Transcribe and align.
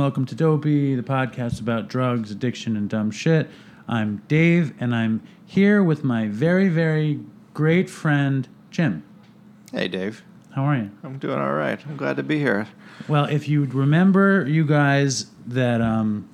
welcome 0.00 0.24
to 0.24 0.34
Dopey, 0.34 0.94
the 0.94 1.02
podcast 1.02 1.60
about 1.60 1.88
drugs, 1.88 2.30
addiction, 2.30 2.74
and 2.74 2.88
dumb 2.88 3.10
shit. 3.10 3.50
I'm 3.86 4.22
Dave, 4.28 4.72
and 4.80 4.94
I'm 4.94 5.22
here 5.44 5.84
with 5.84 6.04
my 6.04 6.26
very, 6.26 6.70
very 6.70 7.20
great 7.52 7.90
friend 7.90 8.48
Jim. 8.70 9.04
Hey, 9.70 9.88
Dave. 9.88 10.24
How 10.54 10.64
are 10.64 10.76
you? 10.76 10.90
I'm 11.04 11.18
doing 11.18 11.38
all 11.38 11.52
right. 11.52 11.78
I'm 11.86 11.98
glad 11.98 12.16
to 12.16 12.22
be 12.22 12.38
here. 12.38 12.66
Well, 13.08 13.26
if 13.26 13.46
you 13.46 13.64
remember, 13.64 14.46
you 14.48 14.64
guys, 14.64 15.26
that 15.48 15.82
um, 15.82 16.26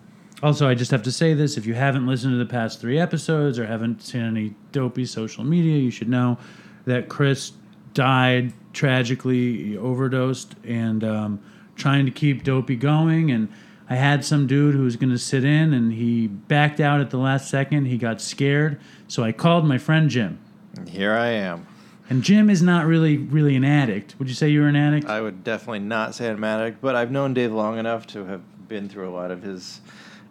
also 0.44 0.68
I 0.68 0.76
just 0.76 0.92
have 0.92 1.02
to 1.02 1.10
say 1.10 1.34
this: 1.34 1.56
if 1.56 1.66
you 1.66 1.74
haven't 1.74 2.06
listened 2.06 2.34
to 2.34 2.38
the 2.38 2.46
past 2.46 2.80
three 2.80 3.00
episodes 3.00 3.58
or 3.58 3.66
haven't 3.66 4.00
seen 4.00 4.22
any 4.22 4.54
Dopey 4.70 5.06
social 5.06 5.42
media, 5.42 5.76
you 5.76 5.90
should 5.90 6.08
know 6.08 6.38
that 6.84 7.08
Chris 7.08 7.50
died 7.94 8.52
tragically, 8.72 9.70
he 9.70 9.76
overdosed, 9.76 10.54
and 10.62 11.02
um, 11.02 11.40
trying 11.76 12.04
to 12.06 12.10
keep 12.12 12.42
Dopey 12.42 12.76
going. 12.76 13.30
And 13.30 13.48
I 13.88 13.94
had 13.94 14.24
some 14.24 14.46
dude 14.46 14.74
who 14.74 14.82
was 14.82 14.96
going 14.96 15.10
to 15.10 15.18
sit 15.18 15.44
in, 15.44 15.72
and 15.72 15.92
he 15.92 16.26
backed 16.26 16.80
out 16.80 17.00
at 17.00 17.10
the 17.10 17.18
last 17.18 17.48
second. 17.48 17.86
He 17.86 17.98
got 17.98 18.20
scared, 18.20 18.80
so 19.06 19.22
I 19.22 19.32
called 19.32 19.64
my 19.64 19.78
friend 19.78 20.10
Jim. 20.10 20.38
And 20.76 20.88
here 20.88 21.12
I 21.12 21.28
am. 21.28 21.66
And 22.10 22.22
Jim 22.22 22.50
is 22.50 22.62
not 22.62 22.86
really, 22.86 23.16
really 23.16 23.56
an 23.56 23.64
addict. 23.64 24.14
Would 24.18 24.28
you 24.28 24.34
say 24.34 24.48
you're 24.48 24.68
an 24.68 24.76
addict? 24.76 25.06
I 25.08 25.20
would 25.20 25.42
definitely 25.44 25.80
not 25.80 26.14
say 26.14 26.28
I'm 26.30 26.42
an 26.42 26.60
addict, 26.60 26.80
but 26.80 26.94
I've 26.94 27.10
known 27.10 27.34
Dave 27.34 27.52
long 27.52 27.78
enough 27.78 28.06
to 28.08 28.24
have 28.26 28.42
been 28.68 28.88
through 28.88 29.08
a 29.08 29.14
lot 29.14 29.30
of 29.30 29.42
his 29.42 29.80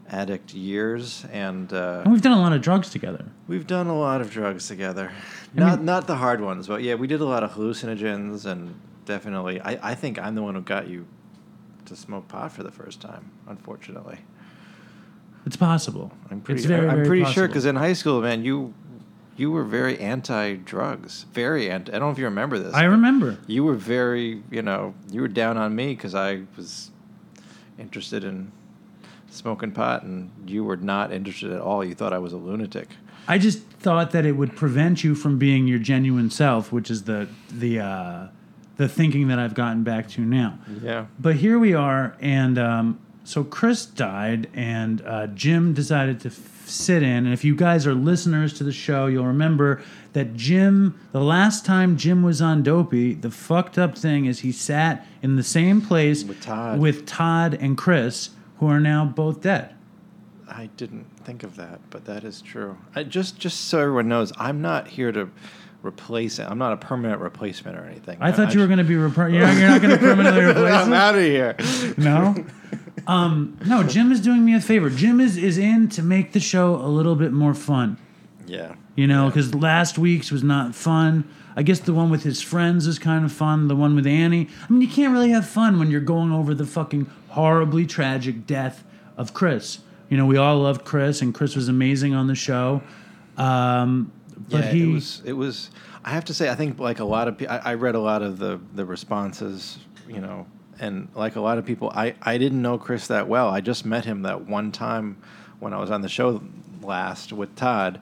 addict 0.09 0.53
years, 0.53 1.25
and 1.33 1.73
uh, 1.73 2.01
and 2.03 2.13
we've 2.13 2.21
done 2.21 2.37
a 2.37 2.39
lot 2.39 2.53
of 2.53 2.61
drugs 2.61 2.89
together. 2.91 3.25
we've 3.47 3.65
done 3.67 3.87
a 3.87 3.97
lot 3.97 4.21
of 4.21 4.29
drugs 4.29 4.67
together. 4.67 5.11
I 5.55 5.59
Not 5.59 5.77
mean- 5.79 5.85
not 5.85 6.07
the 6.07 6.15
hard 6.17 6.41
ones, 6.41 6.67
but 6.67 6.83
yeah, 6.83 6.93
we 6.95 7.07
did 7.07 7.21
a 7.21 7.25
lot 7.25 7.43
of 7.43 7.51
hallucinogens, 7.53 8.45
and 8.45 8.79
definitely, 9.05 9.59
I, 9.61 9.91
I 9.91 9.95
think 9.95 10.19
I'm 10.19 10.35
the 10.35 10.43
one 10.43 10.53
who 10.55 10.61
got 10.61 10.87
you 10.87 11.07
to 11.85 11.95
smoke 11.95 12.27
pot 12.27 12.51
for 12.51 12.63
the 12.63 12.71
first 12.71 13.01
time. 13.01 13.31
Unfortunately, 13.47 14.19
It's 15.45 15.57
possible. 15.57 16.11
I'm 16.31 16.41
pretty. 16.41 16.59
It's 16.59 16.67
very, 16.67 16.87
I'm 16.87 16.95
very 16.95 17.07
pretty 17.07 17.25
sure 17.31 17.47
because 17.47 17.65
in 17.65 17.75
high 17.75 17.93
school, 17.93 18.21
man, 18.21 18.43
you 18.43 18.73
you 19.37 19.51
were 19.51 19.63
very 19.63 19.99
anti-drugs, 19.99 21.25
very 21.33 21.69
anti. 21.69 21.91
I 21.91 21.99
don't 21.99 22.07
know 22.07 22.11
if 22.11 22.17
you 22.17 22.25
remember 22.25 22.57
this. 22.57 22.73
I 22.73 22.85
remember. 22.85 23.37
you 23.47 23.63
were 23.63 23.75
very, 23.75 24.41
you 24.49 24.61
know, 24.61 24.93
you 25.11 25.21
were 25.21 25.27
down 25.27 25.57
on 25.57 25.75
me 25.75 25.87
because 25.93 26.15
I 26.15 26.43
was 26.55 26.91
interested 27.77 28.23
in 28.23 28.51
smoking 29.29 29.71
pot, 29.71 30.03
and 30.03 30.31
you 30.47 30.63
were 30.63 30.77
not 30.77 31.11
interested 31.11 31.51
at 31.51 31.59
all. 31.61 31.83
You 31.83 31.93
thought 31.95 32.13
I 32.13 32.19
was 32.19 32.31
a 32.33 32.37
lunatic. 32.37 32.89
I 33.27 33.37
just 33.37 33.59
thought 33.63 34.11
that 34.11 34.25
it 34.25 34.33
would 34.33 34.55
prevent 34.55 35.03
you 35.03 35.15
from 35.15 35.37
being 35.37 35.67
your 35.67 35.79
genuine 35.79 36.29
self, 36.29 36.71
which 36.71 36.89
is 36.89 37.03
the 37.03 37.27
the 37.51 37.79
uh, 37.79 38.27
the 38.77 38.87
thinking 38.89 39.27
that 39.29 39.39
I've 39.39 39.53
gotten 39.53 39.83
back 39.83 40.09
to 40.09 40.21
now. 40.21 40.59
Yeah. 40.81 41.05
But 41.19 41.35
here 41.37 41.57
we 41.59 41.73
are, 41.73 42.15
and 42.19 42.57
um, 42.57 42.99
so 43.23 43.43
Chris 43.43 43.85
died, 43.85 44.49
and 44.53 45.01
uh, 45.05 45.27
Jim 45.27 45.73
decided 45.73 46.19
to 46.21 46.29
f- 46.29 46.63
sit 46.67 47.01
in. 47.03 47.25
And 47.25 47.33
if 47.33 47.43
you 47.45 47.55
guys 47.55 47.85
are 47.87 47.93
listeners 47.93 48.53
to 48.53 48.63
the 48.63 48.71
show, 48.71 49.05
you'll 49.07 49.25
remember 49.27 49.81
that 50.13 50.33
Jim, 50.35 50.99
the 51.11 51.21
last 51.21 51.65
time 51.65 51.95
Jim 51.97 52.23
was 52.23 52.41
on 52.41 52.63
Dopey, 52.63 53.13
the 53.13 53.31
fucked 53.31 53.77
up 53.77 53.97
thing 53.97 54.25
is 54.25 54.39
he 54.39 54.51
sat 54.51 55.05
in 55.21 55.35
the 55.35 55.43
same 55.43 55.81
place 55.81 56.23
With 56.23 56.41
Todd. 56.41 56.79
with 56.79 57.05
Todd 57.05 57.53
and 57.59 57.77
Chris, 57.77 58.31
who 58.59 58.67
are 58.67 58.79
now 58.79 59.05
both 59.05 59.41
dead. 59.41 59.71
I 60.47 60.69
didn't 60.77 61.05
think 61.23 61.43
of 61.43 61.55
that, 61.57 61.79
but 61.89 62.05
that 62.05 62.23
is 62.23 62.41
true. 62.41 62.77
I 62.95 63.03
just 63.03 63.39
just 63.39 63.65
so 63.65 63.79
everyone 63.79 64.07
knows, 64.07 64.31
I'm 64.37 64.61
not 64.61 64.87
here 64.87 65.11
to 65.11 65.29
replace 65.85 66.39
it. 66.39 66.43
I'm 66.49 66.57
not 66.57 66.73
a 66.73 66.77
permanent 66.77 67.21
replacement 67.21 67.77
or 67.77 67.85
anything. 67.85 68.17
I 68.21 68.31
thought 68.31 68.53
you 68.53 68.59
were 68.59 68.67
going 68.67 68.79
to 68.79 68.83
be 68.83 68.95
repar- 68.95 69.31
you're, 69.31 69.47
you're 69.51 69.67
not 69.67 69.81
going 69.81 69.91
to 69.93 69.97
permanently 69.99 70.43
replace 70.51 70.73
I'm 70.73 70.93
out 70.93 71.15
of 71.15 71.21
here. 71.21 71.55
No. 71.97 72.35
Um, 73.07 73.57
no, 73.65 73.83
Jim 73.83 74.11
is 74.11 74.19
doing 74.21 74.43
me 74.43 74.55
a 74.55 74.61
favor. 74.61 74.89
Jim 74.89 75.19
is, 75.21 75.37
is 75.37 75.57
in 75.57 75.89
to 75.89 76.01
make 76.01 76.31
the 76.33 76.39
show 76.39 76.75
a 76.75 76.87
little 76.87 77.15
bit 77.15 77.31
more 77.31 77.53
fun. 77.53 77.97
Yeah. 78.47 78.75
You 78.95 79.07
know, 79.07 79.23
Yeah. 79.25 79.29
because 79.29 79.53
last 79.53 79.97
week's 79.97 80.31
was 80.31 80.43
not 80.43 80.73
fun. 80.73 81.27
I 81.55 81.63
guess 81.63 81.79
the 81.79 81.93
one 81.93 82.09
with 82.09 82.23
his 82.23 82.41
friends 82.41 82.85
is 82.87 82.99
kind 82.99 83.23
of 83.23 83.31
fun. 83.31 83.67
The 83.67 83.75
one 83.75 83.95
with 83.95 84.07
Annie. 84.07 84.49
I 84.67 84.71
mean, 84.73 84.81
you 84.81 84.87
can't 84.87 85.13
really 85.13 85.29
have 85.29 85.47
fun 85.47 85.79
when 85.79 85.89
you're 85.91 86.01
going 86.01 86.31
over 86.31 86.53
the 86.53 86.65
fucking 86.65 87.09
horribly 87.29 87.85
tragic 87.85 88.45
death 88.47 88.83
of 89.17 89.33
Chris. 89.33 89.79
You 90.09 90.17
know, 90.17 90.25
we 90.25 90.37
all 90.37 90.59
loved 90.59 90.83
Chris, 90.85 91.21
and 91.21 91.33
Chris 91.33 91.55
was 91.55 91.67
amazing 91.69 92.13
on 92.13 92.27
the 92.27 92.35
show. 92.35 92.81
Um, 93.37 94.11
but 94.49 94.65
yeah, 94.65 94.71
he 94.71 94.83
it 94.83 94.93
was. 94.93 95.21
It 95.25 95.33
was. 95.33 95.69
I 96.03 96.11
have 96.11 96.25
to 96.25 96.33
say, 96.33 96.49
I 96.49 96.55
think 96.55 96.79
like 96.79 96.99
a 96.99 97.05
lot 97.05 97.27
of 97.27 97.37
people, 97.37 97.55
I, 97.55 97.71
I 97.71 97.73
read 97.75 97.95
a 97.95 97.99
lot 97.99 98.21
of 98.21 98.37
the 98.37 98.59
the 98.73 98.85
responses, 98.85 99.79
you 100.07 100.19
know, 100.19 100.45
and 100.79 101.07
like 101.15 101.35
a 101.35 101.41
lot 101.41 101.57
of 101.57 101.65
people, 101.65 101.91
I 101.95 102.15
I 102.21 102.37
didn't 102.37 102.61
know 102.61 102.77
Chris 102.77 103.07
that 103.07 103.27
well. 103.27 103.49
I 103.49 103.61
just 103.61 103.85
met 103.85 104.05
him 104.05 104.21
that 104.23 104.47
one 104.47 104.71
time 104.71 105.17
when 105.59 105.73
I 105.73 105.79
was 105.79 105.91
on 105.91 106.01
the 106.01 106.09
show 106.09 106.41
last 106.81 107.33
with 107.33 107.55
Todd, 107.55 107.99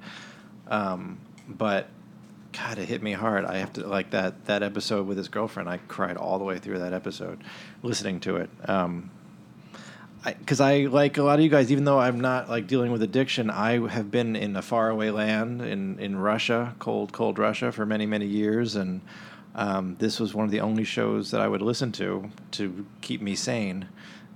um, 0.67 1.19
but. 1.47 1.87
God, 2.55 2.77
it 2.77 2.87
hit 2.87 3.01
me 3.01 3.13
hard. 3.13 3.45
I 3.45 3.57
have 3.57 3.73
to 3.73 3.87
like 3.87 4.11
that 4.11 4.45
that 4.45 4.61
episode 4.61 5.07
with 5.07 5.17
his 5.17 5.27
girlfriend. 5.27 5.67
I 5.67 5.77
cried 5.87 6.17
all 6.17 6.37
the 6.37 6.43
way 6.43 6.59
through 6.59 6.77
that 6.77 6.93
episode, 6.93 7.43
listening 7.81 8.19
to 8.19 8.35
it. 8.35 8.49
Um, 8.69 9.09
because 10.25 10.61
I, 10.61 10.85
like 10.85 11.17
a 11.17 11.23
lot 11.23 11.39
of 11.39 11.43
you 11.43 11.49
guys, 11.49 11.71
even 11.71 11.83
though 11.83 11.99
I'm 11.99 12.19
not 12.19 12.49
like 12.49 12.67
dealing 12.67 12.91
with 12.91 13.03
addiction, 13.03 13.49
I 13.49 13.87
have 13.87 14.09
been 14.09 14.35
in 14.35 14.55
a 14.55 14.61
faraway 14.61 15.09
land 15.09 15.61
in 15.61 15.99
in 15.99 16.17
Russia, 16.17 16.75
cold, 16.79 17.11
cold 17.11 17.37
Russia, 17.37 17.71
for 17.71 17.85
many, 17.85 18.05
many 18.05 18.25
years, 18.25 18.75
and 18.75 19.01
um, 19.55 19.95
this 19.99 20.19
was 20.19 20.33
one 20.33 20.45
of 20.45 20.51
the 20.51 20.61
only 20.61 20.83
shows 20.83 21.31
that 21.31 21.41
I 21.41 21.47
would 21.47 21.61
listen 21.61 21.91
to 21.93 22.29
to 22.51 22.85
keep 23.01 23.21
me 23.21 23.35
sane 23.35 23.87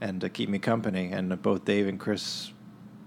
and 0.01 0.21
to 0.21 0.29
keep 0.29 0.49
me 0.49 0.59
company. 0.59 1.11
And 1.11 1.41
both 1.41 1.65
Dave 1.65 1.87
and 1.87 1.99
Chris 1.99 2.51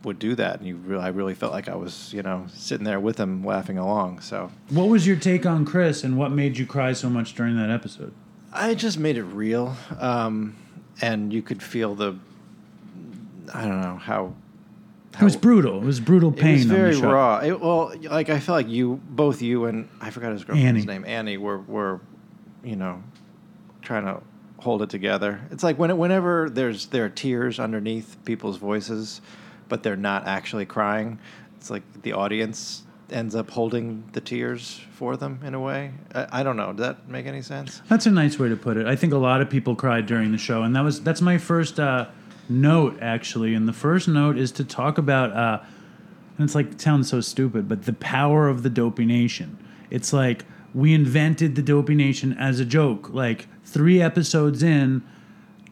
would 0.02 0.18
do 0.18 0.34
that, 0.34 0.58
and 0.58 0.66
you 0.66 0.76
really, 0.76 1.02
I 1.02 1.08
really 1.08 1.34
felt 1.34 1.52
like 1.52 1.68
I 1.68 1.76
was, 1.76 2.12
you 2.12 2.22
know, 2.22 2.47
sitting 2.48 2.84
there 2.84 2.98
with 2.98 3.16
them, 3.16 3.44
laughing 3.44 3.76
along. 3.78 4.20
So 4.20 4.50
what 4.70 4.88
was 4.88 5.06
your 5.06 5.16
take 5.16 5.44
on 5.44 5.64
Chris, 5.64 6.02
and 6.02 6.16
what 6.16 6.32
made 6.32 6.56
you 6.56 6.66
cry 6.66 6.94
so 6.94 7.10
much 7.10 7.34
during 7.34 7.56
that 7.56 7.70
episode? 7.70 8.12
I 8.52 8.74
just 8.74 8.98
made 8.98 9.16
it 9.16 9.24
real, 9.24 9.76
um, 9.98 10.56
and 11.00 11.32
you 11.32 11.42
could 11.42 11.62
feel 11.62 11.94
the. 11.94 12.18
I 13.52 13.66
don't 13.66 13.80
know 13.80 13.96
how. 13.96 14.34
It 15.20 15.24
was 15.24 15.36
brutal. 15.36 15.78
It 15.82 15.84
was 15.84 15.98
brutal 16.00 16.30
pain. 16.30 16.54
It 16.54 16.56
was 16.58 16.64
very 16.66 16.94
on 16.94 16.94
the 16.94 17.00
show. 17.00 17.12
raw. 17.12 17.38
It, 17.40 17.60
well, 17.60 17.92
like 18.02 18.30
I 18.30 18.38
felt 18.38 18.56
like 18.56 18.68
you, 18.68 19.00
both 19.10 19.42
you 19.42 19.64
and 19.64 19.88
I 20.00 20.10
forgot 20.10 20.32
his 20.32 20.44
girlfriend's 20.44 20.84
Annie. 20.84 20.92
name, 20.92 21.04
Annie, 21.04 21.36
were 21.36 21.58
were, 21.58 22.00
you 22.62 22.76
know, 22.76 23.02
trying 23.82 24.04
to 24.04 24.22
hold 24.58 24.82
it 24.82 24.90
together. 24.90 25.40
It's 25.50 25.64
like 25.64 25.78
when 25.78 25.96
whenever 25.98 26.48
there's 26.48 26.86
there 26.86 27.04
are 27.06 27.10
tears 27.10 27.58
underneath 27.58 28.16
people's 28.24 28.56
voices, 28.56 29.20
but 29.68 29.82
they're 29.82 29.96
not 29.96 30.26
actually 30.26 30.66
crying. 30.66 31.18
It's 31.56 31.70
like 31.70 31.82
the 32.02 32.12
audience 32.12 32.84
ends 33.10 33.34
up 33.34 33.50
holding 33.50 34.04
the 34.12 34.20
tears 34.20 34.80
for 34.92 35.16
them 35.16 35.40
in 35.44 35.54
a 35.54 35.60
way. 35.60 35.92
I, 36.14 36.40
I 36.40 36.42
don't 36.42 36.56
know. 36.56 36.72
Does 36.72 36.86
that 36.86 37.08
make 37.08 37.26
any 37.26 37.42
sense? 37.42 37.82
That's 37.88 38.06
a 38.06 38.10
nice 38.10 38.38
way 38.38 38.48
to 38.48 38.56
put 38.56 38.76
it. 38.76 38.86
I 38.86 38.94
think 38.94 39.12
a 39.12 39.18
lot 39.18 39.40
of 39.40 39.50
people 39.50 39.74
cried 39.74 40.06
during 40.06 40.30
the 40.30 40.38
show, 40.38 40.62
and 40.62 40.76
that 40.76 40.84
was 40.84 41.02
that's 41.02 41.20
my 41.20 41.36
first 41.36 41.80
uh, 41.80 42.06
note 42.50 42.98
actually. 43.00 43.54
And 43.54 43.66
the 43.68 43.72
first 43.72 44.08
note 44.08 44.36
is 44.36 44.52
to 44.52 44.64
talk 44.64 44.98
about, 44.98 45.32
uh, 45.32 45.60
and 46.36 46.44
it's 46.44 46.54
like 46.54 46.72
it 46.72 46.80
sounds 46.80 47.08
so 47.08 47.20
stupid, 47.20 47.68
but 47.68 47.84
the 47.84 47.92
power 47.92 48.48
of 48.48 48.62
the 48.62 48.70
Dopey 48.70 49.04
Nation. 49.04 49.58
It's 49.90 50.12
like 50.12 50.44
we 50.74 50.94
invented 50.94 51.56
the 51.56 51.62
Dopey 51.62 51.94
Nation 51.94 52.32
as 52.38 52.60
a 52.60 52.64
joke. 52.64 53.10
Like 53.10 53.48
three 53.64 54.00
episodes 54.02 54.62
in, 54.62 55.02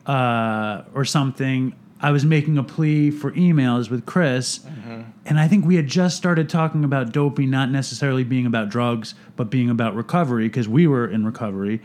uh, 0.06 0.82
or 0.94 1.04
something. 1.04 1.75
I 2.00 2.12
was 2.12 2.25
making 2.25 2.58
a 2.58 2.62
plea 2.62 3.10
for 3.10 3.32
emails 3.32 3.90
with 3.90 4.06
Chris, 4.06 4.60
and 5.26 5.40
I 5.40 5.48
think 5.48 5.64
we 5.66 5.74
had 5.74 5.88
just 5.88 6.16
started 6.16 6.48
talking 6.48 6.84
about 6.84 7.10
dopey 7.12 7.44
not 7.44 7.70
necessarily 7.70 8.22
being 8.22 8.46
about 8.46 8.69
drugs, 8.69 9.14
but 9.34 9.50
being 9.50 9.69
about 9.69 9.96
recovery 9.96 10.44
because 10.46 10.69
we 10.69 10.86
were 10.86 11.08
in 11.08 11.26
recovery. 11.26 11.81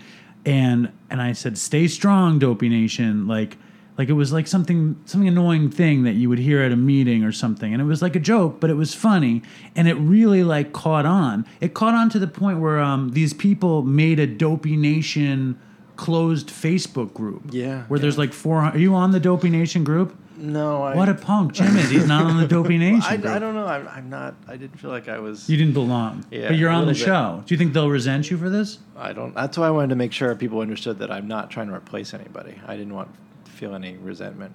And 0.46 0.92
and 1.10 1.19
I 1.22 1.31
said, 1.31 1.57
"Stay 1.57 1.88
strong, 1.88 2.38
Dopey 2.38 2.69
Nation." 2.69 3.28
Like 3.28 3.57
like 3.98 4.10
it 4.10 4.13
was 4.13 4.34
like 4.34 4.48
something 4.48 5.00
something 5.06 5.28
annoying 5.28 5.69
thing 5.69 6.04
that 6.04 6.13
you 6.13 6.30
would 6.30 6.40
hear 6.40 6.62
at 6.62 6.72
a 6.72 6.75
meeting 6.75 7.24
or 7.24 7.31
something, 7.31 7.74
and 7.74 7.81
it 7.81 7.86
was 7.86 8.01
like 8.01 8.16
a 8.16 8.19
joke, 8.19 8.60
but 8.60 8.69
it 8.69 8.75
was 8.75 8.94
funny, 8.94 9.44
and 9.75 9.88
it 9.88 9.95
really 9.95 10.44
like 10.44 10.74
caught 10.74 11.06
on. 11.06 11.45
It 11.62 11.74
caught 11.74 11.94
on 11.94 12.10
to 12.12 12.19
the 12.19 12.28
point 12.28 12.60
where 12.60 12.80
um, 12.80 13.12
these 13.12 13.34
people 13.34 13.84
made 13.84 14.19
a 14.19 14.28
Dopey 14.28 14.75
Nation 14.75 15.60
closed 15.95 16.50
Facebook 16.50 17.13
group. 17.13 17.44
Yeah, 17.51 17.84
where 17.84 18.00
there's 18.00 18.18
like 18.18 18.34
four. 18.34 18.60
Are 18.60 18.78
you 18.78 18.95
on 18.95 19.12
the 19.12 19.19
Dopey 19.19 19.50
Nation 19.50 19.84
group? 19.84 20.18
No, 20.36 20.81
I, 20.81 20.96
What 20.96 21.10
a 21.10 21.13
punk, 21.13 21.54
Jim 21.54 21.78
is. 21.78 21.92
He's 21.92 22.07
not 22.07 22.25
on 22.25 22.38
the 22.38 22.48
Dopey 22.48 22.78
Nation. 22.80 23.04
I, 23.06 23.18
group. 23.18 23.31
I 23.31 23.39
don't 23.39 23.54
know. 23.54 23.68
I'm, 23.68 23.88
I'm 23.88 24.10
not. 24.10 24.34
I 24.48 24.57
didn't 24.57 24.80
feel 24.80 24.89
like 24.89 25.07
I 25.07 25.19
was. 25.19 25.48
You 25.48 25.56
didn't 25.56 25.74
belong. 25.74 26.25
Yeah, 26.31 26.48
but 26.48 26.57
you're 26.57 26.72
on 26.72 26.88
the 26.88 26.94
bit. 26.94 26.98
show. 26.98 27.44
Do 27.46 27.54
you 27.54 27.57
think 27.57 27.74
they'll 27.74 27.89
resent 27.89 28.31
you 28.31 28.38
for 28.38 28.50
this? 28.50 28.80
I 28.98 29.13
don't. 29.13 29.36
That's 29.36 29.57
why 29.57 29.68
I 29.68 29.72
wanted 29.72 29.89
to 29.89 29.96
make 29.96 30.12
sure 30.12 30.34
people 30.36 30.60
understood 30.60 30.98
that 31.00 31.12
I'm 31.12 31.28
not 31.28 31.51
trying 31.51 31.68
to 31.68 31.74
replace 31.75 32.13
anybody. 32.16 32.56
I 32.66 32.75
didn't 32.75 32.96
want 32.96 33.10
feel 33.54 33.74
any 33.76 33.96
resentment 33.98 34.52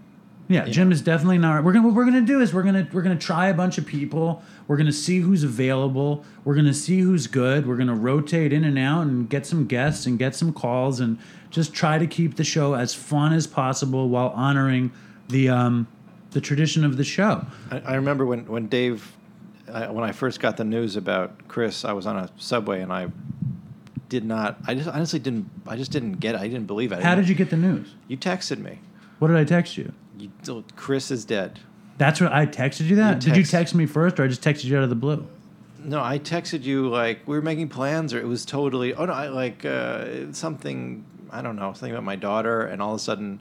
Yeah, 0.49 0.67
You 0.67 0.73
Jim 0.73 0.89
know. 0.89 0.95
is 0.95 1.03
definitely 1.03 1.39
not. 1.39 1.63
We're 1.65 1.73
gonna 1.73 1.87
what 1.87 1.95
we're 1.95 2.05
gonna 2.07 2.23
do 2.23 2.41
is 2.41 2.53
we're 2.55 2.63
gonna 2.63 2.89
we're 2.93 3.03
gonna 3.03 3.17
try 3.19 3.49
a 3.49 3.55
bunch 3.55 3.77
of 3.79 3.85
people. 3.87 4.43
We're 4.67 4.77
gonna 4.79 4.93
see 4.93 5.21
who's 5.21 5.45
available. 5.45 6.25
We're 6.45 6.55
gonna 6.55 6.73
see 6.75 7.01
who's 7.01 7.27
good. 7.27 7.67
We're 7.67 7.77
gonna 7.77 7.95
rotate 7.95 8.53
in 8.53 8.65
and 8.65 8.79
out 8.79 9.03
and 9.07 9.29
get 9.29 9.45
some 9.47 9.67
guests 9.67 10.07
and 10.07 10.19
get 10.19 10.35
some 10.35 10.53
calls 10.55 11.01
and 11.01 11.19
just 11.51 11.75
try 11.75 11.99
to 11.99 12.07
keep 12.07 12.37
the 12.37 12.45
show 12.45 12.75
as 12.75 12.95
fun 12.95 13.33
as 13.35 13.47
possible 13.47 14.09
while 14.09 14.31
honoring 14.31 14.91
the 15.29 15.49
um 15.51 15.87
the 16.31 16.41
tradition 16.41 16.83
of 16.85 16.97
the 16.97 17.05
show. 17.05 17.45
I, 17.71 17.81
I 17.81 17.95
remember 17.97 18.25
when 18.25 18.47
when 18.47 18.69
Dave, 18.69 19.13
I, 19.71 19.91
when 19.91 20.05
I 20.05 20.13
first 20.13 20.41
got 20.41 20.57
the 20.57 20.65
news 20.65 20.97
about 20.97 21.47
Chris, 21.49 21.85
I 21.85 21.93
was 21.93 22.07
on 22.07 22.17
a 22.17 22.31
subway 22.39 22.81
and 22.81 22.91
I 22.93 23.09
did 24.09 24.25
not. 24.25 24.57
I 24.67 24.75
just 24.75 24.89
honestly 24.89 25.19
didn't. 25.19 25.51
I 25.67 25.77
just 25.77 25.91
didn't 25.93 26.15
get 26.21 26.35
it. 26.35 26.41
I 26.41 26.49
didn't 26.49 26.67
believe 26.67 26.91
it. 26.93 27.03
How 27.03 27.11
didn't- 27.15 27.25
did 27.25 27.29
you 27.29 27.35
get 27.35 27.51
the 27.51 27.57
news? 27.59 27.95
You 28.09 28.17
texted 28.17 28.59
me. 28.59 28.79
What 29.19 29.29
did 29.29 29.37
I 29.37 29.45
text 29.45 29.77
you? 29.77 29.93
You, 30.19 30.31
Chris 30.77 31.11
is 31.11 31.25
dead. 31.25 31.61
That's 31.97 32.21
what 32.21 32.33
I 32.33 32.47
texted 32.47 32.87
you 32.87 32.97
that. 32.97 33.15
You 33.15 33.21
did 33.21 33.37
you 33.37 33.43
text- 33.43 33.51
text 33.51 33.75
me 33.75 33.87
first, 33.87 34.19
or 34.21 34.25
I 34.25 34.29
just 34.29 34.43
texted 34.43 34.65
you 34.65 34.77
out 34.77 34.85
of 34.85 34.89
the 34.89 34.95
blue? 34.95 35.27
No, 35.83 36.03
I 36.03 36.19
texted 36.19 36.63
you 36.65 36.89
like 36.89 37.21
we 37.27 37.37
were 37.37 37.43
making 37.43 37.69
plans, 37.69 38.13
or 38.15 38.19
it 38.21 38.27
was 38.27 38.45
totally. 38.45 38.95
Oh 38.95 39.05
no, 39.07 39.13
I 39.13 39.29
like 39.29 39.65
uh, 39.65 40.33
something. 40.33 41.05
I 41.31 41.43
don't 41.43 41.57
know 41.57 41.73
something 41.73 41.93
about 41.93 42.05
my 42.05 42.17
daughter, 42.17 42.63
and 42.63 42.81
all 42.83 42.91
of 42.95 42.97
a 42.97 43.03
sudden, 43.03 43.41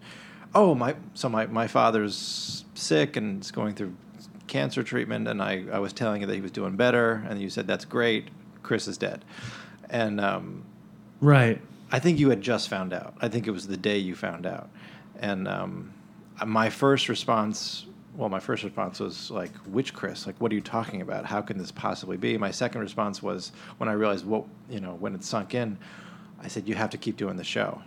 oh 0.53 0.73
my. 0.75 0.95
So 1.13 1.29
my 1.29 1.45
my 1.47 1.67
father's 1.67 2.63
sick 2.73 3.15
and 3.15 3.43
is 3.43 3.51
going 3.51 3.73
through 3.75 3.95
cancer 4.47 4.83
treatment, 4.83 5.27
and 5.27 5.41
I 5.41 5.65
I 5.71 5.79
was 5.79 5.93
telling 5.93 6.21
you 6.21 6.27
that 6.27 6.33
he 6.35 6.41
was 6.41 6.51
doing 6.51 6.75
better, 6.75 7.23
and 7.27 7.39
you 7.41 7.49
said 7.49 7.67
that's 7.67 7.85
great. 7.85 8.29
Chris 8.63 8.87
is 8.87 8.97
dead, 8.97 9.23
and 9.89 10.19
um, 10.21 10.63
Right. 11.21 11.61
I 11.91 11.99
think 11.99 12.19
you 12.19 12.29
had 12.29 12.41
just 12.41 12.69
found 12.69 12.91
out. 12.93 13.13
I 13.21 13.29
think 13.29 13.47
it 13.47 13.51
was 13.51 13.67
the 13.67 13.77
day 13.77 13.97
you 13.97 14.13
found 14.13 14.45
out, 14.45 14.69
and 15.19 15.47
um, 15.47 15.93
my 16.45 16.69
first 16.69 17.09
response. 17.09 17.85
Well, 18.15 18.29
my 18.29 18.39
first 18.39 18.63
response 18.63 18.99
was 18.99 19.29
like, 19.29 19.53
"Which 19.67 19.93
Chris? 19.93 20.25
Like, 20.25 20.35
what 20.39 20.51
are 20.51 20.55
you 20.55 20.61
talking 20.61 21.01
about? 21.01 21.25
How 21.25 21.41
can 21.41 21.57
this 21.57 21.71
possibly 21.71 22.17
be?" 22.17 22.37
My 22.37 22.51
second 22.51 22.81
response 22.81 23.21
was 23.21 23.51
when 23.77 23.89
I 23.89 23.93
realized 23.93 24.25
what 24.25 24.45
you 24.69 24.79
know 24.79 24.95
when 24.95 25.13
it 25.13 25.23
sunk 25.23 25.53
in. 25.53 25.77
I 26.41 26.47
said, 26.47 26.67
"You 26.67 26.75
have 26.75 26.89
to 26.91 26.97
keep 26.97 27.17
doing 27.17 27.37
the 27.37 27.43
show." 27.43 27.81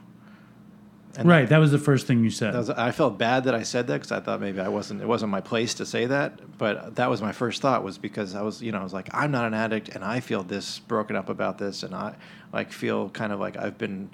And 1.17 1.29
right. 1.29 1.49
That 1.49 1.59
was 1.59 1.73
the 1.73 1.79
first 1.79 2.07
thing 2.07 2.23
you 2.23 2.31
said. 2.31 2.55
was, 2.55 2.71
I 2.71 2.93
felt 2.93 3.19
bad 3.19 3.45
that 3.45 3.55
I 3.55 3.65
said 3.65 3.89
that 3.89 3.95
because 3.95 4.13
I 4.13 4.21
thought 4.21 4.41
maybe 4.41 4.61
I 4.61 4.69
wasn't. 4.69 5.03
It 5.03 5.09
wasn't 5.09 5.33
my 5.33 5.41
place 5.41 5.75
to 5.75 5.87
say 5.87 6.07
that. 6.07 6.59
But 6.59 6.95
that 6.97 7.11
was 7.11 7.21
my 7.21 7.33
first 7.33 7.61
thought 7.63 7.83
was 7.83 7.99
because 7.99 8.35
I 8.35 8.43
was, 8.43 8.63
you 8.63 8.71
know, 8.71 8.79
I 8.79 8.85
was 8.85 8.93
like, 8.93 9.09
I'm 9.13 9.33
not 9.33 9.45
an 9.45 9.55
addict, 9.55 9.89
and 9.89 10.05
I 10.05 10.21
feel 10.21 10.43
this 10.43 10.79
broken 10.79 11.17
up 11.17 11.29
about 11.29 11.59
this, 11.59 11.83
and 11.83 11.95
I 11.95 12.15
like 12.53 12.71
feel 12.71 13.09
kind 13.11 13.33
of 13.33 13.41
like 13.41 13.57
I've 13.57 13.79
been. 13.79 14.11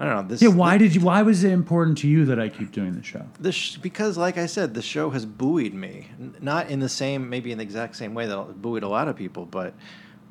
I 0.00 0.04
don't 0.06 0.14
know 0.16 0.22
this. 0.28 0.42
yeah. 0.42 0.48
Why 0.48 0.78
did 0.78 0.94
you? 0.94 1.00
Why 1.02 1.22
was 1.22 1.44
it 1.44 1.52
important 1.52 1.98
to 1.98 2.08
you 2.08 2.24
that 2.24 2.40
I 2.40 2.48
keep 2.48 2.72
doing 2.72 2.94
the 2.94 3.02
show? 3.02 3.24
this? 3.38 3.54
sh- 3.54 3.76
Because, 3.76 4.16
like 4.18 4.36
I 4.38 4.46
said, 4.46 4.74
the 4.74 4.82
show 4.82 5.10
has 5.10 5.24
buoyed 5.24 5.74
me. 5.74 6.08
N- 6.18 6.34
Not 6.40 6.70
in 6.70 6.80
the 6.80 6.88
same, 6.88 7.28
maybe 7.28 7.52
in 7.52 7.58
the 7.58 7.64
exact 7.64 7.94
same 7.96 8.12
way 8.14 8.26
that 8.26 8.38
it 8.38 8.60
buoyed 8.62 8.82
a 8.82 8.88
lot 8.88 9.06
of 9.08 9.14
people, 9.16 9.44
but 9.46 9.74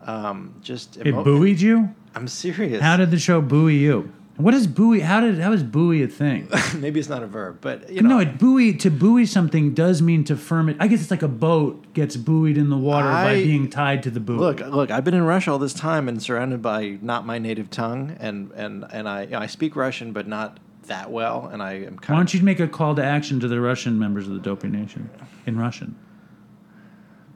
um, 0.06 0.56
just 0.62 0.98
It 0.98 1.14
buoyed 1.14 1.62
you. 1.62 1.94
I'm 2.16 2.28
serious. 2.28 2.82
How 2.82 2.98
did 2.98 3.12
the 3.12 3.20
show 3.20 3.40
buoy 3.42 3.76
you? 3.78 4.12
What 4.41 4.53
is 4.53 4.67
buoy? 4.67 5.01
How 5.01 5.21
did 5.21 5.39
how 5.39 5.53
is 5.53 5.63
buoy 5.63 6.03
a 6.03 6.09
thing? 6.09 6.49
maybe 6.75 7.01
it's 7.01 7.09
not 7.09 7.23
a 7.23 7.27
verb, 7.27 7.59
but 7.63 7.89
you 7.89 8.03
know, 8.03 8.11
no, 8.11 8.19
it 8.19 8.39
buoy 8.39 8.75
to 8.75 8.91
buoy 8.91 9.25
something 9.25 9.73
does 9.73 10.03
mean 10.03 10.25
to 10.25 10.37
firm 10.37 10.69
it. 10.69 10.77
I 10.79 10.89
guess 10.89 11.01
it's 11.01 11.11
like 11.11 11.23
a 11.23 11.29
boat 11.29 11.95
gets 11.95 12.17
buoyed 12.17 12.59
in 12.59 12.69
the 12.69 12.77
water 12.77 13.09
by 13.09 13.31
I- 13.33 13.43
being 13.45 13.71
tied 13.71 14.03
to 14.03 14.11
the 14.11 14.21
buoy. 14.21 14.37
Look, 14.39 14.61
look! 14.61 14.91
I've 14.91 15.05
been 15.05 15.15
in 15.15 15.25
Russia 15.25 15.53
all 15.53 15.59
this 15.59 15.73
time 15.73 16.07
and 16.07 16.23
surrounded 16.23 16.61
by 16.61 16.99
not 17.01 17.25
my 17.25 17.39
native 17.39 17.71
tongue, 17.71 18.15
and 18.21 18.51
and 18.53 18.85
and 18.93 19.09
I 19.09 19.27
I 19.33 19.47
speak 19.47 19.75
Russian, 19.75 20.13
but 20.13 20.29
not 20.29 20.59
that 20.87 21.11
well, 21.11 21.49
and 21.51 21.63
I 21.63 21.73
am 21.73 21.95
why 21.95 22.03
kind 22.03 22.19
don't 22.19 22.35
you 22.35 22.43
make 22.43 22.61
a 22.61 22.69
call 22.69 22.95
to 22.95 23.03
action 23.03 23.41
to 23.41 23.49
the 23.49 23.59
Russian 23.61 23.99
members 23.99 24.29
of 24.29 24.35
the 24.35 24.41
Dopey 24.41 24.69
Nation 24.69 25.09
in 25.47 25.59
Russian? 25.59 25.97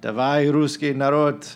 Давай, 0.02 0.50
русский 0.50 0.93
народ, 0.94 1.47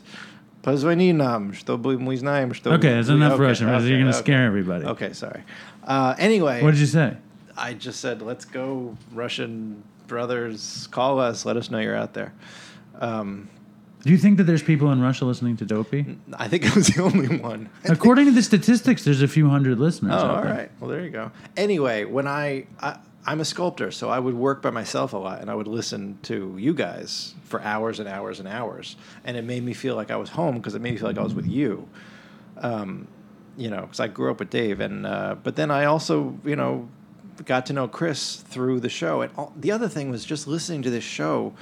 позвони 0.62 1.12
нам, 1.12 1.52
чтобы 1.52 1.98
мы 1.98 2.16
знаем, 2.16 2.54
что... 2.54 2.70
Okay, 2.74 2.94
that's 2.94 3.08
we- 3.08 3.14
enough 3.16 3.32
okay, 3.34 3.42
Russian. 3.42 3.68
okay, 3.68 3.86
You're 3.88 3.98
gonna 3.98 4.10
okay. 4.10 4.18
scare 4.18 4.46
everybody. 4.46 4.84
Okay, 4.86 5.12
sorry. 5.12 5.42
Uh, 5.86 6.14
anyway, 6.18 6.62
What 6.62 6.70
did 6.72 6.80
you 6.80 6.86
say? 6.86 7.16
I 7.56 7.74
just 7.74 8.00
said, 8.00 8.22
let's 8.22 8.44
go, 8.44 8.96
Russian 9.12 9.82
brothers, 10.06 10.88
call 10.90 11.20
us, 11.20 11.44
let 11.44 11.56
us 11.56 11.70
know 11.70 11.78
you're 11.78 11.96
out 11.96 12.14
there. 12.14 12.32
Um, 13.00 13.48
Do 14.02 14.10
you 14.10 14.18
think 14.18 14.36
that 14.38 14.44
there's 14.44 14.62
people 14.62 14.90
in 14.92 15.00
Russia 15.00 15.24
listening 15.24 15.56
to 15.58 15.64
Dopey? 15.64 16.18
I 16.36 16.48
think 16.48 16.70
I 16.70 16.74
was 16.74 16.88
the 16.88 17.02
only 17.02 17.38
one. 17.38 17.68
According 17.84 18.26
to 18.26 18.32
the 18.32 18.42
statistics, 18.42 19.04
there's 19.04 19.22
a 19.22 19.28
few 19.28 19.48
hundred 19.48 19.78
listeners. 19.78 20.12
Oh, 20.14 20.16
out 20.16 20.30
all 20.30 20.42
there. 20.42 20.54
right. 20.54 20.70
Well, 20.80 20.90
there 20.90 21.02
you 21.04 21.10
go. 21.10 21.30
Anyway, 21.56 22.04
when 22.04 22.26
I, 22.26 22.66
I 22.80 22.98
I'm 23.25 23.41
a 23.41 23.45
sculptor, 23.45 23.91
so 23.91 24.09
I 24.09 24.19
would 24.19 24.33
work 24.33 24.61
by 24.61 24.69
myself 24.69 25.13
a 25.13 25.17
lot, 25.17 25.41
and 25.41 25.51
I 25.51 25.55
would 25.55 25.67
listen 25.67 26.17
to 26.23 26.55
you 26.57 26.73
guys 26.73 27.33
for 27.43 27.61
hours 27.61 27.99
and 27.99 28.07
hours 28.07 28.39
and 28.39 28.47
hours, 28.47 28.95
and 29.23 29.35
it 29.35 29.43
made 29.43 29.63
me 29.63 29.73
feel 29.73 29.95
like 29.95 30.09
I 30.09 30.15
was 30.15 30.29
home 30.29 30.55
because 30.57 30.73
it 30.73 30.81
made 30.81 30.91
me 30.91 30.97
feel 30.97 31.07
like 31.07 31.17
I 31.17 31.23
was 31.23 31.33
with 31.33 31.47
you. 31.47 31.87
Um, 32.57 33.07
you 33.57 33.69
know, 33.69 33.81
because 33.81 33.99
I 33.99 34.07
grew 34.07 34.31
up 34.31 34.39
with 34.39 34.49
Dave, 34.49 34.79
and 34.79 35.05
uh, 35.05 35.35
but 35.43 35.57
then 35.57 35.69
I 35.69 35.85
also, 35.85 36.39
you 36.45 36.55
know, 36.55 36.87
got 37.45 37.65
to 37.67 37.73
know 37.73 37.87
Chris 37.87 38.37
through 38.37 38.79
the 38.79 38.89
show, 38.89 39.21
and 39.21 39.31
all, 39.37 39.53
the 39.55 39.71
other 39.71 39.89
thing 39.89 40.09
was 40.09 40.23
just 40.23 40.47
listening 40.47 40.81
to 40.83 40.89
this 40.89 41.03
show. 41.03 41.53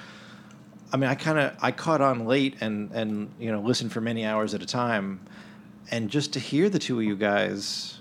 I 0.94 0.98
mean, 0.98 1.10
I 1.10 1.16
kind 1.16 1.40
of 1.40 1.58
I 1.62 1.72
caught 1.72 2.02
on 2.02 2.28
late 2.28 2.56
and 2.62 2.92
and 2.92 3.32
you 3.40 3.52
know 3.52 3.62
listened 3.62 3.92
for 3.92 4.00
many 4.00 4.26
hours 4.26 4.54
at 4.54 4.62
a 4.62 4.66
time, 4.66 5.22
and 5.90 6.10
just 6.10 6.34
to 6.34 6.40
hear 6.40 6.70
the 6.70 6.80
two 6.80 7.00
of 7.00 7.06
you 7.06 7.16
guys 7.16 8.00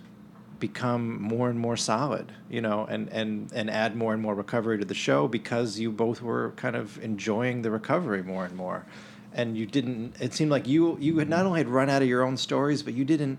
become 0.59 1.21
more 1.21 1.49
and 1.51 1.59
more 1.59 1.77
solid, 1.77 2.33
you 2.49 2.61
know, 2.61 2.87
and 2.89 3.09
and 3.09 3.53
and 3.53 3.71
add 3.71 3.97
more 3.97 4.13
and 4.13 4.23
more 4.23 4.35
recovery 4.35 4.79
to 4.79 4.85
the 4.85 4.95
show 4.95 5.29
because 5.29 5.79
you 5.79 5.91
both 5.91 6.23
were 6.23 6.53
kind 6.57 6.77
of 6.77 7.03
enjoying 7.03 7.63
the 7.63 7.71
recovery 7.71 8.23
more 8.23 8.45
and 8.45 8.57
more, 8.57 8.87
and 9.33 9.57
you 9.57 9.67
didn't. 9.67 10.17
It 10.21 10.35
seemed 10.35 10.51
like 10.51 10.67
you 10.67 10.97
you 11.01 11.19
had 11.19 11.29
not 11.29 11.47
only 11.47 11.61
had 11.61 11.69
run 11.69 11.91
out 11.91 12.03
of 12.03 12.09
your 12.09 12.23
own 12.23 12.37
stories, 12.37 12.83
but 12.83 12.95
you 12.95 13.05
didn't 13.05 13.39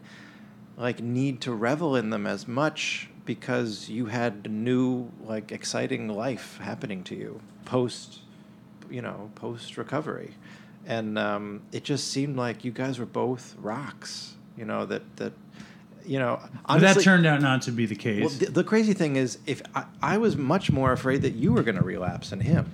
like 0.78 1.02
need 1.02 1.42
to 1.42 1.54
revel 1.54 1.96
in 1.96 2.12
them 2.12 2.28
as 2.28 2.48
much 2.48 3.10
because 3.26 3.90
you 3.90 4.06
had 4.06 4.42
a 4.46 4.50
new 4.50 5.12
like 5.26 5.52
exciting 5.52 6.08
life 6.08 6.58
happening 6.62 7.04
to 7.04 7.16
you 7.16 7.42
post 7.66 8.20
you 8.90 9.02
know 9.02 9.30
post 9.36 9.78
recovery 9.78 10.34
and 10.86 11.20
um, 11.20 11.62
it 11.74 11.84
just 11.84 12.08
seemed 12.10 12.38
like 12.38 12.64
you 12.64 12.72
guys 12.72 12.98
were 12.98 13.06
both 13.06 13.56
rocks 13.60 14.36
you 14.56 14.64
know 14.64 14.86
that 14.86 15.18
that 15.18 15.34
you 16.08 16.20
know 16.20 16.40
honestly, 16.66 16.94
that 16.94 17.02
turned 17.04 17.26
out 17.26 17.42
not 17.42 17.62
to 17.64 17.72
be 17.72 17.86
the 17.86 17.96
case. 17.96 18.22
well, 18.22 18.30
the, 18.30 18.46
the 18.48 18.64
crazy 18.64 18.94
thing 18.94 19.16
is 19.16 19.38
if 19.46 19.62
I, 19.76 19.86
I 20.02 20.18
was 20.18 20.36
much 20.38 20.72
more 20.72 20.92
afraid 20.94 21.22
that 21.24 21.36
you 21.36 21.54
were 21.54 21.64
going 21.64 21.78
to 21.78 21.84
relapse 21.84 22.30
than 22.32 22.40
him 22.40 22.72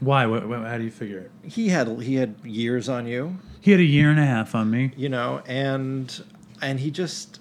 Why? 0.00 0.26
What, 0.26 0.48
what, 0.48 0.60
how 0.60 0.78
do 0.78 0.84
you 0.84 0.90
figure 0.90 1.18
it? 1.20 1.30
he 1.48 1.68
had 1.68 2.00
he 2.02 2.16
had 2.16 2.34
years 2.44 2.88
on 2.88 3.06
you 3.06 3.36
He 3.60 3.70
had 3.70 3.80
a 3.80 3.84
year 3.84 4.10
and 4.10 4.18
a 4.20 4.26
half 4.26 4.54
on 4.54 4.70
me. 4.70 4.90
you 4.96 5.08
know, 5.08 5.42
and 5.46 6.22
and 6.60 6.78
he 6.80 6.90
just, 6.92 7.40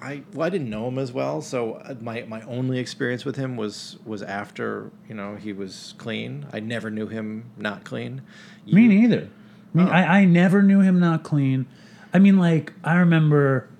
I 0.00 0.22
well, 0.34 0.46
I 0.46 0.50
didn't 0.50 0.70
know 0.70 0.86
him 0.88 0.98
as 0.98 1.12
well, 1.12 1.40
so 1.42 1.74
uh, 1.74 1.94
my 2.00 2.22
my 2.28 2.40
only 2.42 2.78
experience 2.78 3.24
with 3.24 3.36
him 3.36 3.56
was 3.56 3.98
was 4.04 4.22
after 4.22 4.90
you 5.08 5.14
know 5.14 5.36
he 5.36 5.52
was 5.52 5.94
clean. 5.98 6.46
I 6.52 6.60
never 6.60 6.90
knew 6.90 7.06
him 7.08 7.50
not 7.56 7.84
clean. 7.84 8.22
Me 8.66 8.82
You- 8.82 8.88
neither. 8.88 9.28
Me, 9.74 9.84
Oh. 9.84 9.86
I, 9.86 10.18
I 10.20 10.24
never 10.26 10.62
knew 10.62 10.80
him 10.80 11.00
not 11.00 11.22
clean. 11.22 11.64
I 12.12 12.18
mean, 12.18 12.36
like, 12.36 12.74
I 12.84 12.96
remember, 12.96 13.70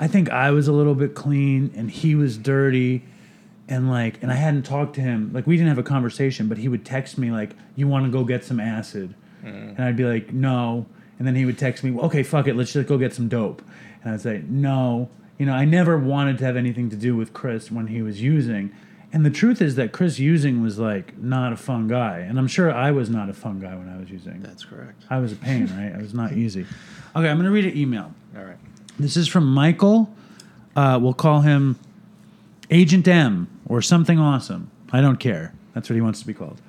I 0.00 0.06
think 0.06 0.30
I 0.30 0.50
was 0.50 0.68
a 0.68 0.72
little 0.72 0.94
bit 0.94 1.14
clean 1.14 1.72
and 1.76 1.90
he 1.90 2.14
was 2.14 2.36
dirty. 2.36 3.04
And, 3.68 3.90
like, 3.90 4.22
and 4.22 4.30
I 4.30 4.34
hadn't 4.34 4.64
talked 4.64 4.94
to 4.96 5.00
him. 5.00 5.32
Like, 5.32 5.46
we 5.46 5.56
didn't 5.56 5.68
have 5.68 5.78
a 5.78 5.82
conversation, 5.82 6.48
but 6.48 6.58
he 6.58 6.68
would 6.68 6.84
text 6.84 7.16
me, 7.16 7.30
like, 7.30 7.52
you 7.76 7.88
want 7.88 8.04
to 8.04 8.10
go 8.10 8.22
get 8.22 8.44
some 8.44 8.60
acid? 8.60 9.14
Mm. 9.42 9.76
And 9.76 9.80
I'd 9.80 9.96
be 9.96 10.04
like, 10.04 10.32
no. 10.32 10.84
And 11.18 11.26
then 11.26 11.34
he 11.34 11.46
would 11.46 11.58
text 11.58 11.82
me, 11.82 11.90
well, 11.90 12.06
okay, 12.06 12.22
fuck 12.22 12.46
it, 12.46 12.56
let's 12.56 12.72
just 12.72 12.88
go 12.88 12.98
get 12.98 13.14
some 13.14 13.28
dope. 13.28 13.62
And 14.02 14.12
I'd 14.12 14.20
say, 14.20 14.42
no. 14.48 15.08
You 15.38 15.46
know, 15.46 15.54
I 15.54 15.64
never 15.64 15.98
wanted 15.98 16.38
to 16.38 16.44
have 16.44 16.56
anything 16.56 16.90
to 16.90 16.96
do 16.96 17.16
with 17.16 17.32
Chris 17.32 17.70
when 17.70 17.86
he 17.86 18.02
was 18.02 18.20
using. 18.20 18.70
And 19.14 19.24
the 19.24 19.30
truth 19.30 19.62
is 19.62 19.76
that 19.76 19.92
Chris 19.92 20.18
using 20.18 20.60
was 20.60 20.78
like 20.78 21.16
not 21.16 21.52
a 21.52 21.56
fun 21.56 21.86
guy. 21.86 22.18
And 22.18 22.36
I'm 22.36 22.48
sure 22.48 22.72
I 22.72 22.90
was 22.90 23.08
not 23.08 23.28
a 23.28 23.32
fun 23.32 23.60
guy 23.60 23.74
when 23.76 23.88
I 23.88 23.96
was 23.96 24.10
using. 24.10 24.42
That's 24.42 24.64
correct. 24.64 25.04
I 25.08 25.18
was 25.18 25.32
a 25.32 25.36
pain, 25.36 25.66
right? 25.76 25.94
I 25.94 25.98
was 25.98 26.14
not 26.14 26.32
easy. 26.36 26.66
Okay, 27.14 27.28
I'm 27.28 27.36
going 27.36 27.44
to 27.44 27.50
read 27.50 27.64
an 27.64 27.76
email. 27.76 28.12
All 28.36 28.42
right. 28.42 28.56
This 28.98 29.16
is 29.16 29.26
from 29.26 29.46
Michael. 29.46 30.14
Uh, 30.76 30.98
we'll 31.02 31.14
call 31.14 31.40
him 31.40 31.78
Agent 32.70 33.08
M 33.08 33.48
or 33.66 33.82
something 33.82 34.18
awesome. 34.18 34.70
I 34.92 35.00
don't 35.00 35.16
care. 35.16 35.52
That's 35.74 35.88
what 35.88 35.94
he 35.94 36.00
wants 36.00 36.20
to 36.20 36.26
be 36.26 36.34
called. 36.34 36.60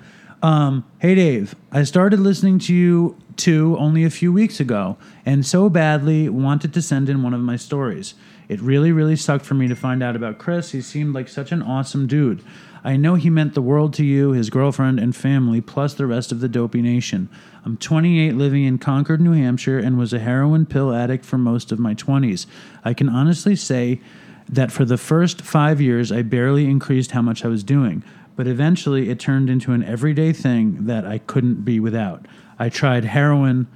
Um, 0.41 0.85
hey, 0.99 1.15
Dave. 1.15 1.55
I 1.71 1.83
started 1.83 2.19
listening 2.19 2.59
to 2.59 2.73
you 2.73 3.17
too 3.35 3.75
only 3.79 4.03
a 4.03 4.09
few 4.09 4.31
weeks 4.31 4.59
ago 4.59 4.97
and 5.25 5.45
so 5.45 5.69
badly 5.69 6.29
wanted 6.29 6.73
to 6.73 6.81
send 6.81 7.09
in 7.09 7.21
one 7.21 7.33
of 7.33 7.41
my 7.41 7.55
stories. 7.55 8.15
It 8.47 8.61
really, 8.61 8.91
really 8.91 9.15
sucked 9.15 9.45
for 9.45 9.55
me 9.55 9.67
to 9.67 9.75
find 9.75 10.03
out 10.03 10.15
about 10.15 10.37
Chris. 10.37 10.71
He 10.71 10.81
seemed 10.81 11.13
like 11.13 11.27
such 11.27 11.51
an 11.51 11.61
awesome 11.61 12.07
dude. 12.07 12.43
I 12.85 12.97
know 12.97 13.15
he 13.15 13.31
meant 13.31 13.55
the 13.55 13.63
world 13.63 13.95
to 13.95 14.05
you, 14.05 14.29
his 14.29 14.51
girlfriend, 14.51 14.99
and 14.99 15.15
family, 15.15 15.59
plus 15.59 15.95
the 15.95 16.05
rest 16.05 16.31
of 16.31 16.39
the 16.39 16.47
Dopey 16.47 16.83
Nation. 16.83 17.29
I'm 17.65 17.77
28, 17.77 18.35
living 18.35 18.63
in 18.63 18.77
Concord, 18.77 19.19
New 19.19 19.31
Hampshire, 19.31 19.79
and 19.79 19.97
was 19.97 20.13
a 20.13 20.19
heroin 20.19 20.67
pill 20.67 20.93
addict 20.93 21.25
for 21.25 21.39
most 21.39 21.71
of 21.71 21.79
my 21.79 21.95
20s. 21.95 22.45
I 22.83 22.93
can 22.93 23.09
honestly 23.09 23.55
say 23.55 24.01
that 24.47 24.71
for 24.71 24.85
the 24.85 24.99
first 24.99 25.41
five 25.41 25.81
years, 25.81 26.11
I 26.11 26.21
barely 26.21 26.65
increased 26.65 27.09
how 27.09 27.23
much 27.23 27.43
I 27.43 27.47
was 27.47 27.63
doing. 27.63 28.03
but 28.35 28.47
eventually 28.47 29.09
it 29.09 29.19
turned 29.19 29.49
into 29.49 29.71
an 29.71 29.83
everyday 29.83 30.33
thing 30.33 30.85
that 30.87 31.05
I 31.05 31.19
couldn't 31.19 31.63
be 31.63 31.79
without. 31.79 32.25
I 32.59 32.69
tried 32.69 33.05
heroin, 33.05 33.67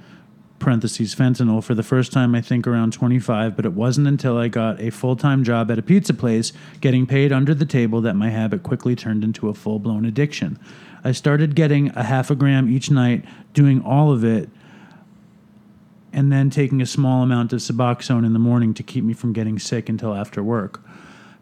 parentheses 0.60 1.14
fentanyl, 1.14 1.64
for 1.64 1.74
the 1.74 1.82
first 1.82 2.12
time 2.12 2.34
I 2.34 2.40
think 2.40 2.66
around 2.66 2.92
25, 2.92 3.56
but 3.56 3.64
it 3.64 3.72
wasn't 3.72 4.06
until 4.06 4.38
I 4.38 4.48
got 4.48 4.80
a 4.80 4.90
full 4.90 5.16
time 5.16 5.42
job 5.42 5.70
at 5.70 5.78
a 5.78 5.82
pizza 5.82 6.14
place, 6.14 6.52
getting 6.80 7.06
paid 7.06 7.32
under 7.32 7.54
the 7.54 7.66
table, 7.66 8.00
that 8.02 8.14
my 8.14 8.30
habit 8.30 8.62
quickly 8.62 8.94
turned 8.94 9.24
into 9.24 9.48
a 9.48 9.54
full 9.54 9.78
blown 9.80 10.04
addiction. 10.04 10.58
I 11.02 11.12
started 11.12 11.54
getting 11.56 11.88
a 11.96 12.04
half 12.04 12.30
a 12.30 12.34
gram 12.36 12.68
each 12.68 12.90
night, 12.90 13.24
doing 13.54 13.82
all 13.82 14.12
of 14.12 14.22
it, 14.22 14.48
and 16.12 16.30
then 16.30 16.50
taking 16.50 16.80
a 16.82 16.86
small 16.86 17.22
amount 17.22 17.52
of 17.52 17.60
Suboxone 17.60 18.26
in 18.26 18.32
the 18.32 18.38
morning 18.38 18.74
to 18.74 18.82
keep 18.82 19.02
me 19.02 19.14
from 19.14 19.32
getting 19.32 19.58
sick 19.58 19.88
until 19.88 20.14
after 20.14 20.42
work. 20.42 20.80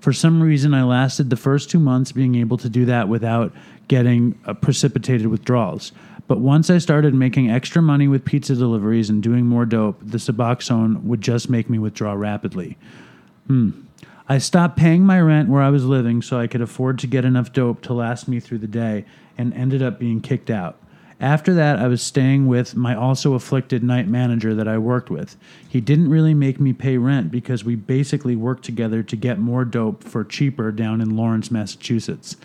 For 0.01 0.13
some 0.13 0.41
reason, 0.41 0.75
I 0.75 0.85
lasted 0.85 1.29
the 1.29 1.37
first 1.37 1.71
two 1.71 1.81
months 1.81 2.13
being 2.13 2.37
able 2.37 2.57
to 2.59 2.69
do 2.69 2.85
that 2.85 3.09
without 3.09 3.53
getting 3.89 4.39
uh, 4.45 4.55
precipitated 4.55 5.27
withdrawals. 5.27 5.93
But 6.29 6.41
once 6.41 6.69
I 6.69 6.77
started 6.79 7.15
making 7.15 7.51
extra 7.51 7.81
money 7.81 8.07
with 8.07 8.27
pizza 8.27 8.55
deliveries 8.55 9.09
and 9.11 9.23
doing 9.23 9.47
more 9.47 9.65
dope, 9.65 9.99
the 10.03 10.19
Suboxone 10.19 11.03
would 11.03 11.23
just 11.23 11.49
make 11.49 11.69
me 11.71 11.79
withdraw 11.79 12.13
rapidly. 12.13 12.77
Hmm. 13.47 13.71
I 14.29 14.37
stopped 14.37 14.77
paying 14.77 15.05
my 15.05 15.19
rent 15.23 15.49
where 15.49 15.63
I 15.63 15.71
was 15.71 15.87
living 15.87 16.21
so 16.21 16.39
I 16.39 16.47
could 16.47 16.61
afford 16.61 16.99
to 16.99 17.07
get 17.07 17.25
enough 17.25 17.55
dope 17.55 17.81
to 17.83 17.95
last 17.95 18.29
me 18.29 18.41
through 18.41 18.59
the 18.59 18.67
day 18.67 19.07
and 19.39 19.55
ended 19.55 19.83
up 19.83 19.99
being 19.99 20.21
kicked 20.21 20.51
out. 20.51 20.79
After 21.19 21.55
that, 21.55 21.79
I 21.79 21.89
was 21.89 22.03
staying 22.03 22.47
with 22.47 22.77
my 22.77 22.95
also 22.95 23.33
afflicted 23.33 23.83
night 23.83 24.07
manager 24.07 24.55
that 24.55 24.69
I 24.69 24.77
worked 24.77 25.11
with. 25.11 25.37
He 25.67 25.81
didn't 25.81 26.11
really 26.11 26.35
make 26.35 26.61
me 26.61 26.75
pay 26.75 26.99
rent 26.99 27.31
because 27.31 27.65
we 27.65 27.75
basically 27.75 28.37
worked 28.37 28.65
together 28.65 29.03
to 29.03 29.17
get 29.17 29.39
more 29.39 29.65
dope 29.65 30.05
for 30.05 30.23
cheaper 30.25 30.71
down 30.73 31.01
in 31.01 31.17
Lawrence, 31.17 31.51
Massachusetts. 31.51 32.37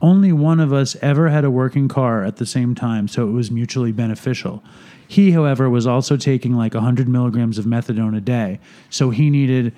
Only 0.00 0.32
one 0.32 0.60
of 0.60 0.72
us 0.72 0.96
ever 1.02 1.28
had 1.28 1.44
a 1.44 1.50
working 1.50 1.88
car 1.88 2.24
at 2.24 2.36
the 2.36 2.46
same 2.46 2.74
time, 2.74 3.08
so 3.08 3.28
it 3.28 3.32
was 3.32 3.50
mutually 3.50 3.92
beneficial. 3.92 4.62
He, 5.06 5.32
however, 5.32 5.68
was 5.68 5.86
also 5.86 6.16
taking 6.16 6.54
like 6.54 6.74
100 6.74 7.08
milligrams 7.08 7.58
of 7.58 7.64
methadone 7.64 8.16
a 8.16 8.20
day, 8.20 8.60
so 8.90 9.10
he 9.10 9.30
needed 9.30 9.74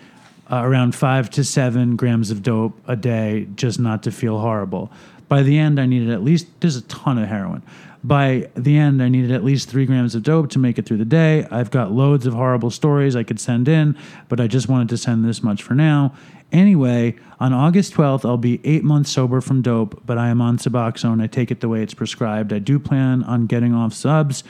uh, 0.50 0.60
around 0.62 0.94
five 0.94 1.30
to 1.30 1.44
seven 1.44 1.96
grams 1.96 2.30
of 2.30 2.42
dope 2.42 2.76
a 2.86 2.96
day 2.96 3.46
just 3.54 3.78
not 3.78 4.02
to 4.02 4.10
feel 4.10 4.40
horrible. 4.40 4.90
By 5.28 5.42
the 5.42 5.58
end, 5.58 5.80
I 5.80 5.86
needed 5.86 6.10
at 6.10 6.24
least, 6.24 6.48
there's 6.60 6.76
a 6.76 6.82
ton 6.82 7.16
of 7.16 7.28
heroin. 7.28 7.62
By 8.02 8.48
the 8.56 8.76
end, 8.76 9.02
I 9.02 9.08
needed 9.08 9.30
at 9.30 9.44
least 9.44 9.68
three 9.68 9.86
grams 9.86 10.14
of 10.14 10.22
dope 10.22 10.50
to 10.50 10.58
make 10.58 10.78
it 10.78 10.86
through 10.86 10.96
the 10.96 11.04
day. 11.04 11.46
I've 11.50 11.70
got 11.70 11.92
loads 11.92 12.26
of 12.26 12.32
horrible 12.34 12.70
stories 12.70 13.14
I 13.14 13.22
could 13.22 13.38
send 13.38 13.68
in, 13.68 13.96
but 14.28 14.40
I 14.40 14.46
just 14.46 14.68
wanted 14.68 14.88
to 14.88 14.96
send 14.96 15.24
this 15.24 15.42
much 15.42 15.62
for 15.62 15.74
now. 15.74 16.14
Anyway, 16.52 17.16
on 17.38 17.52
August 17.52 17.95
12th, 17.95 18.25
I'll 18.25 18.37
be 18.37 18.61
eight 18.64 18.83
months 18.83 19.11
sober 19.11 19.40
from 19.40 19.62
dope, 19.62 20.02
but 20.04 20.19
I 20.19 20.28
am 20.28 20.40
on 20.40 20.59
Suboxone. 20.59 21.23
I 21.23 21.26
take 21.26 21.50
it 21.50 21.61
the 21.61 21.69
way 21.69 21.83
it's 21.83 21.95
prescribed. 21.95 22.52
I 22.52 22.59
do 22.59 22.78
plan 22.78 23.23
on 23.23 23.47
getting 23.47 23.73
off 23.73 23.92
subs 23.92 24.42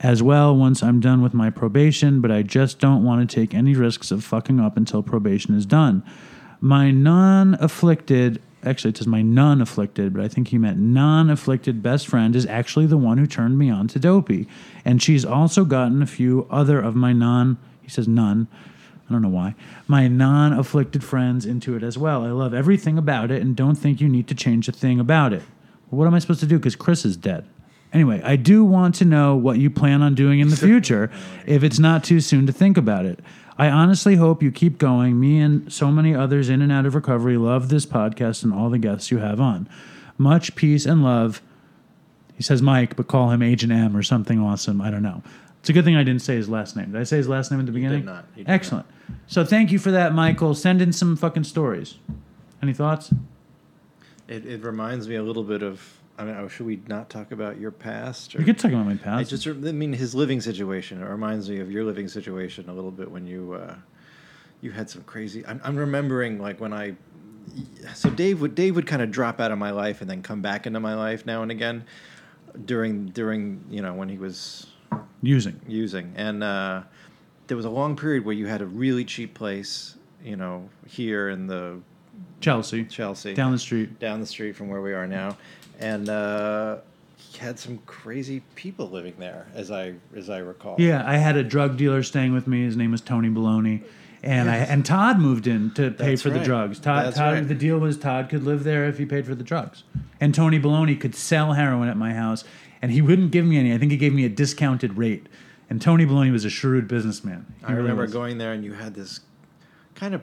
as 0.00 0.22
well 0.22 0.56
once 0.56 0.82
I'm 0.82 0.98
done 0.98 1.22
with 1.22 1.34
my 1.34 1.50
probation, 1.50 2.20
but 2.20 2.30
I 2.30 2.42
just 2.42 2.80
don't 2.80 3.04
want 3.04 3.28
to 3.28 3.34
take 3.34 3.54
any 3.54 3.74
risks 3.74 4.10
of 4.10 4.24
fucking 4.24 4.60
up 4.60 4.76
until 4.76 5.02
probation 5.02 5.54
is 5.54 5.66
done. 5.66 6.02
My 6.60 6.90
non 6.90 7.54
afflicted, 7.60 8.40
actually, 8.64 8.90
it 8.90 8.96
says 8.96 9.06
my 9.06 9.22
non 9.22 9.60
afflicted, 9.60 10.14
but 10.14 10.24
I 10.24 10.28
think 10.28 10.48
he 10.48 10.58
meant 10.58 10.78
non 10.78 11.28
afflicted 11.28 11.82
best 11.82 12.08
friend 12.08 12.34
is 12.34 12.46
actually 12.46 12.86
the 12.86 12.96
one 12.96 13.18
who 13.18 13.26
turned 13.26 13.58
me 13.58 13.70
on 13.70 13.88
to 13.88 13.98
Dopey. 13.98 14.48
And 14.84 15.02
she's 15.02 15.24
also 15.24 15.64
gotten 15.64 16.02
a 16.02 16.06
few 16.06 16.46
other 16.50 16.80
of 16.80 16.96
my 16.96 17.12
non, 17.12 17.58
he 17.82 17.90
says 17.90 18.08
none, 18.08 18.48
I 19.12 19.14
don't 19.14 19.22
know 19.22 19.28
why, 19.28 19.54
my 19.86 20.08
non 20.08 20.54
afflicted 20.54 21.04
friends 21.04 21.44
into 21.44 21.76
it 21.76 21.82
as 21.82 21.98
well. 21.98 22.24
I 22.24 22.30
love 22.30 22.54
everything 22.54 22.96
about 22.96 23.30
it 23.30 23.42
and 23.42 23.54
don't 23.54 23.74
think 23.74 24.00
you 24.00 24.08
need 24.08 24.26
to 24.28 24.34
change 24.34 24.68
a 24.68 24.72
thing 24.72 24.98
about 24.98 25.34
it. 25.34 25.42
Well, 25.90 25.98
what 25.98 26.06
am 26.06 26.14
I 26.14 26.18
supposed 26.18 26.40
to 26.40 26.46
do? 26.46 26.58
Because 26.58 26.76
Chris 26.76 27.04
is 27.04 27.18
dead. 27.18 27.46
Anyway, 27.92 28.22
I 28.24 28.36
do 28.36 28.64
want 28.64 28.94
to 28.96 29.04
know 29.04 29.36
what 29.36 29.58
you 29.58 29.68
plan 29.68 30.00
on 30.00 30.14
doing 30.14 30.40
in 30.40 30.48
the 30.48 30.56
future 30.68 31.10
if 31.44 31.62
it's 31.62 31.78
not 31.78 32.04
too 32.04 32.20
soon 32.20 32.46
to 32.46 32.52
think 32.52 32.78
about 32.78 33.04
it. 33.04 33.20
I 33.58 33.68
honestly 33.68 34.16
hope 34.16 34.42
you 34.42 34.50
keep 34.50 34.78
going. 34.78 35.20
Me 35.20 35.38
and 35.38 35.70
so 35.70 35.88
many 35.92 36.14
others 36.14 36.48
in 36.48 36.62
and 36.62 36.72
out 36.72 36.86
of 36.86 36.94
recovery 36.94 37.36
love 37.36 37.68
this 37.68 37.84
podcast 37.84 38.42
and 38.44 38.54
all 38.54 38.70
the 38.70 38.78
guests 38.78 39.10
you 39.10 39.18
have 39.18 39.42
on. 39.42 39.68
Much 40.16 40.54
peace 40.54 40.86
and 40.86 41.04
love. 41.04 41.42
He 42.34 42.42
says 42.42 42.62
Mike, 42.62 42.96
but 42.96 43.08
call 43.08 43.30
him 43.30 43.42
Agent 43.42 43.72
M 43.72 43.94
or 43.94 44.02
something 44.02 44.40
awesome. 44.40 44.80
I 44.80 44.90
don't 44.90 45.02
know. 45.02 45.22
It's 45.62 45.70
a 45.70 45.72
good 45.72 45.84
thing 45.84 45.94
I 45.94 46.02
didn't 46.02 46.22
say 46.22 46.34
his 46.34 46.48
last 46.48 46.74
name. 46.74 46.90
Did 46.90 47.00
I 47.00 47.04
say 47.04 47.18
his 47.18 47.28
last 47.28 47.52
name 47.52 47.60
at 47.60 47.66
the 47.66 47.72
beginning? 47.72 48.04
not. 48.04 48.26
You 48.34 48.42
did 48.42 48.50
Excellent. 48.50 48.84
So 49.28 49.44
thank 49.44 49.70
you 49.70 49.78
for 49.78 49.92
that, 49.92 50.12
Michael. 50.12 50.56
Send 50.56 50.82
in 50.82 50.92
some 50.92 51.14
fucking 51.14 51.44
stories. 51.44 51.98
Any 52.60 52.72
thoughts? 52.72 53.14
It, 54.26 54.44
it 54.44 54.64
reminds 54.64 55.06
me 55.06 55.14
a 55.14 55.22
little 55.22 55.44
bit 55.44 55.62
of. 55.62 56.00
I 56.18 56.24
mean, 56.24 56.34
oh, 56.34 56.48
should 56.48 56.66
we 56.66 56.82
not 56.88 57.10
talk 57.10 57.30
about 57.30 57.60
your 57.60 57.70
past? 57.70 58.34
Or? 58.34 58.40
You 58.40 58.44
could 58.44 58.58
talk 58.58 58.72
about 58.72 58.86
my 58.86 58.94
I 58.94 58.96
past. 58.96 59.30
just, 59.30 59.46
I 59.46 59.52
mean, 59.52 59.92
his 59.92 60.16
living 60.16 60.40
situation. 60.40 61.00
It 61.00 61.06
reminds 61.06 61.48
me 61.48 61.60
of 61.60 61.70
your 61.70 61.84
living 61.84 62.08
situation 62.08 62.68
a 62.68 62.74
little 62.74 62.90
bit 62.90 63.08
when 63.08 63.28
you, 63.28 63.52
uh, 63.52 63.76
you 64.62 64.72
had 64.72 64.90
some 64.90 65.04
crazy. 65.04 65.46
I'm, 65.46 65.60
I'm 65.62 65.76
remembering 65.76 66.40
like 66.40 66.60
when 66.60 66.72
I, 66.72 66.96
so 67.94 68.10
Dave 68.10 68.40
would 68.40 68.56
Dave 68.56 68.74
would 68.74 68.88
kind 68.88 69.00
of 69.00 69.12
drop 69.12 69.40
out 69.40 69.52
of 69.52 69.58
my 69.58 69.70
life 69.70 70.00
and 70.00 70.10
then 70.10 70.22
come 70.22 70.42
back 70.42 70.66
into 70.66 70.80
my 70.80 70.96
life 70.96 71.24
now 71.24 71.42
and 71.42 71.52
again, 71.52 71.84
during 72.64 73.06
during 73.06 73.64
you 73.70 73.80
know 73.80 73.94
when 73.94 74.08
he 74.08 74.18
was 74.18 74.66
Using. 75.22 75.60
using. 75.68 76.12
And 76.16 76.42
uh, 76.42 76.82
there 77.46 77.56
was 77.56 77.66
a 77.66 77.70
long 77.70 77.96
period 77.96 78.24
where 78.24 78.34
you 78.34 78.46
had 78.46 78.60
a 78.60 78.66
really 78.66 79.04
cheap 79.04 79.34
place, 79.34 79.96
you 80.24 80.36
know, 80.36 80.68
here 80.86 81.28
in 81.28 81.46
the 81.46 81.78
Chelsea. 82.40 82.84
Chelsea, 82.84 83.34
Down 83.34 83.52
the 83.52 83.58
street. 83.58 83.98
down 84.00 84.20
the 84.20 84.26
street 84.26 84.56
from 84.56 84.68
where 84.68 84.80
we 84.82 84.92
are 84.92 85.06
now, 85.06 85.36
and 85.78 86.08
uh, 86.08 86.78
he 87.16 87.38
had 87.38 87.58
some 87.58 87.78
crazy 87.86 88.42
people 88.56 88.90
living 88.90 89.14
there, 89.18 89.46
as 89.54 89.70
I 89.70 89.94
as 90.16 90.28
I 90.28 90.38
recall. 90.38 90.76
Yeah, 90.78 91.04
I 91.06 91.16
had 91.16 91.36
a 91.36 91.44
drug 91.44 91.76
dealer 91.76 92.02
staying 92.02 92.32
with 92.32 92.46
me. 92.48 92.64
His 92.64 92.76
name 92.76 92.90
was 92.90 93.00
Tony 93.00 93.28
Baloney. 93.28 93.82
And 94.24 94.48
I 94.48 94.56
and 94.58 94.86
Todd 94.86 95.18
moved 95.18 95.48
in 95.48 95.72
to 95.74 95.90
pay 95.90 96.10
That's 96.10 96.22
for 96.22 96.30
the 96.30 96.38
drugs. 96.38 96.78
Todd, 96.78 97.06
That's 97.06 97.16
Todd 97.16 97.34
right. 97.34 97.48
the 97.48 97.56
deal 97.56 97.78
was 97.78 97.96
Todd 97.98 98.28
could 98.28 98.44
live 98.44 98.62
there 98.62 98.84
if 98.84 98.96
he 98.98 99.04
paid 99.04 99.26
for 99.26 99.34
the 99.34 99.42
drugs. 99.42 99.82
And 100.20 100.32
Tony 100.32 100.60
Baloney 100.60 101.00
could 101.00 101.16
sell 101.16 101.54
heroin 101.54 101.88
at 101.88 101.96
my 101.96 102.12
house 102.14 102.44
and 102.82 102.90
he 102.90 103.00
wouldn't 103.00 103.30
give 103.30 103.46
me 103.46 103.56
any. 103.58 103.72
I 103.72 103.78
think 103.78 103.90
he 103.92 103.96
gave 103.96 104.12
me 104.12 104.24
a 104.24 104.28
discounted 104.28 104.98
rate. 104.98 105.28
And 105.70 105.80
Tony 105.80 106.04
Baloney 106.04 106.30
was 106.32 106.44
a 106.44 106.50
shrewd 106.50 106.86
businessman. 106.88 107.46
He 107.60 107.64
I 107.66 107.70
really 107.70 107.82
remember 107.82 108.02
was. 108.02 108.12
going 108.12 108.36
there, 108.38 108.52
and 108.52 108.62
you 108.64 108.74
had 108.74 108.94
this 108.94 109.20
kind 109.94 110.14
of 110.14 110.20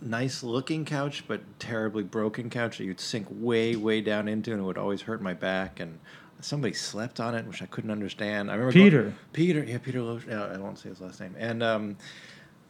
nice 0.00 0.42
looking 0.42 0.84
couch, 0.84 1.24
but 1.28 1.40
terribly 1.60 2.02
broken 2.02 2.50
couch 2.50 2.78
that 2.78 2.84
you'd 2.84 2.98
sink 3.00 3.26
way 3.30 3.76
way 3.76 4.00
down 4.00 4.26
into, 4.26 4.50
and 4.52 4.60
it 4.60 4.64
would 4.64 4.78
always 4.78 5.02
hurt 5.02 5.22
my 5.22 5.34
back. 5.34 5.78
And 5.78 6.00
somebody 6.40 6.72
slept 6.74 7.20
on 7.20 7.34
it, 7.36 7.46
which 7.46 7.62
I 7.62 7.66
couldn't 7.66 7.90
understand. 7.90 8.50
I 8.50 8.54
remember 8.54 8.72
going- 8.72 8.86
Peter. 8.86 9.14
Peter, 9.32 9.64
yeah, 9.64 9.78
Peter. 9.78 10.02
Lo- 10.02 10.20
yeah, 10.28 10.44
I 10.46 10.56
won't 10.58 10.78
say 10.78 10.88
his 10.88 11.00
last 11.00 11.20
name. 11.20 11.34
And 11.38 11.62
um, 11.62 11.96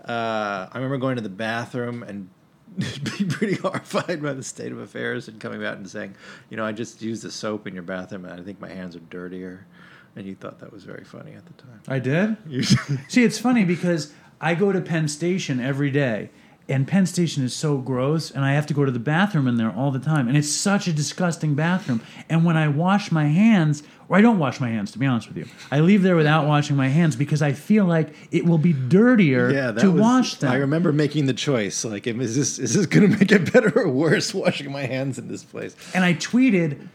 uh, 0.04 0.66
I 0.71 0.75
remember 0.75 0.99
going 0.99 1.16
to 1.16 1.23
the 1.23 1.28
bathroom 1.28 2.02
and 2.02 2.28
being 3.18 3.30
pretty 3.30 3.54
horrified 3.54 4.22
by 4.22 4.32
the 4.32 4.42
state 4.42 4.72
of 4.72 4.78
affairs 4.78 5.28
and 5.28 5.40
coming 5.40 5.64
out 5.64 5.76
and 5.76 5.88
saying, 5.88 6.14
you 6.50 6.56
know, 6.56 6.64
I 6.64 6.72
just 6.72 7.02
used 7.02 7.22
the 7.22 7.30
soap 7.30 7.66
in 7.66 7.75
your 7.75 7.82
bathroom 7.82 8.25
and 8.25 8.38
I 8.38 8.42
think 8.42 8.60
my 8.60 8.68
hands 8.68 8.94
are 8.96 9.00
dirtier. 9.00 9.66
And 10.16 10.26
you 10.26 10.34
thought 10.34 10.58
that 10.60 10.72
was 10.72 10.84
very 10.84 11.04
funny 11.04 11.32
at 11.34 11.44
the 11.46 11.52
time. 11.62 11.80
I 11.87 11.98
did? 12.00 12.37
You- 12.48 12.62
See, 13.08 13.22
it's 13.25 13.38
funny 13.38 13.64
because 13.64 14.12
I 14.40 14.54
go 14.54 14.72
to 14.72 14.80
Penn 14.80 15.06
Station 15.08 15.60
every 15.60 15.90
day, 15.90 16.30
and 16.68 16.87
Penn 16.87 17.06
Station 17.06 17.42
is 17.44 17.54
so 17.54 17.78
gross, 17.78 18.30
and 18.30 18.44
I 18.44 18.52
have 18.52 18.66
to 18.66 18.75
go 18.75 18.84
to 18.84 18.90
the 18.90 18.98
bathroom 18.98 19.48
in 19.48 19.56
there 19.56 19.70
all 19.70 19.90
the 19.90 19.98
time. 19.98 20.28
And 20.28 20.37
it's 20.37 20.50
such 20.50 20.87
a 20.87 20.92
disgusting 20.92 21.54
bathroom. 21.54 22.02
And 22.28 22.44
when 22.44 22.58
I 22.58 22.68
wash 22.68 23.10
my 23.10 23.28
hands, 23.28 23.82
or 24.08 24.18
I 24.18 24.20
don't 24.20 24.38
wash 24.38 24.60
my 24.60 24.68
hands, 24.68 24.92
to 24.92 24.98
be 24.98 25.06
honest 25.06 25.28
with 25.28 25.38
you, 25.38 25.46
I 25.70 25.80
leave 25.80 26.02
there 26.02 26.14
without 26.14 26.46
washing 26.46 26.76
my 26.76 26.88
hands 26.88 27.16
because 27.16 27.40
I 27.40 27.52
feel 27.52 27.87
like 27.87 28.14
it 28.30 28.44
will 28.44 28.58
be 28.58 28.75
dirtier 28.75 29.50
yeah, 29.50 29.72
to 29.72 29.90
was, 29.90 30.00
wash 30.00 30.34
them. 30.34 30.52
I 30.52 30.56
remember 30.56 30.92
making 30.92 31.25
the 31.25 31.32
choice. 31.32 31.84
Like, 31.84 32.06
is 32.06 32.37
this 32.37 32.58
is 32.58 32.75
this 32.75 32.84
going 32.84 33.10
to 33.10 33.18
make 33.18 33.32
it 33.32 33.50
better 33.50 33.72
or 33.78 33.88
worse 33.88 34.34
washing 34.34 34.70
my 34.70 34.84
hands 34.84 35.18
in 35.18 35.28
this 35.28 35.44
place? 35.44 35.75
and 35.94 36.04
I 36.04 36.14
tweeted, 36.14 36.88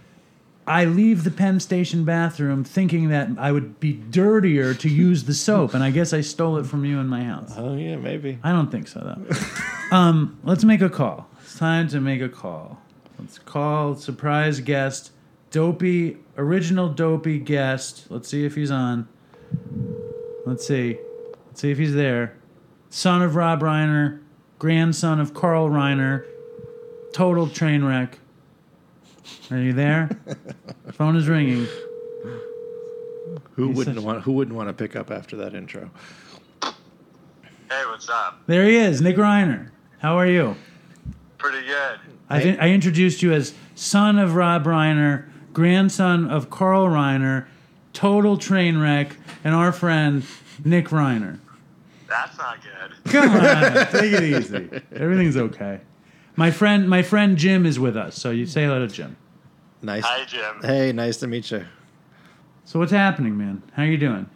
I 0.65 0.86
leave 0.86 1.24
the 1.24 1.32
Penn 1.32 1.60
Station 1.60 2.05
bathroom 2.05 2.63
thinking 2.63 3.10
that 3.10 3.29
I 3.38 3.51
would 3.51 3.79
be 3.79 3.93
dirtier 3.93 4.74
to 4.75 4.89
use 4.89 5.25
the 5.25 5.34
soap. 5.34 5.74
And 5.74 5.84
I 5.84 5.91
guess 5.91 6.13
I 6.13 6.22
stole 6.22 6.58
it 6.58 6.65
from 6.65 6.86
you 6.86 7.00
in 7.00 7.08
my 7.08 7.24
house. 7.24 7.53
Oh 7.58 7.75
yeah, 7.75 7.98
maybe. 7.98 8.39
I 8.43 8.51
don't 8.51 8.72
think 8.72 8.88
so, 8.88 9.00
though. 9.00 9.96
um, 9.96 10.39
let's 10.43 10.63
make 10.63 10.82
a 10.82 10.89
call. 10.89 11.27
It's 11.41 11.58
time 11.58 11.88
to 11.89 12.00
make 12.00 12.22
a 12.22 12.29
call. 12.29 12.82
Let's 13.20 13.39
call 13.39 13.96
surprise 13.96 14.60
guest, 14.60 15.12
dopey, 15.51 16.17
original 16.38 16.89
dopey 16.89 17.39
guest. 17.39 18.08
Let's 18.10 18.29
see 18.29 18.46
if 18.46 18.55
he's 18.55 18.72
on. 18.72 19.08
Let's 20.46 20.65
see. 20.67 20.98
Let's 21.48 21.62
see 21.62 21.72
if 21.72 21.77
he's 21.77 21.93
there. 21.93 22.36
Son 22.89 23.22
of 23.22 23.36
Rob 23.36 23.62
Reiner, 23.62 24.22
grandson 24.60 25.20
of 25.20 25.34
Carl 25.34 25.70
Reiner, 25.70 26.25
total 27.13 27.48
train 27.48 27.84
wreck. 27.84 28.20
Are 29.51 29.57
you 29.57 29.73
there? 29.73 30.09
Phone 30.93 31.15
is 31.15 31.27
ringing. 31.27 31.67
Who 33.53 33.67
He's 33.67 33.77
wouldn't 33.77 33.97
such- 33.97 34.05
want 34.05 34.23
Who 34.23 34.31
wouldn't 34.33 34.55
want 34.57 34.69
to 34.69 34.73
pick 34.73 34.95
up 34.95 35.11
after 35.11 35.35
that 35.37 35.53
intro? 35.53 35.89
Hey, 36.63 37.85
what's 37.87 38.09
up? 38.09 38.41
There 38.47 38.65
he 38.65 38.75
is, 38.75 39.01
Nick 39.01 39.15
Reiner. 39.15 39.69
How 39.99 40.17
are 40.17 40.27
you? 40.27 40.55
Pretty 41.37 41.65
good. 41.65 41.99
I, 42.29 42.39
Hey. 42.39 42.57
I 42.57 42.69
introduced 42.69 43.21
you 43.21 43.31
as 43.33 43.53
son 43.75 44.17
of 44.19 44.35
Rob 44.35 44.65
Reiner, 44.65 45.25
grandson 45.53 46.29
of 46.29 46.49
Carl 46.49 46.87
Reiner, 46.87 47.45
total 47.93 48.37
train 48.37 48.77
wreck, 48.79 49.17
and 49.43 49.53
our 49.55 49.71
friend 49.71 50.23
Nick 50.63 50.87
Reiner. 50.89 51.39
That's 52.07 52.37
not 52.37 52.59
good. 52.61 53.11
Come 53.11 53.29
on, 53.31 53.87
take 53.91 54.13
it 54.13 54.23
easy. 54.23 54.69
Everything's 54.95 55.37
okay. 55.37 55.79
My 56.35 56.49
friend, 56.49 56.89
my 56.89 57.03
friend 57.03 57.37
Jim 57.37 57.65
is 57.65 57.79
with 57.79 57.95
us, 57.95 58.15
so 58.15 58.31
you 58.31 58.45
say 58.45 58.63
hello 58.63 58.79
to 58.79 58.87
Jim. 58.87 59.15
Nice. 59.81 60.03
Hi, 60.03 60.25
Jim. 60.25 60.61
Hey, 60.61 60.91
nice 60.91 61.17
to 61.17 61.27
meet 61.27 61.51
you. 61.51 61.65
So 62.65 62.79
what's 62.79 62.91
happening, 62.91 63.37
man? 63.37 63.61
How 63.73 63.83
are 63.83 63.87
you 63.87 63.97
doing? 63.97 64.27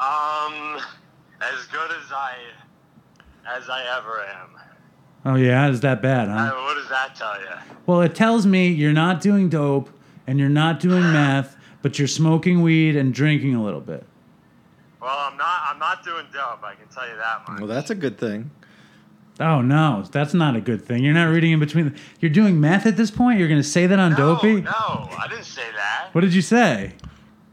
Um, 0.00 0.80
as 1.40 1.66
good 1.70 1.90
as 1.90 2.10
I 2.12 2.34
as 3.46 3.68
I 3.68 3.98
ever 3.98 4.22
am. 4.22 4.48
Oh 5.26 5.34
yeah, 5.34 5.68
is 5.68 5.80
that 5.80 6.00
bad, 6.00 6.28
huh? 6.28 6.54
Uh, 6.54 6.62
what 6.62 6.74
does 6.74 6.88
that 6.88 7.14
tell 7.14 7.38
you? 7.38 7.74
Well, 7.84 8.00
it 8.00 8.14
tells 8.14 8.46
me 8.46 8.68
you're 8.68 8.92
not 8.92 9.20
doing 9.20 9.50
dope 9.50 9.90
and 10.26 10.38
you're 10.38 10.48
not 10.48 10.80
doing 10.80 11.02
meth, 11.12 11.56
but 11.82 11.98
you're 11.98 12.08
smoking 12.08 12.62
weed 12.62 12.96
and 12.96 13.12
drinking 13.12 13.54
a 13.54 13.62
little 13.62 13.80
bit. 13.80 14.06
Well, 15.02 15.10
I'm 15.10 15.36
not. 15.36 15.62
I'm 15.68 15.78
not 15.78 16.04
doing 16.04 16.26
dope. 16.32 16.62
I 16.62 16.74
can 16.74 16.88
tell 16.88 17.06
you 17.06 17.16
that 17.16 17.42
much. 17.48 17.58
Well, 17.58 17.68
that's 17.68 17.90
a 17.90 17.94
good 17.94 18.16
thing. 18.16 18.50
Oh 19.40 19.62
no, 19.62 20.04
that's 20.12 20.34
not 20.34 20.54
a 20.54 20.60
good 20.60 20.84
thing. 20.84 21.02
You're 21.02 21.14
not 21.14 21.30
reading 21.30 21.52
in 21.52 21.60
between. 21.60 21.96
You're 22.20 22.30
doing 22.30 22.60
meth 22.60 22.84
at 22.84 22.96
this 22.98 23.10
point. 23.10 23.38
You're 23.38 23.48
going 23.48 23.60
to 23.60 23.66
say 23.66 23.86
that 23.86 23.98
on 23.98 24.12
no, 24.12 24.16
Dopey? 24.16 24.60
no, 24.60 24.70
I 24.70 25.26
didn't 25.28 25.44
say 25.44 25.64
that. 25.74 26.10
What 26.12 26.20
did 26.20 26.34
you 26.34 26.42
say? 26.42 26.92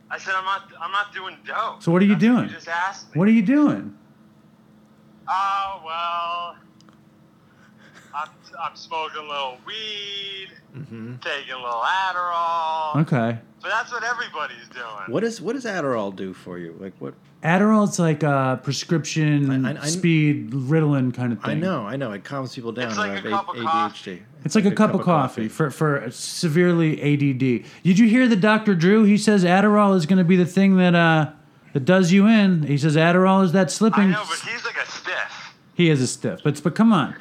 I 0.10 0.18
said 0.18 0.34
I'm 0.36 0.44
not. 0.44 0.70
I'm 0.82 0.92
not 0.92 1.14
doing 1.14 1.38
dope. 1.46 1.82
So 1.82 1.92
what 1.92 2.02
are 2.02 2.06
you 2.06 2.12
That's 2.12 2.22
doing? 2.22 2.44
you 2.44 2.50
just 2.50 2.68
asked 2.68 3.14
me. 3.14 3.20
What 3.20 3.28
are 3.30 3.32
you 3.32 3.42
doing? 3.42 3.98
Oh 5.30 5.82
well. 5.86 6.56
I'm, 8.14 8.30
I'm 8.60 8.76
smoking 8.76 9.20
a 9.20 9.28
little 9.28 9.58
weed, 9.66 10.50
mm-hmm. 10.76 11.18
taking 11.18 11.54
a 11.54 11.58
little 11.58 11.82
Adderall. 11.82 12.96
Okay. 13.02 13.38
But 13.62 13.70
that's 13.70 13.92
what 13.92 14.04
everybody's 14.04 14.68
doing. 14.70 15.06
What 15.08 15.24
is 15.24 15.42
what 15.42 15.54
does 15.54 15.66
Adderall 15.66 16.16
do 16.16 16.34
for 16.34 16.58
you? 16.58 16.76
Like 16.80 16.94
what? 17.00 17.14
Adderall's 17.44 18.00
like 18.00 18.24
a 18.24 18.60
prescription 18.64 19.66
I- 19.66 19.74
I- 19.74 19.82
I- 19.84 19.86
speed 19.88 20.52
Ritalin 20.52 21.14
kind 21.14 21.32
of 21.34 21.42
thing. 21.42 21.52
I 21.52 21.60
know, 21.60 21.84
I 21.86 21.96
know. 21.96 22.12
It 22.12 22.24
calms 22.24 22.56
people 22.56 22.72
down. 22.72 22.90
It's 22.90 22.98
like 22.98 23.12
have 23.14 23.26
a 23.26 23.30
cup 23.30 23.50
of 23.50 23.56
ADHD. 23.58 23.64
coffee. 23.66 24.24
It's 24.44 24.56
like 24.56 24.66
a 24.66 24.72
cup 24.72 24.94
of 24.94 25.02
coffee 25.02 25.48
for, 25.48 25.70
for 25.70 26.08
severely 26.10 27.00
ADD. 27.02 27.64
Did 27.84 28.00
you 28.00 28.08
hear 28.08 28.28
the 28.28 28.36
Dr. 28.36 28.76
Drew? 28.76 29.04
He 29.04 29.18
says 29.18 29.44
Adderall 29.44 29.96
is 29.96 30.06
going 30.06 30.18
to 30.20 30.24
be 30.24 30.36
the 30.36 30.46
thing 30.46 30.78
that 30.78 30.96
uh, 30.96 31.32
that 31.74 31.86
does 31.86 32.12
you 32.12 32.28
in. 32.28 32.64
He 32.64 32.78
says 32.78 32.96
Adderall 32.96 33.44
is 33.44 33.52
that 33.52 33.70
slipping. 33.72 34.14
I 34.14 34.14
slipping. 34.14 34.14
know, 34.14 34.26
but 34.30 34.40
he's 34.52 34.66
like 34.66 34.78
a 34.78 34.90
stiff. 34.90 35.54
He 35.76 35.90
is 35.90 36.02
a 36.02 36.08
stiff, 36.08 36.40
but 36.44 36.62
but 36.64 36.76
come 36.76 36.92
on. 36.92 37.16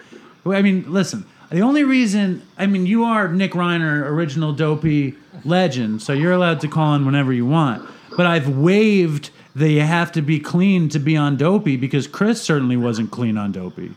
I 0.46 0.62
mean, 0.62 0.84
listen. 0.90 1.26
The 1.50 1.60
only 1.60 1.84
reason, 1.84 2.42
I 2.58 2.66
mean, 2.66 2.86
you 2.86 3.04
are 3.04 3.28
Nick 3.28 3.52
Reiner, 3.52 4.02
original 4.02 4.52
dopey 4.52 5.14
legend, 5.44 6.02
so 6.02 6.12
you're 6.12 6.32
allowed 6.32 6.60
to 6.62 6.68
call 6.68 6.94
in 6.94 7.04
whenever 7.06 7.32
you 7.32 7.46
want. 7.46 7.88
But 8.16 8.26
I've 8.26 8.48
waived 8.48 9.30
that 9.56 9.70
you 9.70 9.80
have 9.80 10.12
to 10.12 10.22
be 10.22 10.38
clean 10.38 10.88
to 10.90 10.98
be 10.98 11.16
on 11.16 11.36
dopey 11.36 11.76
because 11.76 12.06
Chris 12.06 12.42
certainly 12.42 12.76
wasn't 12.76 13.10
clean 13.10 13.38
on 13.38 13.52
dopey. 13.52 13.92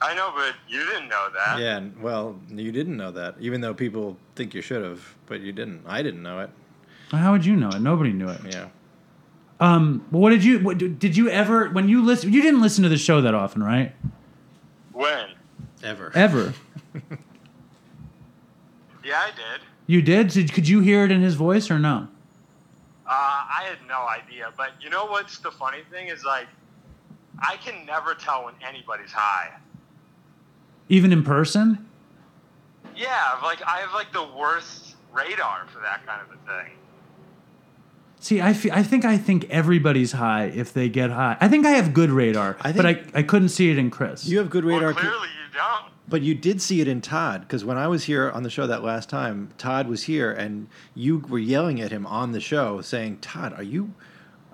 I 0.00 0.14
know, 0.14 0.32
but 0.34 0.54
you 0.68 0.84
didn't 0.84 1.08
know 1.08 1.28
that. 1.34 1.58
Yeah, 1.58 1.80
well, 2.00 2.38
you 2.48 2.70
didn't 2.72 2.96
know 2.96 3.10
that, 3.12 3.36
even 3.40 3.60
though 3.60 3.74
people 3.74 4.16
think 4.36 4.54
you 4.54 4.62
should 4.62 4.84
have, 4.84 5.14
but 5.26 5.40
you 5.40 5.52
didn't. 5.52 5.82
I 5.86 6.02
didn't 6.02 6.22
know 6.22 6.40
it. 6.40 6.50
How 7.10 7.32
would 7.32 7.44
you 7.46 7.56
know 7.56 7.68
it? 7.70 7.80
Nobody 7.80 8.12
knew 8.12 8.28
it. 8.28 8.40
Yeah. 8.48 8.68
Um, 9.60 10.04
what 10.10 10.30
did 10.30 10.44
you? 10.44 10.60
What, 10.60 10.78
did 10.78 11.16
you 11.16 11.30
ever? 11.30 11.68
When 11.70 11.88
you 11.88 12.04
listen, 12.04 12.32
you 12.32 12.42
didn't 12.42 12.60
listen 12.60 12.82
to 12.84 12.88
the 12.88 12.98
show 12.98 13.20
that 13.20 13.34
often, 13.34 13.62
right? 13.62 13.94
When? 14.92 15.30
Ever. 15.82 16.12
Ever? 16.14 16.54
Yeah, 19.04 19.20
I 19.20 19.30
did. 19.30 19.66
You 19.86 20.02
did? 20.02 20.28
did? 20.28 20.52
Could 20.52 20.68
you 20.68 20.80
hear 20.80 21.04
it 21.04 21.10
in 21.10 21.22
his 21.22 21.34
voice 21.34 21.70
or 21.70 21.78
no? 21.78 22.08
Uh, 23.08 23.12
I 23.12 23.64
had 23.66 23.78
no 23.88 24.06
idea. 24.06 24.52
But 24.56 24.72
you 24.80 24.90
know 24.90 25.06
what's 25.06 25.38
the 25.38 25.50
funny 25.50 25.78
thing 25.90 26.08
is 26.08 26.24
like, 26.24 26.46
I 27.40 27.56
can 27.56 27.86
never 27.86 28.14
tell 28.14 28.44
when 28.44 28.54
anybody's 28.66 29.12
high. 29.12 29.52
Even 30.90 31.12
in 31.12 31.22
person? 31.22 31.86
Yeah, 32.94 33.38
like 33.42 33.62
I 33.66 33.78
have 33.78 33.92
like 33.94 34.12
the 34.12 34.28
worst 34.36 34.96
radar 35.12 35.66
for 35.68 35.80
that 35.80 36.04
kind 36.06 36.20
of 36.20 36.28
a 36.36 36.62
thing. 36.62 36.72
See, 38.20 38.40
I, 38.40 38.52
fe- 38.52 38.72
I 38.72 38.82
think 38.82 39.04
I 39.04 39.16
think 39.16 39.48
everybody's 39.48 40.12
high 40.12 40.46
if 40.46 40.72
they 40.72 40.88
get 40.88 41.10
high. 41.10 41.36
I 41.40 41.48
think 41.48 41.64
I 41.64 41.70
have 41.70 41.94
good 41.94 42.10
radar, 42.10 42.56
I 42.60 42.72
but 42.72 42.84
I, 42.84 43.04
I 43.14 43.22
couldn't 43.22 43.50
see 43.50 43.70
it 43.70 43.78
in 43.78 43.90
Chris. 43.90 44.26
You 44.26 44.38
have 44.38 44.50
good 44.50 44.64
radar, 44.64 44.92
well, 44.92 44.94
clearly 44.94 45.28
you 45.28 45.54
don't. 45.54 45.92
But 46.08 46.22
you 46.22 46.34
did 46.34 46.62
see 46.62 46.80
it 46.80 46.88
in 46.88 47.00
Todd 47.00 47.42
because 47.42 47.64
when 47.64 47.76
I 47.76 47.86
was 47.88 48.04
here 48.04 48.30
on 48.30 48.42
the 48.42 48.50
show 48.50 48.66
that 48.66 48.82
last 48.82 49.08
time, 49.08 49.50
Todd 49.58 49.88
was 49.88 50.04
here 50.04 50.32
and 50.32 50.68
you 50.94 51.18
were 51.18 51.38
yelling 51.38 51.80
at 51.80 51.90
him 51.90 52.06
on 52.06 52.32
the 52.32 52.40
show, 52.40 52.80
saying, 52.80 53.18
"Todd, 53.18 53.52
are 53.54 53.62
you, 53.62 53.92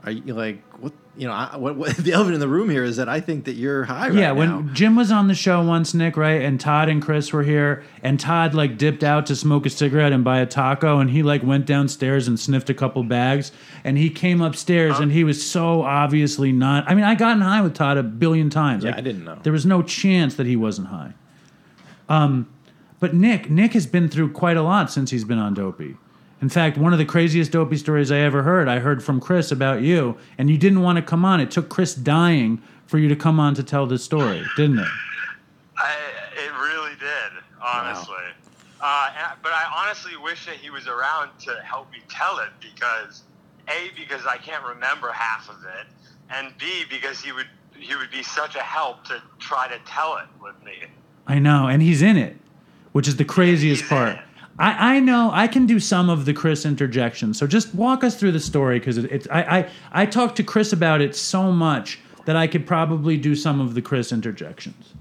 are 0.05 0.11
you 0.11 0.35
like 0.35 0.63
what? 0.81 0.93
You 1.17 1.29
know, 1.29 1.33
I, 1.33 1.57
what, 1.57 1.77
what? 1.77 1.97
The 1.97 2.13
elephant 2.13 2.35
in 2.35 2.41
the 2.41 2.49
room 2.49 2.69
here 2.69 2.83
is 2.83 2.97
that 2.97 3.09
I 3.09 3.21
think 3.21 3.45
that 3.45 3.53
you're 3.53 3.85
high 3.85 4.09
right 4.09 4.15
yeah, 4.15 4.33
now." 4.33 4.35
when 4.35 4.75
Jim 4.75 4.97
was 4.97 5.13
on 5.13 5.29
the 5.29 5.35
show 5.35 5.63
once, 5.65 5.95
Nick, 5.95 6.17
right, 6.17 6.43
and 6.43 6.59
Todd 6.59 6.89
and 6.89 7.01
Chris 7.01 7.33
were 7.33 7.45
here, 7.45 7.85
and 8.03 8.19
Todd 8.19 8.53
like 8.55 8.77
dipped 8.77 9.05
out 9.05 9.27
to 9.27 9.37
smoke 9.37 9.65
a 9.65 9.71
cigarette 9.71 10.13
and 10.13 10.25
buy 10.25 10.41
a 10.41 10.47
taco, 10.47 10.99
and 10.99 11.11
he 11.11 11.23
like 11.23 11.45
went 11.45 11.67
downstairs 11.67 12.27
and 12.27 12.39
sniffed 12.41 12.69
a 12.69 12.75
couple 12.75 13.05
bags, 13.05 13.53
and 13.85 13.97
he 13.97 14.11
came 14.11 14.41
upstairs, 14.41 14.99
and 14.99 15.13
he 15.13 15.23
was 15.23 15.45
so 15.45 15.83
obviously 15.83 16.51
not. 16.51 16.89
I 16.91 16.95
mean, 16.95 17.05
I 17.05 17.15
gotten 17.15 17.43
high 17.43 17.63
with 17.63 17.75
Todd 17.75 17.97
a 17.97 18.03
billion 18.03 18.51
times. 18.51 18.83
Yeah, 18.83 18.91
Like, 18.91 18.99
I 18.99 19.03
didn't 19.03 19.25
know. 19.25 19.39
There 19.45 19.53
was 19.53 19.65
no 19.65 19.83
chance 19.83 20.35
that 20.35 20.47
he 20.47 20.57
wasn't 20.57 20.89
high. 20.89 21.15
Um, 22.09 22.49
but 23.01 23.15
Nick, 23.15 23.51
Nick 23.51 23.73
has 23.73 23.87
been 23.87 24.09
through 24.09 24.33
quite 24.33 24.57
a 24.57 24.63
lot 24.63 24.91
since 24.91 25.11
he's 25.11 25.25
been 25.25 25.39
on 25.39 25.55
Dopey. 25.55 25.97
In 26.41 26.49
fact, 26.49 26.77
one 26.77 26.93
of 26.93 26.99
the 26.99 27.05
craziest 27.05 27.53
Dopey 27.53 27.77
stories 27.77 28.11
I 28.13 28.19
ever 28.19 28.43
heard, 28.43 28.69
I 28.69 28.79
heard 28.79 29.03
from 29.03 29.21
Chris 29.21 29.51
about 29.51 29.83
you, 29.83 30.17
and 30.37 30.51
you 30.51 30.59
didn't 30.59 30.83
want 30.83 30.97
to 30.97 31.03
come 31.03 31.25
on. 31.25 31.41
It 31.41 31.51
took 31.51 31.69
Chris 31.69 31.95
dying 31.95 32.61
for 32.87 32.99
you 32.99 33.09
to 33.09 33.17
come 33.17 33.41
on 33.41 33.55
to 33.55 33.63
tell 33.63 33.87
this 33.87 34.05
story, 34.05 34.43
didn't 34.57 34.79
it? 34.79 34.89
I, 35.79 35.97
it 36.37 36.53
really 36.53 36.95
did, 37.01 37.43
honestly. 37.63 38.15
Uh, 38.81 39.11
and, 39.17 39.39
but 39.43 39.53
I 39.53 39.85
honestly 39.85 40.17
wish 40.23 40.45
that 40.45 40.57
he 40.57 40.69
was 40.69 40.87
around 40.87 41.31
to 41.41 41.63
help 41.65 41.91
me 41.91 41.99
tell 42.11 42.39
it 42.41 42.51
because, 42.61 43.23
a, 43.69 43.91
because 43.97 44.27
I 44.27 44.37
can't 44.37 44.65
remember 44.65 45.11
half 45.13 45.49
of 45.49 45.65
it, 45.65 45.87
and 46.31 46.53
b, 46.59 46.85
because 46.91 47.21
he 47.21 47.33
would 47.33 47.49
he 47.79 47.97
would 47.97 48.11
be 48.11 48.23
such 48.23 48.55
a 48.55 48.63
help 48.63 49.05
to 49.05 49.21
try 49.39 49.67
to 49.69 49.79
tell 49.87 50.17
it 50.19 50.27
with 50.41 50.55
me. 50.65 50.89
I 51.27 51.39
know, 51.39 51.67
and 51.69 51.81
he's 51.83 52.03
in 52.03 52.17
it, 52.17 52.37
which 52.93 53.09
is 53.09 53.17
the 53.17 53.25
craziest 53.25 53.89
part. 53.89 54.19
I, 54.59 54.97
I 54.97 55.01
know 55.01 55.31
I 55.33 55.49
can 55.49 55.67
do 55.67 55.81
some 55.81 56.09
of 56.11 56.27
the 56.27 56.33
Chris 56.35 56.65
interjections, 56.65 57.39
so 57.39 57.47
just 57.47 57.75
walk 57.75 58.05
us 58.05 58.17
through 58.19 58.33
the 58.33 58.41
story 58.41 58.79
because 58.79 58.99
it, 58.99 59.11
it's 59.11 59.27
I, 59.31 59.41
I 59.59 59.69
I 60.03 60.07
talked 60.07 60.37
to 60.37 60.45
Chris 60.45 60.73
about 60.73 61.01
it 61.01 61.17
so 61.17 61.51
much 61.51 61.99
that 62.27 62.37
I 62.37 62.47
could 62.47 62.67
probably 62.67 63.17
do 63.17 63.35
some 63.35 63.61
of 63.61 63.75
the 63.75 63.83
Chris 63.83 64.13
interjections. 64.13 64.95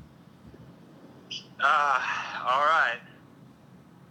Uh, 1.60 2.00
all 2.46 2.66
right. 2.66 3.00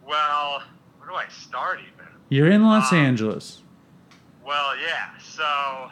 Well, 0.06 0.62
where 0.98 1.08
do 1.10 1.14
I 1.14 1.26
start 1.28 1.80
even? 1.80 2.06
You're 2.28 2.50
in 2.50 2.62
Los 2.62 2.92
Um, 2.92 2.98
Angeles. 2.98 3.62
Well, 4.46 4.76
yeah. 4.78 5.10
So 5.18 5.90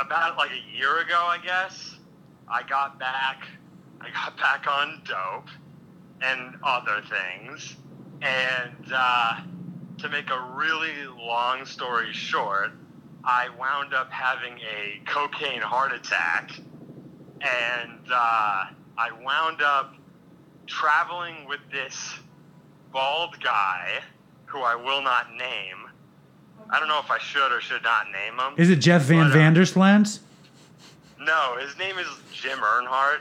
about 0.00 0.36
like 0.36 0.50
a 0.50 0.76
year 0.76 0.98
ago, 1.00 1.18
I 1.22 1.38
guess, 1.38 1.96
I 2.48 2.62
got 2.62 2.98
back. 2.98 3.46
I 4.02 4.10
got 4.10 4.36
back 4.36 4.66
on 4.66 5.00
dope 5.04 5.48
and 6.20 6.56
other 6.62 7.02
things, 7.08 7.76
and 8.20 8.92
uh, 8.92 9.40
to 9.98 10.08
make 10.08 10.28
a 10.30 10.40
really 10.54 11.06
long 11.06 11.64
story 11.64 12.12
short, 12.12 12.72
I 13.24 13.48
wound 13.58 13.94
up 13.94 14.10
having 14.10 14.58
a 14.58 15.00
cocaine 15.06 15.60
heart 15.60 15.92
attack, 15.92 16.50
and 17.40 18.00
uh, 18.12 18.64
I 18.98 19.10
wound 19.24 19.62
up 19.62 19.94
traveling 20.66 21.46
with 21.46 21.60
this 21.70 22.14
bald 22.92 23.40
guy 23.40 24.00
who 24.46 24.62
I 24.62 24.74
will 24.74 25.02
not 25.02 25.32
name. 25.34 25.88
I 26.70 26.78
don't 26.80 26.88
know 26.88 27.00
if 27.00 27.10
I 27.10 27.18
should 27.18 27.52
or 27.52 27.60
should 27.60 27.82
not 27.82 28.06
name 28.10 28.38
him. 28.38 28.54
Is 28.56 28.70
it 28.70 28.76
Jeff 28.76 29.02
Van 29.02 29.28
But, 29.30 29.36
uh, 29.36 29.40
Vanderslands? 29.40 30.20
No, 31.20 31.56
his 31.60 31.78
name 31.78 31.98
is 31.98 32.08
Jim 32.32 32.58
Earnhardt, 32.58 33.20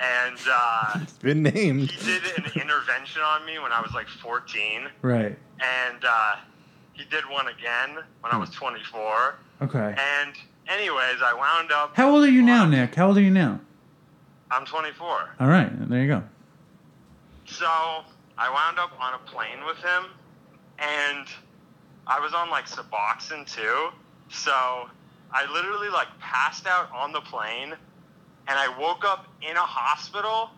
and 0.00 0.38
uh, 0.50 0.98
it's 1.02 1.12
been 1.18 1.42
named. 1.42 1.90
he 1.90 2.04
did 2.06 2.22
an 2.38 2.44
intervention 2.60 3.22
on 3.22 3.44
me 3.46 3.58
when 3.58 3.72
I 3.72 3.80
was 3.80 3.92
like 3.94 4.08
14, 4.08 4.88
Right. 5.02 5.36
and 5.60 6.04
uh, 6.04 6.36
he 6.92 7.04
did 7.04 7.24
one 7.30 7.46
again 7.48 8.02
when 8.20 8.32
I 8.32 8.36
was 8.36 8.50
24. 8.50 9.36
Okay. 9.62 9.78
And 9.98 10.34
anyways, 10.68 11.16
I 11.24 11.34
wound 11.34 11.72
up. 11.72 11.96
How 11.96 12.10
old 12.14 12.24
are 12.24 12.30
you 12.30 12.42
now, 12.42 12.64
Nick? 12.66 12.94
How 12.94 13.08
old 13.08 13.16
are 13.18 13.20
you 13.22 13.30
now? 13.30 13.60
I'm 14.50 14.64
24. 14.64 15.34
All 15.40 15.46
right, 15.48 15.88
there 15.90 16.00
you 16.02 16.08
go. 16.08 16.22
So 17.46 17.66
I 17.66 18.50
wound 18.50 18.78
up 18.78 18.92
on 19.00 19.14
a 19.14 19.18
plane 19.30 19.64
with 19.66 19.78
him, 19.78 20.04
and 20.78 21.26
I 22.06 22.20
was 22.20 22.32
on 22.34 22.50
like 22.50 22.66
Suboxone 22.66 23.46
too. 23.52 23.88
So 24.30 24.52
I 25.32 25.50
literally 25.52 25.88
like 25.88 26.08
passed 26.20 26.66
out 26.66 26.90
on 26.92 27.12
the 27.12 27.20
plane, 27.20 27.74
and 28.48 28.58
I 28.58 28.68
woke 28.78 29.04
up 29.04 29.26
in 29.42 29.56
a 29.56 29.60
hospital, 29.60 30.50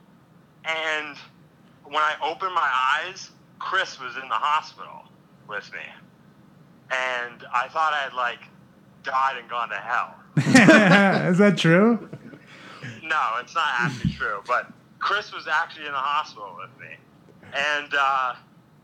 And 0.65 1.17
when 1.85 2.03
I 2.03 2.15
opened 2.23 2.55
my 2.55 2.71
eyes, 2.99 3.31
Chris 3.59 3.99
was 4.01 4.15
in 4.17 4.29
the 4.29 4.35
hospital 4.35 5.03
with 5.49 5.71
me. 5.73 5.81
And 6.91 7.45
I 7.53 7.69
thought 7.69 7.93
I 7.93 7.99
had 8.05 8.13
like 8.15 8.41
died 9.03 9.37
and 9.39 9.49
gone 9.49 9.69
to 9.71 9.77
hell. 9.77 10.15
Is 11.31 11.39
that 11.39 11.57
true? 11.57 12.09
No, 13.03 13.21
it's 13.41 13.55
not 13.55 13.69
actually 13.79 14.13
true. 14.13 14.43
But 14.47 14.73
Chris 14.99 15.33
was 15.33 15.49
actually 15.49 15.87
in 15.87 15.93
the 15.93 15.99
hospital 15.99 16.57
with 16.61 16.71
me. 16.81 16.95
And 17.55 17.93
uh, 17.99 18.35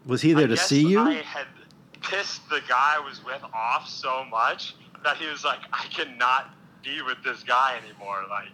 Was 0.07 0.23
he 0.23 0.33
there 0.33 0.45
I 0.45 0.49
to 0.49 0.55
guess 0.55 0.66
see 0.69 0.87
you? 0.87 1.01
I 1.01 1.14
had 1.23 1.47
pissed 2.03 2.49
the 2.49 2.61
guy 2.69 2.95
I 2.97 3.01
was 3.01 3.25
with 3.25 3.42
off 3.55 3.88
so 3.88 4.25
much 4.25 4.75
that 5.05 5.16
he 5.16 5.27
was 5.29 5.45
like, 5.45 5.61
I 5.73 5.87
cannot 5.92 6.51
be 6.83 7.03
with 7.03 7.19
this 7.25 7.42
guy 7.42 7.79
anymore. 7.85 8.25
Like, 8.29 8.49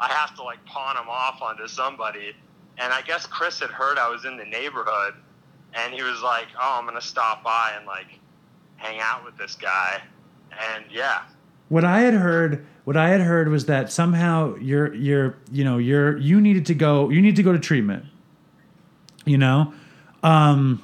I 0.00 0.08
have 0.08 0.34
to 0.36 0.42
like 0.42 0.64
pawn 0.64 0.96
him 0.96 1.08
off 1.08 1.42
onto 1.42 1.66
somebody. 1.66 2.34
And 2.78 2.92
I 2.92 3.02
guess 3.02 3.26
Chris 3.26 3.58
had 3.60 3.70
heard 3.70 3.98
I 3.98 4.08
was 4.08 4.24
in 4.24 4.36
the 4.36 4.44
neighborhood, 4.44 5.14
and 5.74 5.92
he 5.92 6.02
was 6.02 6.20
like, 6.22 6.46
"Oh, 6.60 6.76
I'm 6.78 6.86
gonna 6.86 7.00
stop 7.00 7.42
by 7.42 7.72
and 7.76 7.86
like 7.86 8.06
hang 8.76 9.00
out 9.00 9.24
with 9.24 9.36
this 9.36 9.56
guy." 9.56 10.00
And 10.74 10.84
yeah, 10.90 11.22
What 11.68 11.84
I 11.84 12.00
had 12.00 12.14
heard, 12.14 12.64
what 12.84 12.96
I 12.96 13.10
had 13.10 13.20
heard 13.20 13.48
was 13.48 13.66
that 13.66 13.92
somehow 13.92 14.54
you're, 14.56 14.94
you're, 14.94 15.36
you 15.52 15.62
know, 15.64 15.76
you're, 15.76 16.16
you 16.16 16.40
needed 16.40 16.64
to 16.66 16.74
go, 16.74 17.10
you 17.10 17.20
need 17.20 17.36
to 17.36 17.42
go 17.42 17.52
to 17.52 17.58
treatment. 17.58 18.06
You 19.26 19.36
know, 19.36 19.74
um, 20.22 20.82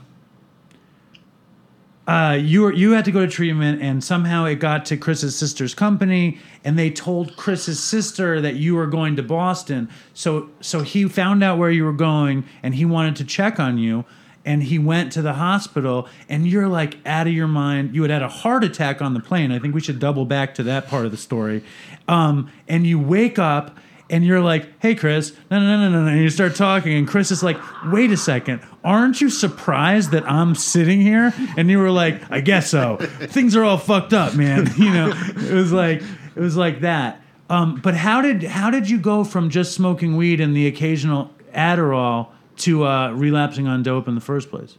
uh, 2.07 2.37
you 2.38 2.61
were, 2.62 2.72
you 2.72 2.90
had 2.92 3.07
to 3.07 3.12
go 3.12 3.20
to 3.20 3.29
treatment, 3.29 3.81
and 3.81 4.05
somehow 4.05 4.44
it 4.44 4.57
got 4.57 4.85
to 4.87 4.98
Chris's 4.98 5.35
sister's 5.35 5.74
company, 5.74 6.38
and 6.64 6.79
they 6.79 6.90
told 6.90 7.37
Chris's 7.37 7.83
sister 7.83 8.40
that 8.40 8.57
you 8.57 8.74
were 8.74 8.87
going 8.87 9.16
to 9.16 9.22
Boston. 9.22 9.90
So, 10.14 10.48
so 10.61 10.81
he 10.81 11.07
found 11.07 11.44
out 11.44 11.59
where 11.59 11.70
you 11.70 11.85
were 11.85 11.92
going, 11.92 12.44
and 12.62 12.74
he 12.74 12.87
wanted 12.87 13.16
to 13.16 13.24
check 13.24 13.61
on 13.61 13.77
you. 13.77 14.07
And 14.46 14.62
he 14.62 14.79
went 14.79 15.12
to 15.12 15.22
the 15.22 15.35
hospital, 15.35 16.09
and 16.29 16.46
you're 16.46 16.68
like 16.68 16.98
out 17.07 17.27
of 17.27 17.33
your 17.33 17.48
mind. 17.48 17.94
You 17.94 18.03
had 18.03 18.11
had 18.11 18.22
a 18.22 18.29
heart 18.29 18.62
attack 18.62 19.00
on 19.00 19.14
the 19.14 19.20
plane. 19.20 19.53
I 19.53 19.59
think 19.59 19.74
we 19.74 19.81
should 19.81 19.98
double 19.98 20.27
back 20.27 20.55
to 20.57 20.62
that 20.64 20.87
part 20.87 21.07
of 21.07 21.12
the 21.12 21.16
story. 21.16 21.64
Um, 22.09 22.53
and 22.68 22.87
you 22.87 22.98
wake 22.98 23.38
up, 23.38 23.79
and 24.11 24.22
you're 24.22 24.42
like, 24.42 24.66
"Hey, 24.81 24.94
Chris," 24.94 25.33
no, 25.50 25.59
no, 25.59 25.79
no, 25.79 25.88
no, 25.88 26.05
no. 26.05 26.09
And 26.09 26.20
you 26.20 26.29
start 26.29 26.57
talking, 26.57 26.92
and 26.92 27.09
Chris 27.09 27.31
is 27.31 27.42
like, 27.42 27.57
"Wait 27.87 28.11
a 28.11 28.18
second, 28.18 28.61
aren't 28.85 29.22
you 29.22 29.31
surprised 29.31 30.11
that 30.11 30.31
I'm 30.31 30.55
sitting 30.55 31.00
here?" 31.00 31.33
And 31.57 31.70
you 31.70 31.79
were 31.79 31.90
like, 31.90 32.20
"I 32.31 32.40
guess 32.40 32.68
so. 32.68 32.98
Things 32.98 33.57
are 33.57 33.64
all 33.64 33.79
fucked 33.79 34.12
up, 34.12 34.35
man." 34.35 34.70
You 34.77 34.92
know, 34.92 35.12
it 35.37 35.55
was 35.55 35.72
like 35.72 36.03
it 36.34 36.40
was 36.40 36.56
like 36.56 36.80
that. 36.80 37.20
Um, 37.50 37.80
but 37.82 37.94
how 37.94 38.22
did 38.22 38.42
how 38.42 38.70
did 38.70 38.88
you 38.88 38.98
go 38.98 39.24
from 39.24 39.50
just 39.50 39.74
smoking 39.74 40.16
weed 40.16 40.40
and 40.40 40.56
the 40.56 40.66
occasional 40.66 41.30
Adderall 41.52 42.28
to 42.58 42.86
uh, 42.86 43.12
relapsing 43.12 43.66
on 43.66 43.82
dope 43.82 44.08
in 44.08 44.14
the 44.14 44.20
first 44.20 44.50
place? 44.50 44.78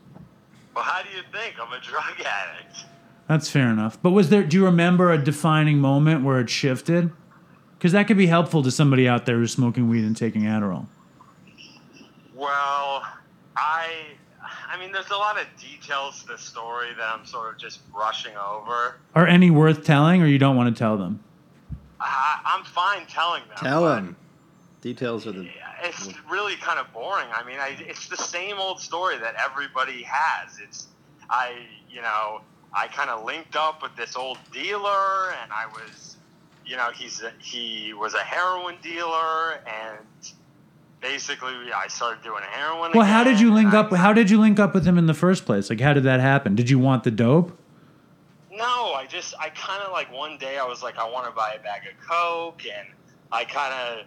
well, 0.76 0.84
how 0.84 1.02
do 1.02 1.10
you 1.16 1.24
think? 1.32 1.56
I'm 1.60 1.72
a 1.72 1.80
drug 1.80 2.20
addict. 2.20 2.86
That's 3.28 3.50
fair 3.50 3.70
enough. 3.70 4.02
But 4.02 4.12
was 4.12 4.30
there? 4.30 4.44
Do 4.44 4.58
you 4.58 4.66
remember 4.66 5.12
a 5.12 5.18
defining 5.18 5.80
moment 5.80 6.24
where 6.24 6.40
it 6.40 6.50
shifted? 6.50 7.12
Because 7.78 7.92
that 7.94 8.08
could 8.08 8.18
be 8.18 8.28
helpful 8.28 8.64
to 8.64 8.72
somebody 8.72 9.08
out 9.08 9.26
there 9.26 9.38
who's 9.38 9.52
smoking 9.52 9.90
weed 9.90 10.04
and 10.04 10.16
taking 10.16 10.44
Adderall. 10.44 10.88
Well, 12.34 13.06
I, 13.56 13.90
I 14.70 14.80
mean, 14.80 14.92
there's 14.92 15.10
a 15.10 15.16
lot 15.16 15.40
of 15.40 15.46
details 15.60 16.22
to 16.22 16.28
the 16.28 16.38
story 16.38 16.90
that 16.98 17.08
I'm 17.08 17.26
sort 17.26 17.54
of 17.54 17.60
just 17.60 17.90
brushing 17.92 18.36
over. 18.36 18.96
Are 19.14 19.28
any 19.28 19.52
worth 19.52 19.86
telling, 19.86 20.22
or 20.22 20.28
you 20.28 20.38
don't 20.38 20.56
want 20.56 20.76
to 20.76 20.78
tell 20.78 20.98
them? 20.98 21.24
I, 22.06 22.42
I'm 22.46 22.64
fine 22.64 23.06
telling 23.08 23.44
them. 23.48 23.58
Tell 23.58 23.82
but 23.82 24.00
him. 24.00 24.16
Details 24.82 25.26
of 25.26 25.36
the. 25.36 25.50
It's 25.84 26.08
really 26.30 26.56
kind 26.56 26.80
of 26.80 26.92
boring. 26.94 27.28
I 27.34 27.44
mean, 27.44 27.58
I, 27.60 27.76
it's 27.80 28.08
the 28.08 28.18
same 28.18 28.58
old 28.58 28.80
story 28.80 29.18
that 29.18 29.36
everybody 29.44 30.04
has. 30.08 30.60
It's, 30.60 30.88
I, 31.30 31.56
you 31.90 32.02
know, 32.02 32.42
I 32.74 32.88
kind 32.88 33.10
of 33.10 33.26
linked 33.26 33.56
up 33.56 33.82
with 33.82 33.96
this 33.96 34.16
old 34.16 34.38
dealer, 34.52 35.32
and 35.42 35.52
I 35.52 35.66
was, 35.74 36.18
you 36.66 36.78
know, 36.78 36.92
he's 36.92 37.22
a, 37.24 37.32
he 37.40 37.94
was 37.94 38.14
a 38.14 38.20
heroin 38.20 38.76
dealer, 38.82 39.60
and 39.66 40.06
basically 41.02 41.54
I 41.76 41.88
started 41.88 42.24
doing 42.24 42.44
heroin. 42.44 42.92
Well, 42.94 43.06
how 43.06 43.24
did 43.24 43.40
you 43.40 43.54
link 43.54 43.74
and 43.74 43.76
up? 43.76 43.92
How 43.92 44.14
did 44.14 44.30
you 44.30 44.40
link 44.40 44.60
up 44.60 44.74
with 44.74 44.86
him 44.86 44.98
in 44.98 45.08
the 45.08 45.14
first 45.14 45.46
place? 45.46 45.70
Like, 45.70 45.80
how 45.80 45.94
did 45.94 46.04
that 46.04 46.20
happen? 46.20 46.56
Did 46.56 46.70
you 46.70 46.80
want 46.80 47.04
the 47.04 47.12
dope? 47.12 47.58
No, 48.56 48.94
I 48.94 49.06
just 49.10 49.34
I 49.40 49.50
kind 49.50 49.84
of 49.84 49.92
like 49.92 50.12
one 50.14 50.38
day 50.38 50.58
I 50.58 50.66
was 50.66 50.82
like 50.82 50.98
I 50.98 51.10
want 51.10 51.26
to 51.26 51.32
buy 51.32 51.56
a 51.60 51.64
bag 51.64 51.82
of 51.88 52.08
coke 52.08 52.64
and 52.66 52.88
I 53.32 53.44
kind 53.44 53.74
of 53.74 54.06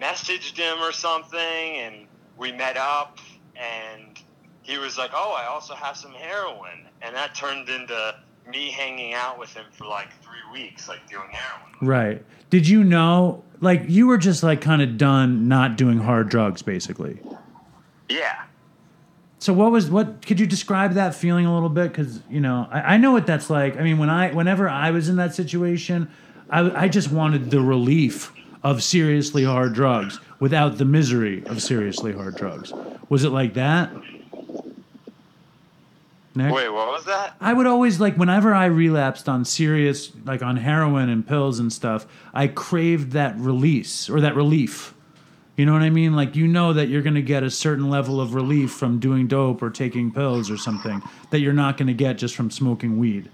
messaged 0.00 0.56
him 0.56 0.78
or 0.80 0.92
something 0.92 1.38
and 1.40 2.06
we 2.36 2.52
met 2.52 2.76
up 2.76 3.18
and 3.56 4.20
he 4.62 4.78
was 4.78 4.98
like, 4.98 5.10
"Oh, 5.14 5.32
I 5.32 5.46
also 5.46 5.74
have 5.74 5.96
some 5.96 6.12
heroin." 6.12 6.86
And 7.02 7.16
that 7.16 7.34
turned 7.34 7.68
into 7.68 8.14
me 8.46 8.70
hanging 8.70 9.14
out 9.14 9.38
with 9.38 9.52
him 9.54 9.64
for 9.72 9.86
like 9.86 10.08
3 10.22 10.32
weeks 10.52 10.88
like 10.88 11.08
doing 11.08 11.28
heroin. 11.30 11.74
Right. 11.80 12.24
Did 12.50 12.68
you 12.68 12.84
know? 12.84 13.42
Like, 13.60 13.82
you 13.88 14.06
were 14.06 14.18
just 14.18 14.42
like 14.42 14.60
kind 14.60 14.82
of 14.82 14.96
done 14.96 15.48
not 15.48 15.76
doing 15.76 15.98
hard 15.98 16.28
drugs, 16.28 16.62
basically. 16.62 17.18
Yeah. 18.08 18.44
So 19.48 19.54
what 19.54 19.72
was 19.72 19.90
what? 19.90 20.26
Could 20.26 20.38
you 20.38 20.46
describe 20.46 20.92
that 20.92 21.14
feeling 21.14 21.46
a 21.46 21.54
little 21.54 21.70
bit? 21.70 21.88
Because 21.88 22.20
you 22.28 22.38
know, 22.38 22.68
I, 22.70 22.80
I 22.80 22.96
know 22.98 23.12
what 23.12 23.26
that's 23.26 23.48
like. 23.48 23.78
I 23.78 23.82
mean, 23.82 23.96
when 23.96 24.10
I 24.10 24.30
whenever 24.30 24.68
I 24.68 24.90
was 24.90 25.08
in 25.08 25.16
that 25.16 25.34
situation, 25.34 26.10
I 26.50 26.84
I 26.84 26.88
just 26.88 27.10
wanted 27.10 27.50
the 27.50 27.62
relief 27.62 28.30
of 28.62 28.82
seriously 28.82 29.44
hard 29.44 29.72
drugs 29.72 30.20
without 30.38 30.76
the 30.76 30.84
misery 30.84 31.46
of 31.46 31.62
seriously 31.62 32.12
hard 32.12 32.36
drugs. 32.36 32.74
Was 33.08 33.24
it 33.24 33.30
like 33.30 33.54
that? 33.54 33.90
Nick? 36.34 36.52
Wait, 36.52 36.68
what 36.68 36.88
was 36.88 37.06
that? 37.06 37.34
I 37.40 37.54
would 37.54 37.66
always 37.66 37.98
like 37.98 38.18
whenever 38.18 38.52
I 38.52 38.66
relapsed 38.66 39.30
on 39.30 39.46
serious, 39.46 40.12
like 40.26 40.42
on 40.42 40.58
heroin 40.58 41.08
and 41.08 41.26
pills 41.26 41.58
and 41.58 41.72
stuff, 41.72 42.06
I 42.34 42.48
craved 42.48 43.12
that 43.12 43.34
release 43.38 44.10
or 44.10 44.20
that 44.20 44.36
relief. 44.36 44.92
You 45.58 45.66
know 45.66 45.72
what 45.72 45.82
I 45.82 45.90
mean? 45.90 46.14
Like 46.14 46.36
you 46.36 46.46
know 46.46 46.72
that 46.72 46.88
you're 46.88 47.02
going 47.02 47.16
to 47.16 47.22
get 47.22 47.42
a 47.42 47.50
certain 47.50 47.90
level 47.90 48.20
of 48.20 48.34
relief 48.34 48.70
from 48.70 49.00
doing 49.00 49.26
dope 49.26 49.60
or 49.60 49.70
taking 49.70 50.12
pills 50.12 50.52
or 50.52 50.56
something 50.56 51.02
that 51.30 51.40
you're 51.40 51.52
not 51.52 51.76
going 51.76 51.88
to 51.88 51.94
get 51.94 52.16
just 52.16 52.36
from 52.36 52.48
smoking 52.48 52.96
weed. 52.96 53.28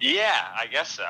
Yeah, 0.00 0.48
I 0.54 0.66
guess 0.66 0.92
so. 0.92 1.06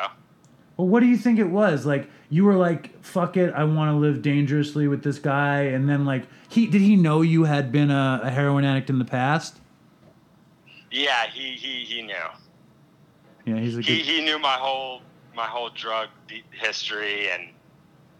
Well, 0.77 0.87
what 0.87 1.01
do 1.01 1.07
you 1.07 1.17
think 1.17 1.41
it 1.41 1.49
was? 1.49 1.85
Like 1.85 2.09
you 2.31 2.45
were 2.45 2.55
like, 2.55 3.03
"Fuck 3.03 3.37
it, 3.37 3.53
I 3.53 3.65
want 3.65 3.91
to 3.91 3.97
live 3.97 4.23
dangerously 4.23 4.87
with 4.87 5.03
this 5.03 5.19
guy," 5.19 5.63
and 5.63 5.89
then 5.89 6.05
like 6.05 6.23
he 6.49 6.69
did 6.69 6.81
he 6.81 6.95
know 6.95 7.23
you 7.23 7.43
had 7.43 7.73
been 7.73 7.91
a, 7.91 8.21
a 8.23 8.31
heroin 8.31 8.65
addict 8.65 8.89
in 8.89 9.01
the 9.01 9.05
past? 9.05 9.59
Yeah, 10.93 11.27
he 11.27 11.57
he 11.57 11.85
he 11.85 12.03
knew. 12.03 12.15
Yeah, 13.47 13.57
he's 13.57 13.77
a 13.77 13.81
he, 13.81 13.97
good. 13.97 14.07
he 14.07 14.19
he 14.19 14.25
knew 14.25 14.39
my 14.39 14.55
whole 14.55 15.03
my 15.35 15.47
whole 15.47 15.71
drug 15.71 16.09
history 16.53 17.29
and 17.31 17.49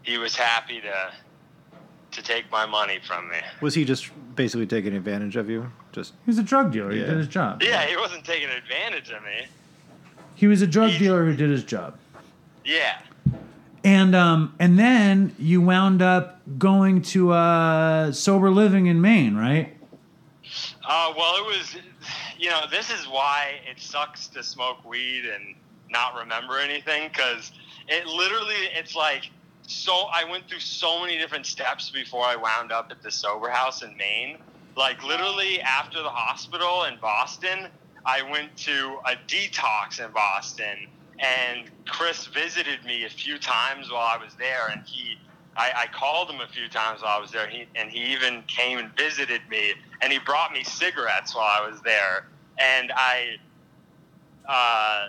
he 0.03 0.17
was 0.17 0.35
happy 0.35 0.81
to 0.81 1.11
to 2.11 2.21
take 2.21 2.49
my 2.51 2.65
money 2.65 2.99
from 3.07 3.27
me. 3.29 3.37
Was 3.61 3.73
he 3.73 3.83
just 3.85 4.11
basically 4.35 4.67
taking 4.67 4.93
advantage 4.93 5.35
of 5.35 5.49
you? 5.49 5.71
Just 5.91 6.13
He's 6.27 6.37
a 6.37 6.43
drug 6.43 6.71
dealer. 6.71 6.91
He 6.91 6.99
did 6.99 7.17
his 7.17 7.27
job. 7.27 7.63
Yeah, 7.63 7.85
he 7.87 7.97
wasn't 7.97 8.23
taking 8.23 8.49
advantage 8.49 9.09
of 9.09 9.23
me. 9.23 9.47
He 10.35 10.45
was 10.47 10.61
a 10.61 10.67
drug 10.67 10.89
He's- 10.89 11.01
dealer 11.01 11.25
who 11.25 11.35
did 11.35 11.49
his 11.49 11.63
job. 11.63 11.97
Yeah. 12.63 12.99
And 13.83 14.15
um 14.15 14.53
and 14.59 14.77
then 14.79 15.35
you 15.39 15.59
wound 15.61 16.01
up 16.01 16.39
going 16.59 17.01
to 17.01 17.31
uh 17.31 18.11
sober 18.11 18.51
living 18.51 18.85
in 18.85 19.01
Maine, 19.01 19.35
right? 19.35 19.75
Uh, 20.87 21.13
well, 21.17 21.35
it 21.37 21.45
was, 21.45 21.75
you 22.37 22.49
know, 22.49 22.61
this 22.69 22.91
is 22.91 23.07
why 23.07 23.53
it 23.69 23.79
sucks 23.79 24.27
to 24.27 24.43
smoke 24.43 24.83
weed 24.85 25.23
and 25.25 25.55
not 25.89 26.15
remember 26.15 26.59
anything 26.59 27.07
because 27.09 27.51
it 27.87 28.05
literally, 28.05 28.67
it's 28.75 28.93
like, 28.95 29.31
so 29.67 30.07
I 30.13 30.25
went 30.29 30.47
through 30.49 30.59
so 30.59 31.01
many 31.01 31.17
different 31.17 31.45
steps 31.45 31.91
before 31.91 32.25
I 32.25 32.35
wound 32.35 32.71
up 32.71 32.87
at 32.91 33.01
the 33.01 33.11
sober 33.11 33.49
house 33.49 33.81
in 33.83 33.95
Maine. 33.97 34.37
Like, 34.75 35.03
literally, 35.03 35.61
after 35.61 36.01
the 36.01 36.09
hospital 36.09 36.85
in 36.85 36.97
Boston, 37.01 37.67
I 38.05 38.21
went 38.29 38.55
to 38.57 38.97
a 39.07 39.15
detox 39.27 40.03
in 40.03 40.11
Boston, 40.11 40.75
and 41.19 41.69
Chris 41.87 42.27
visited 42.27 42.83
me 42.85 43.05
a 43.05 43.09
few 43.09 43.37
times 43.37 43.91
while 43.91 44.01
I 44.01 44.17
was 44.23 44.35
there, 44.35 44.69
and 44.71 44.81
he. 44.85 45.15
I, 45.55 45.71
I 45.83 45.87
called 45.97 46.31
him 46.31 46.41
a 46.41 46.47
few 46.47 46.67
times 46.67 47.03
while 47.03 47.17
I 47.17 47.21
was 47.21 47.31
there, 47.31 47.47
he, 47.47 47.65
and 47.75 47.91
he 47.91 48.11
even 48.13 48.43
came 48.47 48.79
and 48.79 48.89
visited 48.97 49.41
me, 49.49 49.73
and 50.01 50.11
he 50.11 50.19
brought 50.19 50.51
me 50.51 50.63
cigarettes 50.63 51.35
while 51.35 51.45
I 51.45 51.69
was 51.69 51.79
there, 51.83 52.25
and 52.59 52.91
I, 52.95 53.35
uh, 54.49 55.07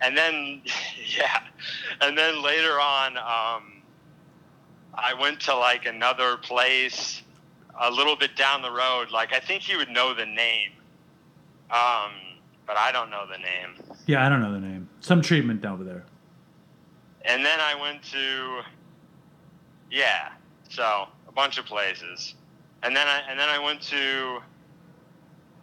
and 0.00 0.16
then, 0.16 0.62
yeah, 1.16 1.40
and 2.00 2.16
then 2.16 2.42
later 2.42 2.80
on, 2.80 3.16
um, 3.16 3.82
I 4.94 5.14
went 5.20 5.40
to 5.42 5.56
like 5.56 5.86
another 5.86 6.36
place 6.36 7.22
a 7.80 7.90
little 7.90 8.16
bit 8.16 8.36
down 8.36 8.62
the 8.62 8.70
road. 8.70 9.10
Like 9.10 9.32
I 9.32 9.40
think 9.40 9.62
he 9.62 9.76
would 9.76 9.88
know 9.88 10.14
the 10.14 10.26
name, 10.26 10.70
um, 11.70 12.12
but 12.66 12.76
I 12.76 12.90
don't 12.92 13.10
know 13.10 13.26
the 13.30 13.38
name. 13.38 13.96
Yeah, 14.06 14.24
I 14.24 14.28
don't 14.28 14.40
know 14.40 14.52
the 14.52 14.60
name. 14.60 14.88
Some 15.00 15.22
treatment 15.22 15.64
over 15.64 15.84
there. 15.84 16.04
And 17.24 17.44
then 17.44 17.60
I 17.60 17.74
went 17.80 18.02
to, 18.04 18.60
yeah. 19.90 20.32
So 20.70 21.08
a 21.28 21.32
bunch 21.32 21.58
of 21.58 21.66
places, 21.66 22.34
and 22.82 22.94
then 22.94 23.06
I 23.06 23.22
and 23.28 23.38
then 23.38 23.48
I 23.48 23.58
went 23.58 23.80
to 23.82 24.40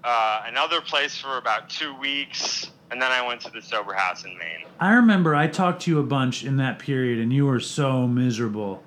uh, 0.05 0.43
another 0.45 0.81
place 0.81 1.17
for 1.17 1.37
about 1.37 1.67
two 1.69 1.93
weeks, 1.95 2.69
and 2.91 3.01
then 3.01 3.11
I 3.11 3.25
went 3.25 3.41
to 3.41 3.49
the 3.51 3.61
sober 3.61 3.93
house 3.93 4.23
in 4.23 4.37
Maine. 4.37 4.65
I 4.79 4.93
remember 4.93 5.33
I 5.35 5.47
talked 5.47 5.81
to 5.83 5.91
you 5.91 5.99
a 5.99 6.03
bunch 6.03 6.43
in 6.43 6.57
that 6.57 6.77
period, 6.79 7.19
and 7.19 7.33
you 7.33 7.45
were 7.47 7.59
so 7.59 8.07
miserable. 8.07 8.83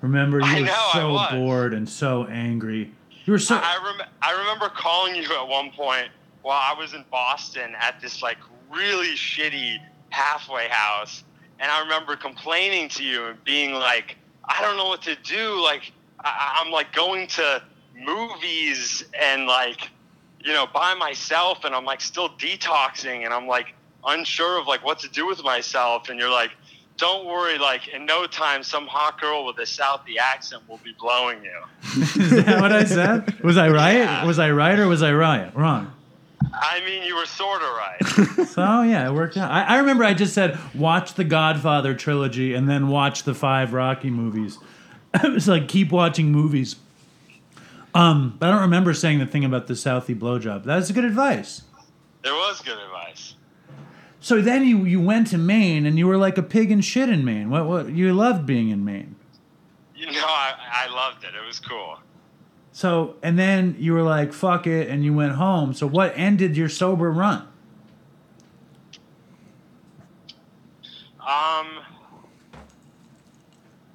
Remember, 0.00 0.38
you 0.38 0.46
I 0.46 0.60
were 0.60 0.66
know, 0.66 0.88
so 0.92 1.12
was. 1.14 1.32
bored 1.32 1.74
and 1.74 1.88
so 1.88 2.24
angry. 2.26 2.92
You 3.24 3.32
were 3.32 3.38
so. 3.38 3.56
I, 3.56 3.76
I, 3.80 3.84
rem- 3.98 4.08
I 4.22 4.38
remember 4.38 4.68
calling 4.68 5.14
you 5.16 5.24
at 5.34 5.46
one 5.46 5.70
point 5.72 6.08
while 6.42 6.60
I 6.62 6.78
was 6.78 6.94
in 6.94 7.04
Boston 7.10 7.74
at 7.78 8.00
this 8.00 8.22
like 8.22 8.38
really 8.70 9.14
shitty 9.14 9.76
halfway 10.10 10.68
house, 10.68 11.24
and 11.58 11.70
I 11.70 11.80
remember 11.80 12.16
complaining 12.16 12.88
to 12.90 13.02
you 13.04 13.26
and 13.26 13.44
being 13.44 13.74
like, 13.74 14.16
I 14.44 14.60
don't 14.62 14.76
know 14.76 14.86
what 14.86 15.02
to 15.02 15.16
do. 15.24 15.60
Like 15.62 15.92
I- 16.20 16.60
I'm 16.64 16.70
like 16.70 16.92
going 16.92 17.26
to 17.28 17.62
movies 17.94 19.04
and 19.20 19.46
like 19.46 19.88
you 20.44 20.52
know 20.52 20.66
by 20.66 20.94
myself, 20.94 21.64
and 21.64 21.74
I'm 21.74 21.84
like 21.84 22.00
still 22.00 22.30
detoxing, 22.30 23.24
and 23.24 23.32
I'm 23.32 23.46
like 23.46 23.74
unsure 24.04 24.60
of 24.60 24.66
like 24.66 24.84
what 24.84 24.98
to 25.00 25.08
do 25.08 25.26
with 25.26 25.42
myself, 25.42 26.08
and 26.08 26.18
you're 26.18 26.30
like. 26.30 26.50
Don't 26.98 27.24
worry, 27.24 27.58
like 27.58 27.88
in 27.88 28.04
no 28.04 28.26
time, 28.26 28.62
some 28.62 28.86
hot 28.86 29.18
girl 29.18 29.46
with 29.46 29.56
a 29.58 29.62
Southie 29.62 30.18
accent 30.20 30.62
will 30.68 30.78
be 30.84 30.94
blowing 31.00 31.42
you. 31.42 31.58
Is 32.22 32.44
that 32.44 32.60
what 32.60 32.70
I 32.70 32.84
said? 32.84 33.40
Was 33.40 33.56
I 33.56 33.70
right? 33.70 33.96
Yeah. 33.96 34.24
Was 34.26 34.38
I 34.38 34.50
right 34.50 34.78
or 34.78 34.86
was 34.86 35.02
I 35.02 35.12
right? 35.12 35.52
Wrong. 35.56 35.90
I 36.52 36.84
mean, 36.84 37.02
you 37.02 37.16
were 37.16 37.26
sort 37.26 37.62
of 37.62 37.68
right. 37.68 38.46
So 38.52 38.82
yeah, 38.82 39.08
it 39.08 39.12
worked 39.12 39.36
out. 39.36 39.50
I, 39.50 39.62
I 39.62 39.78
remember 39.78 40.04
I 40.04 40.12
just 40.14 40.34
said 40.34 40.58
watch 40.74 41.14
the 41.14 41.24
Godfather 41.24 41.94
trilogy 41.94 42.54
and 42.54 42.68
then 42.68 42.88
watch 42.88 43.22
the 43.22 43.34
five 43.34 43.72
Rocky 43.72 44.10
movies. 44.10 44.58
it 45.14 45.32
was 45.32 45.48
like 45.48 45.68
keep 45.68 45.90
watching 45.90 46.30
movies. 46.30 46.76
Um, 47.94 48.36
but 48.38 48.48
I 48.48 48.52
don't 48.52 48.62
remember 48.62 48.94
saying 48.94 49.18
the 49.18 49.26
thing 49.26 49.44
about 49.44 49.66
the 49.66 49.74
Southie 49.74 50.18
blowjob. 50.18 50.64
That's 50.64 50.90
good 50.90 51.04
advice. 51.04 51.62
There 52.22 52.32
was 52.32 52.60
good 52.62 52.78
advice. 52.78 53.34
So 54.20 54.40
then 54.40 54.64
you 54.64 54.84
you 54.84 55.00
went 55.00 55.26
to 55.28 55.38
Maine 55.38 55.84
and 55.84 55.98
you 55.98 56.06
were 56.06 56.16
like 56.16 56.38
a 56.38 56.42
pig 56.42 56.70
in 56.70 56.80
shit 56.80 57.08
in 57.08 57.24
Maine. 57.24 57.50
What 57.50 57.66
what 57.66 57.90
you 57.90 58.12
loved 58.14 58.46
being 58.46 58.70
in 58.70 58.84
Maine. 58.84 59.16
You 59.96 60.06
know, 60.06 60.24
I, 60.24 60.54
I 60.72 60.94
loved 60.94 61.24
it. 61.24 61.34
It 61.34 61.44
was 61.44 61.58
cool. 61.58 61.98
So 62.70 63.16
and 63.22 63.38
then 63.38 63.76
you 63.78 63.92
were 63.92 64.02
like 64.02 64.32
fuck 64.32 64.66
it 64.66 64.88
and 64.88 65.04
you 65.04 65.12
went 65.12 65.32
home. 65.32 65.74
So 65.74 65.86
what 65.86 66.12
ended 66.16 66.56
your 66.56 66.68
sober 66.68 67.10
run? 67.10 67.48
Um, 71.22 71.78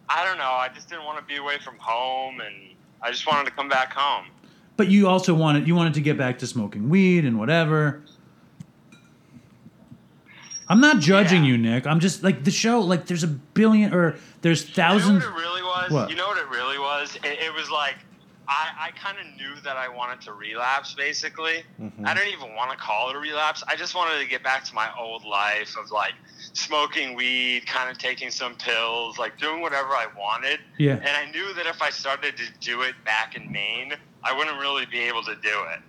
I 0.09 0.23
don't 0.23 0.37
know. 0.37 0.43
I 0.43 0.69
just 0.73 0.87
didn't 0.87 1.03
want 1.03 1.19
to 1.19 1.25
be 1.25 1.35
away 1.35 1.57
from 1.59 1.77
home, 1.77 2.39
and 2.39 2.55
I 3.01 3.11
just 3.11 3.27
wanted 3.27 3.45
to 3.45 3.51
come 3.51 3.69
back 3.69 3.93
home. 3.93 4.25
But 4.75 4.89
you 4.89 5.07
also 5.07 5.33
wanted 5.33 5.67
you 5.67 5.75
wanted 5.75 5.95
to 5.95 6.01
get 6.01 6.17
back 6.17 6.39
to 6.39 6.47
smoking 6.47 6.89
weed 6.89 7.25
and 7.25 7.39
whatever. 7.39 8.03
I'm 10.69 10.81
not 10.81 10.99
judging 10.99 11.43
Yeah. 11.43 11.51
you, 11.51 11.57
Nick. 11.57 11.87
I'm 11.87 11.99
just 11.99 12.23
like 12.23 12.43
the 12.43 12.51
show. 12.51 12.81
Like 12.81 13.05
there's 13.07 13.23
a 13.23 13.27
billion 13.27 13.93
or 13.93 14.17
there's 14.41 14.69
thousands. 14.69 15.23
You 15.23 15.29
know 15.29 15.35
what 15.35 15.39
it 15.39 15.47
really 15.47 15.63
was? 15.63 15.91
What? 15.91 16.09
You 16.09 16.15
know 16.15 16.27
what 16.27 16.37
it 16.37 16.49
really 16.49 16.77
was? 16.77 17.15
It, 17.23 17.39
it 17.39 17.53
was 17.53 17.71
like 17.71 17.95
I, 18.47 18.69
I 18.79 18.91
kind 18.91 19.17
of 19.17 19.25
knew 19.35 19.59
that 19.63 19.77
I 19.77 19.87
wanted 19.89 20.21
to 20.21 20.33
relapse. 20.33 20.93
Basically, 20.93 21.63
mm-hmm. 21.81 22.05
I 22.05 22.13
didn't 22.13 22.33
even 22.33 22.53
want 22.55 22.71
to 22.71 22.77
call 22.77 23.09
it 23.09 23.15
a 23.15 23.19
relapse. 23.19 23.63
I 23.67 23.75
just 23.75 23.95
wanted 23.95 24.21
to 24.21 24.27
get 24.27 24.43
back 24.43 24.63
to 24.65 24.75
my 24.75 24.89
old 24.97 25.25
life 25.25 25.75
of 25.77 25.91
like 25.91 26.13
smoking 26.57 27.15
weed, 27.15 27.65
kind 27.67 27.89
of 27.89 27.97
taking 27.97 28.31
some 28.31 28.55
pills, 28.55 29.17
like 29.17 29.37
doing 29.37 29.61
whatever 29.61 29.89
I 29.89 30.07
wanted. 30.17 30.59
Yeah. 30.77 30.93
And 30.95 31.09
I 31.09 31.29
knew 31.31 31.53
that 31.53 31.65
if 31.65 31.81
I 31.81 31.89
started 31.89 32.35
to 32.37 32.45
do 32.59 32.81
it 32.81 32.95
back 33.05 33.35
in 33.35 33.51
Maine, 33.51 33.93
I 34.23 34.35
wouldn't 34.35 34.59
really 34.59 34.85
be 34.85 34.99
able 34.99 35.23
to 35.23 35.35
do 35.35 35.49
it. 35.73 35.79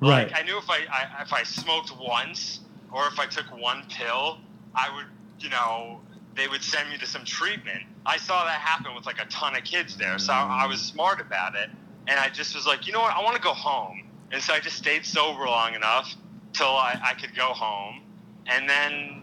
Right. 0.00 0.30
Like 0.30 0.32
I 0.38 0.42
knew 0.42 0.58
if 0.58 0.68
I, 0.68 0.80
I 0.90 1.22
if 1.22 1.32
I 1.32 1.42
smoked 1.42 1.92
once 1.98 2.60
or 2.92 3.06
if 3.06 3.18
I 3.18 3.26
took 3.26 3.46
one 3.56 3.84
pill, 3.90 4.38
I 4.74 4.94
would, 4.94 5.06
you 5.38 5.50
know, 5.50 6.00
they 6.34 6.48
would 6.48 6.62
send 6.62 6.90
me 6.90 6.98
to 6.98 7.06
some 7.06 7.24
treatment. 7.24 7.82
I 8.06 8.16
saw 8.16 8.44
that 8.44 8.60
happen 8.60 8.94
with 8.94 9.06
like 9.06 9.20
a 9.20 9.26
ton 9.26 9.56
of 9.56 9.64
kids 9.64 9.96
there, 9.96 10.18
so 10.18 10.32
I, 10.32 10.64
I 10.64 10.66
was 10.66 10.80
smart 10.80 11.20
about 11.20 11.54
it, 11.54 11.70
and 12.06 12.18
I 12.18 12.28
just 12.28 12.54
was 12.54 12.66
like, 12.66 12.86
you 12.86 12.92
know 12.92 13.00
what, 13.00 13.14
I 13.14 13.22
want 13.22 13.36
to 13.36 13.42
go 13.42 13.52
home, 13.52 14.04
and 14.32 14.42
so 14.42 14.54
I 14.54 14.60
just 14.60 14.76
stayed 14.76 15.04
sober 15.04 15.44
long 15.44 15.74
enough 15.74 16.14
till 16.52 16.66
I, 16.66 16.98
I 17.02 17.14
could 17.14 17.34
go 17.36 17.48
home, 17.48 18.00
and 18.46 18.68
then, 18.68 19.22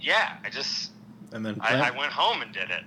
yeah, 0.00 0.36
I 0.44 0.50
just 0.50 0.90
And 1.32 1.44
then 1.44 1.58
I, 1.60 1.88
I 1.88 1.90
went 1.90 2.12
home 2.12 2.42
and 2.42 2.52
did 2.52 2.70
it. 2.70 2.84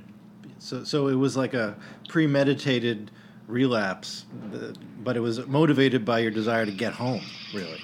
so 0.59 0.83
so 0.83 1.07
it 1.07 1.15
was 1.15 1.35
like 1.37 1.53
a 1.53 1.75
premeditated 2.07 3.11
relapse, 3.47 4.25
uh, 4.53 4.73
but 5.03 5.17
it 5.17 5.21
was 5.21 5.45
motivated 5.47 6.05
by 6.05 6.19
your 6.19 6.31
desire 6.31 6.65
to 6.65 6.71
get 6.71 6.93
home. 6.93 7.21
Really. 7.53 7.79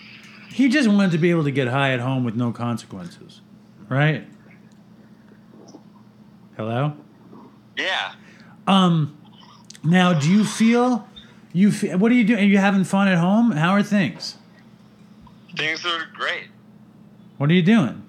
He 0.52 0.70
just 0.70 0.88
wanted 0.88 1.12
to 1.12 1.18
be 1.18 1.32
able 1.32 1.44
to 1.44 1.52
get 1.52 1.68
high 1.68 1.92
at 1.92 2.00
home 2.00 2.24
with 2.24 2.36
no 2.36 2.52
consequences, 2.52 3.42
right? 3.90 4.26
Hello. 6.56 6.94
Yeah. 7.78 8.14
Um. 8.68 9.18
Now, 9.84 10.14
do 10.18 10.32
you 10.32 10.46
feel 10.46 11.08
you? 11.54 11.72
Fe- 11.72 11.96
what 11.96 12.12
are 12.12 12.16
you 12.16 12.24
doing? 12.24 12.40
Are 12.40 12.48
you 12.48 12.58
having 12.58 12.84
fun 12.84 13.08
at 13.08 13.18
home? 13.18 13.52
How 13.52 13.72
are 13.72 13.84
things? 13.84 14.38
Things 15.58 15.86
are 15.86 16.06
great. 16.14 16.48
What 17.38 17.50
are 17.50 17.54
you 17.54 17.62
doing? 17.62 18.04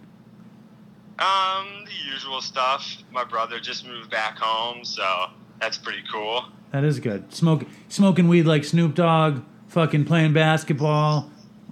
Um, 1.19 1.85
the 1.87 2.13
usual 2.13 2.41
stuff. 2.41 2.97
My 3.11 3.25
brother 3.25 3.59
just 3.61 3.87
moved 3.87 4.11
back 4.11 4.39
home, 4.39 4.85
so 4.85 5.27
that's 5.61 5.79
pretty 5.79 6.03
cool. 6.13 6.45
That 6.73 6.85
is 6.85 7.01
good. 7.01 7.33
Smoke, 7.33 7.65
smoking 7.89 8.29
weed 8.29 8.43
like 8.45 8.65
Snoop 8.65 8.95
Dogg, 8.95 9.43
fucking 9.69 10.05
playing 10.05 10.33
basketball, 10.35 11.31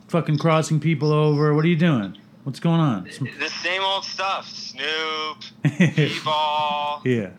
fucking 0.08 0.38
crossing 0.38 0.80
people 0.80 1.12
over. 1.12 1.52
What 1.54 1.64
are 1.64 1.68
you 1.68 1.76
doing? 1.76 2.16
What's 2.44 2.60
going 2.60 2.80
on? 2.80 3.10
Sm- 3.10 3.26
The 3.38 3.48
same 3.48 3.82
old 3.82 4.04
stuff. 4.04 4.48
Snoop, 4.48 5.38
T-ball. 5.94 7.02
yeah, 7.04 7.30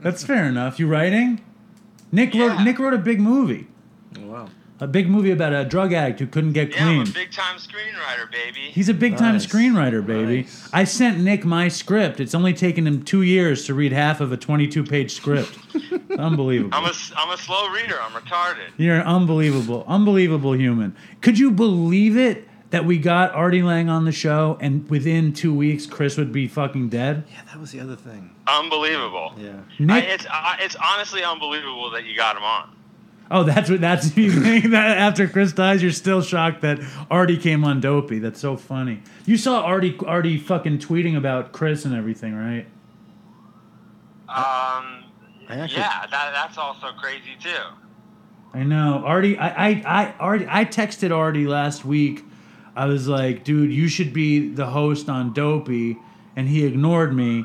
that's 0.00 0.24
fair 0.24 0.44
enough. 0.46 0.78
You 0.78 0.86
writing? 0.88 1.42
Nick 2.10 2.34
wrote. 2.34 2.60
Nick 2.62 2.78
wrote 2.78 2.94
a 2.94 2.98
big 2.98 3.20
movie. 3.20 3.68
Oh, 4.18 4.26
wow. 4.26 4.48
A 4.82 4.86
big 4.88 5.08
movie 5.08 5.30
about 5.30 5.52
a 5.52 5.64
drug 5.64 5.92
addict 5.92 6.18
who 6.18 6.26
couldn't 6.26 6.54
get 6.54 6.70
Yeah, 6.74 6.86
I'm 6.88 7.04
clean. 7.04 7.08
a 7.08 7.14
big 7.14 7.30
time 7.30 7.56
screenwriter, 7.58 8.28
baby. 8.32 8.62
He's 8.72 8.88
a 8.88 8.94
big 8.94 9.16
time 9.16 9.34
Nice. 9.34 9.46
screenwriter, 9.46 10.04
baby. 10.04 10.42
Nice. 10.42 10.68
I 10.72 10.82
sent 10.82 11.20
Nick 11.20 11.44
my 11.44 11.68
script. 11.68 12.18
It's 12.18 12.34
only 12.34 12.52
taken 12.52 12.84
him 12.88 13.04
two 13.04 13.22
years 13.22 13.64
to 13.66 13.74
read 13.74 13.92
half 13.92 14.20
of 14.20 14.32
a 14.32 14.36
22 14.36 14.82
page 14.82 15.12
script. 15.14 15.56
Unbelievable. 16.18 16.76
I'm 16.76 16.84
a, 16.84 16.92
I'm 17.16 17.30
a 17.30 17.36
slow 17.36 17.68
reader. 17.68 17.96
I'm 18.02 18.10
retarded. 18.10 18.70
You're 18.76 18.96
an 18.96 19.06
unbelievable, 19.06 19.84
unbelievable 19.86 20.56
human. 20.56 20.96
Could 21.20 21.38
you 21.38 21.52
believe 21.52 22.16
it 22.16 22.48
that 22.70 22.84
we 22.84 22.98
got 22.98 23.32
Artie 23.34 23.62
Lange 23.62 23.88
on 23.88 24.04
the 24.04 24.10
show 24.12 24.58
and 24.60 24.88
within 24.90 25.32
two 25.32 25.54
weeks 25.54 25.86
Chris 25.86 26.16
would 26.16 26.32
be 26.32 26.48
fucking 26.48 26.88
dead? 26.88 27.22
Yeah, 27.30 27.42
that 27.46 27.60
was 27.60 27.70
the 27.70 27.78
other 27.78 27.94
thing. 27.94 28.30
Unbelievable. 28.48 29.32
Yeah. 29.38 29.60
I, 29.78 29.82
Nick, 29.84 30.04
it's 30.08 30.26
uh, 30.28 30.56
it's 30.58 30.74
honestly 30.74 31.22
unbelievable 31.22 31.88
that 31.90 32.04
you 32.04 32.16
got 32.16 32.36
him 32.36 32.42
on. 32.42 32.70
Oh, 33.30 33.44
that's 33.44 33.70
what 33.70 33.80
that's 33.80 34.16
you 34.16 34.30
think 34.30 34.64
that 34.70 34.98
after 34.98 35.28
Chris 35.28 35.52
dies, 35.52 35.82
you're 35.82 35.92
still 35.92 36.22
shocked 36.22 36.62
that 36.62 36.80
Artie 37.10 37.36
came 37.38 37.64
on 37.64 37.80
Dopey. 37.80 38.18
That's 38.18 38.40
so 38.40 38.56
funny. 38.56 39.02
You 39.26 39.36
saw 39.36 39.62
Artie 39.62 39.96
Artie 40.06 40.38
fucking 40.38 40.78
tweeting 40.78 41.16
about 41.16 41.52
Chris 41.52 41.84
and 41.84 41.94
everything, 41.94 42.34
right? 42.34 42.66
Um, 44.28 45.04
actually- 45.48 45.80
yeah, 45.80 46.06
that, 46.10 46.32
that's 46.32 46.58
also 46.58 46.88
crazy 46.98 47.36
too. 47.40 47.50
I 48.54 48.64
know. 48.64 49.02
Artie 49.04 49.38
I, 49.38 49.68
I, 49.68 49.82
I 49.86 50.14
Artie 50.18 50.46
I 50.48 50.64
texted 50.64 51.14
Artie 51.16 51.46
last 51.46 51.84
week. 51.84 52.24
I 52.74 52.86
was 52.86 53.08
like, 53.08 53.44
dude, 53.44 53.72
you 53.72 53.88
should 53.88 54.12
be 54.12 54.48
the 54.48 54.66
host 54.66 55.08
on 55.08 55.32
Dopey 55.32 55.98
and 56.36 56.48
he 56.48 56.64
ignored 56.64 57.14
me 57.14 57.44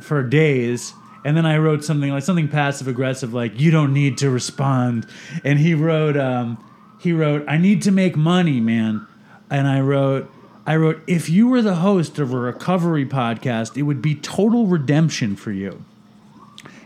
for 0.00 0.22
days. 0.22 0.92
And 1.24 1.36
then 1.36 1.46
I 1.46 1.58
wrote 1.58 1.84
something 1.84 2.10
like 2.10 2.22
something 2.22 2.48
passive 2.48 2.88
aggressive 2.88 3.34
like 3.34 3.58
you 3.60 3.70
don't 3.70 3.92
need 3.92 4.18
to 4.18 4.30
respond. 4.30 5.06
And 5.44 5.58
he 5.58 5.74
wrote 5.74 6.16
um 6.16 6.62
he 7.00 7.12
wrote, 7.12 7.44
I 7.48 7.56
need 7.56 7.82
to 7.82 7.90
make 7.90 8.16
money, 8.16 8.60
man. 8.60 9.06
And 9.50 9.66
I 9.66 9.80
wrote 9.80 10.30
I 10.66 10.76
wrote, 10.76 11.02
if 11.06 11.28
you 11.28 11.48
were 11.48 11.62
the 11.62 11.76
host 11.76 12.18
of 12.18 12.32
a 12.32 12.38
recovery 12.38 13.06
podcast, 13.06 13.76
it 13.76 13.82
would 13.82 14.02
be 14.02 14.14
total 14.14 14.66
redemption 14.66 15.34
for 15.34 15.50
you. 15.50 15.84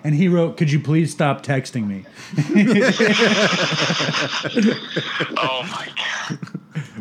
And 0.03 0.15
he 0.15 0.29
wrote, 0.29 0.57
Could 0.59 0.71
you 0.71 0.81
please 0.81 1.11
stop 1.11 1.43
texting 1.43 1.87
me? 1.89 2.05
Oh 5.37 5.63
my 5.71 5.89
god. 5.97 6.39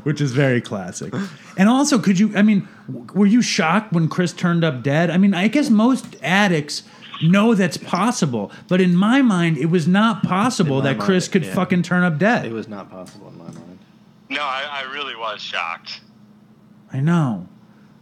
which 0.03 0.21
is 0.21 0.31
very 0.31 0.61
classic. 0.61 1.13
And 1.57 1.69
also, 1.69 1.99
could 1.99 2.19
you? 2.19 2.35
I 2.35 2.41
mean, 2.41 2.67
were 3.13 3.25
you 3.25 3.41
shocked 3.41 3.93
when 3.93 4.07
Chris 4.07 4.33
turned 4.33 4.63
up 4.63 4.83
dead? 4.83 5.09
I 5.09 5.17
mean, 5.17 5.33
I 5.33 5.47
guess 5.47 5.69
most 5.69 6.15
addicts 6.21 6.83
know 7.29 7.55
that's 7.55 7.77
possible, 7.77 8.51
but 8.67 8.81
in 8.81 8.95
my 8.95 9.21
mind, 9.21 9.57
it 9.57 9.67
was 9.67 9.88
not 9.88 10.23
possible 10.23 10.81
that 10.81 10.99
Chris 10.99 11.25
mind, 11.25 11.31
could 11.33 11.43
yeah. 11.45 11.53
fucking 11.53 11.83
turn 11.83 12.03
up 12.03 12.17
dead. 12.17 12.45
It 12.45 12.53
was 12.53 12.67
not 12.67 12.89
possible 12.89 13.29
in 13.29 13.38
my 13.38 13.45
mind. 13.45 13.79
No, 14.29 14.41
I, 14.41 14.83
I 14.83 14.93
really 14.93 15.15
was 15.15 15.41
shocked. 15.41 16.01
I 16.91 16.99
know. 16.99 17.47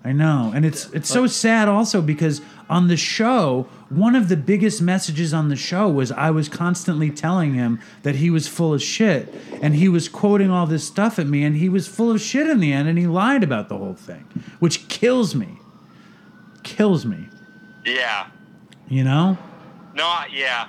I 0.03 0.13
know, 0.13 0.51
and 0.55 0.65
it's 0.65 0.89
it's 0.93 1.07
so 1.07 1.27
sad 1.27 1.67
also 1.67 2.01
because 2.01 2.41
on 2.67 2.87
the 2.87 2.97
show, 2.97 3.67
one 3.89 4.15
of 4.15 4.29
the 4.29 4.37
biggest 4.37 4.81
messages 4.81 5.31
on 5.31 5.49
the 5.49 5.55
show 5.55 5.87
was 5.89 6.11
I 6.11 6.31
was 6.31 6.49
constantly 6.49 7.11
telling 7.11 7.53
him 7.53 7.79
that 8.01 8.15
he 8.15 8.31
was 8.31 8.47
full 8.47 8.73
of 8.73 8.81
shit, 8.81 9.31
and 9.61 9.75
he 9.75 9.87
was 9.87 10.09
quoting 10.09 10.49
all 10.49 10.65
this 10.65 10.87
stuff 10.87 11.19
at 11.19 11.27
me, 11.27 11.43
and 11.43 11.55
he 11.55 11.69
was 11.69 11.87
full 11.87 12.09
of 12.09 12.19
shit 12.19 12.47
in 12.47 12.59
the 12.59 12.73
end, 12.73 12.87
and 12.87 12.97
he 12.97 13.05
lied 13.05 13.43
about 13.43 13.69
the 13.69 13.77
whole 13.77 13.93
thing, 13.93 14.25
which 14.59 14.87
kills 14.87 15.35
me, 15.35 15.59
kills 16.63 17.05
me. 17.05 17.27
Yeah. 17.85 18.27
You 18.91 19.05
know, 19.05 19.37
No. 19.95 20.19
Yeah. 20.33 20.67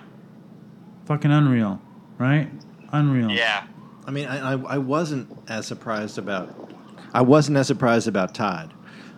fucking 1.06 1.32
unreal, 1.32 1.80
right? 2.18 2.48
Unreal. 2.92 3.30
Yeah. 3.30 3.64
I 4.06 4.10
mean, 4.12 4.26
I, 4.28 4.52
I, 4.52 4.74
I 4.74 4.78
wasn't 4.78 5.28
as 5.48 5.66
surprised 5.66 6.18
about. 6.18 6.70
I 7.12 7.22
wasn't 7.22 7.58
as 7.58 7.66
surprised 7.66 8.06
about 8.06 8.32
Todd. 8.34 8.72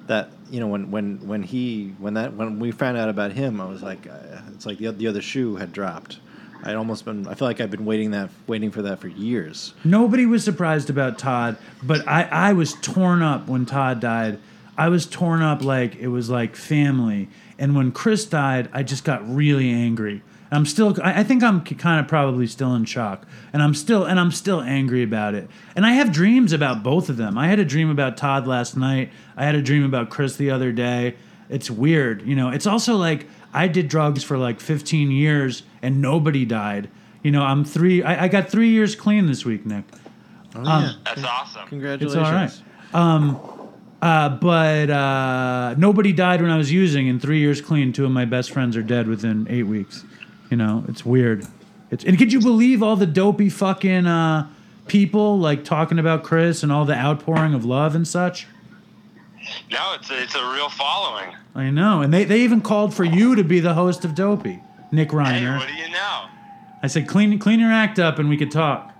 That 0.06 0.30
you 0.50 0.58
know 0.60 0.68
when 0.68 0.90
when 0.90 1.26
when 1.26 1.42
he 1.42 1.94
when 1.98 2.14
that 2.14 2.32
when 2.34 2.58
we 2.58 2.70
found 2.70 2.96
out 2.96 3.10
about 3.10 3.32
him, 3.32 3.60
I 3.60 3.66
was 3.66 3.82
like, 3.82 4.06
uh, 4.06 4.40
it's 4.54 4.64
like 4.64 4.78
the 4.78 4.90
the 4.92 5.06
other 5.06 5.20
shoe 5.22 5.56
had 5.56 5.72
dropped. 5.72 6.20
I'd 6.62 6.74
almost 6.76 7.04
been. 7.04 7.28
I 7.28 7.34
feel 7.34 7.46
like 7.46 7.60
I've 7.60 7.70
been 7.70 7.84
waiting 7.84 8.10
that 8.12 8.30
waiting 8.46 8.70
for 8.70 8.80
that 8.82 9.00
for 9.00 9.08
years. 9.08 9.74
Nobody 9.84 10.24
was 10.24 10.42
surprised 10.44 10.88
about 10.88 11.18
Todd, 11.18 11.58
but 11.82 12.08
I, 12.08 12.22
I 12.22 12.52
was 12.54 12.72
torn 12.80 13.20
up 13.20 13.48
when 13.48 13.66
Todd 13.66 14.00
died. 14.00 14.38
I 14.78 14.88
was 14.88 15.04
torn 15.06 15.42
up 15.42 15.62
like 15.62 15.96
it 15.96 16.08
was 16.08 16.30
like 16.30 16.56
family. 16.56 17.28
And 17.58 17.76
when 17.76 17.92
Chris 17.92 18.24
died, 18.24 18.68
I 18.72 18.82
just 18.82 19.04
got 19.04 19.26
really 19.28 19.70
angry. 19.70 20.22
I'm 20.50 20.66
still, 20.66 20.96
I, 21.02 21.20
I 21.20 21.22
think 21.24 21.42
I'm 21.42 21.62
kind 21.62 22.00
of 22.00 22.06
probably 22.06 22.46
still 22.46 22.74
in 22.74 22.84
shock, 22.84 23.26
and 23.52 23.62
I'm 23.62 23.74
still, 23.74 24.04
and 24.04 24.20
I'm 24.20 24.30
still 24.30 24.60
angry 24.60 25.02
about 25.02 25.34
it. 25.34 25.48
And 25.74 25.84
I 25.84 25.92
have 25.92 26.12
dreams 26.12 26.52
about 26.52 26.82
both 26.82 27.08
of 27.08 27.16
them. 27.16 27.36
I 27.36 27.48
had 27.48 27.58
a 27.58 27.64
dream 27.64 27.90
about 27.90 28.16
Todd 28.16 28.46
last 28.46 28.76
night. 28.76 29.10
I 29.36 29.44
had 29.44 29.54
a 29.54 29.62
dream 29.62 29.84
about 29.84 30.10
Chris 30.10 30.36
the 30.36 30.50
other 30.50 30.70
day. 30.70 31.16
It's 31.48 31.70
weird, 31.70 32.22
you 32.22 32.36
know. 32.36 32.50
It's 32.50 32.66
also 32.66 32.96
like 32.96 33.26
I 33.52 33.68
did 33.68 33.88
drugs 33.88 34.22
for 34.22 34.38
like 34.38 34.60
15 34.60 35.10
years 35.10 35.62
and 35.82 36.00
nobody 36.00 36.44
died. 36.44 36.88
You 37.22 37.30
know, 37.30 37.42
I'm 37.42 37.64
three. 37.64 38.02
I, 38.02 38.24
I 38.24 38.28
got 38.28 38.48
three 38.48 38.70
years 38.70 38.94
clean 38.94 39.26
this 39.26 39.44
week, 39.44 39.66
Nick. 39.66 39.84
Oh 40.54 40.62
yeah, 40.62 40.76
um, 40.76 40.96
That's 41.04 41.24
awesome. 41.24 41.68
congratulations. 41.68 42.14
It's 42.14 42.26
all 42.26 42.32
right. 42.32 43.14
Um, 43.14 43.53
Uh, 44.04 44.28
but 44.28 44.90
uh, 44.90 45.74
nobody 45.78 46.12
died 46.12 46.42
when 46.42 46.50
I 46.50 46.58
was 46.58 46.70
using. 46.70 47.06
In 47.06 47.18
three 47.18 47.38
years 47.38 47.62
clean, 47.62 47.90
two 47.90 48.04
of 48.04 48.10
my 48.10 48.26
best 48.26 48.50
friends 48.50 48.76
are 48.76 48.82
dead 48.82 49.08
within 49.08 49.46
eight 49.48 49.62
weeks. 49.62 50.04
You 50.50 50.58
know, 50.58 50.84
it's 50.88 51.06
weird. 51.06 51.46
It's 51.90 52.04
and 52.04 52.18
could 52.18 52.30
you 52.30 52.40
believe 52.40 52.82
all 52.82 52.96
the 52.96 53.06
dopey 53.06 53.48
fucking 53.48 54.06
uh, 54.06 54.50
people 54.88 55.38
like 55.38 55.64
talking 55.64 55.98
about 55.98 56.22
Chris 56.22 56.62
and 56.62 56.70
all 56.70 56.84
the 56.84 56.94
outpouring 56.94 57.54
of 57.54 57.64
love 57.64 57.94
and 57.94 58.06
such? 58.06 58.46
No, 59.70 59.94
it's 59.94 60.10
a, 60.10 60.22
it's 60.22 60.34
a 60.34 60.52
real 60.52 60.68
following. 60.68 61.34
I 61.54 61.70
know, 61.70 62.02
and 62.02 62.12
they, 62.12 62.24
they 62.24 62.42
even 62.42 62.60
called 62.60 62.92
for 62.92 63.04
you 63.04 63.34
to 63.36 63.42
be 63.42 63.58
the 63.58 63.72
host 63.72 64.04
of 64.04 64.14
Dopey, 64.14 64.60
Nick 64.92 65.10
Reiner. 65.10 65.24
Hey, 65.32 65.40
Reiner. 65.40 65.58
what 65.58 65.68
do 65.68 65.74
you 65.74 65.88
know? 65.88 66.26
I 66.82 66.88
said, 66.88 67.08
clean 67.08 67.38
clean 67.38 67.58
your 67.58 67.72
act 67.72 67.98
up, 67.98 68.18
and 68.18 68.28
we 68.28 68.36
could 68.36 68.50
talk. 68.50 68.92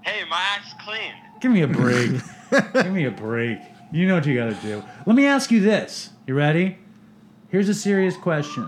Hey, 0.00 0.24
my 0.28 0.40
act's 0.40 0.74
clean. 0.84 1.12
Give 1.40 1.52
me 1.52 1.62
a 1.62 1.68
break. 1.68 2.10
Give 2.72 2.92
me 2.92 3.04
a 3.04 3.12
break. 3.12 3.60
You 3.92 4.06
know 4.06 4.14
what 4.14 4.26
you 4.26 4.34
got 4.34 4.46
to 4.46 4.66
do. 4.66 4.82
Let 5.06 5.14
me 5.14 5.26
ask 5.26 5.50
you 5.50 5.60
this. 5.60 6.10
You 6.26 6.34
ready? 6.34 6.78
Here's 7.48 7.68
a 7.68 7.74
serious 7.74 8.16
question. 8.16 8.64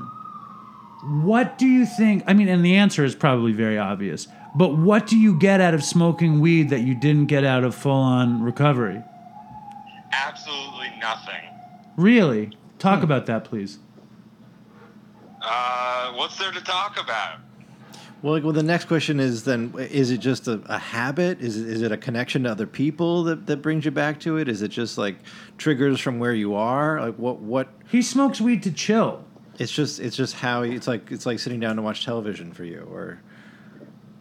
What 1.22 1.56
do 1.56 1.66
you 1.66 1.86
think? 1.86 2.24
I 2.26 2.34
mean, 2.34 2.48
and 2.48 2.64
the 2.64 2.76
answer 2.76 3.04
is 3.04 3.14
probably 3.14 3.52
very 3.52 3.78
obvious, 3.78 4.28
but 4.54 4.76
what 4.76 5.06
do 5.06 5.18
you 5.18 5.38
get 5.38 5.60
out 5.60 5.72
of 5.72 5.82
smoking 5.82 6.40
weed 6.40 6.68
that 6.70 6.80
you 6.80 6.94
didn't 6.94 7.26
get 7.26 7.44
out 7.44 7.64
of 7.64 7.74
full 7.74 7.92
on 7.92 8.42
recovery? 8.42 9.02
Absolutely 10.12 10.92
nothing. 11.00 11.42
Really? 11.96 12.50
Talk 12.78 13.02
about 13.02 13.26
that, 13.26 13.44
please. 13.44 13.78
Uh, 15.40 16.12
what's 16.14 16.38
there 16.38 16.52
to 16.52 16.62
talk 16.62 16.98
about? 17.00 17.38
Well, 18.24 18.32
like, 18.32 18.42
well, 18.42 18.54
the 18.54 18.62
next 18.62 18.86
question 18.86 19.20
is 19.20 19.44
then: 19.44 19.74
Is 19.76 20.10
it 20.10 20.16
just 20.16 20.48
a, 20.48 20.58
a 20.64 20.78
habit? 20.78 21.42
Is 21.42 21.58
it, 21.58 21.68
is 21.68 21.82
it 21.82 21.92
a 21.92 21.98
connection 21.98 22.44
to 22.44 22.50
other 22.50 22.66
people 22.66 23.24
that, 23.24 23.46
that 23.48 23.58
brings 23.58 23.84
you 23.84 23.90
back 23.90 24.18
to 24.20 24.38
it? 24.38 24.48
Is 24.48 24.62
it 24.62 24.68
just 24.68 24.96
like 24.96 25.16
triggers 25.58 26.00
from 26.00 26.18
where 26.18 26.32
you 26.32 26.54
are? 26.54 27.02
Like 27.02 27.16
what 27.16 27.40
what? 27.40 27.68
He 27.90 28.00
smokes 28.00 28.40
weed 28.40 28.62
to 28.62 28.72
chill. 28.72 29.22
It's 29.58 29.70
just 29.70 30.00
it's 30.00 30.16
just 30.16 30.36
how 30.36 30.62
you, 30.62 30.72
it's 30.72 30.86
like 30.86 31.12
it's 31.12 31.26
like 31.26 31.38
sitting 31.38 31.60
down 31.60 31.76
to 31.76 31.82
watch 31.82 32.02
television 32.06 32.50
for 32.54 32.64
you, 32.64 32.88
or 32.90 33.20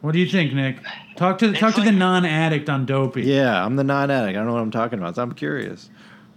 What 0.01 0.11
do 0.11 0.19
you 0.19 0.27
think, 0.27 0.53
Nick? 0.53 0.79
Talk 1.15 1.37
to 1.37 1.51
It's 1.51 1.59
talk 1.61 1.73
to 1.75 1.81
the 1.81 1.93
non-addict 1.93 2.69
on 2.69 2.85
Dopey. 2.85 3.21
yeah, 3.21 3.63
I'm 3.65 3.77
the 3.77 3.85
non-addict. 3.85 4.35
I 4.35 4.37
don't 4.37 4.47
know 4.47 4.53
what 4.53 4.63
I'm 4.63 4.69
talking 4.71 4.99
about. 4.99 5.15
So 5.15 5.21
I'm 5.23 5.31
curious. 5.31 5.89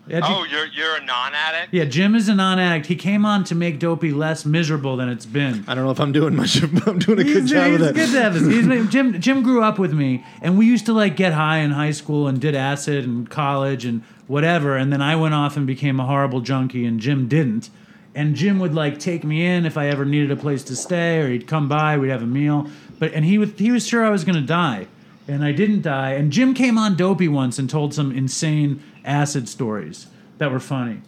Edu- 0.08 0.20
Oh, 0.24 0.44
you're 0.44 0.66
you're 0.66 0.94
a 0.96 1.04
non-addict. 1.04 1.74
yeah, 1.74 1.84
Jim 1.84 2.14
is 2.14 2.28
a 2.28 2.34
non-addict. 2.34 2.86
He 2.86 2.94
came 2.96 3.24
on 3.26 3.42
to 3.44 3.54
make 3.54 3.78
Dopey 3.80 4.12
less 4.12 4.44
miserable 4.46 4.96
than 4.96 5.08
it's 5.08 5.26
been. 5.26 5.64
I 5.66 5.74
don't 5.74 5.84
know 5.84 5.90
if 5.90 5.98
I'm 6.00 6.12
doing 6.12 6.36
much. 6.36 6.56
Of, 6.62 6.86
I'm 6.86 6.98
doing 7.00 7.18
a 7.20 7.24
good 7.24 7.42
He's, 7.42 7.50
job 7.50 7.66
he's 7.66 7.74
of 7.74 7.80
that. 7.80 7.94
good 7.96 8.10
to 8.12 8.22
have 8.22 8.34
this. 8.34 8.46
He's 8.54 8.66
made- 8.66 8.90
Jim 8.90 9.20
Jim 9.20 9.42
grew 9.42 9.62
up 9.62 9.78
with 9.78 9.92
me, 9.92 10.24
and 10.42 10.56
we 10.56 10.66
used 10.66 10.86
to 10.86 10.92
like 10.92 11.16
get 11.16 11.32
high 11.32 11.58
in 11.58 11.72
high 11.72 11.90
school 11.90 12.28
and 12.28 12.40
did 12.40 12.54
acid 12.54 13.04
in 13.04 13.26
college 13.26 13.84
and 13.84 14.02
whatever. 14.28 14.76
And 14.76 14.92
then 14.92 15.02
I 15.02 15.16
went 15.16 15.34
off 15.34 15.56
and 15.56 15.66
became 15.66 15.98
a 15.98 16.06
horrible 16.06 16.40
junkie, 16.40 16.84
and 16.86 17.00
Jim 17.00 17.26
didn't. 17.28 17.70
And 18.14 18.34
Jim 18.34 18.58
would 18.60 18.74
like 18.74 18.98
take 18.98 19.24
me 19.24 19.44
in 19.44 19.66
if 19.66 19.76
I 19.76 19.88
ever 19.88 20.04
needed 20.04 20.30
a 20.30 20.36
place 20.36 20.62
to 20.64 20.76
stay, 20.76 21.18
or 21.20 21.28
he'd 21.28 21.46
come 21.46 21.68
by, 21.68 21.98
we'd 21.98 22.10
have 22.10 22.22
a 22.22 22.26
meal. 22.26 22.68
But 22.98 23.12
and 23.12 23.24
he 23.24 23.38
was 23.38 23.50
he 23.58 23.70
was 23.72 23.86
sure 23.86 24.06
I 24.06 24.10
was 24.10 24.24
gonna 24.24 24.40
die, 24.40 24.86
and 25.28 25.44
I 25.44 25.52
didn't 25.52 25.82
die. 25.82 26.12
And 26.12 26.30
Jim 26.32 26.54
came 26.54 26.78
on 26.78 26.96
Dopey 26.96 27.28
once 27.28 27.58
and 27.58 27.68
told 27.68 27.92
some 27.92 28.12
insane 28.12 28.82
acid 29.06 29.48
stories 29.48 30.08
that 30.38 30.50
were 30.50 30.60
funny. 30.60 31.00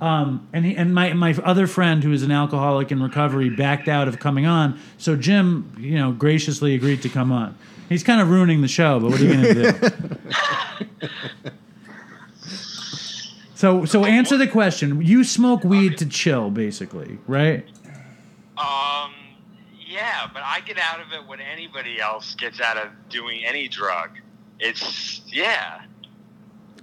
Um, 0.00 0.48
and 0.52 0.64
he, 0.64 0.76
and 0.76 0.94
my 0.94 1.12
my 1.12 1.34
other 1.42 1.66
friend 1.66 2.04
who 2.04 2.12
is 2.12 2.22
an 2.22 2.30
alcoholic 2.30 2.92
in 2.92 3.02
recovery 3.02 3.50
backed 3.50 3.88
out 3.88 4.06
of 4.06 4.20
coming 4.20 4.46
on. 4.46 4.78
So 4.96 5.16
Jim, 5.16 5.74
you 5.78 5.98
know, 5.98 6.12
graciously 6.12 6.74
agreed 6.74 7.02
to 7.02 7.08
come 7.08 7.32
on. 7.32 7.56
He's 7.88 8.04
kind 8.04 8.20
of 8.20 8.30
ruining 8.30 8.60
the 8.60 8.68
show, 8.68 9.00
but 9.00 9.10
what 9.10 9.20
are 9.20 9.24
you 9.24 9.32
going 9.32 9.54
to 9.54 9.80
do? 9.80 11.00
so 13.56 13.84
so 13.86 14.04
answer 14.04 14.36
the 14.36 14.46
question. 14.46 15.02
You 15.02 15.24
smoke 15.24 15.64
weed 15.64 15.98
to 15.98 16.06
chill, 16.06 16.50
basically, 16.50 17.18
right? 17.26 17.66
Um, 18.56 19.12
yeah, 19.84 20.28
but 20.32 20.42
I 20.44 20.60
get 20.60 20.78
out 20.78 21.00
of 21.00 21.12
it 21.12 21.26
what 21.26 21.40
anybody 21.40 22.00
else 22.00 22.36
gets 22.36 22.60
out 22.60 22.76
of 22.76 22.88
doing 23.08 23.44
any 23.44 23.66
drug. 23.66 24.10
It's 24.60 25.22
yeah, 25.26 25.82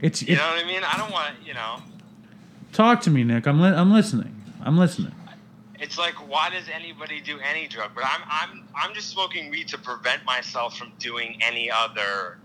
It's, 0.01 0.21
you 0.21 0.33
it, 0.33 0.37
know 0.37 0.47
what 0.47 0.63
I 0.63 0.67
mean. 0.67 0.83
I 0.83 0.97
don't 0.97 1.11
want 1.11 1.35
you 1.45 1.53
know. 1.53 1.77
talk 2.73 3.01
to 3.01 3.09
me, 3.09 3.23
Nick. 3.23 3.47
I'm 3.47 3.61
li- 3.61 3.69
I'm 3.69 3.91
listening. 3.91 4.35
I'm 4.63 4.77
listening. 4.77 5.13
It's 5.79 5.97
like 5.97 6.15
why 6.29 6.49
does 6.49 6.69
anybody 6.73 7.19
do 7.21 7.39
any 7.39 7.67
drug? 7.67 7.91
But 7.95 8.05
I'm 8.05 8.21
I'm 8.29 8.63
I'm 8.75 8.93
just 8.93 9.09
smoking 9.09 9.49
weed 9.49 9.67
to 9.69 9.77
prevent 9.77 10.23
myself 10.25 10.77
from 10.77 10.91
doing 10.99 11.37
any 11.41 11.69
other 11.69 12.37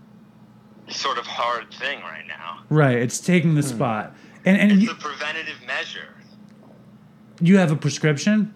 sort 0.89 1.17
of 1.17 1.25
hard 1.25 1.71
thing 1.73 2.01
right 2.01 2.25
now. 2.27 2.63
Right. 2.69 2.97
It's 2.97 3.19
taking 3.19 3.55
the 3.55 3.63
spot. 3.63 4.13
And 4.45 4.57
and 4.57 4.71
It's 4.71 4.81
you, 4.83 4.91
a 4.91 4.95
preventative 4.95 5.57
measure. 5.65 6.13
you 7.39 7.57
have 7.57 7.71
a 7.71 7.75
prescription. 7.75 8.53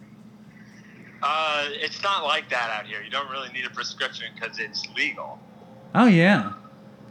Uh, 1.24 1.68
it's 1.72 2.04
not 2.04 2.24
like 2.24 2.50
that 2.50 2.70
out 2.70 2.86
here. 2.86 3.02
You 3.02 3.10
don't 3.10 3.30
really 3.32 3.50
need 3.52 3.66
a 3.66 3.70
prescription 3.70 4.28
because 4.36 4.60
it's 4.60 4.86
legal. 4.96 5.40
Oh 5.96 6.06
yeah. 6.08 6.54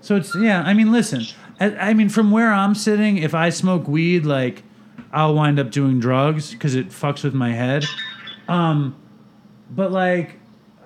So 0.03 0.17
it's 0.17 0.35
yeah. 0.37 0.63
I 0.63 0.75
mean, 0.75 0.93
listen. 0.93 1.25
I, 1.61 1.95
mean, 1.95 2.09
from 2.09 2.31
where 2.31 2.53
I'm 2.53 2.75
sitting, 2.75 3.19
if 3.19 3.35
I 3.35 3.51
smoke 3.51 3.87
weed, 3.87 4.27
like 4.27 4.63
I'll 5.13 5.35
wind 5.35 5.59
up 5.59 5.71
doing 5.71 6.01
drugs 6.01 6.51
because 6.53 6.75
it 6.75 6.89
fucks 6.89 7.23
with 7.23 7.35
my 7.35 7.53
head. 7.53 7.85
Um, 8.49 8.97
but 9.71 9.93
like, 9.93 10.41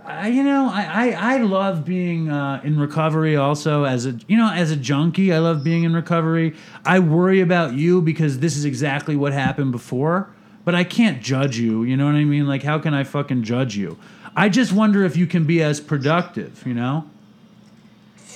I 0.04 0.28
you 0.28 0.42
know, 0.42 0.70
I 0.72 1.10
I, 1.12 1.34
I 1.34 1.36
love 1.38 1.84
being 1.84 2.30
uh, 2.30 2.60
in 2.64 2.78
recovery. 2.78 3.36
Also, 3.36 3.84
as 3.84 4.06
a 4.06 4.18
you 4.26 4.36
know, 4.36 4.50
as 4.50 4.70
a 4.70 4.76
junkie, 4.76 5.32
I 5.32 5.38
love 5.38 5.62
being 5.62 5.84
in 5.84 5.94
recovery. 5.94 6.54
I 6.84 6.98
worry 6.98 7.40
about 7.40 7.74
you 7.74 8.00
because 8.00 8.38
this 8.38 8.56
is 8.56 8.64
exactly 8.64 9.16
what 9.16 9.32
happened 9.32 9.72
before. 9.72 10.30
But 10.64 10.74
I 10.74 10.84
can't 10.84 11.22
judge 11.22 11.58
you. 11.58 11.82
You 11.82 11.96
know 11.96 12.06
what 12.06 12.14
I 12.14 12.24
mean? 12.24 12.46
Like, 12.46 12.62
how 12.62 12.78
can 12.78 12.92
I 12.92 13.04
fucking 13.04 13.42
judge 13.42 13.76
you? 13.76 13.98
I 14.36 14.48
just 14.50 14.72
wonder 14.72 15.04
if 15.04 15.16
you 15.16 15.26
can 15.26 15.44
be 15.44 15.62
as 15.62 15.80
productive. 15.80 16.62
You 16.66 16.74
know. 16.74 17.08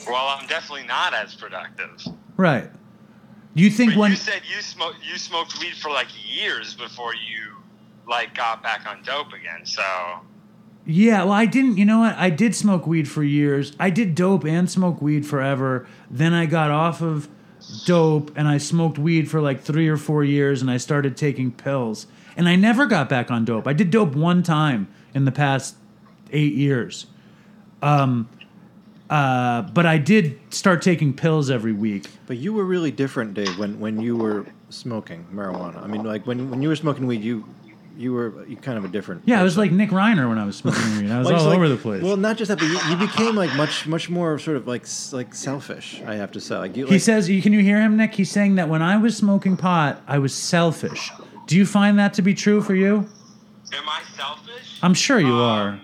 Well, 0.07 0.27
I'm 0.29 0.47
definitely 0.47 0.87
not 0.87 1.15
as 1.15 1.35
productive. 1.35 2.05
Right. 2.37 2.71
Do 3.55 3.63
you 3.63 3.71
think 3.71 3.93
But 3.93 3.99
when 4.01 4.11
you 4.13 4.17
said 4.17 4.43
you 4.45 4.63
smoked 4.63 5.05
you 5.05 5.19
smoked 5.19 5.59
weed 5.61 5.75
for 5.75 5.91
like 5.91 6.09
years 6.27 6.75
before 6.75 7.15
you 7.15 7.57
like 8.09 8.35
got 8.35 8.63
back 8.63 8.87
on 8.87 9.03
dope 9.03 9.33
again. 9.33 9.65
So 9.65 9.83
Yeah, 10.87 11.25
well 11.25 11.33
I 11.33 11.47
didn't, 11.47 11.77
you 11.77 11.85
know 11.85 12.01
what? 12.01 12.17
I 12.17 12.31
did 12.31 12.55
smoke 12.55 12.87
weed 12.87 13.09
for 13.09 13.23
years. 13.23 13.73
I 13.79 13.91
did 13.91 14.15
dope 14.15 14.45
and 14.45 14.71
smoke 14.71 15.01
weed 15.03 15.27
forever. 15.27 15.87
Then 16.11 16.33
I 16.33 16.47
got 16.47 16.71
off 16.71 17.03
of 17.03 17.29
dope 17.85 18.33
and 18.37 18.49
I 18.49 18.59
smoked 18.59 18.99
weed 18.99 19.31
for 19.31 19.41
like 19.41 19.61
3 19.61 19.89
or 19.89 19.97
4 19.97 20.25
years 20.25 20.63
and 20.63 20.71
I 20.71 20.79
started 20.79 21.17
taking 21.17 21.53
pills. 21.53 22.07
And 22.37 22.49
I 22.49 22.57
never 22.57 22.87
got 22.87 23.09
back 23.09 23.31
on 23.31 23.45
dope. 23.45 23.69
I 23.69 23.75
did 23.75 23.91
dope 23.91 24.15
one 24.15 24.43
time 24.43 24.89
in 25.15 25.27
the 25.27 25.33
past 25.33 25.77
8 26.33 26.55
years. 26.55 27.07
Um 27.83 28.29
uh, 29.13 29.63
but 29.75 29.85
I 29.85 29.99
did 29.99 30.39
start 30.51 30.81
taking 30.81 31.13
pills 31.13 31.51
every 31.51 31.73
week. 31.73 32.09
But 32.27 32.39
you 32.39 32.53
were 32.55 32.65
really 32.65 32.91
different, 32.91 33.35
Dave, 33.35 33.59
when, 33.59 33.79
when 33.79 34.01
you 34.01 34.17
were 34.17 34.47
smoking 34.71 35.27
marijuana? 35.35 35.83
I 35.83 35.87
mean, 35.87 36.03
like 36.03 36.27
when 36.27 36.51
when 36.51 36.63
you 36.63 36.69
were 36.69 36.77
smoking 36.77 37.07
weed, 37.07 37.23
you 37.23 37.45
you 37.95 38.15
were 38.15 38.47
you 38.47 38.57
kind 38.57 38.79
of 38.79 38.85
a 38.85 38.89
different. 38.89 39.23
Yeah, 39.27 39.39
I 39.39 39.43
was 39.43 39.59
like 39.59 39.71
Nick 39.71 39.91
Reiner 39.91 40.29
when 40.31 40.39
I 40.39 40.47
was 40.47 40.57
smoking 40.57 40.83
weed. 40.99 41.11
I 41.11 41.19
was 41.23 41.27
Like, 41.27 41.35
all 41.37 41.45
just 41.45 41.55
over 41.57 41.69
the 41.69 41.77
place. 41.77 42.03
Well, 42.03 42.17
not 42.17 42.39
just 42.39 42.49
that, 42.49 42.59
but 42.59 42.69
you, 42.69 42.79
you 42.89 42.97
became 42.97 43.35
like 43.37 43.55
much 43.55 43.87
much 43.87 44.09
more 44.09 44.39
sort 44.39 44.57
of 44.57 44.67
like 44.67 44.87
like 45.13 45.35
selfish. 45.35 46.01
I 46.07 46.15
have 46.15 46.33
to 46.33 46.41
say, 46.41 46.57
like 46.57 46.75
you. 46.77 46.87
he 46.87 46.93
like, 46.93 47.01
says, 47.03 47.27
"Can 47.27 47.53
you 47.53 47.61
hear 47.61 47.81
him, 47.83 47.99
Nick? 47.99 48.15
He's 48.15 48.31
saying 48.31 48.55
that 48.55 48.71
when 48.71 48.81
I 48.81 48.97
was 48.97 49.15
smoking 49.17 49.59
pot, 49.59 50.01
I 50.09 50.19
was 50.19 50.35
selfish. 50.35 51.11
Do 51.47 51.57
you 51.57 51.67
find 51.67 51.99
that 51.99 52.15
to 52.15 52.23
be 52.23 52.33
true 52.33 52.63
for 52.63 52.75
you? 52.75 53.07
Am 53.75 53.89
I 53.89 54.03
selfish? 54.17 54.79
I'm 54.83 54.95
sure 54.95 55.21
you 55.21 55.35
Um, 55.35 55.41
are. 55.41 55.81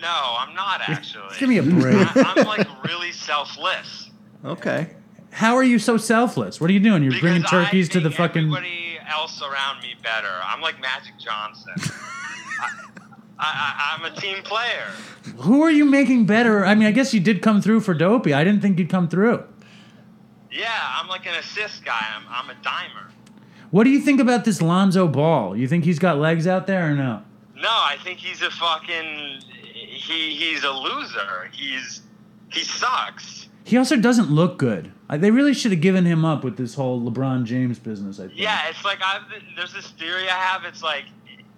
No, 0.00 0.36
I'm 0.38 0.54
not 0.54 0.80
actually. 0.88 1.36
Give 1.38 1.48
me 1.48 1.58
a 1.58 1.62
break. 1.62 1.94
I, 2.16 2.34
I'm 2.36 2.46
like 2.46 2.66
really 2.84 3.12
selfless. 3.12 4.10
okay. 4.44 4.94
How 5.32 5.54
are 5.54 5.62
you 5.62 5.78
so 5.78 5.96
selfless? 5.96 6.60
What 6.60 6.70
are 6.70 6.72
you 6.72 6.80
doing? 6.80 7.02
You're 7.04 7.12
Because 7.12 7.22
bringing 7.22 7.42
turkeys 7.44 7.88
to 7.90 8.00
the 8.00 8.10
fucking. 8.10 8.42
Everybody 8.46 8.98
else 9.08 9.40
around 9.40 9.80
me 9.80 9.94
better. 10.02 10.40
I'm 10.44 10.60
like 10.60 10.80
Magic 10.80 11.12
Johnson. 11.20 11.72
I, 13.38 13.42
I, 13.42 13.96
I'm 13.96 14.12
a 14.12 14.14
team 14.16 14.42
player. 14.42 14.88
Who 15.38 15.62
are 15.62 15.70
you 15.70 15.84
making 15.84 16.26
better? 16.26 16.64
I 16.66 16.74
mean, 16.74 16.86
I 16.88 16.90
guess 16.90 17.14
you 17.14 17.20
did 17.20 17.42
come 17.42 17.62
through 17.62 17.80
for 17.80 17.94
Dopey. 17.94 18.34
I 18.34 18.42
didn't 18.44 18.60
think 18.60 18.78
you'd 18.78 18.90
come 18.90 19.08
through. 19.08 19.44
Yeah, 20.50 20.68
I'm 21.00 21.08
like 21.08 21.26
an 21.26 21.34
assist 21.36 21.84
guy. 21.84 22.04
I'm, 22.14 22.24
I'm 22.28 22.50
a 22.50 22.60
dimer. 22.60 23.10
What 23.70 23.84
do 23.84 23.90
you 23.90 24.00
think 24.00 24.20
about 24.20 24.44
this 24.44 24.60
Lonzo 24.60 25.06
Ball? 25.06 25.56
You 25.56 25.68
think 25.68 25.84
he's 25.84 25.98
got 26.00 26.18
legs 26.18 26.46
out 26.46 26.66
there 26.66 26.90
or 26.90 26.94
no? 26.94 27.22
No, 27.54 27.68
I 27.68 27.96
think 28.02 28.18
he's 28.18 28.42
a 28.42 28.50
fucking. 28.50 29.42
He 30.00 30.34
he's 30.34 30.64
a 30.64 30.70
loser. 30.70 31.50
He's 31.52 32.02
he 32.50 32.60
sucks. 32.62 33.48
He 33.64 33.76
also 33.76 33.96
doesn't 33.96 34.30
look 34.30 34.58
good. 34.58 34.90
I- 35.08 35.16
They 35.18 35.30
really 35.30 35.54
should 35.54 35.70
have 35.72 35.80
given 35.80 36.04
him 36.04 36.24
up 36.24 36.42
with 36.42 36.56
this 36.56 36.74
whole 36.74 37.00
LeBron 37.00 37.44
James 37.44 37.78
business. 37.78 38.18
I 38.18 38.26
think. 38.28 38.38
Yeah, 38.40 38.68
it's 38.68 38.84
like 38.84 38.98
I've 39.04 39.22
there's 39.56 39.72
this 39.72 39.88
theory 39.92 40.24
I 40.28 40.32
have. 40.38 40.64
It's 40.64 40.82
like 40.82 41.04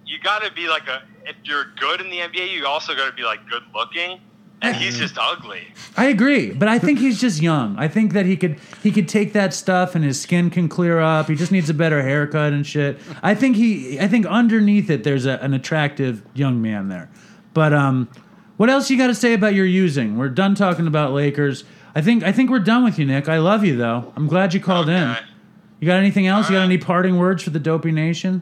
you 0.05 0.19
got 0.19 0.43
to 0.43 0.51
be 0.51 0.67
like 0.67 0.87
a 0.87 1.03
if 1.25 1.35
you're 1.45 1.67
good 1.79 2.01
in 2.01 2.09
the 2.09 2.17
NBA, 2.19 2.51
you 2.51 2.65
also 2.67 2.93
got 2.95 3.07
to 3.09 3.15
be 3.15 3.23
like 3.23 3.47
good 3.49 3.63
looking, 3.73 4.19
and 4.61 4.75
he's 4.75 4.97
just 4.99 5.15
ugly. 5.17 5.65
I 5.95 6.05
agree, 6.07 6.51
but 6.51 6.67
I 6.67 6.77
think 6.77 6.99
he's 6.99 7.19
just 7.21 7.41
young. 7.41 7.77
I 7.79 7.87
think 7.87 8.11
that 8.13 8.25
he 8.25 8.35
could 8.35 8.59
he 8.83 8.91
could 8.91 9.07
take 9.07 9.31
that 9.33 9.53
stuff 9.53 9.95
and 9.95 10.03
his 10.03 10.19
skin 10.21 10.49
can 10.49 10.67
clear 10.67 10.99
up. 10.99 11.29
He 11.29 11.35
just 11.35 11.51
needs 11.53 11.69
a 11.69 11.73
better 11.73 12.01
haircut 12.03 12.51
and 12.51 12.67
shit. 12.67 12.99
I 13.23 13.33
think 13.33 13.55
he 13.55 13.97
I 13.99 14.07
think 14.09 14.25
underneath 14.25 14.89
it 14.89 15.03
there's 15.05 15.25
a, 15.25 15.37
an 15.41 15.53
attractive 15.53 16.21
young 16.33 16.61
man 16.61 16.89
there. 16.89 17.09
But 17.53 17.71
um 17.73 18.09
what 18.57 18.69
else 18.69 18.89
you 18.89 18.97
got 18.97 19.07
to 19.07 19.15
say 19.15 19.33
about 19.33 19.53
your 19.53 19.65
using? 19.65 20.17
We're 20.17 20.29
done 20.29 20.55
talking 20.55 20.87
about 20.87 21.11
Lakers. 21.11 21.63
I 21.95 22.01
think 22.01 22.23
I 22.23 22.31
think 22.31 22.49
we're 22.49 22.59
done 22.59 22.83
with 22.83 22.97
you, 22.97 23.05
Nick. 23.05 23.29
I 23.29 23.37
love 23.37 23.63
you 23.63 23.75
though. 23.75 24.13
I'm 24.15 24.27
glad 24.27 24.53
you 24.53 24.59
called 24.59 24.89
in. 24.89 25.15
You 25.79 25.87
got 25.87 25.97
anything 25.97 26.27
else? 26.27 26.47
You 26.49 26.53
got 26.53 26.59
right. 26.59 26.65
any 26.65 26.77
parting 26.77 27.17
words 27.17 27.43
for 27.43 27.49
the 27.49 27.59
Dopey 27.59 27.91
Nation? 27.91 28.41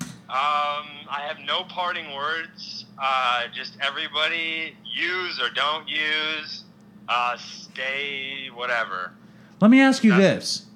Um, 0.00 0.08
I 0.30 1.24
have 1.26 1.38
no 1.46 1.64
parting 1.64 2.14
words. 2.14 2.86
Uh, 2.98 3.42
just 3.54 3.76
everybody 3.80 4.74
use 4.84 5.40
or 5.40 5.50
don't 5.50 5.88
use. 5.88 6.64
Uh, 7.08 7.36
stay 7.36 8.48
whatever. 8.54 9.12
Let 9.60 9.70
me 9.70 9.80
ask 9.80 10.02
you 10.02 10.10
That's- 10.10 10.34
this: 10.36 10.66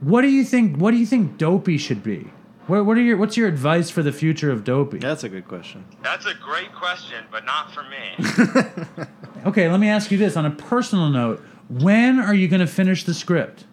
What 0.00 0.22
do 0.22 0.28
you 0.28 0.44
think? 0.44 0.76
What 0.76 0.92
do 0.92 0.96
you 0.96 1.06
think 1.06 1.38
Dopey 1.38 1.78
should 1.78 2.02
be? 2.02 2.30
What, 2.70 2.86
what 2.86 2.96
are 2.96 3.02
your 3.02 3.16
What's 3.16 3.36
your 3.36 3.48
advice 3.48 3.90
for 3.90 4.02
the 4.02 4.12
future 4.12 4.50
of 4.52 4.62
Dopey? 4.62 4.98
That's 4.98 5.24
a 5.24 5.28
good 5.28 5.48
question. 5.48 5.84
That's 6.04 6.24
a 6.26 6.34
great 6.34 6.72
question, 6.72 7.24
but 7.30 7.44
not 7.44 7.72
for 7.72 7.82
me. 7.82 9.06
Okay, 9.46 9.70
let 9.70 9.80
me 9.80 9.88
ask 9.88 10.10
you 10.10 10.18
this 10.18 10.36
on 10.36 10.44
a 10.44 10.50
personal 10.50 11.08
note: 11.08 11.42
When 11.70 12.18
are 12.20 12.34
you 12.34 12.46
going 12.46 12.60
to 12.60 12.66
finish 12.66 13.04
the 13.04 13.14
script? 13.14 13.64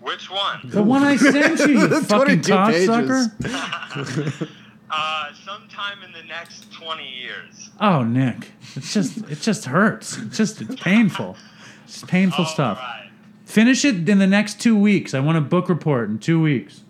Which 0.00 0.30
one? 0.30 0.60
The 0.64 0.82
one 0.82 1.02
I 1.02 1.16
sent 1.16 1.58
you, 1.60 1.80
you 1.80 2.00
fucking 2.04 2.40
22 2.40 2.52
pages. 2.72 2.88
cocksucker. 2.88 4.48
Uh, 4.92 5.32
sometime 5.44 6.02
in 6.02 6.10
the 6.10 6.22
next 6.24 6.72
twenty 6.72 7.08
years. 7.08 7.70
Oh, 7.80 8.02
Nick, 8.02 8.50
it's 8.74 8.92
just 8.92 9.18
it 9.30 9.40
just 9.40 9.66
hurts. 9.66 10.18
It's 10.18 10.36
just 10.36 10.60
it's 10.62 10.74
painful. 10.82 11.36
It's 11.84 12.02
painful 12.02 12.44
All 12.44 12.50
stuff. 12.50 12.78
right. 12.78 13.08
Finish 13.44 13.84
it 13.84 14.08
in 14.08 14.18
the 14.18 14.26
next 14.26 14.60
two 14.60 14.76
weeks. 14.76 15.14
I 15.14 15.20
want 15.20 15.38
a 15.38 15.42
book 15.42 15.68
report 15.68 16.08
in 16.08 16.18
two 16.18 16.40
weeks. 16.42 16.82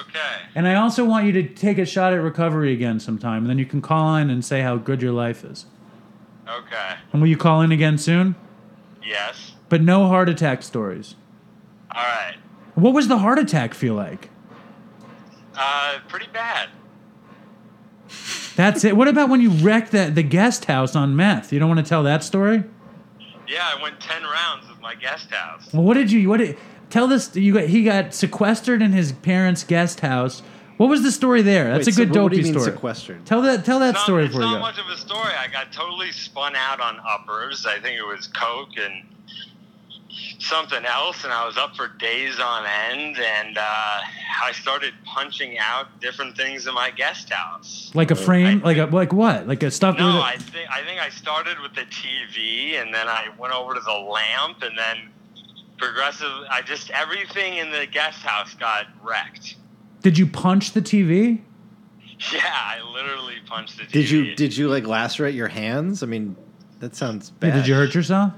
Okay. 0.00 0.36
And 0.54 0.66
I 0.66 0.74
also 0.74 1.04
want 1.04 1.26
you 1.26 1.32
to 1.32 1.42
take 1.42 1.78
a 1.78 1.84
shot 1.84 2.12
at 2.12 2.16
recovery 2.16 2.72
again 2.72 2.98
sometime. 3.00 3.42
And 3.42 3.50
then 3.50 3.58
you 3.58 3.66
can 3.66 3.82
call 3.82 4.16
in 4.16 4.30
and 4.30 4.44
say 4.44 4.62
how 4.62 4.76
good 4.76 5.02
your 5.02 5.12
life 5.12 5.44
is. 5.44 5.66
Okay. 6.48 6.94
And 7.12 7.20
will 7.20 7.28
you 7.28 7.36
call 7.36 7.60
in 7.60 7.72
again 7.72 7.98
soon? 7.98 8.34
Yes. 9.04 9.52
But 9.68 9.82
no 9.82 10.06
heart 10.08 10.28
attack 10.28 10.62
stories. 10.62 11.14
All 11.94 12.02
right. 12.02 12.36
What 12.74 12.94
was 12.94 13.08
the 13.08 13.18
heart 13.18 13.38
attack 13.38 13.74
feel 13.74 13.94
like? 13.94 14.30
Uh, 15.54 15.98
pretty 16.08 16.28
bad. 16.32 16.70
That's 18.56 18.84
it. 18.84 18.96
What 18.96 19.08
about 19.08 19.28
when 19.28 19.40
you 19.40 19.50
wrecked 19.50 19.92
the, 19.92 20.10
the 20.10 20.22
guest 20.22 20.66
house 20.66 20.96
on 20.96 21.16
meth? 21.16 21.52
You 21.52 21.58
don't 21.58 21.68
want 21.68 21.80
to 21.80 21.88
tell 21.88 22.02
that 22.02 22.22
story? 22.22 22.64
Yeah, 23.48 23.70
I 23.76 23.82
went 23.82 24.00
ten 24.00 24.22
rounds 24.22 24.68
with 24.68 24.80
my 24.80 24.94
guest 24.94 25.30
house. 25.30 25.72
Well, 25.72 25.82
what 25.82 25.94
did 25.94 26.10
you? 26.10 26.28
What 26.28 26.38
did? 26.38 26.58
Tell 26.92 27.08
this. 27.08 27.34
You 27.34 27.54
got 27.54 27.64
he 27.64 27.84
got 27.84 28.12
sequestered 28.12 28.82
in 28.82 28.92
his 28.92 29.12
parents' 29.12 29.64
guest 29.64 30.00
house. 30.00 30.42
What 30.76 30.90
was 30.90 31.02
the 31.02 31.10
story 31.10 31.40
there? 31.40 31.70
That's 31.72 31.86
Wait, 31.86 31.94
a 31.94 31.96
good 31.96 32.12
so 32.14 32.20
what- 32.20 32.22
what 32.24 32.32
do 32.32 32.36
dopey 32.36 32.48
you 32.48 32.52
mean 32.52 32.60
story. 32.62 32.76
sequestered? 32.76 33.24
Tell 33.24 33.40
that. 33.42 33.64
Tell 33.64 33.78
that 33.78 33.94
Not- 33.94 34.02
story 34.04 34.26
for 34.26 34.32
before 34.34 34.42
you 34.44 34.50
not 34.52 34.60
much 34.60 34.78
of 34.78 34.86
a 34.88 34.98
story. 34.98 35.32
I 35.38 35.48
got 35.48 35.72
totally 35.72 36.12
spun 36.12 36.54
out 36.54 36.80
on 36.82 37.00
uppers. 37.08 37.64
I 37.64 37.78
think 37.80 37.98
it 37.98 38.06
was 38.06 38.26
coke 38.26 38.76
and 38.76 39.04
something 40.38 40.84
else, 40.84 41.24
and 41.24 41.32
I 41.32 41.46
was 41.46 41.56
up 41.56 41.76
for 41.76 41.88
days 41.88 42.38
on 42.38 42.66
end. 42.66 43.16
And 43.18 43.56
uh, 43.56 43.62
I 44.44 44.52
started 44.52 44.92
punching 45.06 45.58
out 45.58 45.98
different 46.00 46.36
things 46.36 46.66
in 46.66 46.74
my 46.74 46.90
guest 46.90 47.30
house. 47.32 47.90
Like 47.94 48.10
a 48.10 48.14
frame, 48.16 48.60
I- 48.64 48.66
like 48.66 48.76
a 48.76 48.84
like 48.84 49.14
what? 49.14 49.46
Like 49.48 49.62
a 49.62 49.70
stuff. 49.70 49.96
No, 49.96 50.06
with 50.08 50.16
a- 50.16 50.18
I 50.22 50.36
think 50.36 50.68
I 50.70 50.82
think 50.82 51.00
I 51.00 51.08
started 51.08 51.58
with 51.60 51.74
the 51.74 51.86
TV, 51.86 52.76
and 52.82 52.92
then 52.92 53.08
I 53.08 53.28
went 53.38 53.54
over 53.54 53.72
to 53.72 53.80
the 53.80 53.92
lamp, 53.92 54.62
and 54.62 54.76
then 54.76 55.08
progressive. 55.86 56.30
I 56.50 56.62
just 56.62 56.90
everything 56.90 57.54
in 57.58 57.70
the 57.70 57.86
guest 57.86 58.20
house 58.22 58.54
got 58.54 58.86
wrecked. 59.02 59.56
did 60.02 60.16
you 60.18 60.26
punch 60.26 60.72
the 60.72 60.82
TV? 60.82 61.40
Yeah, 62.32 62.38
I 62.44 62.80
literally 62.94 63.34
punched 63.46 63.78
the 63.78 63.82
TV. 63.82 63.90
Did 63.90 64.10
you 64.10 64.34
did 64.36 64.56
you 64.56 64.68
like 64.68 64.84
lacerate 64.86 65.34
your 65.34 65.48
hands? 65.48 66.04
I 66.04 66.06
mean, 66.06 66.36
that 66.78 66.94
sounds 66.94 67.30
bad. 67.30 67.48
Yeah, 67.48 67.54
did 67.56 67.66
you 67.66 67.74
hurt 67.74 67.96
yourself? 67.96 68.32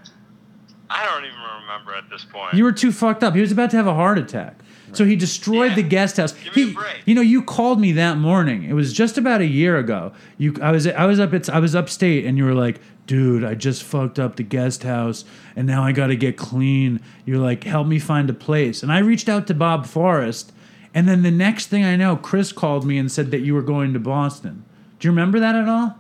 I 0.89 1.05
don't 1.05 1.25
even 1.27 1.37
remember 1.61 1.95
at 1.95 2.09
this 2.09 2.25
point. 2.25 2.55
You 2.55 2.65
were 2.65 2.73
too 2.73 2.91
fucked 2.91 3.23
up. 3.23 3.35
He 3.35 3.43
was 3.43 3.53
about 3.53 3.71
to 3.73 3.77
have 3.77 3.87
a 3.87 3.93
heart 3.93 4.17
attack. 4.19 4.61
So 4.93 5.05
he 5.05 5.17
destroyed 5.17 5.71
Yeah. 5.71 5.75
the 5.77 5.83
guest 5.83 6.17
house. 6.17 6.33
Give 6.33 6.57
me 6.57 6.63
a 6.63 6.67
He- 6.67 6.73
break. 6.73 7.03
you 7.05 7.15
know, 7.15 7.21
you 7.21 7.43
called 7.43 7.79
me 7.79 7.93
that 7.93 8.17
morning. 8.17 8.65
It 8.65 8.73
was 8.75 8.91
just 8.93 9.19
about 9.19 9.43
a 9.43 9.47
year 9.47 9.77
ago. 9.77 10.13
You, 10.39 10.55
I 10.63 10.71
was, 10.71 10.87
I 10.87 11.05
was 11.05 11.21
up, 11.21 11.35
at, 11.35 11.51
I 11.51 11.59
was 11.59 11.75
upstate, 11.75 12.25
and 12.25 12.39
you 12.39 12.45
were 12.45 12.55
like, 12.55 12.81
"Dude, 13.07 13.45
I 13.45 13.55
just 13.55 13.83
fucked 13.83 14.19
up 14.19 14.37
the 14.37 14.43
guest 14.43 14.83
house, 14.83 15.25
and 15.57 15.67
now 15.67 15.83
I 15.85 15.93
got 15.93 16.09
to 16.09 16.17
get 16.17 16.37
clean." 16.37 17.01
You're 17.25 17.39
like, 17.39 17.65
"Help 17.65 17.87
me 17.87 17.99
find 17.99 18.29
a 18.31 18.35
place." 18.35 18.83
And 18.83 18.93
I 18.93 18.99
reached 18.99 19.29
out 19.29 19.47
to 19.49 19.55
Bob 19.55 19.87
Forrest, 19.87 20.53
and 20.95 21.09
then 21.09 21.23
the 21.23 21.31
next 21.31 21.67
thing 21.67 21.85
I 21.85 21.97
know, 21.97 22.17
Chris 22.17 22.53
called 22.53 22.87
me 22.87 22.99
and 22.99 23.11
said 23.11 23.31
that 23.31 23.41
you 23.41 23.55
were 23.55 23.63
going 23.63 23.93
to 23.93 23.99
Boston. 23.99 24.65
Do 24.99 25.09
you 25.09 25.13
remember 25.13 25.41
that 25.41 25.55
at 25.55 25.69
all? 25.69 25.99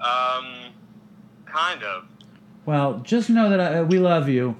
Um, 0.00 0.72
kind 1.46 1.82
of. 1.82 2.04
Well, 2.66 2.98
just 2.98 3.30
know 3.30 3.48
that 3.48 3.60
I, 3.60 3.82
we 3.82 3.98
love 3.98 4.28
you. 4.28 4.56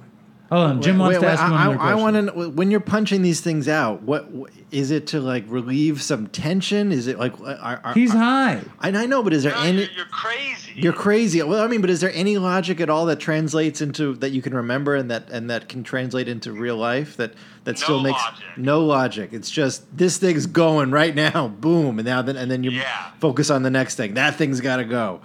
Oh, 0.49 0.67
and 0.67 0.81
Jim 0.81 0.97
Wait, 0.97 1.01
wants 1.03 1.19
wait, 1.19 1.25
to 1.25 1.31
ask 1.33 1.43
you 1.45 1.51
one 1.51 1.59
I, 1.61 1.65
more 1.65 1.73
I, 1.75 1.77
question. 1.77 1.99
want 2.01 2.15
to 2.15 2.21
know 2.21 2.49
when 2.49 2.71
you're 2.71 2.79
punching 2.79 3.21
these 3.21 3.41
things 3.41 3.67
out. 3.67 4.01
What 4.03 4.31
what- 4.31 4.51
is 4.71 4.91
it 4.91 5.07
to 5.07 5.19
like 5.21 5.45
relieve 5.47 6.01
some 6.01 6.27
tension? 6.27 6.91
Is 6.91 7.07
it 7.07 7.17
like 7.19 7.39
are, 7.41 7.79
are, 7.83 7.93
He's 7.93 8.13
are- 8.13 8.17
high. 8.17 8.61
And 8.81 8.97
I 8.97 9.05
know, 9.05 9.23
but 9.23 9.33
is 9.33 9.43
there 9.43 9.53
No, 9.53 9.61
any? 9.61 9.79
you're, 9.83 9.91
you're 9.91 10.05
crazy. 10.05 10.71
You're 10.75 10.93
crazy. 10.93 11.41
Well, 11.43 11.63
I 11.63 11.67
mean, 11.67 11.81
but 11.81 11.89
is 11.89 12.01
there 12.01 12.11
any 12.13 12.37
logic 12.37 12.79
at 12.81 12.89
all 12.89 13.05
that 13.07 13.19
translates 13.19 13.81
into 13.81 14.13
that 14.15 14.31
you 14.31 14.41
can 14.41 14.53
remember 14.53 14.95
and 14.95 15.09
that 15.11 15.29
and 15.29 15.49
that 15.49 15.67
can 15.69 15.83
translate 15.83 16.27
into 16.29 16.51
real 16.51 16.77
life 16.77 17.17
that 17.17 17.33
that 17.65 17.73
No 17.75 17.81
still 17.83 17.99
makes 18.01 18.19
logic. 18.19 18.43
no 18.57 18.85
logic? 18.85 19.29
It's 19.33 19.49
just 19.49 19.85
this 19.97 20.17
thing's 20.17 20.45
going 20.45 20.91
right 20.91 21.15
now, 21.15 21.47
boom, 21.59 21.99
and 21.99 22.05
now 22.05 22.21
then 22.21 22.35
and 22.37 22.49
then 22.51 22.63
you 22.63 22.71
Yeah. 22.71 23.11
focus 23.19 23.49
on 23.49 23.63
the 23.63 23.69
next 23.71 23.95
thing. 23.95 24.13
That 24.15 24.35
thing's 24.35 24.61
got 24.61 24.77
to 24.77 24.85
go. 24.85 25.21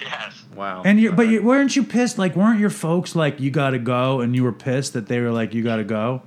yes. 0.00 0.35
Wow. 0.56 0.82
And 0.84 0.98
you, 1.00 1.12
but 1.12 1.28
you, 1.28 1.42
weren't 1.42 1.76
you 1.76 1.82
pissed? 1.84 2.18
Like, 2.18 2.34
weren't 2.34 2.58
your 2.60 2.70
folks 2.70 3.14
like, 3.14 3.38
you 3.40 3.50
got 3.50 3.70
to 3.70 3.78
go, 3.78 4.20
and 4.20 4.34
you 4.34 4.42
were 4.42 4.52
pissed 4.52 4.94
that 4.94 5.06
they 5.06 5.20
were 5.20 5.30
like, 5.30 5.52
you 5.54 5.62
got 5.62 5.76
to 5.76 5.84
go, 5.84 6.22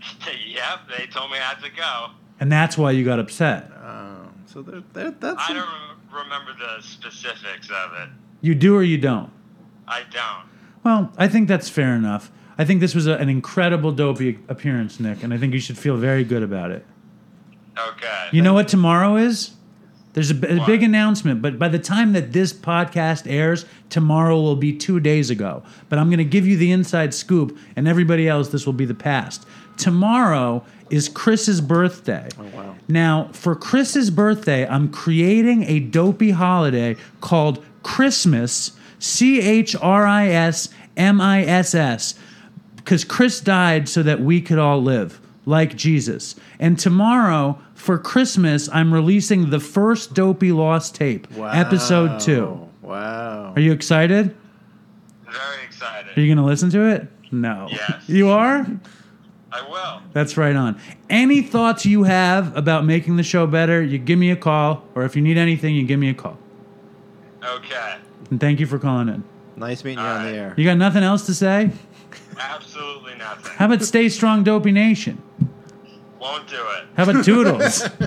yep. 0.46 0.80
They 0.96 1.06
told 1.06 1.30
me 1.30 1.38
I 1.38 1.40
had 1.40 1.62
to 1.62 1.70
go. 1.70 2.08
and 2.38 2.52
that's 2.52 2.76
why 2.78 2.90
you 2.92 3.04
got 3.04 3.18
upset. 3.18 3.70
Oh, 3.82 4.28
so 4.46 4.62
there, 4.62 4.82
there, 4.92 5.10
that's 5.10 5.40
I 5.40 5.52
don't 5.54 5.66
rem- 5.66 6.24
remember 6.24 6.52
the 6.58 6.82
specifics 6.82 7.68
of 7.70 7.92
it. 7.94 8.08
You 8.42 8.54
do 8.54 8.76
or 8.76 8.82
you 8.82 8.98
don't. 8.98 9.30
I 9.88 10.02
don't. 10.10 10.44
Well, 10.84 11.12
I 11.16 11.26
think 11.28 11.48
that's 11.48 11.68
fair 11.68 11.94
enough. 11.94 12.30
I 12.58 12.64
think 12.64 12.80
this 12.80 12.94
was 12.94 13.06
a, 13.06 13.14
an 13.14 13.28
incredible 13.28 13.92
dopey 13.92 14.38
appearance, 14.48 15.00
Nick, 15.00 15.22
and 15.22 15.32
I 15.34 15.38
think 15.38 15.52
you 15.54 15.60
should 15.60 15.78
feel 15.78 15.96
very 15.96 16.24
good 16.24 16.42
about 16.42 16.70
it. 16.70 16.84
Okay. 17.78 18.28
You 18.32 18.42
know 18.42 18.54
what 18.54 18.68
tomorrow 18.68 19.16
is? 19.16 19.52
There's 20.16 20.30
a, 20.30 20.34
b- 20.34 20.48
a 20.48 20.56
What? 20.56 20.66
big 20.66 20.82
announcement, 20.82 21.42
but 21.42 21.58
by 21.58 21.68
the 21.68 21.78
time 21.78 22.14
that 22.14 22.32
this 22.32 22.50
podcast 22.52 23.30
airs, 23.30 23.66
tomorrow 23.90 24.40
will 24.40 24.56
be 24.56 24.72
two 24.72 24.98
days 24.98 25.28
ago. 25.28 25.62
But 25.90 25.98
I'm 25.98 26.08
going 26.08 26.18
to 26.18 26.24
give 26.24 26.46
you 26.46 26.56
the 26.56 26.72
inside 26.72 27.12
scoop, 27.12 27.56
and 27.76 27.86
everybody 27.86 28.26
else, 28.26 28.48
this 28.48 28.64
will 28.64 28.72
be 28.72 28.86
the 28.86 28.94
past. 28.94 29.46
tomorrow 29.76 30.64
is 30.88 31.08
Chris's 31.08 31.60
birthday. 31.60 32.28
Oh, 32.38 32.44
wow. 32.56 32.74
Now, 32.88 33.28
for 33.32 33.54
Chris's 33.54 34.10
birthday, 34.10 34.66
I'm 34.66 34.88
creating 34.88 35.64
a 35.64 35.80
dopey 35.80 36.30
holiday 36.30 36.96
called 37.20 37.62
Christmas, 37.82 38.72
C 38.98 39.40
H 39.42 39.76
R 39.76 40.06
I 40.06 40.28
S 40.28 40.70
M 40.96 41.20
I 41.20 41.42
S 41.44 41.74
S, 41.74 42.14
because 42.76 43.04
Chris 43.04 43.40
died 43.40 43.88
so 43.88 44.02
that 44.02 44.20
we 44.20 44.40
could 44.40 44.58
all 44.58 44.80
live 44.82 45.20
like 45.44 45.76
Jesus. 45.76 46.34
And 46.58 46.78
tomorrow, 46.78 47.60
for 47.76 47.98
Christmas, 47.98 48.68
I'm 48.72 48.92
releasing 48.92 49.50
the 49.50 49.60
first 49.60 50.14
Dopey 50.14 50.50
Lost 50.50 50.94
tape, 50.94 51.28
episode 51.38 52.20
two. 52.20 52.68
Wow. 52.82 53.52
Are 53.54 53.60
you 53.60 53.72
excited? 53.72 54.36
Very 55.24 55.64
excited. 55.64 56.16
Are 56.16 56.20
you 56.20 56.26
going 56.26 56.38
to 56.38 56.44
listen 56.44 56.70
to 56.70 56.88
it? 56.88 57.06
No. 57.30 57.68
Yes. 57.70 58.02
You 58.08 58.30
are? 58.30 58.66
I 59.52 59.68
will. 59.68 60.02
That's 60.12 60.36
right 60.36 60.54
on. 60.56 60.80
Any 61.08 61.42
thoughts 61.42 61.86
you 61.86 62.04
have 62.04 62.56
about 62.56 62.84
making 62.84 63.16
the 63.16 63.22
show 63.22 63.46
better, 63.46 63.82
you 63.82 63.98
give 63.98 64.18
me 64.18 64.30
a 64.30 64.36
call, 64.36 64.84
or 64.94 65.04
if 65.04 65.16
you 65.16 65.22
need 65.22 65.38
anything, 65.38 65.74
you 65.74 65.84
give 65.84 65.98
me 65.98 66.08
a 66.08 66.14
call. 66.14 66.38
Okay. 67.42 67.96
And 68.30 68.40
thank 68.40 68.60
you 68.60 68.66
for 68.66 68.78
calling 68.78 69.08
in. 69.08 69.24
Nice 69.56 69.84
meeting 69.84 69.98
you 69.98 70.04
All 70.04 70.16
on 70.16 70.24
the 70.26 70.36
air. 70.36 70.54
You 70.56 70.64
got 70.64 70.76
nothing 70.76 71.02
else 71.02 71.26
to 71.26 71.34
say? 71.34 71.70
Absolutely 72.38 73.14
nothing. 73.16 73.52
How 73.52 73.66
about 73.66 73.82
Stay 73.82 74.08
Strong 74.08 74.44
Dopey 74.44 74.72
Nation? 74.72 75.22
Won't 76.26 76.48
do 76.48 76.56
it. 76.56 76.84
How 76.96 77.08
about 77.08 77.24
Toodles? 77.24 77.88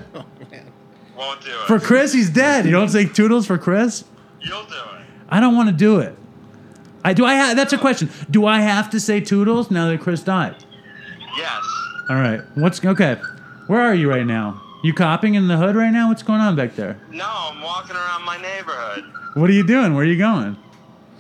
Oh, 1.22 1.26
Won't 1.26 1.42
do 1.42 1.50
it. 1.52 1.68
for 1.68 1.80
Chris, 1.82 2.14
he's 2.14 2.30
dead. 2.30 2.64
You 2.64 2.72
don't 2.72 2.88
say 2.88 3.06
Toodles 3.06 3.46
for 3.46 3.58
Chris? 3.58 4.06
You'll 4.40 4.64
do 4.64 4.74
it. 4.74 5.02
I 5.28 5.42
don't 5.42 5.54
want 5.54 5.68
to 5.68 5.76
do 5.76 6.00
it. 6.00 6.16
I 7.04 7.12
do. 7.14 7.26
I 7.26 7.36
ha- 7.36 7.54
that's 7.56 7.74
a 7.74 7.78
question. 7.78 8.10
Do 8.32 8.46
I 8.46 8.62
have 8.62 8.90
to 8.92 9.02
say 9.02 9.20
Toodles 9.20 9.70
now 9.70 9.90
that 9.90 10.00
Chris 10.00 10.22
died? 10.24 10.56
Yes. 11.38 11.62
All 12.10 12.16
right. 12.16 12.40
What's 12.56 12.84
okay? 12.86 13.16
Where 13.68 13.82
are 13.82 13.94
you 13.94 14.10
right 14.10 14.26
now? 14.26 14.62
You 14.82 14.94
copping 14.94 15.36
in 15.36 15.50
the 15.50 15.58
hood 15.58 15.76
right 15.76 15.92
now? 15.92 16.08
What's 16.08 16.24
going 16.24 16.40
on 16.40 16.56
back 16.56 16.76
there? 16.76 16.98
No, 17.12 17.26
I'm 17.28 17.62
walking 17.62 17.98
around 17.98 18.24
my 18.24 18.38
neighborhood. 18.42 19.04
What 19.34 19.50
are 19.50 19.54
you 19.54 19.66
doing? 19.68 19.94
Where 19.96 20.04
are 20.06 20.08
you 20.08 20.18
going? 20.18 20.56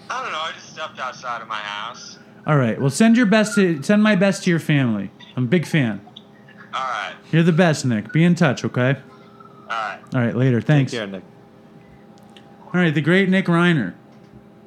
I 0.09 0.23
don't 0.23 0.31
know. 0.31 0.39
I 0.39 0.51
just 0.55 0.69
stepped 0.71 0.97
outside 0.97 1.41
of 1.41 1.49
my 1.49 1.59
house. 1.59 2.19
All 2.47 2.55
right. 2.57 2.79
Well, 2.79 2.89
send 2.89 3.17
your 3.17 3.25
best 3.25 3.55
to 3.55 3.83
send 3.83 4.01
my 4.01 4.15
best 4.15 4.43
to 4.45 4.49
your 4.49 4.59
family. 4.59 5.11
I'm 5.35 5.43
a 5.43 5.47
big 5.47 5.65
fan. 5.67 5.99
All 6.79 6.85
right. 6.85 7.13
You're 7.31 7.43
the 7.43 7.51
best, 7.51 7.85
Nick. 7.85 8.11
Be 8.13 8.23
in 8.23 8.35
touch, 8.35 8.63
okay? 8.63 8.95
All 8.95 9.67
right. 9.67 9.99
All 10.13 10.21
right. 10.21 10.35
Later. 10.35 10.61
Thanks. 10.61 10.91
Take 10.91 10.99
care, 11.01 11.07
Nick. 11.07 11.23
All 12.65 12.71
right. 12.79 12.93
The 12.93 13.01
great 13.01 13.27
Nick 13.29 13.45
Reiner. 13.45 13.93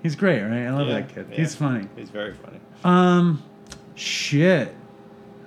He's 0.02 0.16
great, 0.16 0.42
right? 0.42 0.66
I 0.66 0.70
love 0.70 0.88
Yeah, 0.88 0.94
that 1.00 1.14
kid. 1.14 1.26
yeah. 1.30 1.36
He's 1.36 1.54
funny. 1.54 1.88
He's 1.96 2.10
very 2.10 2.34
funny. 2.34 2.58
Um, 2.84 3.42
shit. 3.94 4.74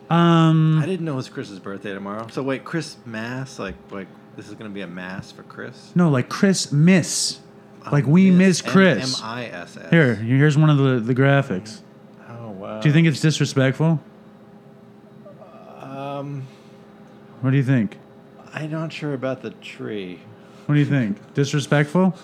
Um, 0.10 0.80
I 0.82 0.86
didn't 0.86 1.06
know 1.06 1.14
it 1.14 1.18
was 1.18 1.30
Chris's 1.30 1.60
birthday 1.60 1.94
tomorrow. 1.94 2.28
So 2.32 2.42
wait, 2.44 2.64
Chris 2.64 2.96
Mass, 3.06 3.58
like 3.60 3.76
like 3.92 4.08
this 4.38 4.48
is 4.48 4.54
gonna 4.54 4.70
be 4.70 4.82
a 4.82 4.88
mass 4.88 5.32
for 5.32 5.42
Chris. 5.44 5.92
no, 5.96 6.10
like 6.10 6.30
Chris 6.30 6.72
miss, 6.72 7.40
like 7.92 8.06
we 8.06 8.30
miss 8.30 8.62
Chris. 8.62 9.20
M 9.20 9.26
I 9.28 9.46
S 9.48 9.76
S. 9.78 9.90
Here, 9.90 10.14
here's 10.16 10.58
one 10.60 10.70
of 10.70 10.78
the 10.78 11.00
the 11.00 11.16
graphics. 11.16 11.82
Oh 12.30 12.52
wow. 12.52 12.80
Do 12.82 12.88
you 12.88 12.94
think 12.94 13.08
it's 13.08 13.20
disrespectful? 13.20 14.00
Um, 15.82 16.46
What 17.42 17.52
do 17.52 17.58
you 17.58 17.64
think? 17.64 17.98
I'm 18.54 18.72
not 18.72 18.92
sure 18.94 19.14
about 19.14 19.42
the 19.42 19.52
tree. 19.52 20.20
What 20.66 20.76
do 20.76 20.80
you 20.80 20.86
think? 20.86 21.18
Disrespectful? 21.34 22.16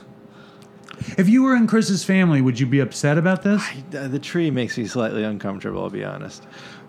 If 1.18 1.28
you 1.30 1.43
were 1.43 1.55
in 1.55 1.68
Chris's 1.68 2.03
family, 2.03 2.41
would 2.41 2.59
you 2.59 2.66
be 2.66 2.80
upset 2.80 3.18
about 3.18 3.43
this? 3.43 3.62
I, 3.62 3.97
uh, 3.97 4.07
the 4.07 4.20
tree 4.20 4.51
makes 4.51 4.78
me 4.78 4.86
slightly 4.86 5.24
uncomfortable. 5.24 5.84
I'll 5.84 5.89
be 5.89 6.03
honest. 6.03 6.43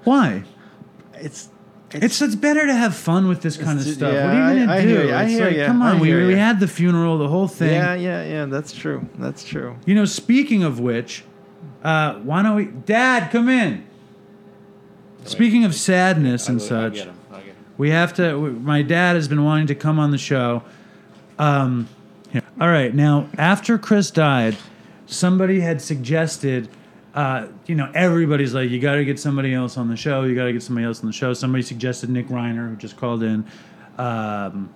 Why? 0.04 0.44
It's 1.14 1.48
It's 1.90 2.20
it's 2.22 2.34
better 2.34 2.66
to 2.66 2.74
have 2.74 2.94
fun 2.94 3.28
with 3.28 3.42
this 3.42 3.56
kind 3.56 3.78
of 3.78 3.84
stuff. 3.86 4.12
yeah, 4.12 4.26
what 4.26 4.34
are 4.34 4.54
you 4.54 4.60
gonna 4.60 4.72
I- 4.72 4.76
I 4.76 4.82
do? 4.82 4.88
hear 4.88 5.04
you, 5.06 5.12
I 5.12 5.22
It's 5.24 5.32
hear 5.32 5.46
like, 5.46 5.56
you, 5.56 5.64
come 5.66 5.82
on, 5.82 5.98
we 6.00 6.26
we 6.26 6.34
had 6.34 6.58
the 6.60 6.68
funeral, 6.68 7.18
the 7.18 7.28
whole 7.28 7.48
thing. 7.48 7.72
yeah, 7.74 7.94
yeah, 7.94 8.24
yeah. 8.24 8.44
That's 8.46 8.72
true. 8.72 9.06
That's 9.18 9.44
true. 9.44 9.76
You 9.86 9.94
know, 9.94 10.04
speaking 10.06 10.62
of 10.62 10.78
which, 10.80 11.24
uh, 11.84 12.14
why 12.20 12.42
don't 12.42 12.56
we, 12.56 12.64
Dad, 12.66 13.30
come 13.30 13.48
in. 13.48 13.84
Speaking 15.24 15.64
of 15.64 15.74
sadness 15.74 16.48
and 16.48 16.60
such, 16.60 17.06
we 17.78 17.90
have 17.90 18.14
to. 18.14 18.38
we- 18.38 18.50
My 18.50 18.82
dad 18.82 19.16
has 19.16 19.28
been 19.28 19.44
wanting 19.44 19.66
to 19.68 19.74
come 19.74 19.98
on 19.98 20.10
the 20.10 20.18
show. 20.18 20.62
Um, 21.38 21.88
here. 22.30 22.42
All 22.60 22.68
right, 22.68 22.94
now 22.94 23.28
after 23.38 23.78
Chris 23.78 24.10
died, 24.10 24.56
somebody 25.06 25.60
had 25.60 25.80
suggested. 25.80 26.68
Uh, 27.14 27.48
you 27.66 27.74
know, 27.74 27.90
everybody's 27.94 28.54
like, 28.54 28.70
you 28.70 28.80
got 28.80 28.94
to 28.94 29.04
get 29.04 29.20
somebody 29.20 29.52
else 29.52 29.76
on 29.76 29.86
the 29.88 29.96
show. 29.96 30.22
You 30.24 30.34
got 30.34 30.44
to 30.44 30.52
get 30.54 30.62
somebody 30.62 30.86
else 30.86 31.00
on 31.00 31.06
the 31.08 31.12
show. 31.12 31.34
Somebody 31.34 31.62
suggested 31.62 32.08
Nick 32.08 32.28
Reiner, 32.28 32.70
who 32.70 32.76
just 32.76 32.96
called 32.96 33.22
in. 33.22 33.44
Um, 33.98 34.72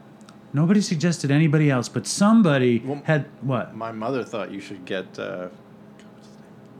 nobody 0.52 0.82
suggested 0.82 1.30
anybody 1.30 1.70
else, 1.70 1.88
but 1.88 2.06
somebody 2.06 2.82
Well- 2.84 3.00
had 3.04 3.24
what? 3.40 3.74
My 3.74 3.90
mother 3.90 4.22
thought 4.22 4.50
you 4.50 4.60
should 4.60 4.84
get, 4.84 5.18
uh, 5.18 5.46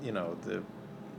you 0.05 0.13
know, 0.13 0.37
the 0.45 0.63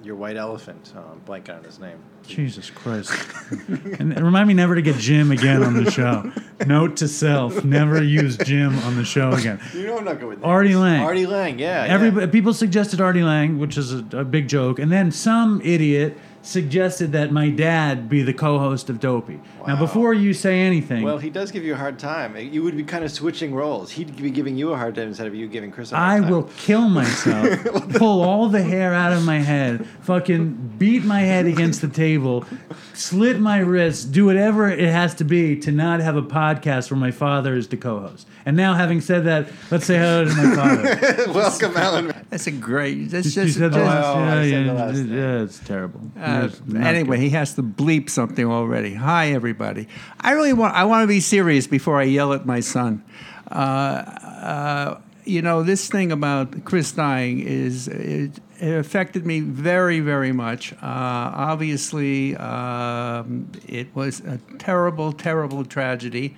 your 0.03 0.15
white 0.15 0.37
elephant. 0.37 0.93
Uh, 0.95 0.99
I'm 1.11 1.21
blanking 1.21 1.57
on 1.57 1.63
his 1.63 1.79
name. 1.79 1.97
Jesus 2.25 2.69
Christ. 2.69 3.11
and 3.67 4.19
remind 4.21 4.47
me 4.47 4.53
never 4.53 4.75
to 4.75 4.81
get 4.81 4.97
Jim 4.97 5.31
again 5.31 5.63
on 5.63 5.73
the 5.73 5.89
show. 5.89 6.31
Note 6.65 6.97
to 6.97 7.07
self, 7.07 7.63
never 7.63 8.03
use 8.03 8.37
Jim 8.37 8.77
on 8.79 8.95
the 8.95 9.05
show 9.05 9.31
again. 9.31 9.59
You 9.73 9.87
know 9.87 9.97
I'm 9.97 10.05
not 10.05 10.19
good 10.19 10.29
with 10.29 10.37
names. 10.39 10.45
Artie 10.45 10.75
Lange. 10.75 11.01
Artie 11.01 11.25
Lange, 11.25 11.59
yeah. 11.59 11.85
Everybody, 11.87 12.27
people 12.27 12.53
suggested 12.53 12.99
Artie 12.99 13.23
Lange, 13.23 13.59
which 13.59 13.77
is 13.77 13.93
a, 13.93 14.05
a 14.13 14.25
big 14.25 14.47
joke, 14.47 14.79
and 14.79 14.91
then 14.91 15.11
some 15.11 15.61
idiot 15.63 16.17
suggested 16.47 17.11
that 17.11 17.31
my 17.31 17.49
dad 17.49 18.07
be 18.09 18.23
the 18.23 18.33
co-host 18.33 18.89
of 18.89 18.99
Dopey. 18.99 19.39
Now, 19.67 19.77
before 19.77 20.13
you 20.13 20.33
say 20.33 20.61
anything, 20.61 21.03
Well, 21.03 21.17
he 21.17 21.29
does 21.29 21.51
give 21.51 21.63
you 21.63 21.73
a 21.73 21.77
hard 21.77 21.99
time. 21.99 22.37
You 22.37 22.63
would 22.63 22.77
be 22.77 22.83
kind 22.83 23.03
of 23.03 23.11
switching 23.11 23.53
roles. 23.53 23.91
He'd 23.91 24.15
be 24.15 24.31
giving 24.31 24.57
you 24.57 24.71
a 24.71 24.77
hard 24.77 24.95
time 24.95 25.09
instead 25.09 25.27
of 25.27 25.35
you 25.35 25.47
giving 25.47 25.71
Chris 25.71 25.91
a 25.91 25.97
hard 25.97 26.09
I 26.09 26.19
time. 26.21 26.29
will 26.31 26.43
kill 26.57 26.87
myself, 26.87 27.89
pull 27.95 28.21
all 28.21 28.47
the 28.47 28.63
hair 28.63 28.93
out 28.93 29.11
of 29.11 29.25
my 29.25 29.39
head, 29.39 29.85
fucking 30.01 30.75
beat 30.77 31.03
my 31.03 31.19
head 31.21 31.45
against 31.45 31.81
the 31.81 31.89
table, 31.89 32.45
slit 32.93 33.39
my 33.39 33.59
wrists, 33.59 34.05
do 34.05 34.25
whatever 34.25 34.69
it 34.69 34.79
has 34.89 35.13
to 35.15 35.23
be 35.25 35.57
to 35.59 35.71
not 35.71 35.99
have 35.99 36.15
a 36.15 36.21
podcast 36.23 36.89
where 36.89 36.99
my 36.99 37.11
father 37.11 37.55
is 37.55 37.67
the 37.67 37.77
co-host. 37.77 38.27
And 38.45 38.55
now, 38.55 38.73
having 38.75 39.01
said 39.01 39.25
that, 39.25 39.49
let's 39.69 39.85
say 39.85 39.97
hello 39.97 40.23
to 40.25 40.33
my 40.33 40.55
father. 40.55 41.25
Welcome, 41.33 41.75
Alan. 41.75 42.16
That's 42.29 42.45
a 42.47 42.51
great. 42.51 43.09
That's 43.09 43.35
You 43.35 43.43
just. 43.43 43.57
said 43.57 43.71
just- 43.71 43.85
that? 43.85 44.03
Oh, 44.03 44.13
I 44.19 44.43
yeah, 44.43 44.91
said 44.93 45.07
yeah, 45.07 45.15
yeah, 45.15 45.43
it's 45.43 45.59
terrible. 45.59 46.01
uh, 46.19 46.49
anyway, 46.75 47.17
good. 47.17 47.23
he 47.23 47.29
has 47.29 47.53
to 47.55 47.63
bleep 47.63 48.09
something 48.09 48.45
already. 48.45 48.93
Hi, 48.95 49.31
everybody. 49.31 49.87
I 50.19 50.31
really 50.31 50.53
want. 50.53 50.75
I 50.75 50.83
want 50.83 51.03
to 51.03 51.07
be 51.07 51.21
serious 51.21 51.67
before 51.67 51.99
I 52.01 52.03
yell 52.03 52.33
at 52.33 52.45
my 52.45 52.59
son. 52.59 53.03
Uh, 53.49 53.53
uh, 53.55 54.99
you 55.23 55.41
know, 55.41 55.63
this 55.63 55.87
thing 55.89 56.11
about 56.11 56.65
Chris 56.65 56.91
dying 56.91 57.39
is 57.39 57.87
it, 57.87 58.31
it 58.59 58.73
affected 58.77 59.25
me 59.25 59.39
very, 59.39 59.99
very 60.01 60.31
much. 60.33 60.73
Uh, 60.73 60.77
obviously, 60.83 62.35
um, 62.37 63.49
it 63.67 63.87
was 63.95 64.19
a 64.21 64.39
terrible, 64.57 65.13
terrible 65.13 65.63
tragedy, 65.63 66.35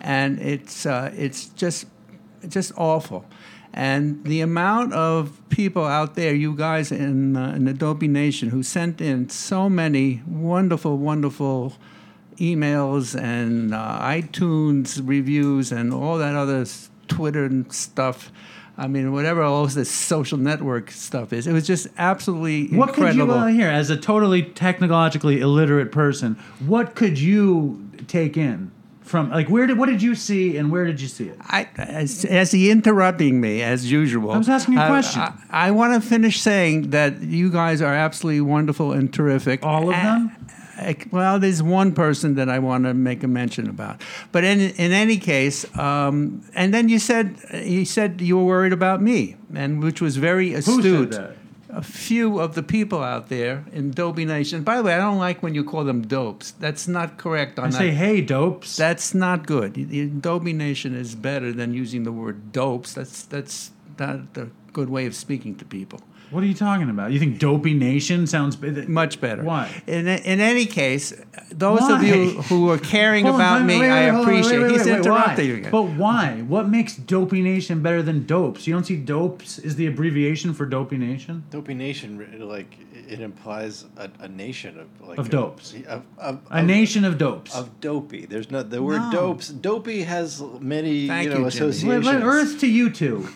and 0.00 0.38
it's 0.40 0.86
uh, 0.86 1.12
it's 1.16 1.46
just 1.46 1.86
just 2.48 2.72
awful. 2.76 3.24
And 3.74 4.22
the 4.24 4.42
amount 4.42 4.92
of 4.92 5.40
people 5.48 5.84
out 5.84 6.14
there, 6.14 6.34
you 6.34 6.54
guys 6.54 6.92
in, 6.92 7.36
uh, 7.36 7.54
in 7.54 7.64
Dopey 7.76 8.06
Nation, 8.08 8.50
who 8.50 8.62
sent 8.62 9.00
in 9.00 9.30
so 9.30 9.70
many 9.70 10.22
wonderful, 10.26 10.98
wonderful 10.98 11.74
emails 12.36 13.18
and 13.18 13.74
uh, 13.74 13.98
iTunes 14.02 15.00
reviews 15.02 15.72
and 15.72 15.92
all 15.92 16.18
that 16.18 16.34
other 16.34 16.66
Twitter 17.08 17.44
and 17.44 17.72
stuff. 17.72 18.30
I 18.76 18.88
mean, 18.88 19.12
whatever 19.12 19.42
all 19.42 19.66
this 19.66 19.90
social 19.90 20.38
network 20.38 20.90
stuff 20.90 21.32
is, 21.32 21.46
it 21.46 21.52
was 21.52 21.66
just 21.66 21.88
absolutely 21.98 22.72
incredible. 22.72 22.78
What 22.78 22.94
could 22.94 23.14
you 23.14 23.30
uh, 23.30 23.46
here, 23.46 23.68
as 23.68 23.90
a 23.90 23.96
totally 23.96 24.42
technologically 24.42 25.40
illiterate 25.40 25.92
person, 25.92 26.34
what 26.66 26.94
could 26.94 27.18
you 27.18 27.90
take 28.08 28.36
in 28.36 28.70
from 29.12 29.30
like 29.30 29.48
where 29.48 29.66
did 29.68 29.76
what 29.78 29.88
did 29.92 30.02
you 30.02 30.14
see 30.14 30.56
and 30.56 30.72
where 30.72 30.84
did 30.86 30.98
you 31.00 31.06
see 31.06 31.28
it? 31.28 31.36
I, 31.42 31.68
as, 31.76 32.24
as 32.24 32.50
he 32.50 32.70
interrupting 32.70 33.40
me 33.40 33.62
as 33.62 33.92
usual. 33.92 34.32
I 34.32 34.38
was 34.38 34.48
asking 34.48 34.74
you 34.74 34.80
a 34.80 34.86
question. 34.88 35.20
I, 35.22 35.68
I 35.68 35.70
want 35.70 35.92
to 36.02 36.08
finish 36.14 36.40
saying 36.40 36.90
that 36.90 37.20
you 37.20 37.50
guys 37.50 37.82
are 37.82 37.94
absolutely 37.94 38.40
wonderful 38.40 38.92
and 38.92 39.12
terrific. 39.12 39.62
All 39.62 39.90
of 39.90 39.94
them? 39.94 40.34
I- 40.78 40.96
well, 41.12 41.38
there's 41.38 41.62
one 41.62 41.92
person 41.92 42.34
that 42.36 42.48
I 42.48 42.58
want 42.58 42.84
to 42.84 42.94
make 42.94 43.22
a 43.22 43.28
mention 43.28 43.68
about, 43.68 44.00
but 44.32 44.42
in 44.42 44.58
in 44.84 44.90
any 44.90 45.18
case, 45.18 45.58
um, 45.78 46.42
and 46.54 46.72
then 46.74 46.88
you 46.88 46.98
said 46.98 47.36
you 47.52 47.84
said 47.84 48.20
you 48.20 48.36
were 48.38 48.44
worried 48.44 48.72
about 48.72 49.00
me, 49.00 49.36
and 49.54 49.82
which 49.82 50.00
was 50.00 50.16
very 50.16 50.54
astute. 50.54 51.14
Who 51.72 51.82
said 51.82 51.82
that? 51.82 51.82
A 51.82 51.82
few 51.82 52.38
of 52.38 52.54
the 52.54 52.62
people 52.62 53.02
out 53.02 53.28
there 53.28 53.64
in 53.72 53.90
Dopey 53.90 54.24
Nation. 54.24 54.62
By 54.62 54.76
the 54.76 54.82
way, 54.82 54.94
I 54.94 54.98
don't 54.98 55.18
like 55.18 55.42
when 55.42 55.54
you 55.54 55.64
call 55.64 55.84
them 55.84 56.02
dopes. 56.02 56.52
That's 56.52 56.86
not 56.88 57.16
correct. 57.18 57.58
On 57.58 57.66
I 57.66 57.70
that. 57.70 57.76
say, 57.78 57.90
hey, 57.90 58.20
dopes. 58.20 58.76
That's 58.76 59.14
not 59.14 59.46
good. 59.46 60.20
Dopey 60.20 60.52
Nation 60.52 60.94
is 60.94 61.14
better 61.14 61.52
than 61.52 61.74
using 61.74 62.04
the 62.04 62.12
word 62.12 62.52
dopes. 62.52 62.94
That's 62.94 63.22
that's 63.24 63.70
not 63.98 64.20
a 64.36 64.48
good 64.72 64.88
way 64.88 65.06
of 65.06 65.14
speaking 65.14 65.54
to 65.56 65.64
people. 65.64 66.00
What 66.32 66.42
are 66.42 66.46
you 66.46 66.54
talking 66.54 66.88
about? 66.88 67.12
You 67.12 67.18
think 67.18 67.38
Dopey 67.38 67.74
Nation 67.74 68.26
sounds 68.26 68.56
b- 68.56 68.70
Much 68.86 69.20
better. 69.20 69.42
Why? 69.42 69.70
In, 69.86 70.08
in 70.08 70.40
any 70.40 70.64
case, 70.64 71.12
those 71.50 71.82
of 71.90 72.02
you 72.02 72.40
who 72.42 72.70
are 72.70 72.78
caring 72.78 73.26
Hold 73.26 73.36
about 73.36 73.60
wait, 73.60 73.66
me, 73.66 73.80
wait, 73.80 73.90
I 73.90 74.04
wait, 74.06 74.10
hold 74.14 74.26
appreciate. 74.26 74.58
wait, 74.58 74.62
wait, 74.62 74.72
He's 74.72 74.86
wait, 74.86 74.96
interrupting 74.96 75.36
why? 75.36 75.42
you 75.52 75.54
again. 75.56 75.70
But 75.70 75.82
why? 75.82 76.42
What 76.48 76.68
makes 76.70 76.96
Dopey 76.96 77.42
Nation 77.42 77.82
better 77.82 78.02
than 78.02 78.24
Dopes? 78.24 78.66
You 78.66 78.72
don't 78.72 78.84
see 78.84 78.96
Dopes 78.96 79.58
is 79.58 79.76
the 79.76 79.86
abbreviation 79.86 80.54
for 80.54 80.64
Dopey 80.64 80.96
Nation? 80.96 81.44
Dopey 81.50 81.74
Nation, 81.74 82.26
like 82.48 82.78
it 83.08 83.20
implies 83.20 83.84
a, 83.98 84.08
a 84.20 84.28
nation 84.28 84.78
of 84.78 85.06
like 85.06 85.18
Of 85.18 85.28
dopes. 85.28 85.74
of, 85.86 86.02
of, 86.16 86.38
A 86.50 86.60
of- 86.60 86.64
nation 86.64 87.04
of 87.04 87.18
Dopes. 87.18 87.54
of 87.54 87.78
dopey. 87.80 88.24
There's 88.24 88.50
no 88.50 88.62
the 88.62 88.82
word 88.82 89.00
No. 89.02 89.12
dopes. 89.12 89.48
Dopey 89.48 90.02
has 90.04 90.42
many 90.60 91.08
Thank 91.08 91.24
you 91.24 91.34
know 91.34 91.40
you, 91.40 91.46
associations. 91.46 92.06
Let, 92.06 92.14
let 92.16 92.22
Earth 92.24 92.58
to 92.60 92.66
you 92.66 92.88
two. 92.90 93.28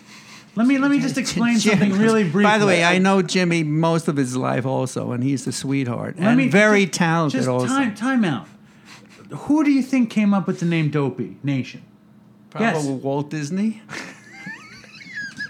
Let 0.56 0.66
me 0.66 0.78
let 0.78 0.90
me 0.90 0.98
just 1.00 1.18
explain 1.18 1.58
Jim- 1.58 1.78
something 1.78 1.98
really 1.98 2.22
briefly. 2.22 2.42
By 2.44 2.58
the 2.58 2.66
way, 2.66 2.82
I 2.82 2.98
know 2.98 3.20
Jimmy 3.22 3.62
most 3.62 4.08
of 4.08 4.16
his 4.16 4.36
life 4.36 4.64
also, 4.64 5.12
and 5.12 5.22
he's 5.22 5.46
a 5.46 5.52
sweetheart 5.52 6.16
Let 6.18 6.28
and 6.28 6.36
me- 6.38 6.48
very 6.48 6.86
just- 6.86 6.98
talented 6.98 7.38
Just 7.40 7.48
also. 7.48 7.66
time 7.66 7.94
time 7.94 8.24
out. 8.24 8.48
Who 9.30 9.64
do 9.64 9.70
you 9.70 9.82
think 9.82 10.08
came 10.08 10.32
up 10.32 10.46
with 10.46 10.60
the 10.60 10.66
name 10.66 10.88
Dopey 10.88 11.36
Nation? 11.42 11.82
Probably 12.50 12.68
yes. 12.68 12.86
Walt 12.86 13.28
Disney. 13.30 13.82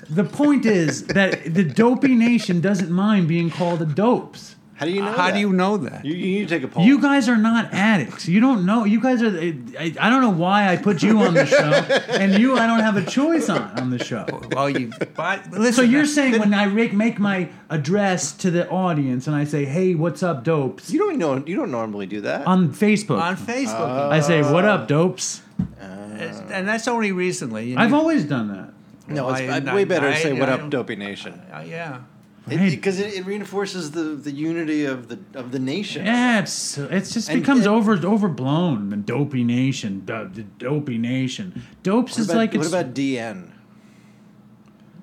The 0.08 0.24
point 0.24 0.64
is 0.66 1.04
that 1.08 1.52
the 1.54 1.62
Dopey 1.64 2.14
Nation 2.14 2.60
doesn't 2.60 2.90
mind 2.90 3.28
being 3.28 3.50
called 3.50 3.82
a 3.82 3.86
Dopes. 3.86 4.55
How 4.76 4.84
do 4.84 4.92
you 4.92 5.00
know? 5.00 5.10
How 5.10 5.28
that? 5.28 5.34
do 5.34 5.40
you 5.40 5.52
know 5.54 5.78
that? 5.78 6.04
You, 6.04 6.14
you 6.14 6.38
need 6.40 6.48
to 6.48 6.54
take 6.54 6.62
a 6.62 6.68
poll. 6.68 6.84
You 6.84 7.00
guys 7.00 7.28
are 7.30 7.36
not 7.38 7.72
addicts. 7.72 8.28
You 8.28 8.40
don't 8.40 8.66
know. 8.66 8.84
You 8.84 9.00
guys 9.00 9.22
are. 9.22 9.28
I, 9.28 9.94
I 9.98 10.10
don't 10.10 10.20
know 10.20 10.30
why 10.30 10.68
I 10.68 10.76
put 10.76 11.02
you 11.02 11.18
on 11.20 11.32
the 11.32 11.46
show, 11.46 11.56
and 12.12 12.38
you 12.38 12.58
I 12.58 12.66
don't 12.66 12.80
have 12.80 12.96
a 12.98 13.04
choice 13.04 13.48
on 13.48 13.62
on 13.80 13.88
the 13.90 14.04
show. 14.04 14.26
well, 14.52 14.68
you. 14.68 14.92
But, 15.14 15.50
listen, 15.50 15.72
So 15.72 15.82
you're 15.82 16.04
saying 16.04 16.38
when 16.38 16.52
I 16.52 16.66
make, 16.66 16.92
make 16.92 17.18
my 17.18 17.48
address 17.70 18.32
to 18.38 18.50
the 18.50 18.68
audience 18.68 19.26
and 19.26 19.34
I 19.34 19.44
say, 19.44 19.64
"Hey, 19.64 19.94
what's 19.94 20.22
up, 20.22 20.44
dopes?" 20.44 20.90
you 20.90 20.98
don't 20.98 21.16
know. 21.18 21.42
You 21.46 21.56
don't 21.56 21.70
normally 21.70 22.06
do 22.06 22.20
that. 22.22 22.46
on 22.46 22.72
Facebook, 22.74 23.18
on 23.20 23.36
Facebook, 23.36 24.10
I 24.10 24.20
say, 24.20 24.42
"What 24.42 24.66
up, 24.66 24.88
dopes?" 24.88 25.40
and 25.80 26.68
that's 26.68 26.88
only 26.88 27.12
recently. 27.12 27.70
you 27.70 27.76
I've 27.78 27.94
always 27.94 28.24
done 28.24 28.48
that. 28.48 28.72
no, 29.08 29.30
it's 29.30 29.40
I- 29.40 29.46
uh, 29.58 29.72
I- 29.72 29.74
way 29.74 29.84
better 29.84 30.10
to 30.10 30.16
I- 30.16 30.20
say 30.20 30.32
"What 30.32 30.48
I 30.48 30.52
up, 30.52 30.60
don't- 30.60 30.70
Dopey 30.70 30.96
Nation," 30.96 31.40
Uh, 31.52 31.64
yeah. 31.66 32.00
Hey. 32.48 32.70
because 32.70 33.00
it, 33.00 33.14
it, 33.14 33.26
reinforces 33.26 33.90
the, 33.90 34.02
the 34.02 34.30
unity 34.30 34.84
of 34.84 35.08
the 35.08 35.18
of 35.34 35.50
the 35.50 35.58
nation. 35.58 36.06
Yeah, 36.06 36.40
it's 36.40 36.78
it's 36.78 37.12
just 37.12 37.28
And- 37.28 37.40
becomes 37.40 37.66
and- 37.66 37.74
over 37.74 37.92
overblown. 37.94 38.90
The 38.90 38.96
dopey 38.96 39.42
nation, 39.42 40.02
the, 40.06 40.30
the 40.32 40.42
dopey 40.42 40.96
nation. 40.98 41.62
Dopes 41.82 42.18
is 42.18 42.26
about, 42.26 42.36
like 42.36 42.52
what 42.52 42.60
it's 42.60 42.68
about 42.68 42.94
DN? 42.94 43.50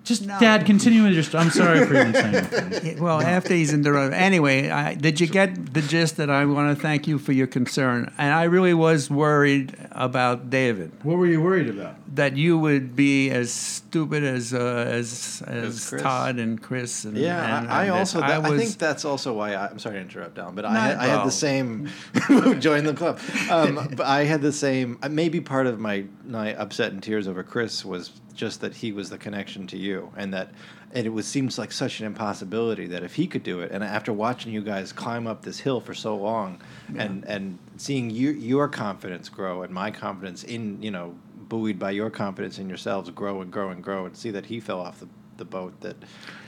just 0.04 0.26
No. 0.26 0.38
dad. 0.40 0.66
Continue 0.66 1.04
with 1.04 1.14
your. 1.14 1.24
st- 1.24 1.44
I'm 1.46 1.50
sorry 1.50 1.86
for 1.86 1.96
even 1.96 2.14
saying 2.14 2.32
that. 2.34 2.84
Yeah, 2.84 3.00
Well, 3.02 3.22
after 3.22 3.54
he's 3.54 3.74
interrupted. 3.74 4.14
Anyway, 4.20 4.70
I, 4.70 4.96
did 4.96 5.22
you 5.22 5.28
get 5.28 5.74
the 5.74 5.82
gist 5.82 6.18
that 6.18 6.30
I 6.30 6.46
want 6.46 6.76
to 6.76 6.82
thank 6.82 7.08
you 7.08 7.18
for 7.18 7.32
your 7.32 7.48
concern? 7.48 8.14
And 8.18 8.34
I 8.34 8.44
really 8.44 8.74
was 8.74 9.10
worried 9.10 9.76
about 9.92 10.50
David, 10.50 10.92
What 11.04 11.18
were 11.18 11.26
you 11.28 11.42
worried 11.42 11.70
about? 11.70 11.96
That 12.16 12.38
you 12.38 12.58
would 12.58 12.96
be 12.96 13.30
as 13.30 13.52
stupid 13.52 14.24
as 14.24 14.54
uh, 14.54 14.86
as 14.88 15.44
as 15.48 15.90
Chris. 15.90 16.02
Todd 16.02 16.38
and 16.38 16.62
Chris. 16.62 17.06
And, 17.06 17.18
Yeah, 17.18 17.60
and, 17.60 17.70
I, 17.70 17.86
I 17.86 17.90
also. 17.90 18.20
That, 18.20 18.30
I, 18.30 18.50
was- 18.50 18.62
think 18.62 18.78
that's 18.78 19.06
also 19.06 19.34
why 19.34 19.54
I, 19.54 19.68
I'm 19.70 19.80
sorry 19.80 19.96
to 19.96 20.02
interrupt, 20.02 20.38
Alan, 20.38 20.56
but 20.56 20.66
I, 20.66 20.74
had, 20.74 20.98
I 20.98 21.06
had 21.08 21.26
the 21.26 21.32
same. 21.32 21.90
join 22.60 22.84
the 22.84 22.94
club. 22.94 23.20
Um, 23.50 23.90
but 23.96 24.06
I 24.06 24.24
had 24.24 24.42
the 24.42 24.52
same. 24.52 25.00
uh, 25.02 25.10
Maybe 25.10 25.42
part 25.42 25.68
of 25.68 25.80
my 25.80 26.06
my 26.26 26.56
upset 26.56 26.92
and 26.92 27.02
tears 27.02 27.28
over 27.28 27.44
Chris 27.44 27.84
was 27.84 28.12
just 28.34 28.62
that 28.62 28.74
he 28.76 28.92
was 28.92 29.10
the 29.10 29.18
connection 29.18 29.68
to 29.68 29.78
you, 29.78 30.12
and 30.16 30.34
that 30.34 30.52
and 30.94 31.08
it 31.08 31.10
was 31.10 31.28
seems 31.28 31.58
like 31.58 31.72
such 31.72 32.00
an 32.00 32.06
impossibility 32.06 32.88
that 32.88 33.04
if 33.04 33.16
he 33.16 33.26
could 33.28 33.44
do 33.44 33.62
it, 33.62 33.72
and 33.72 33.84
after 33.84 34.14
watching 34.14 34.54
you 34.54 34.62
guys 34.62 34.92
climb 34.94 35.26
up 35.26 35.42
this 35.42 35.60
hill 35.60 35.82
for 35.82 35.94
so 35.94 36.16
long, 36.16 36.62
and 36.96 37.26
and 37.26 37.58
seeing 37.78 38.10
you, 38.12 38.32
your 38.32 38.68
confidence 38.68 39.30
grow 39.30 39.64
and 39.64 39.74
my 39.74 39.90
confidence 39.90 40.44
in 40.44 40.82
you 40.82 40.92
know 40.92 41.16
buoyed 41.50 41.80
by 41.80 41.92
your 41.92 42.10
confidence 42.10 42.60
in 42.60 42.68
yourselves 42.68 43.10
grow 43.10 43.42
and 43.42 43.52
grow 43.52 43.70
and 43.70 43.84
grow 43.84 44.06
and 44.06 44.16
see 44.16 44.32
that 44.32 44.46
he 44.46 44.60
fell 44.60 44.80
off 44.80 45.00
the, 45.00 45.08
the 45.38 45.46
boat 45.46 45.80
that 45.82 45.96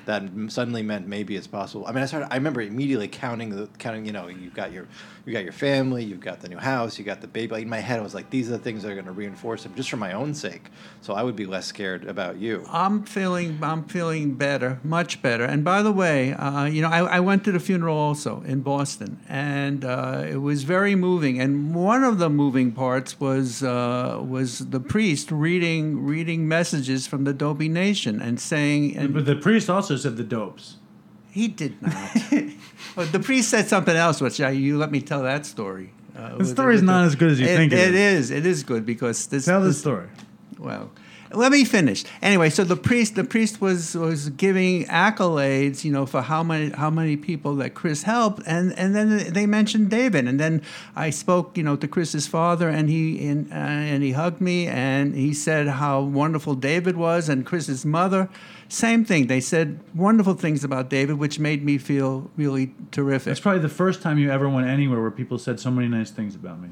that 0.05 0.23
suddenly 0.47 0.83
meant 0.83 1.07
maybe 1.07 1.35
it's 1.35 1.47
possible. 1.47 1.85
I 1.87 1.91
mean, 1.91 2.03
I 2.03 2.05
started. 2.05 2.31
I 2.31 2.35
remember 2.35 2.61
immediately 2.61 3.07
counting 3.07 3.49
the 3.49 3.67
counting. 3.79 4.05
You 4.05 4.11
know, 4.11 4.27
you've 4.27 4.53
got 4.53 4.71
your 4.71 4.87
you 5.25 5.33
got 5.33 5.43
your 5.43 5.53
family, 5.53 6.03
you've 6.03 6.19
got 6.19 6.39
the 6.41 6.47
new 6.47 6.57
house, 6.57 6.99
you 6.99 7.03
got 7.03 7.19
the 7.19 7.27
baby. 7.27 7.53
Like, 7.53 7.63
in 7.63 7.69
my 7.69 7.79
head, 7.79 7.99
I 7.99 8.03
was 8.03 8.13
like, 8.13 8.29
these 8.29 8.47
are 8.49 8.51
the 8.51 8.59
things 8.59 8.83
that 8.83 8.91
are 8.91 8.93
going 8.93 9.05
to 9.05 9.11
reinforce 9.11 9.65
him, 9.65 9.73
just 9.75 9.89
for 9.89 9.97
my 9.97 10.13
own 10.13 10.35
sake. 10.35 10.69
So 11.01 11.13
I 11.13 11.23
would 11.23 11.35
be 11.35 11.47
less 11.47 11.65
scared 11.65 12.05
about 12.05 12.37
you. 12.37 12.63
I'm 12.69 13.03
feeling 13.03 13.59
I'm 13.61 13.85
feeling 13.85 14.35
better, 14.35 14.79
much 14.83 15.21
better. 15.21 15.43
And 15.43 15.63
by 15.63 15.81
the 15.81 15.91
way, 15.91 16.33
uh, 16.33 16.65
you 16.65 16.81
know, 16.81 16.89
I, 16.89 16.99
I 16.99 17.19
went 17.21 17.43
to 17.45 17.51
the 17.51 17.59
funeral 17.59 17.97
also 17.97 18.41
in 18.41 18.61
Boston, 18.61 19.19
and 19.27 19.83
uh, 19.83 20.23
it 20.27 20.37
was 20.37 20.63
very 20.63 20.95
moving. 20.95 21.39
And 21.41 21.73
one 21.73 22.03
of 22.03 22.19
the 22.19 22.29
moving 22.29 22.71
parts 22.71 23.19
was 23.19 23.63
uh, 23.63 24.21
was 24.23 24.59
the 24.59 24.79
priest 24.79 25.31
reading 25.31 26.05
reading 26.05 26.47
messages 26.47 27.07
from 27.07 27.23
the 27.23 27.33
Dopey 27.33 27.67
Nation 27.69 28.21
and 28.21 28.39
saying, 28.39 28.95
and 28.95 29.13
But 29.13 29.25
the 29.25 29.35
priest 29.35 29.69
also 29.69 29.95
said 29.95 30.17
the 30.17 30.23
dopes. 30.23 30.77
He 31.35 31.49
did 31.49 31.81
not. 31.81 31.93
but 32.95 33.11
the 33.11 33.19
priest 33.19 33.49
said 33.49 33.67
something 33.67 33.95
else, 33.95 34.21
which 34.21 34.39
I, 34.39 34.51
you 34.51 34.77
let 34.77 34.89
me 34.89 35.01
tell 35.01 35.23
that 35.23 35.45
story. 35.45 35.91
Uh, 36.17 36.37
The 36.37 36.45
story 36.45 36.75
is 36.75 36.81
with 36.81 36.87
not 36.87 37.03
as 37.03 37.15
good 37.15 37.29
as 37.31 37.41
you 37.41 37.45
it, 37.45 37.57
think 37.57 37.73
it 37.73 37.79
It 37.89 37.93
is. 37.93 38.31
It 38.31 38.45
is 38.45 38.63
good 38.63 38.85
because 38.85 39.27
this. 39.27 39.43
Tell 39.43 39.61
the 39.61 39.73
story. 39.73 40.07
well, 40.57 40.91
let 41.33 41.51
me 41.51 41.65
finish. 41.65 42.03
Anyway, 42.21 42.49
so 42.49 42.63
the 42.63 42.75
priest, 42.75 43.15
the 43.15 43.23
priest 43.23 43.61
was 43.61 43.95
was 43.95 44.29
giving 44.29 44.85
accolades, 44.85 45.83
you 45.83 45.91
know, 45.91 46.05
for 46.05 46.21
how 46.21 46.43
many 46.43 46.69
how 46.71 46.89
many 46.89 47.17
people 47.17 47.55
that 47.55 47.73
Chris 47.73 48.03
helped, 48.03 48.43
and 48.45 48.77
and 48.77 48.95
then 48.95 49.33
they 49.33 49.45
mentioned 49.45 49.89
David, 49.89 50.27
and 50.27 50.39
then 50.39 50.61
I 50.95 51.09
spoke, 51.09 51.57
you 51.57 51.63
know, 51.63 51.75
to 51.75 51.87
Chris's 51.87 52.27
father, 52.27 52.69
and 52.69 52.89
he 52.89 53.25
and 53.27 53.51
uh, 53.51 53.55
and 53.55 54.03
he 54.03 54.11
hugged 54.11 54.41
me, 54.41 54.67
and 54.67 55.15
he 55.15 55.33
said 55.33 55.67
how 55.67 56.01
wonderful 56.01 56.55
David 56.55 56.95
was, 56.95 57.29
and 57.29 57.45
Chris's 57.45 57.85
mother, 57.85 58.29
same 58.67 59.05
thing. 59.05 59.27
They 59.27 59.41
said 59.41 59.79
wonderful 59.93 60.35
things 60.35 60.63
about 60.63 60.89
David, 60.89 61.17
which 61.17 61.39
made 61.39 61.63
me 61.63 61.77
feel 61.77 62.29
really 62.35 62.73
terrific. 62.91 63.31
It's 63.31 63.39
probably 63.39 63.61
the 63.61 63.69
first 63.69 64.01
time 64.01 64.17
you 64.17 64.31
ever 64.31 64.49
went 64.49 64.67
anywhere 64.67 65.01
where 65.01 65.11
people 65.11 65.37
said 65.37 65.59
so 65.59 65.71
many 65.71 65.87
nice 65.87 66.11
things 66.11 66.35
about 66.35 66.59
me. 66.59 66.69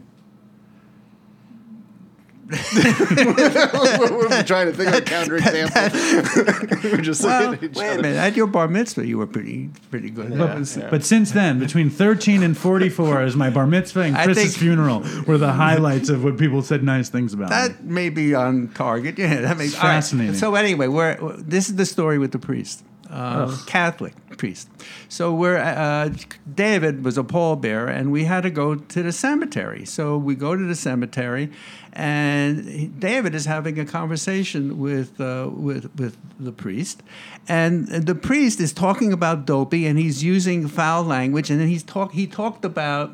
We're 2.53 4.43
trying 4.43 4.67
to 4.67 4.73
think 4.73 4.89
of 4.89 4.95
a 4.95 5.01
counterexample. 5.01 6.83
We're 6.91 7.01
just 7.01 7.23
well, 7.23 7.51
looking 7.51 7.65
at 7.69 7.71
each 7.71 7.77
wait 7.77 7.87
a 7.87 7.91
other. 7.93 8.01
minute. 8.01 8.17
At 8.17 8.35
your 8.35 8.47
bar 8.47 8.67
mitzvah, 8.67 9.05
you 9.05 9.17
were 9.17 9.27
pretty 9.27 9.69
pretty 9.91 10.09
good. 10.09 10.31
That 10.33 10.37
But, 10.37 10.59
was- 10.59 10.77
but 10.89 11.03
since 11.03 11.31
then, 11.31 11.59
between 11.59 11.89
13 11.89 12.43
and 12.43 12.57
44 12.57 13.23
is 13.23 13.35
my 13.35 13.49
bar 13.49 13.67
mitzvah 13.67 14.01
and 14.01 14.15
Chris's 14.15 14.43
think- 14.43 14.55
funeral 14.57 15.03
were 15.27 15.37
the 15.37 15.53
highlights 15.53 16.09
of 16.09 16.23
what 16.23 16.37
people 16.37 16.61
said 16.61 16.83
nice 16.83 17.09
things 17.09 17.33
about 17.33 17.49
me. 17.49 17.55
That 17.55 17.83
may 17.83 18.09
be 18.09 18.35
on 18.35 18.69
target. 18.69 19.17
Yeah, 19.23 19.41
that 19.41 19.57
makes 19.57 19.71
It's 19.73 19.81
fascinating. 19.81 20.33
So 20.35 20.55
anyway, 20.55 20.87
we're, 20.87 21.15
this 21.37 21.69
is 21.69 21.75
the 21.75 21.85
story 21.85 22.17
with 22.19 22.31
the 22.33 22.39
priest, 22.39 22.83
uh, 23.13 23.57
Catholic 23.65 24.13
priest. 24.37 24.67
So 25.07 25.33
we're 25.33 25.57
uh, 25.57 26.09
David 26.53 27.03
was 27.03 27.17
a 27.17 27.23
pallbearer, 27.23 27.89
and 27.89 28.11
we 28.11 28.23
had 28.25 28.41
to 28.43 28.49
go 28.49 28.75
to 28.75 29.03
the 29.03 29.11
cemetery. 29.11 29.85
So 29.85 30.17
we 30.17 30.35
go 30.35 30.55
to 30.55 30.63
the 30.63 30.75
cemetery, 30.75 31.51
and 31.93 32.99
David 32.99 33.35
is 33.35 33.45
having 33.45 33.79
a 33.79 33.85
conversation 33.85 34.79
with 34.79 35.21
uh, 35.21 35.49
with 35.53 35.89
with 35.99 36.17
the 36.39 36.51
priest, 36.51 37.03
and 37.47 37.87
the 37.87 38.15
priest 38.15 38.59
is 38.59 38.73
talking 38.73 39.13
about 39.13 39.45
dopey, 39.45 39.85
and 39.85 39.99
he's 39.99 40.23
using 40.23 40.67
foul 40.67 41.03
language, 41.03 41.51
and 41.51 41.59
then 41.59 41.67
he's 41.67 41.83
talk 41.83 42.13
he 42.13 42.25
talked 42.25 42.65
about 42.65 43.11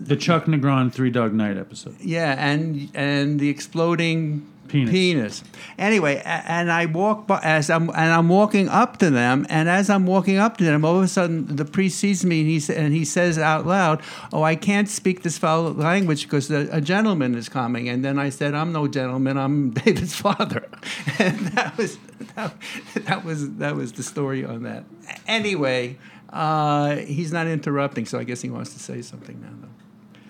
the 0.00 0.16
Chuck 0.16 0.44
Negron 0.46 0.92
Three 0.92 1.10
Dog 1.10 1.32
Night 1.32 1.56
episode. 1.56 1.96
yeah, 2.00 2.34
and 2.38 2.90
and 2.94 3.38
the 3.40 3.48
exploding 3.48 4.46
Penis. 4.68 5.42
Anyway, 5.78 6.22
and 6.24 6.70
I 6.70 6.86
walk 6.86 7.26
by 7.26 7.40
as 7.42 7.70
I'm 7.70 7.88
and 7.90 8.12
I'm 8.12 8.28
walking 8.28 8.68
up 8.68 8.98
to 8.98 9.10
them, 9.10 9.46
and 9.48 9.68
as 9.68 9.90
I'm 9.90 10.06
walking 10.06 10.36
up 10.36 10.56
to 10.58 10.64
them, 10.64 10.84
all 10.84 10.96
of 10.96 11.02
a 11.02 11.08
sudden 11.08 11.56
the 11.56 11.64
priest 11.64 11.98
sees 11.98 12.24
me 12.24 12.40
and 12.40 12.48
he 12.48 12.72
and 12.74 12.92
he 12.92 13.04
says 13.04 13.38
out 13.38 13.66
loud, 13.66 14.02
"Oh, 14.32 14.42
I 14.42 14.56
can't 14.56 14.88
speak 14.88 15.22
this 15.22 15.38
foul 15.38 15.72
language 15.72 16.24
because 16.24 16.50
a 16.50 16.80
gentleman 16.80 17.34
is 17.34 17.48
coming." 17.48 17.88
And 17.88 18.04
then 18.04 18.18
I 18.18 18.30
said, 18.30 18.54
"I'm 18.54 18.72
no 18.72 18.88
gentleman. 18.88 19.36
I'm 19.36 19.70
David's 19.84 20.14
father," 20.14 20.68
and 21.18 21.38
that 21.48 21.76
was 21.76 21.98
that, 22.34 22.54
that 22.94 23.24
was 23.24 23.56
that 23.56 23.76
was 23.76 23.92
the 23.92 24.02
story 24.02 24.44
on 24.44 24.62
that. 24.64 24.84
Anyway. 25.26 25.98
Uh, 26.28 26.96
he's 26.96 27.32
not 27.32 27.46
interrupting, 27.46 28.04
so 28.04 28.18
I 28.18 28.24
guess 28.24 28.42
he 28.42 28.50
wants 28.50 28.74
to 28.74 28.80
say 28.80 29.00
something 29.00 29.40
now. 29.40 29.48
Though. 29.62 29.75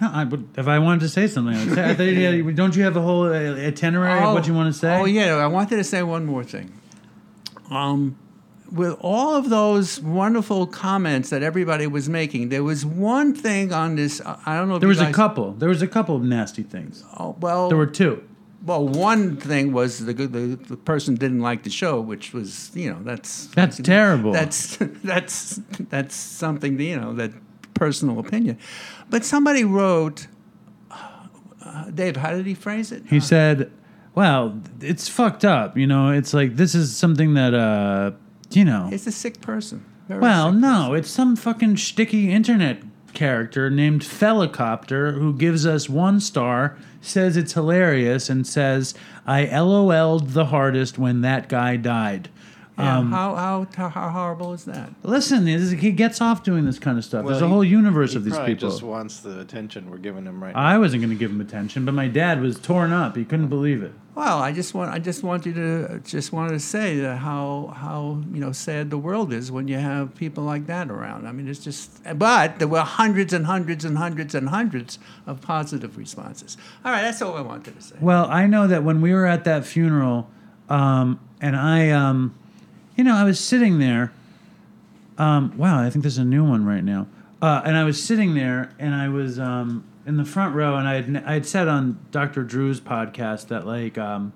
No, 0.01 0.11
I 0.13 0.25
would, 0.25 0.49
if 0.59 0.69
I 0.69 0.79
wanted 0.79 1.01
to 1.01 1.09
say 1.09 1.27
something, 1.27 1.55
I 1.55 1.65
would 1.65 1.75
say. 1.75 1.91
I 1.91 1.95
thought, 1.95 2.03
yeah, 2.05 2.51
don't 2.53 2.77
you 2.77 2.83
have 2.85 2.97
a 2.97 3.01
whole 3.01 3.25
uh, 3.33 3.55
itinerary 3.57 4.23
of 4.23 4.35
what 4.35 4.47
you 4.47 4.55
want 4.55 4.73
to 4.73 4.79
say? 4.79 4.95
Oh 4.99 5.05
yeah, 5.07 5.37
I 5.37 5.47
wanted 5.47 5.77
to 5.77 5.85
say 5.85 6.03
one 6.03 6.27
more 6.27 6.45
thing. 6.45 6.73
Um, 7.71 8.19
with 8.71 8.97
all 9.01 9.35
of 9.37 9.49
those 9.49 10.01
wonderful 10.01 10.67
comments 10.67 11.31
that 11.31 11.43
everybody 11.43 11.87
was 11.87 12.09
making, 12.09 12.49
there 12.49 12.65
was 12.65 12.85
one 12.85 13.35
thing 13.35 13.73
on 13.73 13.97
this. 13.97 14.21
I 14.25 14.57
don't 14.57 14.69
know. 14.69 14.75
If 14.77 14.81
There 14.81 14.89
was 14.89 15.01
a 15.01 15.13
couple. 15.13 15.53
There 15.53 15.69
was 15.69 15.83
a 15.83 15.89
couple 15.89 16.17
of 16.17 16.23
nasty 16.23 16.63
things. 16.63 17.05
Oh, 17.19 17.37
well, 17.41 17.69
There 17.69 17.79
were 17.79 17.87
two. 17.87 18.23
well, 18.65 18.87
one 18.87 19.37
thing 19.37 19.73
was 19.73 20.05
the, 20.05 20.13
the 20.13 20.57
the 20.57 20.77
person 20.77 21.15
didn't 21.15 21.41
like 21.41 21.63
the 21.63 21.71
show, 21.71 22.01
which 22.01 22.33
was 22.33 22.71
you 22.75 22.91
know 22.91 22.99
that's 23.03 23.47
That's 23.49 23.79
terrible. 23.79 24.33
That's 24.33 24.77
that's 25.05 25.61
that's 25.89 26.15
something 26.17 26.79
you 26.81 27.01
know 27.01 27.13
that 27.15 27.31
personal 27.77 28.19
opinion. 28.19 28.59
But 29.11 29.25
somebody 29.25 29.65
wrote, 29.65 30.27
uh, 30.91 31.91
Dave. 31.91 32.17
How 32.17 32.31
did 32.31 32.47
he 32.47 32.55
phrase 32.55 32.93
it? 32.93 33.05
He 33.09 33.21
said, 33.21 33.71
"Well, 34.15 34.61
it's 34.81 35.09
fucked 35.09 35.45
up. 35.45 35.77
You 35.77 35.87
know, 35.87 36.11
it's 36.11 36.33
like 36.33 36.57
this 36.57 36.75
is 36.75 36.97
something 36.97 37.35
that 37.35 37.55
uh, 37.55 38.13
you 38.51 38.65
know." 38.65 38.89
It's 38.93 39.07
a 39.07 39.13
sick 39.13 39.41
person. 39.41 39.85
Very 40.09 40.21
Well, 40.21 40.53
sick 40.53 40.61
no, 40.61 40.95
it's 40.95 41.11
some 41.11 41.37
fucking 41.37 41.77
sticky 41.79 42.33
internet 42.33 42.83
character 43.13 43.71
named 43.71 44.03
Felicopter 44.03 45.15
who 45.15 45.33
gives 45.33 45.67
us 45.67 45.89
one 45.89 46.21
star, 46.21 46.77
says 47.01 47.37
it's 47.37 47.55
hilarious, 47.55 48.31
and 48.31 48.47
says, 48.47 48.95
"I 49.27 49.47
LOL'd 49.47 50.31
the 50.31 50.47
hardest 50.47 50.99
when 50.99 51.23
that 51.23 51.49
guy 51.49 51.77
died." 51.77 52.29
Yeah, 52.79 52.99
Um, 52.99 53.11
how, 53.11 53.35
how 53.75 53.89
how 53.89 54.11
horrible 54.11 54.53
is 54.53 54.65
that? 54.67 54.91
Listen, 55.03 55.47
he 55.47 55.93
gets 55.93 56.21
off 56.21 56.43
doing 56.43 56.67
this 56.67 56.79
kind 56.79 56.99
of 56.99 57.05
stuff. 57.07 57.25
There's 57.25 57.39
a 57.41 57.45
Well, 57.45 57.55
whole 57.55 57.65
universe 57.65 58.11
he 58.11 58.19
of 58.19 58.25
these 58.25 58.35
probably 58.35 58.55
people. 58.55 58.69
just 58.69 58.83
wants 58.83 59.21
the 59.21 59.41
attention 59.41 59.91
we're 59.91 59.97
giving 59.97 60.27
him 60.27 60.43
right 60.43 60.55
now. 60.55 60.61
I 60.61 60.77
wasn't 60.77 61.01
going 61.03 61.11
to 61.15 61.19
give 61.19 61.31
him 61.31 61.41
attention, 61.41 61.87
but 61.87 61.95
my 61.95 62.07
dad 62.07 62.43
was 62.43 62.59
torn 62.59 62.93
up. 62.93 63.17
He 63.17 63.25
couldn't 63.25 63.49
believe 63.49 63.83
it. 63.83 63.93
Well, 64.15 64.41
I 64.43 64.53
just 64.53 64.75
want 64.75 64.91
I 64.91 64.99
just 64.99 65.23
want 65.23 65.47
you 65.47 65.55
to 65.55 66.01
just 66.05 66.33
wanted 66.33 66.51
to 66.51 66.61
say 66.61 66.99
that 67.01 67.17
how 67.17 67.73
how 67.75 68.23
you 68.31 68.41
know 68.41 68.53
sad 68.53 68.91
the 68.91 68.99
world 68.99 69.33
is 69.33 69.51
when 69.51 69.69
you 69.69 69.79
have 69.79 70.15
people 70.15 70.45
like 70.45 70.67
that 70.67 70.91
around. 70.91 71.27
I 71.27 71.33
mean, 71.33 71.49
it's 71.49 71.61
just. 71.61 72.03
But 72.19 72.59
there 72.59 72.69
were 72.69 72.81
hundreds 72.81 73.33
and 73.33 73.47
hundreds 73.47 73.87
and 73.87 73.97
hundreds 73.97 74.35
and 74.35 74.51
hundreds 74.51 74.99
of 75.27 75.41
positive 75.41 75.97
responses. 75.97 76.59
All 76.85 76.93
right, 76.93 77.03
that's 77.03 77.23
all 77.23 77.37
I 77.37 77.41
wanted 77.43 77.75
to 77.77 77.83
say. 77.83 77.97
Well, 78.01 78.27
I 78.31 78.47
know 78.47 78.67
that 78.67 78.85
when 78.85 79.01
we 79.01 79.15
were 79.15 79.25
at 79.27 79.45
that 79.45 79.65
funeral, 79.65 80.29
um, 80.69 81.21
and 81.41 81.55
I, 81.57 81.91
um, 81.91 82.35
you 82.97 83.05
know, 83.05 83.15
I 83.15 83.25
was 83.25 83.39
sitting 83.39 83.79
there. 83.79 84.13
Um, 85.19 85.57
wow, 85.57 85.81
I 85.83 85.89
think 85.91 86.03
there's 86.03 86.19
a 86.19 86.25
new 86.25 86.45
one 86.45 86.65
right 86.65 86.85
now. 86.85 87.07
Uh, 87.41 87.63
and 87.65 87.77
I 87.77 87.85
was 87.85 88.03
sitting 88.03 88.35
there, 88.35 88.71
and 88.79 88.95
I 88.95 89.09
was 89.09 89.39
um, 89.39 89.85
in 90.07 90.17
the 90.17 90.25
front 90.25 90.55
row, 90.55 90.77
and 90.77 90.89
I 90.89 91.01
had 91.03 91.25
I 91.27 91.33
had 91.35 91.47
said 91.47 91.69
on 91.69 91.99
Dr. 92.11 92.43
Drew's 92.43 92.81
podcast 92.81 93.49
that 93.49 93.67
like, 93.67 93.97
um, 93.99 94.33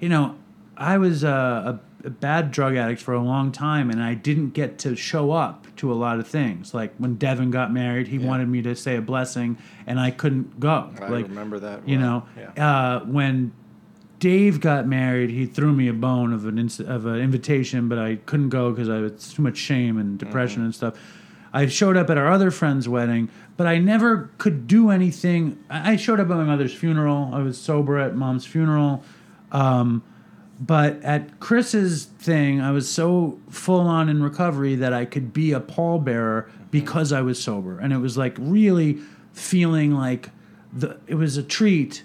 you 0.00 0.08
know, 0.08 0.36
I 0.76 0.98
was 0.98 1.22
uh, 1.24 1.78
a, 2.04 2.06
a 2.06 2.10
bad 2.10 2.50
drug 2.50 2.76
addict 2.76 3.00
for 3.02 3.14
a 3.14 3.20
long 3.22 3.52
time, 3.52 3.90
and 3.90 4.02
I 4.02 4.14
didn't 4.14 4.50
get 4.50 4.78
to 4.80 4.96
show 4.96 5.32
up 5.32 5.66
to 5.76 5.92
a 5.92 5.94
lot 5.94 6.18
of 6.18 6.26
things. 6.26 6.72
Like 6.72 6.94
when 6.98 7.16
Devin 7.16 7.50
got 7.50 7.72
married, 7.72 8.08
he 8.08 8.18
wanted 8.18 8.48
me 8.48 8.62
to 8.62 8.74
say 8.74 8.96
a 8.96 9.02
blessing, 9.02 9.58
and 9.86 9.98
I 10.00 10.10
couldn't 10.10 10.58
go. 10.60 10.90
I 11.00 11.08
like, 11.08 11.28
remember 11.28 11.58
that. 11.60 11.86
you 11.88 11.98
well. 11.98 12.26
know, 12.36 12.42
Yeah. 12.56 12.70
uh, 12.96 13.04
when 13.04 13.52
Dave 14.20 14.60
got 14.60 14.86
married, 14.86 15.30
he 15.30 15.46
threw 15.46 15.72
me 15.72 15.88
a 15.88 15.92
bone 15.94 16.32
of 16.32 16.46
an 16.46 16.58
inst- 16.58 16.80
of 16.80 17.06
an 17.06 17.16
invitation, 17.16 17.88
but 17.88 17.98
I 17.98 18.16
couldn't 18.16 18.50
go 18.50 18.70
because 18.70 18.88
I 18.88 18.96
had 18.96 19.18
too 19.18 19.42
much 19.42 19.56
shame 19.56 19.98
and 19.98 20.18
depression 20.18 20.62
and 20.62 20.74
stuff. 20.74 20.94
I 21.52 21.66
showed 21.66 21.96
up 21.96 22.10
at 22.10 22.18
our 22.18 22.30
other 22.30 22.50
friend's 22.50 22.88
wedding, 22.88 23.30
but 23.56 23.66
I 23.66 23.78
never 23.78 24.30
could 24.38 24.68
do 24.68 24.90
anything. 24.90 25.58
I 25.68 25.92
I 25.92 25.96
showed 25.96 26.20
up 26.20 26.30
at 26.30 26.36
my 26.36 26.44
mother's 26.44 26.74
funeral. 26.74 27.30
I 27.32 27.42
was 27.42 27.58
sober 27.58 27.98
at 27.98 28.14
mom's 28.14 28.44
funeral. 28.46 29.02
Um, 29.50 30.04
but 30.60 31.02
at 31.02 31.40
Chris's 31.40 32.04
thing, 32.04 32.60
I 32.60 32.70
was 32.70 32.86
so 32.86 33.38
full 33.48 33.80
on 33.80 34.10
in 34.10 34.22
recovery 34.22 34.74
that 34.76 34.92
I 34.92 35.06
could 35.06 35.32
be 35.32 35.52
a 35.52 35.60
pallbearer 35.60 36.50
because 36.70 37.10
I 37.10 37.22
was 37.22 37.42
sober, 37.42 37.78
and 37.78 37.92
it 37.94 37.98
was 37.98 38.18
like 38.18 38.36
really 38.38 38.98
feeling 39.32 39.94
like 39.94 40.28
the 40.72 40.98
it 41.06 41.14
was 41.14 41.38
a 41.38 41.42
treat 41.42 42.02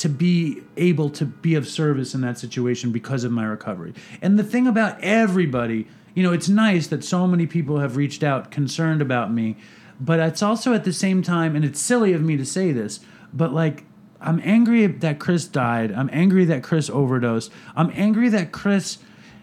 to 0.00 0.08
be 0.08 0.62
able 0.78 1.10
to 1.10 1.26
be 1.26 1.54
of 1.54 1.68
service 1.68 2.14
in 2.14 2.22
that 2.22 2.38
situation 2.38 2.90
because 2.90 3.22
of 3.22 3.30
my 3.30 3.44
recovery. 3.44 3.92
And 4.22 4.38
the 4.38 4.42
thing 4.42 4.66
about 4.66 4.98
everybody, 5.02 5.86
you 6.14 6.22
know, 6.22 6.32
it's 6.32 6.48
nice 6.48 6.86
that 6.86 7.04
so 7.04 7.26
many 7.26 7.46
people 7.46 7.80
have 7.80 7.96
reached 7.98 8.22
out 8.22 8.50
concerned 8.50 9.02
about 9.02 9.30
me, 9.30 9.58
but 10.00 10.18
it's 10.18 10.42
also 10.42 10.72
at 10.72 10.84
the 10.84 10.92
same 10.94 11.22
time, 11.22 11.54
and 11.54 11.66
it's 11.66 11.78
silly 11.78 12.14
of 12.14 12.22
me 12.22 12.38
to 12.38 12.46
say 12.46 12.72
this, 12.72 13.00
but 13.34 13.52
like, 13.52 13.84
I'm 14.22 14.40
angry 14.42 14.86
that 14.86 15.18
Chris 15.18 15.44
died. 15.46 15.92
I'm 15.92 16.08
angry 16.12 16.46
that 16.46 16.62
Chris 16.62 16.88
overdosed. 16.88 17.52
I'm 17.76 17.90
angry 17.94 18.30
that 18.30 18.52
Chris, 18.52 18.98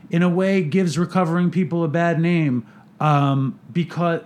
in 0.10 0.24
a 0.24 0.30
way, 0.30 0.64
gives 0.64 0.98
recovering 0.98 1.52
people 1.52 1.84
a 1.84 1.88
bad 1.88 2.20
name 2.20 2.66
um, 3.00 3.60
because 3.72 4.22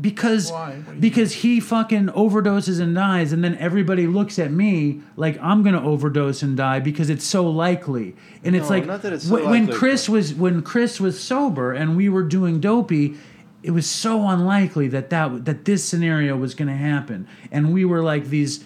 because 0.00 0.50
Why? 0.50 0.70
What 0.76 0.86
do 0.86 0.94
you 0.94 1.00
because 1.00 1.32
he 1.34 1.60
fucking 1.60 2.06
overdoses 2.08 2.80
and 2.80 2.94
dies, 2.94 3.32
and 3.32 3.44
then 3.44 3.56
everybody 3.56 4.06
looks 4.06 4.38
at 4.38 4.50
me 4.50 5.00
like 5.16 5.38
I'm 5.42 5.62
gonna 5.62 5.82
overdose 5.86 6.42
and 6.42 6.56
die 6.56 6.80
because 6.80 7.10
it's 7.10 7.24
so 7.26 7.48
likely. 7.48 8.16
And 8.44 8.56
it's 8.56 8.70
No, 8.70 8.78
like 8.78 9.04
it's 9.04 9.24
so 9.28 9.34
when 9.34 9.66
likely, 9.66 9.74
Chris 9.76 10.06
but- 10.06 10.12
was 10.12 10.34
when 10.34 10.62
Chris 10.62 10.98
was 11.00 11.20
sober 11.20 11.72
and 11.72 11.96
we 11.96 12.08
were 12.08 12.22
doing 12.22 12.60
dopey. 12.60 13.16
It 13.62 13.72
was 13.72 13.88
so 13.88 14.28
unlikely 14.28 14.88
that 14.88 15.10
that 15.10 15.44
that 15.44 15.64
this 15.64 15.84
scenario 15.84 16.36
was 16.36 16.54
going 16.54 16.68
to 16.68 16.74
happen, 16.76 17.26
and 17.50 17.72
we 17.72 17.84
were 17.84 18.00
like 18.00 18.26
these, 18.28 18.62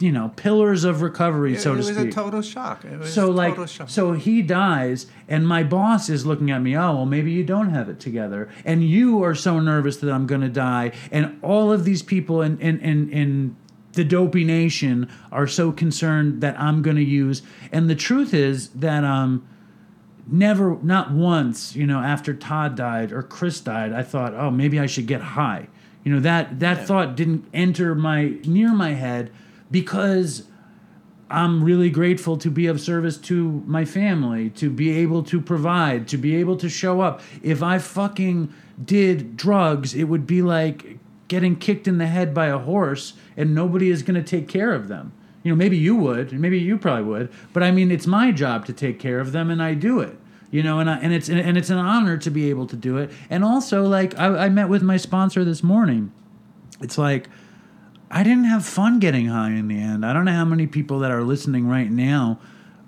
you 0.00 0.12
know, 0.12 0.32
pillars 0.36 0.84
of 0.84 1.02
recovery, 1.02 1.54
it, 1.54 1.60
so 1.60 1.72
it 1.72 1.74
to 1.74 1.78
was 1.78 1.88
speak. 1.88 2.08
a 2.08 2.12
total 2.12 2.42
shock. 2.42 2.84
It 2.84 2.98
was 2.98 3.12
so 3.12 3.30
like 3.30 3.68
shock. 3.68 3.88
so 3.88 4.12
he 4.12 4.42
dies 4.42 5.06
and 5.26 5.46
my 5.46 5.62
boss 5.62 6.08
is 6.08 6.24
looking 6.24 6.50
at 6.50 6.62
me 6.62 6.76
oh 6.76 6.96
well 6.96 7.06
maybe 7.06 7.32
you 7.32 7.44
don't 7.44 7.70
have 7.70 7.88
it 7.88 8.00
together. 8.00 8.48
And 8.64 8.84
you 8.84 9.22
are 9.24 9.34
so 9.34 9.60
nervous 9.60 9.96
that 9.98 10.10
i'm 10.10 10.26
going 10.26 10.40
to 10.42 10.48
die. 10.48 10.92
And 11.10 11.38
all 11.42 11.72
of 11.72 11.84
these 11.84 12.02
people 12.02 12.42
in 12.42 12.58
in 12.60 12.78
in, 12.80 13.10
in 13.10 13.56
the 13.92 14.04
dopey 14.04 14.44
nation 14.44 15.10
are 15.32 15.46
so 15.46 15.72
concerned 15.72 16.40
that 16.42 16.58
i'm 16.60 16.82
going 16.82 16.96
to 16.96 17.04
use. 17.04 17.42
And 17.72 17.90
the 17.90 17.96
truth 17.96 18.32
is 18.32 18.68
that 18.70 19.04
um 19.04 19.46
never 20.30 20.78
not 20.82 21.10
once 21.10 21.74
you 21.74 21.86
know 21.86 22.00
after 22.00 22.34
todd 22.34 22.76
died 22.76 23.12
or 23.12 23.22
chris 23.22 23.60
died 23.60 23.94
i 23.94 24.02
thought 24.02 24.34
oh 24.34 24.50
maybe 24.50 24.78
i 24.78 24.86
should 24.86 25.06
get 25.06 25.20
high. 25.20 25.66
You 26.04 26.14
know 26.14 26.20
that 26.20 26.60
that 26.60 26.86
thought 26.86 27.16
didn't 27.16 27.46
enter 27.52 27.94
my 27.94 28.36
near 28.44 28.72
my 28.72 28.90
head 28.92 29.30
because 29.70 30.44
I'm 31.30 31.62
really 31.62 31.90
grateful 31.90 32.38
to 32.38 32.50
be 32.50 32.66
of 32.66 32.80
service 32.80 33.18
to 33.18 33.62
my 33.66 33.84
family, 33.84 34.50
to 34.50 34.70
be 34.70 34.90
able 34.98 35.22
to 35.24 35.40
provide, 35.40 36.08
to 36.08 36.16
be 36.16 36.36
able 36.36 36.56
to 36.56 36.68
show 36.68 37.00
up. 37.00 37.20
If 37.42 37.62
I 37.62 37.78
fucking 37.78 38.52
did 38.82 39.36
drugs, 39.36 39.94
it 39.94 40.04
would 40.04 40.26
be 40.26 40.40
like 40.40 40.98
getting 41.28 41.56
kicked 41.56 41.86
in 41.86 41.98
the 41.98 42.06
head 42.06 42.32
by 42.32 42.46
a 42.46 42.58
horse 42.58 43.12
and 43.36 43.54
nobody 43.54 43.90
is 43.90 44.02
going 44.02 44.14
to 44.14 44.22
take 44.22 44.48
care 44.48 44.72
of 44.72 44.88
them. 44.88 45.12
You 45.42 45.52
know, 45.52 45.56
maybe 45.56 45.76
you 45.76 45.94
would, 45.96 46.32
maybe 46.32 46.58
you 46.58 46.78
probably 46.78 47.04
would, 47.04 47.32
but 47.52 47.62
I 47.62 47.70
mean, 47.70 47.90
it's 47.90 48.06
my 48.06 48.32
job 48.32 48.64
to 48.66 48.72
take 48.72 48.98
care 48.98 49.20
of 49.20 49.32
them 49.32 49.50
and 49.50 49.62
I 49.62 49.74
do 49.74 50.00
it. 50.00 50.18
You 50.50 50.62
know, 50.62 50.80
and 50.80 50.88
I, 50.88 50.98
and 51.00 51.12
it's 51.12 51.28
and 51.28 51.58
it's 51.58 51.68
an 51.68 51.76
honor 51.76 52.16
to 52.16 52.30
be 52.30 52.48
able 52.48 52.66
to 52.68 52.76
do 52.76 52.96
it. 52.96 53.10
And 53.28 53.44
also, 53.44 53.82
like 53.82 54.18
I, 54.18 54.46
I 54.46 54.48
met 54.48 54.70
with 54.70 54.82
my 54.82 54.96
sponsor 54.96 55.44
this 55.44 55.62
morning. 55.62 56.10
It's 56.80 56.96
like 56.96 57.28
I 58.10 58.22
didn't 58.22 58.44
have 58.44 58.64
fun 58.64 58.98
getting 58.98 59.26
high 59.26 59.50
in 59.50 59.68
the 59.68 59.78
end. 59.78 60.04
I 60.04 60.12
don't 60.12 60.24
know 60.24 60.32
how 60.32 60.44
many 60.44 60.66
people 60.66 61.00
that 61.00 61.10
are 61.10 61.22
listening 61.22 61.68
right 61.68 61.90
now, 61.90 62.38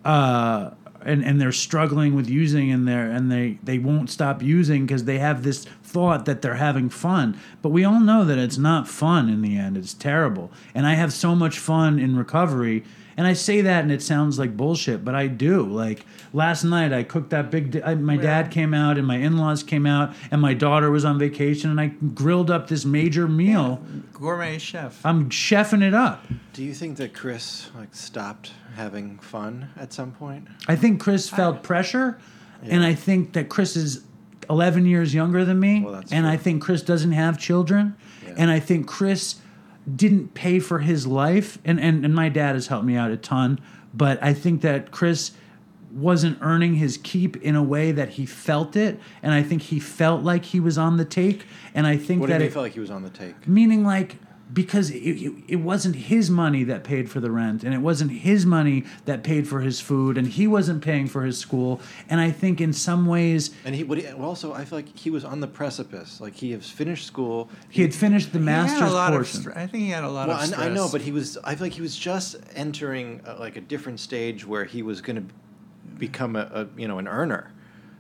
uh, 0.05 0.71
and 1.03 1.25
and 1.25 1.41
they're 1.41 1.53
struggling 1.53 2.15
with 2.15 2.29
using 2.29 2.71
and 2.71 2.87
they 2.87 2.95
and 2.95 3.31
they 3.31 3.59
they 3.63 3.79
won't 3.79 4.11
stop 4.11 4.43
using 4.43 4.87
because 4.87 5.05
they 5.05 5.19
have 5.19 5.43
this 5.43 5.65
thought 5.83 6.25
that 6.25 6.43
they're 6.43 6.55
having 6.55 6.89
fun. 6.89 7.39
But 7.63 7.71
we 7.71 7.85
all 7.85 8.01
know 8.01 8.25
that 8.25 8.39
it's 8.39 8.59
not 8.59 8.89
fun 8.89 9.29
in 9.29 9.43
the 9.43 9.57
end. 9.57 9.77
It's 9.77 9.95
terrible. 9.95 10.51
And 10.75 10.87
I 10.87 10.95
have 10.95 11.13
so 11.13 11.35
much 11.35 11.59
fun 11.59 11.99
in 11.99 12.17
recovery. 12.17 12.85
And 13.17 13.27
I 13.27 13.33
say 13.35 13.61
that 13.63 13.83
and 13.83 13.93
it 13.93 14.03
sounds 14.03 14.39
like 14.39 14.57
bullshit, 14.57 15.05
but 15.05 15.15
I 15.15 15.27
do. 15.27 15.63
Like 15.63 16.07
last 16.33 16.65
night, 16.65 16.93
I 16.93 17.03
cooked 17.03 17.31
that 17.31 17.51
big. 17.51 17.73
Di- 17.73 17.83
I, 17.83 17.95
my 17.95 18.17
dad 18.17 18.51
came 18.51 18.73
out 18.73 18.97
and 18.99 19.07
my 19.07 19.17
in-laws 19.17 19.63
came 19.63 19.85
out 19.87 20.15
and 20.31 20.41
my 20.41 20.55
daughter 20.55 20.91
was 20.91 21.05
on 21.05 21.19
vacation 21.19 21.71
and 21.71 21.81
I 21.81 21.89
grilled 22.15 22.51
up 22.51 22.69
this 22.69 22.85
major 22.85 23.27
meal. 23.29 23.83
gourmet 24.13 24.59
chef. 24.59 25.05
I'm 25.05 25.29
chefing 25.31 25.83
it 25.83 25.95
up. 25.95 26.25
Do 26.53 26.63
you 26.65 26.73
think 26.75 26.97
that 26.99 27.13
Chris 27.15 27.71
like 27.77 27.95
stopped 27.95 28.53
having 28.77 29.19
fun 29.19 29.69
at 29.77 29.93
some 29.93 30.13
point? 30.13 30.49
I 30.69 30.77
think 30.77 31.01
Chris 31.01 31.29
felt 31.29 31.63
pressure, 31.63 32.19
and 32.63 32.85
I 32.85 32.95
think 32.95 33.33
that 33.35 33.49
Chris 33.49 33.77
is 33.77 34.05
11 34.49 34.85
years 34.87 35.15
younger 35.15 35.45
than 35.45 35.61
me, 35.61 35.81
Well, 35.83 35.95
that's 35.95 36.13
and 36.13 36.25
true. 36.25 36.33
I 36.33 36.37
think 36.37 36.63
Chris 36.63 36.83
doesn't 36.83 37.13
have 37.13 37.39
children, 37.39 37.95
Yeah. 38.27 38.35
and 38.37 38.51
I 38.51 38.59
think 38.61 38.87
Chris 38.87 39.37
didn't 39.97 40.35
pay 40.35 40.59
for 40.61 40.81
his 40.81 41.07
life, 41.07 41.59
and, 41.65 41.81
and 41.81 42.05
and 42.05 42.15
my 42.15 42.29
dad 42.29 42.55
has 42.55 42.67
helped 42.69 42.85
me 42.85 42.97
out 42.97 43.11
a 43.11 43.17
ton, 43.17 43.59
but 43.95 44.23
I 44.23 44.35
think 44.35 44.61
that 44.63 44.91
Chris 44.91 45.33
wasn't 45.93 46.39
earning 46.41 46.75
his 46.77 46.97
keep 47.03 47.37
in 47.43 47.57
a 47.57 47.63
way 47.63 47.91
that 47.91 48.11
he 48.11 48.25
felt 48.27 48.77
it, 48.77 49.01
and 49.23 49.33
I 49.33 49.43
think 49.43 49.63
he 49.63 49.81
felt 49.81 50.23
like 50.23 50.45
he 50.45 50.61
was 50.61 50.79
on 50.79 50.97
the 50.99 51.05
take, 51.05 51.47
and 51.75 51.87
I 51.87 51.97
think 51.97 52.21
What 52.21 52.31
that 52.31 52.41
it, 52.43 52.53
felt 52.53 52.63
like 52.65 52.75
he 52.75 52.81
was 52.81 52.91
on 52.91 53.03
the 53.03 53.11
take? 53.11 53.49
meaning 53.49 53.83
like 53.85 54.17
because 54.53 54.91
it, 54.91 54.97
it, 54.99 55.33
it 55.49 55.57
wasn't 55.57 55.95
his 55.95 56.31
money 56.31 56.65
that 56.65 56.83
paid 56.85 57.11
for 57.11 57.21
the 57.21 57.31
rent 57.31 57.63
and 57.63 57.73
it 57.73 57.79
wasn't 57.79 58.11
his 58.11 58.45
money 58.45 58.85
that 59.05 59.23
paid 59.23 59.47
for 59.47 59.61
his 59.61 59.81
food 59.81 60.19
and 60.19 60.27
he 60.29 60.47
wasn't 60.47 60.83
paying 60.83 61.07
for 61.07 61.25
his 61.25 61.39
school 61.39 61.81
and 62.09 62.21
i 62.21 62.31
think 62.31 62.61
in 62.61 62.73
some 62.73 63.07
ways 63.07 63.51
And 63.65 63.75
he, 63.75 63.83
but 63.83 63.99
he, 63.99 64.05
well, 64.15 64.29
also, 64.31 64.53
I 64.53 64.65
feel 64.65 64.79
like 64.79 64.97
he 64.99 65.11
was 65.11 65.25
on 65.25 65.41
the 65.41 65.47
precipice. 65.47 66.21
Like 66.21 66.35
he 66.35 66.53
has 66.53 66.69
finished 66.71 67.07
school. 67.07 67.49
he 67.69 67.83
had 67.83 67.95
finished 67.95 68.33
the 68.33 68.39
He 68.39 68.45
master's 68.45 68.91
a 68.91 68.95
lot 68.95 69.13
portion 69.13 69.39
of. 69.39 69.43
Str- 69.45 69.59
I 69.59 69.67
think 69.67 69.85
he 69.85 69.91
had 69.91 70.05
a 70.05 70.09
lot 70.09 70.29
Well, 70.29 70.37
of. 70.37 70.43
I, 70.43 70.47
Stress. 70.47 70.61
I 70.61 70.69
know, 70.69 70.89
but 70.91 71.01
he 71.01 71.13
was. 71.13 71.37
I 71.45 71.55
feel 71.55 71.67
like 71.67 71.73
he 71.75 71.83
was 71.83 71.97
just 71.97 72.37
entering 72.55 73.21
uh, 73.27 73.37
like 73.39 73.57
a 73.57 73.61
different 73.61 74.01
stage 74.01 74.47
where 74.47 74.65
he 74.65 74.83
was 74.83 75.01
going 75.01 75.17
to 75.17 75.25
become 75.99 76.37
a, 76.37 76.49
a 76.53 76.67
you 76.81 76.89
know 76.89 76.99
an 76.99 77.09
earner. 77.09 77.53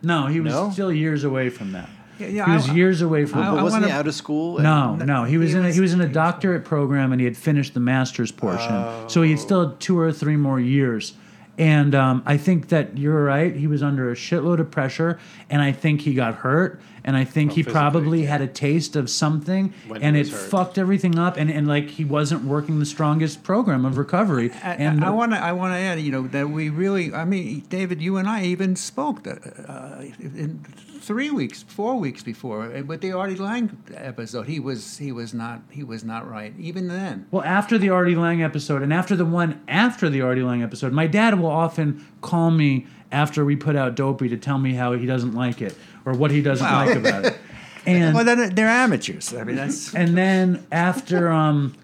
no 0.03 0.26
he 0.26 0.40
was 0.40 0.53
No? 0.53 0.70
still 0.70 0.92
years 0.92 1.24
away 1.24 1.48
from 1.51 1.72
that 1.72 1.88
Yeah, 2.21 2.27
yeah, 2.29 2.47
he 2.47 2.53
was 2.53 2.68
I- 2.68 2.75
years 2.75 3.01
away 3.03 3.25
from 3.25 3.41
I- 3.41 3.49
I 3.59 3.62
wasn't 3.62 3.85
he 3.85 3.89
wanna- 3.89 3.99
out 4.01 4.07
of 4.07 4.14
school? 4.14 4.59
No, 4.61 4.97
And- 4.99 5.07
no, 5.07 5.25
he 5.25 5.39
was 5.39 5.51
he 5.53 5.57
in 5.59 5.64
a, 5.64 5.66
was- 5.68 5.75
he 5.75 5.81
was 5.81 5.93
in 5.95 6.01
a 6.01 6.09
doctorate 6.09 6.64
program 6.64 7.12
and 7.12 7.21
he 7.21 7.25
had 7.25 7.37
finished 7.37 7.73
the 7.75 7.81
master's 7.81 8.31
portion, 8.31 8.85
so 9.09 9.23
he 9.23 9.31
had 9.31 9.41
still 9.41 9.68
had 9.68 9.81
two 9.81 9.99
or 9.99 10.12
three 10.12 10.37
more 10.37 10.61
years. 10.61 11.14
And 11.61 11.95
um, 11.95 12.23
I 12.25 12.39
think 12.39 12.69
that 12.69 12.97
you're 12.97 13.23
right. 13.23 13.55
He 13.55 13.67
was 13.67 13.83
under 13.83 14.11
a 14.11 14.15
shitload 14.15 14.61
of 14.61 14.71
pressure, 14.71 15.19
and 15.51 15.61
I 15.61 15.73
think 15.73 16.01
he 16.01 16.15
got 16.15 16.37
hurt, 16.37 16.81
and 17.05 17.17
I 17.19 17.25
think 17.25 17.53
Oh, 17.53 17.55
he 17.57 17.63
probably 17.63 18.23
yeah. 18.23 18.31
had 18.31 18.41
a 18.41 18.47
taste 18.47 18.97
of 18.97 19.11
something, 19.11 19.75
When 19.87 20.03
and 20.03 20.17
it 20.17 20.29
hurt. 20.29 20.39
fucked 20.51 20.79
everything 20.79 21.19
up, 21.19 21.37
and, 21.37 21.51
and 21.51 21.69
like 21.69 21.91
he 21.91 22.05
wasn't 22.07 22.45
working 22.45 22.79
the 22.79 22.87
strongest 22.87 23.43
program 23.43 23.85
of 23.85 23.99
recovery. 23.99 24.51
I- 24.65 24.75
and 24.77 25.05
I 25.05 25.11
want 25.11 25.33
to 25.33 25.39
I 25.39 25.53
want 25.53 25.75
to 25.75 25.79
add, 25.79 26.01
you 26.01 26.11
know, 26.13 26.27
that 26.29 26.49
we 26.49 26.71
really, 26.71 27.13
I 27.13 27.27
mean, 27.27 27.63
David, 27.69 28.01
you 28.01 28.17
and 28.17 28.27
I 28.27 28.45
even 28.45 28.75
spoke 28.75 29.25
that, 29.25 29.39
uh, 29.69 30.03
in 30.19 30.65
three 31.01 31.31
weeks, 31.31 31.63
four 31.63 31.97
weeks 31.99 32.23
before 32.23 32.75
uh, 32.75 32.83
with 32.83 33.01
the 33.01 33.11
Artie 33.13 33.35
Lange 33.37 33.77
episode. 33.95 34.47
He 34.47 34.61
was 34.61 34.99
he 34.99 35.13
was 35.13 35.33
not 35.35 35.63
he 35.71 35.83
was 35.83 36.05
not 36.05 36.31
right 36.31 36.53
even 36.59 36.89
then. 36.89 37.27
Well, 37.31 37.43
after 37.45 37.79
the 37.79 37.89
Artie 37.91 38.15
Lange 38.17 38.43
episode, 38.43 38.83
and 38.83 38.93
after 38.93 39.17
the 39.17 39.25
one 39.25 39.61
after 39.67 40.09
the 40.11 40.21
Artie 40.23 40.43
Lange 40.43 40.63
episode, 40.63 40.93
my 40.93 41.07
dad 41.07 41.41
will 41.41 41.49
often 41.51 42.05
call 42.22 42.51
me 42.51 42.86
after 43.12 43.44
we 43.44 43.57
put 43.57 43.76
out 43.76 43.94
Dopey 43.96 44.28
to 44.28 44.36
tell 44.36 44.59
me 44.59 44.74
how 44.74 44.92
he 44.92 45.05
doesn't 45.07 45.34
like 45.34 45.61
it 45.61 45.76
or 46.05 46.14
what 46.14 46.30
he 46.30 46.40
doesn't 46.42 46.64
Wow. 46.66 46.86
like 46.86 46.96
about 46.96 47.24
it. 47.26 47.36
And 47.86 48.14
Well, 48.14 48.24
then 48.26 48.55
they're 48.55 48.68
amateurs. 48.68 49.32
I 49.34 49.42
mean, 49.42 49.57
that's 49.57 49.94
and 50.01 50.14
then 50.16 50.66
after 50.70 51.30
um 51.32 51.74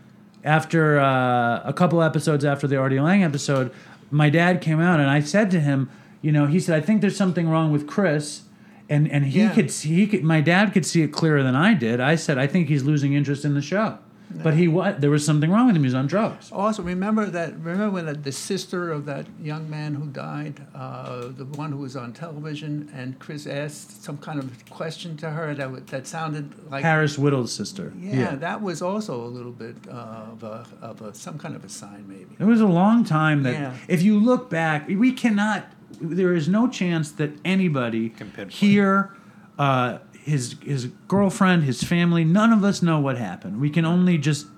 after 0.44 1.00
uh, 1.00 1.62
a 1.64 1.72
couple 1.74 2.02
episodes 2.02 2.44
after 2.44 2.66
the 2.66 2.76
Artie 2.76 3.00
Lange 3.00 3.24
episode, 3.24 3.72
my 4.10 4.30
dad 4.30 4.60
came 4.60 4.78
out 4.80 5.00
and 5.00 5.10
I 5.10 5.20
said 5.20 5.50
to 5.52 5.60
him, 5.60 5.88
you 6.22 6.30
know, 6.32 6.46
he 6.46 6.60
said, 6.60 6.76
I 6.80 6.84
think 6.84 7.00
there's 7.00 7.16
something 7.16 7.48
wrong 7.48 7.72
with 7.72 7.86
Chris. 7.86 8.42
And, 8.88 9.10
and 9.10 9.24
he 9.26 9.40
Yeah. 9.40 9.52
could 9.54 9.70
see 9.72 9.88
he 9.94 10.06
could, 10.06 10.22
my 10.22 10.40
dad 10.40 10.72
could 10.72 10.86
see 10.86 11.02
it 11.02 11.08
clearer 11.12 11.42
than 11.42 11.56
I 11.56 11.74
did. 11.74 11.98
I 11.98 12.14
said 12.14 12.38
I 12.38 12.46
think 12.46 12.68
he's 12.68 12.84
losing 12.84 13.14
interest 13.14 13.44
in 13.44 13.54
the 13.54 13.62
show, 13.62 13.98
but 14.30 14.54
he 14.54 14.66
what 14.68 15.00
there 15.00 15.10
was 15.10 15.24
something 15.24 15.50
wrong 15.50 15.66
with 15.66 15.76
him. 15.76 15.82
He 15.82 15.86
was 15.86 15.94
on 15.94 16.06
drugs. 16.06 16.50
Also, 16.52 16.82
remember 16.82 17.26
that. 17.26 17.52
Remember 17.58 17.90
when 17.90 18.06
the, 18.06 18.14
the 18.14 18.32
sister 18.32 18.90
of 18.90 19.06
that 19.06 19.26
young 19.40 19.70
man 19.70 19.94
who 19.94 20.06
died, 20.06 20.66
uh, 20.74 21.28
the 21.28 21.44
one 21.44 21.70
who 21.72 21.78
was 21.78 21.96
on 21.96 22.12
television, 22.12 22.90
and 22.94 23.18
Chris 23.18 23.46
asked 23.46 24.02
some 24.02 24.18
kind 24.18 24.38
of 24.38 24.68
question 24.70 25.16
to 25.18 25.30
her 25.30 25.54
that 25.54 25.86
that 25.88 26.06
sounded 26.06 26.52
like 26.70 26.82
Harris 26.82 27.16
Wittels' 27.16 27.48
sister. 27.50 27.92
Yeah, 27.98 28.34
that 28.36 28.60
was 28.62 28.82
also 28.82 29.24
a 29.24 29.26
little 29.28 29.52
bit 29.52 29.76
uh, 29.88 29.92
of 30.32 30.42
a 30.42 30.66
of 30.82 31.02
a 31.02 31.14
some 31.14 31.38
kind 31.38 31.54
of 31.54 31.64
a 31.64 31.68
sign, 31.68 32.04
maybe. 32.08 32.36
It 32.38 32.44
was 32.44 32.60
a 32.60 32.66
long 32.66 33.04
time 33.04 33.42
that 33.44 33.52
Yeah. 33.54 33.74
if 33.88 34.02
you 34.02 34.18
look 34.18 34.50
back, 34.50 34.88
we 34.88 35.12
cannot. 35.12 35.66
There 36.00 36.34
is 36.34 36.48
no 36.48 36.66
chance 36.68 37.12
that 37.12 37.30
anybody 37.44 38.08
Can 38.10 38.30
pinpoint. 38.30 38.52
here, 38.52 39.14
uh, 39.58 39.98
his 40.26 40.56
his 40.60 40.86
girlfriend, 41.06 41.62
his 41.62 41.82
family, 41.84 42.24
none 42.24 42.52
of 42.52 42.64
us 42.64 42.82
know 42.82 42.98
what 42.98 43.16
happened. 43.16 43.60
We 43.60 43.70
can 43.70 43.84
only 43.84 44.18
just 44.18 44.48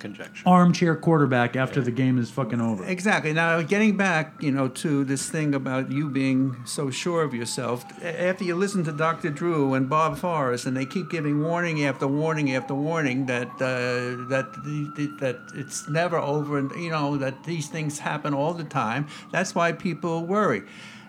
conjecture. 0.00 0.42
armchair 0.44 0.96
quarterback 0.96 1.54
after 1.54 1.80
the 1.80 1.92
game 1.92 2.18
is 2.18 2.30
fucking 2.30 2.60
over. 2.60 2.84
Exactly. 2.84 3.32
Now, 3.32 3.62
getting 3.62 3.96
back, 3.96 4.42
you 4.42 4.50
know, 4.50 4.66
to 4.68 5.04
this 5.04 5.30
thing 5.30 5.54
about 5.54 5.92
you 5.92 6.10
being 6.10 6.56
so 6.66 6.90
sure 6.90 7.22
of 7.22 7.32
yourself. 7.32 7.84
After 8.04 8.42
you 8.42 8.56
listen 8.56 8.82
to 8.84 8.92
Dr. 8.92 9.30
Drew 9.30 9.74
and 9.74 9.88
Bob 9.88 10.18
Forrest, 10.18 10.66
and 10.66 10.76
they 10.76 10.84
keep 10.84 11.10
giving 11.10 11.40
warning 11.40 11.84
after 11.84 12.08
warning 12.08 12.52
after 12.52 12.74
warning 12.74 13.26
that 13.26 13.48
uh, 13.60 14.26
that 14.28 14.52
the, 14.64 14.92
the, 14.96 15.06
that 15.20 15.38
it's 15.54 15.88
never 15.88 16.18
over, 16.18 16.58
and 16.58 16.72
you 16.72 16.90
know 16.90 17.16
that 17.18 17.44
these 17.44 17.68
things 17.68 18.00
happen 18.00 18.34
all 18.34 18.52
the 18.52 18.64
time. 18.64 19.06
That's 19.30 19.54
why 19.54 19.70
people 19.70 20.26
worry. 20.26 20.64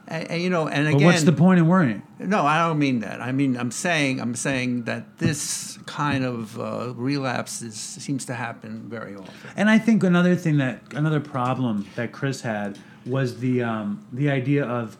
And, 0.07 0.31
and, 0.31 0.41
you 0.41 0.49
know, 0.49 0.67
and 0.67 0.85
But 0.85 0.95
again, 0.95 1.07
what's 1.07 1.23
the 1.23 1.31
point 1.31 1.59
in 1.59 1.67
worrying? 1.67 2.03
No, 2.19 2.45
I 2.45 2.67
don't 2.67 2.79
mean 2.79 2.99
that. 2.99 3.21
I 3.21 3.31
mean 3.31 3.57
I'm 3.57 3.71
saying 3.71 4.21
I'm 4.21 4.35
saying 4.35 4.83
that 4.83 5.17
this 5.17 5.79
kind 5.85 6.23
of 6.23 6.59
uh, 6.59 6.93
relapse 6.95 7.61
is, 7.61 7.75
seems 7.75 8.25
to 8.25 8.33
happen 8.33 8.87
very 8.87 9.15
often. 9.15 9.33
And 9.55 9.69
I 9.69 9.77
think 9.77 10.03
another 10.03 10.35
thing 10.35 10.57
that 10.57 10.81
another 10.93 11.19
problem 11.19 11.87
that 11.95 12.11
Chris 12.11 12.41
had 12.41 12.77
was 13.05 13.39
the 13.39 13.63
um, 13.63 14.05
the 14.11 14.29
idea 14.29 14.65
of 14.65 14.97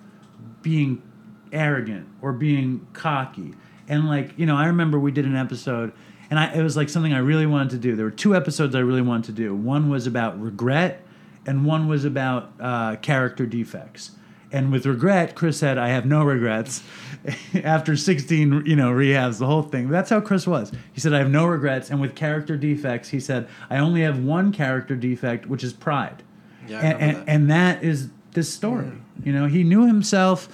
being 0.62 1.02
arrogant 1.52 2.08
or 2.22 2.34
being 2.34 2.88
cocky. 2.94 3.54
And 3.88 4.08
like 4.08 4.38
you 4.38 4.46
know, 4.46 4.56
I 4.56 4.68
remember 4.68 5.00
we 5.00 5.12
did 5.12 5.26
an 5.26 5.36
episode, 5.36 5.94
and 6.30 6.40
I, 6.40 6.54
it 6.54 6.64
was 6.64 6.76
like 6.76 6.90
something 6.90 7.14
I 7.14 7.20
really 7.20 7.46
wanted 7.46 7.70
to 7.72 7.78
do. 7.78 7.96
There 7.96 8.06
were 8.06 8.12
two 8.12 8.36
episodes 8.36 8.76
I 8.76 8.80
really 8.80 9.02
wanted 9.02 9.26
to 9.28 9.32
do. 9.34 9.56
One 9.56 9.90
was 9.90 10.08
about 10.08 10.42
regret, 10.42 11.04
and 11.46 11.66
one 11.66 11.88
was 11.88 12.06
about 12.06 12.54
uh, 12.60 12.96
character 12.98 13.46
defects. 13.46 14.12
And 14.56 14.72
with 14.72 14.86
regret, 14.86 15.36
Chris 15.36 15.58
said, 15.58 15.78
"I 15.78 15.90
have 15.90 16.06
no 16.06 16.24
regrets." 16.24 16.82
After 17.64 17.98
16, 17.98 18.64
you 18.66 18.76
know, 18.76 18.92
rehabs, 18.92 19.40
the 19.40 19.48
whole 19.48 19.64
thing. 19.64 19.90
That's 19.90 20.10
how 20.10 20.22
Chris 20.22 20.48
was. 20.48 20.72
He 20.94 21.02
said, 21.02 21.14
"I 21.14 21.20
have 21.20 21.30
no 21.30 21.46
regrets." 21.46 21.90
And 21.90 22.00
with 22.00 22.16
character 22.16 22.56
defects, 22.56 23.10
he 23.10 23.20
said, 23.20 23.48
"I 23.70 23.78
only 23.78 24.02
have 24.02 24.20
one 24.20 24.52
character 24.54 24.96
defect, 24.96 25.48
which 25.48 25.64
is 25.64 25.74
pride." 25.74 26.24
Yeah, 26.68 26.80
and, 26.80 27.02
and, 27.02 27.16
that. 27.18 27.24
and 27.28 27.52
that 27.52 27.84
is 27.84 28.10
this 28.32 28.52
story. 28.54 28.92
You 29.24 29.34
know, 29.34 29.48
he 29.48 29.64
knew 29.64 29.86
himself. 29.88 30.48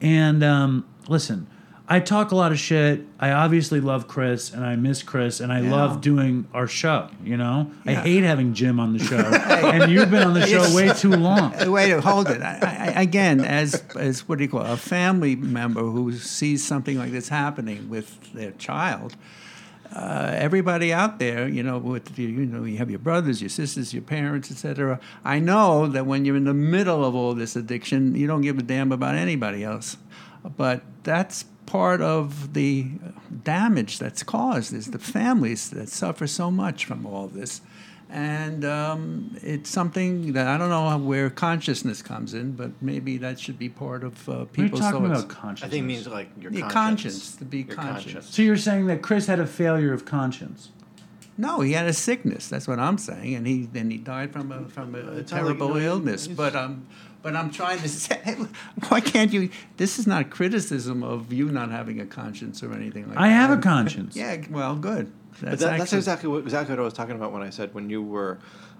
And 0.00 0.44
um, 0.44 0.86
listen, 1.08 1.48
I 1.90 2.00
talk 2.00 2.32
a 2.32 2.36
lot 2.36 2.52
of 2.52 2.58
shit. 2.58 3.00
I 3.18 3.30
obviously 3.30 3.80
love 3.80 4.08
Chris, 4.08 4.52
and 4.52 4.62
I 4.62 4.76
miss 4.76 5.02
Chris, 5.02 5.40
and 5.40 5.50
I 5.50 5.62
Yeah. 5.62 5.70
love 5.74 6.02
doing 6.02 6.46
our 6.52 6.66
show. 6.66 7.08
You 7.24 7.38
know, 7.38 7.70
I 7.86 7.94
hate 7.94 8.24
having 8.24 8.52
Jim 8.52 8.78
on 8.78 8.92
the 8.92 8.98
show, 8.98 9.16
and 9.16 9.90
you've 9.90 10.10
been 10.10 10.22
on 10.24 10.34
the 10.34 10.46
show 10.46 10.74
way 10.76 10.90
too 10.92 11.12
long. 11.12 11.54
Wait, 11.72 11.98
hold 12.00 12.28
it. 12.28 12.42
I, 12.42 12.92
I, 12.94 13.00
again, 13.02 13.40
as 13.40 13.82
as 13.96 14.28
what 14.28 14.36
do 14.36 14.44
you 14.44 14.50
call 14.50 14.66
it, 14.66 14.70
a 14.70 14.76
family 14.76 15.34
member 15.34 15.80
who 15.80 16.12
sees 16.12 16.62
something 16.62 16.98
like 16.98 17.10
this 17.10 17.30
happening 17.30 17.88
with 17.88 18.34
their 18.34 18.50
child, 18.52 19.16
uh, 19.96 20.32
everybody 20.34 20.92
out 20.92 21.18
there, 21.18 21.48
you 21.48 21.62
know, 21.62 21.78
with 21.78 22.18
you 22.18 22.28
know, 22.44 22.64
you 22.64 22.76
have 22.76 22.90
your 22.90 22.98
brothers, 22.98 23.40
your 23.40 23.48
sisters, 23.48 23.94
your 23.94 24.02
parents, 24.02 24.50
etc. 24.50 25.00
I 25.24 25.38
know 25.38 25.86
that 25.86 26.04
when 26.04 26.26
you're 26.26 26.36
in 26.36 26.44
the 26.44 26.52
middle 26.52 27.02
of 27.02 27.14
all 27.14 27.32
this 27.34 27.56
addiction, 27.56 28.14
you 28.14 28.26
don't 28.26 28.42
give 28.42 28.58
a 28.58 28.62
damn 28.62 28.92
about 28.92 29.14
anybody 29.14 29.64
else, 29.64 29.96
but 30.58 30.82
that's 31.04 31.46
part 31.68 32.00
of 32.00 32.54
the 32.54 32.86
damage 33.44 33.98
that's 33.98 34.22
caused 34.22 34.72
is 34.72 34.90
the 34.90 34.98
families 34.98 35.68
that 35.70 35.88
suffer 35.90 36.26
so 36.26 36.50
much 36.50 36.86
from 36.86 37.04
all 37.04 37.28
this 37.28 37.60
and 38.10 38.64
um, 38.64 39.36
it's 39.42 39.68
something 39.68 40.32
that 40.32 40.46
I 40.46 40.56
don't 40.56 40.70
know 40.70 40.96
where 40.96 41.28
consciousness 41.28 42.00
comes 42.00 42.32
in, 42.32 42.52
but 42.52 42.70
maybe 42.80 43.18
that 43.18 43.38
should 43.38 43.58
be 43.58 43.68
part 43.68 44.02
of 44.02 44.28
uh, 44.28 44.32
We're 44.32 44.46
people's 44.46 44.80
talking 44.80 45.06
thoughts. 45.08 45.24
about 45.24 45.28
consciousness. 45.36 45.68
I 45.68 45.70
think 45.70 45.84
it 45.84 45.86
means 45.86 46.06
like 46.08 46.30
your 46.40 46.50
Your 46.52 46.70
conscience. 46.70 47.14
conscience, 47.14 47.36
to 47.36 47.44
be 47.44 47.58
Your 47.62 47.76
conscious. 47.76 48.26
so. 48.26 48.42
You're 48.42 48.56
saying 48.56 48.86
that 48.86 49.02
Chris 49.02 49.26
had 49.26 49.40
a 49.40 49.46
failure 49.46 49.92
of 49.92 50.06
conscience. 50.06 50.70
No, 51.36 51.60
he 51.60 51.72
had 51.72 51.86
a 51.86 51.92
sickness. 51.92 52.48
That's 52.48 52.66
what 52.66 52.78
I'm 52.80 52.98
saying, 52.98 53.34
and 53.34 53.46
he 53.46 53.66
then 53.66 53.90
he 53.90 53.98
died 53.98 54.32
from 54.32 54.50
a 54.52 54.64
from 54.70 54.94
a, 54.94 54.98
It's 54.98 55.30
not 55.30 55.42
like, 55.44 55.56
terrible 55.58 55.68
you 55.76 55.86
know, 55.86 55.94
illness. 55.94 56.26
But 56.26 56.56
um, 56.56 56.86
but 57.22 57.34
I'm 57.36 57.50
trying 57.50 57.78
to 57.80 57.88
say, 58.04 58.16
why 58.88 59.00
can't 59.00 59.32
you? 59.32 59.50
This 59.76 59.98
is 59.98 60.06
not 60.06 60.30
criticism 60.30 61.02
of 61.02 61.32
you 61.32 61.48
not 61.50 61.70
having 61.70 62.00
a 62.00 62.06
conscience 62.06 62.62
or 62.62 62.72
anything 62.74 63.04
like 63.06 63.14
that. 63.14 63.22
I 63.22 63.28
have 63.28 63.50
a 63.50 63.60
conscience. 63.60 64.16
Yeah, 64.22 64.36
well, 64.50 64.76
good. 64.76 65.12
That's, 65.40 65.62
But 65.62 65.70
that, 65.70 65.78
that's 65.78 65.92
exactly 65.92 66.28
what 66.28 66.42
exactly 66.42 66.74
what 66.74 66.80
I 66.80 66.84
was 66.84 66.94
talking 66.94 67.14
about 67.14 67.32
when 67.32 67.42
I 67.42 67.50
said 67.50 67.72
when 67.74 67.88
you 67.90 68.02
were, 68.02 68.38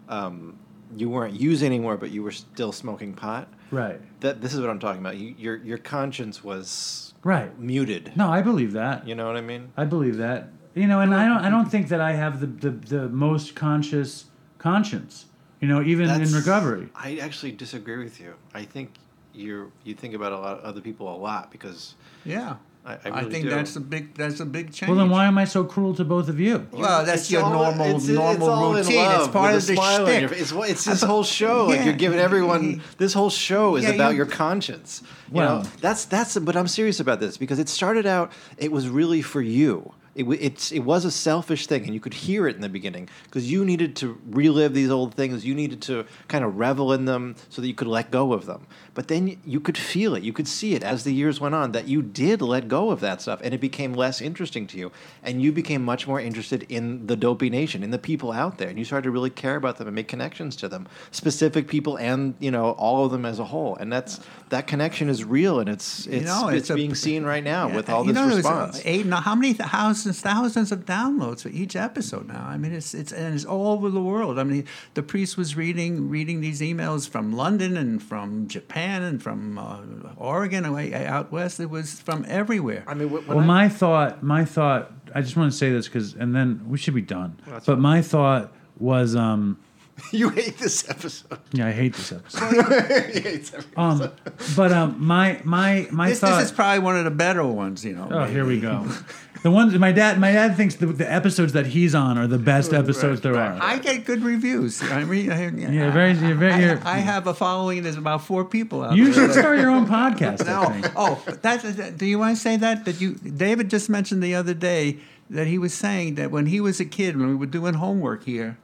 um, 0.09 0.57
you 0.97 1.09
weren't 1.09 1.39
using 1.39 1.67
anymore, 1.67 1.97
but 1.97 2.11
you 2.11 2.23
were 2.23 2.33
still 2.33 2.73
smoking 2.73 3.13
pot. 3.15 3.49
Right. 3.71 4.01
That 4.21 4.41
this 4.41 4.55
is 4.55 4.61
what 4.61 4.71
I'm 4.71 4.79
talking 4.81 5.01
about. 5.01 5.17
You, 5.17 5.35
your 5.39 5.57
your 5.57 5.79
conscience 5.79 6.43
was 6.43 7.15
Right. 7.23 7.57
muted. 7.59 8.13
No, 8.17 8.31
I 8.31 8.43
believe 8.43 8.73
that. 8.73 9.07
You 9.07 9.15
know 9.15 9.27
what 9.27 9.37
I 9.37 9.41
mean? 9.41 9.73
I 9.77 9.85
believe 9.85 10.17
that. 10.17 10.49
You 10.75 10.87
know, 10.87 11.01
and 11.01 11.15
I 11.15 11.27
don't. 11.27 11.45
I 11.45 11.51
don't 11.51 11.71
think 11.71 11.89
that 11.89 12.01
I 12.01 12.13
have 12.15 12.41
the 12.41 12.47
the, 12.47 12.71
the 12.71 13.09
most 13.09 13.55
conscious 13.55 14.27
conscience. 14.59 15.27
You 15.61 15.69
know, 15.69 15.83
even 15.83 16.07
That's- 16.07 16.31
in 16.31 16.37
recovery. 16.37 16.89
I 16.95 17.19
actually 17.19 17.53
disagree 17.53 17.99
with 18.03 18.21
you. 18.21 18.35
I 18.55 18.65
think 18.65 18.91
you 19.35 19.71
you 19.85 19.95
think 19.95 20.15
about 20.15 20.33
a 20.33 20.39
lot 20.39 20.59
of 20.59 20.65
other 20.65 20.81
people 20.81 21.15
a 21.15 21.17
lot 21.17 21.51
because 21.51 21.95
yeah. 22.25 22.57
I, 22.87 22.93
I, 22.93 22.99
I, 23.21 23.25
think 23.25 23.45
do. 23.45 23.51
that's 23.51 23.77
a 23.77 23.81
big 23.81 24.15
that's 24.15 24.41
a 24.41 24.47
big 24.47 24.73
change. 24.73 24.89
Well, 24.89 24.99
then 24.99 25.11
why 25.11 25.27
am 25.27 25.37
I 25.37 25.45
so 25.45 25.63
cruel 25.65 25.95
to 25.97 26.05
both 26.05 26.29
of 26.31 26.41
you? 26.41 26.67
Well, 26.73 27.05
that's 27.05 27.23
It's 27.23 27.31
your 27.31 27.43
all- 27.43 27.53
normal 27.53 27.87
it's- 27.87 28.05
it's 28.05 28.09
normal 28.15 28.49
all 28.49 28.77
in 28.77 28.87
routine. 28.87 29.11
It's 29.11 29.29
part 29.29 29.55
with 29.55 29.63
of 29.65 29.67
the 29.69 29.75
smile 29.75 30.07
shtick. 30.07 30.33
It's, 30.33 30.53
it's 30.53 30.85
this 30.93 31.03
whole 31.03 31.25
show. 31.25 31.67
Like 31.67 31.85
you're 31.85 31.93
giving 31.95 32.19
everyone. 32.19 32.81
This 32.97 33.13
whole 33.13 33.29
show 33.31 33.77
is 33.77 33.85
Yeah, 33.85 33.91
about 33.91 34.11
you- 34.13 34.19
your 34.19 34.27
conscience. 34.27 35.03
You 35.29 35.35
Well- 35.39 35.63
know, 35.65 35.69
that's 35.83 36.05
that's. 36.07 36.39
But 36.39 36.57
I'm 36.57 36.69
serious 36.69 36.99
about 37.01 37.21
this 37.21 37.37
because 37.37 37.59
it 37.59 37.69
started 37.69 38.07
out. 38.07 38.33
It 38.57 38.73
was 38.73 38.89
really 38.89 39.23
for 39.23 39.43
you. 39.43 39.93
It, 40.19 40.25
it's 40.25 40.73
it 40.73 40.81
was 40.81 41.05
a 41.05 41.13
selfish 41.13 41.69
thing, 41.69 41.85
and 41.85 41.95
you 41.95 42.01
could 42.01 42.13
hear 42.13 42.49
it 42.49 42.57
in 42.57 42.61
the 42.61 42.69
beginning 42.69 43.09
because 43.25 43.49
you 43.51 43.65
needed 43.65 43.95
to 43.97 44.21
relive 44.31 44.75
these 44.75 44.91
old 44.91 45.15
things. 45.15 45.45
You 45.45 45.55
needed 45.55 45.81
to 45.83 46.07
kind 46.27 46.45
of 46.45 46.59
revel 46.59 46.93
in 46.93 47.05
them 47.05 47.37
so 47.51 47.63
that 47.63 47.69
you 47.69 47.75
could 47.75 47.87
let 47.87 48.11
go 48.11 48.33
of 48.33 48.45
them. 48.45 48.67
But 48.99 49.07
then 49.07 49.37
you 49.45 49.61
could 49.61 49.79
feel 49.79 50.17
it, 50.17 50.25
you 50.25 50.33
could 50.33 50.49
see 50.49 50.75
it 50.75 50.83
as 50.83 51.05
the 51.05 51.15
years 51.15 51.41
went 51.41 51.55
on 51.55 51.71
that 51.71 51.87
you 51.87 52.03
did 52.03 52.43
let 52.43 52.67
go 52.67 52.91
of 52.91 52.99
that 52.99 53.23
stuff, 53.23 53.41
and 53.45 53.55
it 53.55 53.61
became 53.61 53.93
less 53.93 54.21
interesting 54.21 54.67
to 54.67 54.77
you, 54.77 54.91
and 55.23 55.41
you 55.41 55.53
became 55.53 55.85
much 55.85 56.09
more 56.09 56.19
interested 56.19 56.67
in 56.69 57.07
the 57.07 57.15
Dopey 57.15 57.49
Nation, 57.49 57.85
in 57.85 57.93
the 57.93 57.99
people 58.01 58.33
out 58.33 58.59
there, 58.59 58.69
and 58.69 58.77
you 58.77 58.85
started 58.85 59.05
to 59.05 59.13
really 59.13 59.31
care 59.31 59.55
about 59.55 59.77
them 59.77 59.87
and 59.87 59.95
make 59.95 60.09
connections 60.09 60.57
to 60.57 60.69
them, 60.69 60.89
specific 61.13 61.69
people, 61.69 61.95
and 61.95 62.35
you 62.41 62.51
know 62.51 62.73
all 62.73 63.05
of 63.05 63.13
them 63.13 63.25
as 63.25 63.39
a 63.39 63.45
whole. 63.45 63.77
And 63.77 63.93
that's 63.93 64.19
that 64.49 64.67
connection 64.67 65.09
is 65.09 65.23
real, 65.23 65.61
and 65.61 65.69
it's 65.69 66.09
it's 66.09 66.27
know, 66.27 66.49
it's, 66.49 66.63
it's 66.63 66.71
a- 66.71 66.75
being 66.75 66.97
seen 66.97 67.23
right 67.23 67.45
now 67.45 67.73
with 67.73 67.89
all 67.89 68.05
you 68.05 68.13
this 68.13 68.21
know, 68.21 68.33
uh, 68.33 68.37
response. 68.37 68.83
Eight, 68.85 69.07
now, 69.07 69.21
how 69.21 69.37
many 69.37 69.53
thousands, 69.53 70.21
thousands 70.21 70.73
of 70.73 70.87
downloads 70.87 71.43
for 71.43 71.51
each 71.51 71.77
episode 71.77 72.27
now? 72.27 72.45
I 72.45 72.57
mean, 72.59 72.73
it's 72.73 72.95
it's 72.95 73.13
and 73.13 73.33
it's 73.33 73.45
all 73.45 73.69
over 73.75 73.91
the 73.91 74.03
world. 74.03 74.41
I 74.41 74.43
mean, 74.43 74.67
the 74.95 75.05
priest 75.05 75.37
was 75.37 75.55
reading 75.55 76.11
reading 76.11 76.41
these 76.41 76.61
emails 76.61 77.09
from 77.09 77.33
London 77.33 77.77
and 77.77 78.03
from 78.03 78.49
Japan 78.49 78.88
and 79.03 79.23
from 79.23 79.59
uh, 79.59 79.79
Oregon 80.17 80.65
away 80.65 80.93
out 81.07 81.31
west. 81.33 81.61
It 81.61 81.71
was 81.71 82.01
from 82.01 82.25
everywhere. 82.29 82.85
I 82.87 82.95
mean, 82.95 83.11
when 83.11 83.27
Well, 83.27 83.39
I- 83.41 83.45
my 83.47 83.69
thought, 83.69 84.23
my 84.23 84.45
thought. 84.45 84.93
I 85.15 85.23
just 85.23 85.37
want 85.37 85.51
to 85.51 85.57
say 85.57 85.71
this 85.71 85.87
because, 85.89 86.15
and 86.15 86.35
then 86.35 86.63
we 86.69 86.77
should 86.77 86.95
be 86.95 87.01
done. 87.01 87.39
That's 87.47 87.65
but 87.67 87.75
fine. 87.75 87.81
my 87.83 88.03
thought 88.03 88.53
was, 88.79 89.17
um, 89.17 89.59
you 90.13 90.29
hate 90.29 90.59
this 90.59 90.89
episode. 90.89 91.39
yeah, 91.53 91.67
I 91.69 91.73
hate 91.73 91.95
this 91.95 92.13
episode. 92.13 93.13
he 93.15 93.21
hates 93.21 93.53
every 93.55 93.67
um, 93.77 94.13
but 94.55 94.71
um, 94.71 94.97
my 95.05 95.41
my 95.45 95.89
my 95.91 96.11
this, 96.11 96.21
thought. 96.21 96.39
this 96.39 96.51
is 96.51 96.53
probably 96.53 96.81
one 96.81 96.97
of 96.97 97.05
the 97.05 97.11
better 97.11 97.45
ones, 97.45 97.85
you 97.85 97.95
know. 97.95 98.07
oh, 98.11 98.25
here 98.27 98.45
we 98.45 98.61
go. 98.61 98.87
The 99.43 99.51
ones 99.51 99.73
my 99.79 99.93
dad, 99.93 100.19
my 100.19 100.33
dad 100.33 100.57
thinks 100.57 100.75
the, 100.77 100.87
the 100.87 101.11
episodes 101.11 101.53
that 101.53 101.67
he's 101.67 101.95
on 101.95 102.19
are 102.19 102.27
the 102.27 102.39
best 102.39 102.73
episodes 102.73 103.21
there 103.21 103.37
are. 103.37 103.57
I 103.61 103.79
get 103.79 104.05
good 104.05 104.23
reviews. 104.23 104.83
I 104.83 105.05
mean, 105.05 105.31
I, 105.31 105.49
Yeah, 105.51 105.91
very- 105.93 106.13
you're 106.15 106.35
very- 106.35 106.53
I, 106.53 106.59
you're- 106.61 106.81
I 106.85 106.99
have 106.99 107.27
a 107.27 107.35
following. 107.35 107.83
There's 107.83 107.97
about 107.97 108.23
four 108.25 108.45
people 108.45 108.83
out 108.83 108.89
there. 108.91 108.99
You 108.99 109.13
there. 109.13 109.29
should 109.29 109.33
start 109.39 109.59
your 109.59 109.71
own 109.71 109.87
podcast. 109.87 110.45
No. 110.47 110.91
Oh, 110.97 111.23
that's. 111.43 111.65
Do 111.97 112.07
you 112.07 112.19
want 112.19 112.37
to 112.37 112.43
say 112.43 112.57
that? 112.57 112.85
That 112.85 113.01
you, 113.01 113.15
David 113.15 113.71
just 113.71 113.89
mentioned 113.89 114.23
the 114.23 114.35
other 114.35 114.55
day 114.55 114.99
that 115.31 115.47
he 115.47 115.59
was 115.59 115.75
saying 115.75 116.15
that 116.17 116.31
when 116.31 116.47
he 116.47 116.61
was 116.61 116.81
a 116.81 116.85
kid, 116.85 117.17
when 117.17 117.29
we 117.29 117.35
were 117.37 117.47
doing 117.47 117.75
homework 117.75 118.25
here, 118.25 118.57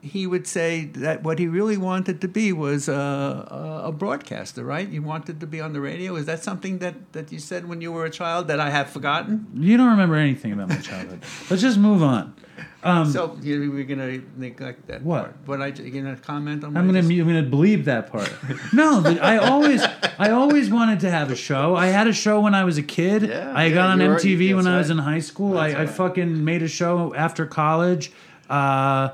he 0.00 0.26
would 0.26 0.46
say 0.46 0.84
that 0.84 1.22
what 1.22 1.38
he 1.38 1.48
really 1.48 1.76
wanted 1.76 2.20
to 2.20 2.28
be 2.28 2.52
was 2.52 2.88
a, 2.88 3.82
a, 3.84 3.92
broadcaster, 3.92 4.64
right? 4.64 4.88
You 4.88 5.02
wanted 5.02 5.40
to 5.40 5.46
be 5.46 5.60
on 5.60 5.72
the 5.72 5.80
radio. 5.80 6.14
Is 6.14 6.26
that 6.26 6.42
something 6.42 6.78
that, 6.78 7.12
that 7.12 7.32
you 7.32 7.38
said 7.38 7.68
when 7.68 7.80
you 7.80 7.90
were 7.90 8.04
a 8.04 8.10
child 8.10 8.48
that 8.48 8.60
I 8.60 8.70
have 8.70 8.90
forgotten? 8.90 9.46
You 9.54 9.76
don't 9.76 9.90
remember 9.90 10.14
anything 10.14 10.52
about 10.52 10.68
my 10.68 10.76
childhood. 10.76 11.22
Let's 11.50 11.62
just 11.62 11.78
move 11.78 12.02
on. 12.02 12.34
Um, 12.82 13.10
so 13.10 13.36
you, 13.42 13.72
we're 13.72 13.84
gonna 13.84 14.20
neglect 14.36 14.86
that. 14.86 15.02
What? 15.02 15.22
Part. 15.22 15.36
What 15.46 15.62
I 15.62 15.66
you 15.66 15.90
gonna 15.90 16.16
comment 16.16 16.62
on? 16.62 16.76
I'm 16.76 16.86
gonna 16.86 17.02
just- 17.02 17.10
I'm 17.10 17.26
gonna 17.26 17.42
bleep 17.42 17.84
that 17.84 18.10
part. 18.10 18.32
No, 18.72 19.02
I 19.04 19.38
always 19.38 19.82
I 20.18 20.30
always 20.30 20.70
wanted 20.70 21.00
to 21.00 21.10
have 21.10 21.30
a 21.30 21.36
show. 21.36 21.74
I 21.74 21.86
had 21.86 22.06
a 22.06 22.12
show 22.12 22.40
when 22.40 22.54
I 22.54 22.64
was 22.64 22.78
a 22.78 22.82
kid. 22.82 23.22
Yeah, 23.22 23.52
I 23.54 23.66
yeah, 23.66 23.74
got 23.74 23.90
on 23.90 23.98
MTV 23.98 24.54
when 24.54 24.64
that's 24.64 24.72
I 24.74 24.78
was 24.78 24.90
in 24.90 24.98
high 24.98 25.20
school. 25.20 25.58
I, 25.58 25.72
That's 25.72 25.90
I 25.90 25.94
fucking 25.94 26.44
made 26.44 26.62
a 26.62 26.68
show 26.68 27.14
after 27.14 27.46
college. 27.46 28.12
Uh, 28.48 29.10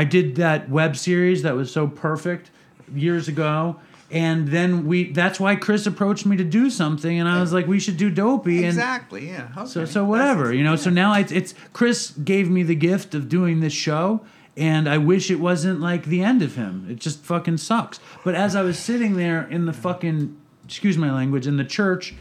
I 0.00 0.04
did 0.04 0.36
that 0.36 0.68
web 0.70 0.96
series 0.96 1.42
that 1.42 1.54
was 1.56 1.72
so 1.72 1.88
perfect 1.88 2.50
years 2.94 3.26
ago. 3.28 3.80
And 4.10 4.48
then 4.48 4.86
we 4.86 5.12
that's 5.12 5.38
why 5.40 5.56
Chris 5.56 5.86
approached 5.86 6.24
me 6.24 6.36
to 6.38 6.44
do 6.44 6.70
something 6.70 7.18
and 7.20 7.28
I 7.28 7.40
was 7.40 7.52
like, 7.52 7.66
we 7.66 7.80
should 7.80 7.96
do 7.98 8.08
dopey 8.08 8.58
and 8.58 8.66
Exactly. 8.66 9.28
Yeah. 9.28 9.64
so 9.64 9.82
okay. 9.82 9.90
so 9.90 10.04
whatever, 10.04 10.44
That's- 10.44 10.56
you 10.58 10.64
know. 10.64 10.76
So 10.76 10.88
now 10.90 11.12
it's 11.14 11.32
it's 11.32 11.52
Chris 11.72 12.12
gave 12.12 12.48
me 12.48 12.62
the 12.62 12.74
gift 12.76 13.14
of 13.14 13.28
doing 13.28 13.60
this 13.60 13.74
show, 13.74 14.20
and 14.56 14.88
I 14.88 14.96
wish 14.98 15.30
it 15.30 15.40
wasn't 15.40 15.80
like 15.80 16.04
the 16.06 16.22
end 16.22 16.40
of 16.42 16.54
him. 16.54 16.86
It 16.88 17.00
just 17.00 17.18
fucking 17.24 17.58
sucks. 17.58 18.00
But 18.24 18.34
as 18.34 18.54
I 18.56 18.62
was 18.62 18.78
sitting 18.78 19.16
there 19.16 19.46
in 19.50 19.66
the 19.66 19.74
fucking 19.74 20.34
excuse 20.64 20.96
my 20.96 21.12
language 21.12 21.46
in 21.46 21.56
the 21.58 21.64
church, 21.78 22.14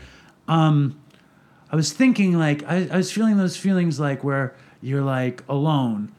um, 0.47 0.99
I 1.71 1.75
was 1.78 1.93
thinking 1.93 2.38
like 2.38 2.63
I, 2.67 2.89
I 2.91 2.97
was 2.97 3.11
feeling 3.13 3.38
those 3.38 3.55
feelings 3.55 3.97
like 3.97 4.23
where 4.25 4.55
you're 4.82 5.03
like 5.03 5.41
alone, 5.47 6.11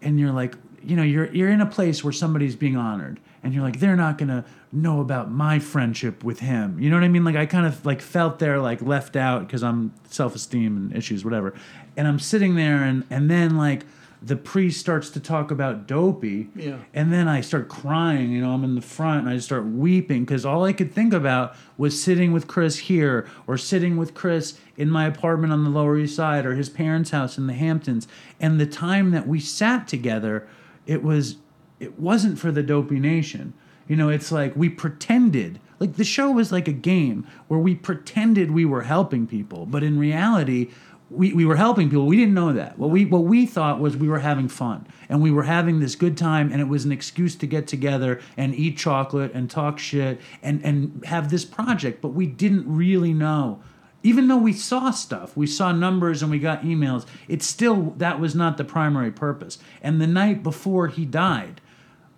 and 0.00 0.18
you're 0.18 0.32
like 0.42 0.54
you 0.84 0.96
know 0.96 1.02
you're 1.02 1.32
you're 1.32 1.50
in 1.50 1.60
a 1.60 1.66
place 1.66 2.02
where 2.04 2.12
somebody's 2.12 2.56
being 2.56 2.76
honored, 2.76 3.20
and 3.42 3.52
you're 3.54 3.62
like 3.62 3.78
they're 3.80 3.96
not 3.96 4.18
gonna 4.18 4.44
know 4.72 5.00
about 5.00 5.30
my 5.30 5.58
friendship 5.58 6.24
with 6.24 6.40
him. 6.40 6.78
You 6.80 6.90
know 6.90 6.96
what 6.96 7.04
I 7.04 7.08
mean? 7.08 7.24
Like 7.24 7.36
I 7.36 7.46
kind 7.46 7.66
of 7.66 7.84
like 7.84 8.00
felt 8.00 8.38
there 8.38 8.58
like 8.60 8.80
left 8.82 9.16
out 9.16 9.46
because 9.46 9.62
I'm 9.62 9.92
self 10.08 10.34
esteem 10.34 10.76
and 10.76 10.96
issues 10.96 11.24
whatever, 11.24 11.54
and 11.96 12.06
I'm 12.08 12.18
sitting 12.18 12.54
there 12.56 12.82
and 12.82 13.04
and 13.10 13.30
then 13.30 13.56
like 13.56 13.84
the 14.24 14.36
priest 14.36 14.78
starts 14.78 15.10
to 15.10 15.18
talk 15.18 15.50
about 15.50 15.88
dopey 15.88 16.48
Yeah. 16.54 16.76
and 16.94 17.12
then 17.12 17.26
I 17.26 17.40
start 17.40 17.68
crying, 17.68 18.30
you 18.30 18.40
know, 18.40 18.52
I'm 18.52 18.62
in 18.62 18.76
the 18.76 18.80
front 18.80 19.22
and 19.22 19.28
I 19.28 19.34
just 19.34 19.46
start 19.48 19.64
weeping 19.64 20.24
because 20.24 20.46
all 20.46 20.62
I 20.64 20.72
could 20.72 20.92
think 20.94 21.12
about 21.12 21.56
was 21.76 22.00
sitting 22.00 22.30
with 22.30 22.46
Chris 22.46 22.78
here 22.78 23.26
or 23.48 23.58
sitting 23.58 23.96
with 23.96 24.14
Chris 24.14 24.60
in 24.76 24.88
my 24.88 25.06
apartment 25.06 25.52
on 25.52 25.64
the 25.64 25.70
Lower 25.70 25.98
East 25.98 26.14
Side 26.14 26.46
or 26.46 26.54
his 26.54 26.68
parents' 26.70 27.10
house 27.10 27.36
in 27.36 27.48
the 27.48 27.52
Hamptons. 27.52 28.06
And 28.38 28.60
the 28.60 28.66
time 28.66 29.10
that 29.10 29.26
we 29.26 29.40
sat 29.40 29.88
together, 29.88 30.46
it 30.86 31.02
was 31.02 31.36
it 31.80 31.98
wasn't 31.98 32.38
for 32.38 32.52
the 32.52 32.62
dopey 32.62 33.00
nation. 33.00 33.54
You 33.88 33.96
know, 33.96 34.08
it's 34.08 34.30
like 34.30 34.54
we 34.56 34.68
pretended 34.68 35.58
like 35.82 35.96
the 35.96 36.04
show 36.04 36.30
was 36.30 36.52
like 36.52 36.68
a 36.68 36.72
game 36.72 37.26
where 37.48 37.58
we 37.58 37.74
pretended 37.74 38.52
we 38.52 38.64
were 38.64 38.82
helping 38.82 39.26
people, 39.26 39.66
but 39.66 39.82
in 39.82 39.98
reality, 39.98 40.70
we, 41.10 41.32
we 41.32 41.44
were 41.44 41.56
helping 41.56 41.90
people. 41.90 42.06
We 42.06 42.16
didn't 42.16 42.34
know 42.34 42.52
that. 42.52 42.78
What 42.78 42.90
we 42.90 43.04
what 43.04 43.24
we 43.24 43.46
thought 43.46 43.80
was 43.80 43.96
we 43.96 44.08
were 44.08 44.20
having 44.20 44.48
fun 44.48 44.86
and 45.08 45.20
we 45.20 45.30
were 45.30 45.42
having 45.42 45.80
this 45.80 45.96
good 45.96 46.16
time 46.16 46.52
and 46.52 46.60
it 46.60 46.68
was 46.68 46.84
an 46.84 46.92
excuse 46.92 47.34
to 47.36 47.46
get 47.46 47.66
together 47.66 48.20
and 48.36 48.54
eat 48.54 48.78
chocolate 48.78 49.32
and 49.34 49.50
talk 49.50 49.78
shit 49.78 50.20
and 50.40 50.64
and 50.64 51.04
have 51.04 51.30
this 51.30 51.44
project. 51.44 52.00
But 52.00 52.10
we 52.10 52.26
didn't 52.26 52.64
really 52.66 53.12
know. 53.12 53.60
Even 54.02 54.28
though 54.28 54.36
we 54.36 54.52
saw 54.52 54.90
stuff, 54.90 55.36
we 55.36 55.46
saw 55.46 55.72
numbers 55.72 56.22
and 56.22 56.30
we 56.30 56.38
got 56.38 56.62
emails, 56.62 57.06
it's 57.28 57.46
still 57.46 57.94
that 57.98 58.18
was 58.18 58.34
not 58.34 58.56
the 58.56 58.64
primary 58.64 59.10
purpose. 59.12 59.58
And 59.80 60.00
the 60.00 60.06
night 60.06 60.42
before 60.42 60.88
he 60.88 61.04
died, 61.04 61.60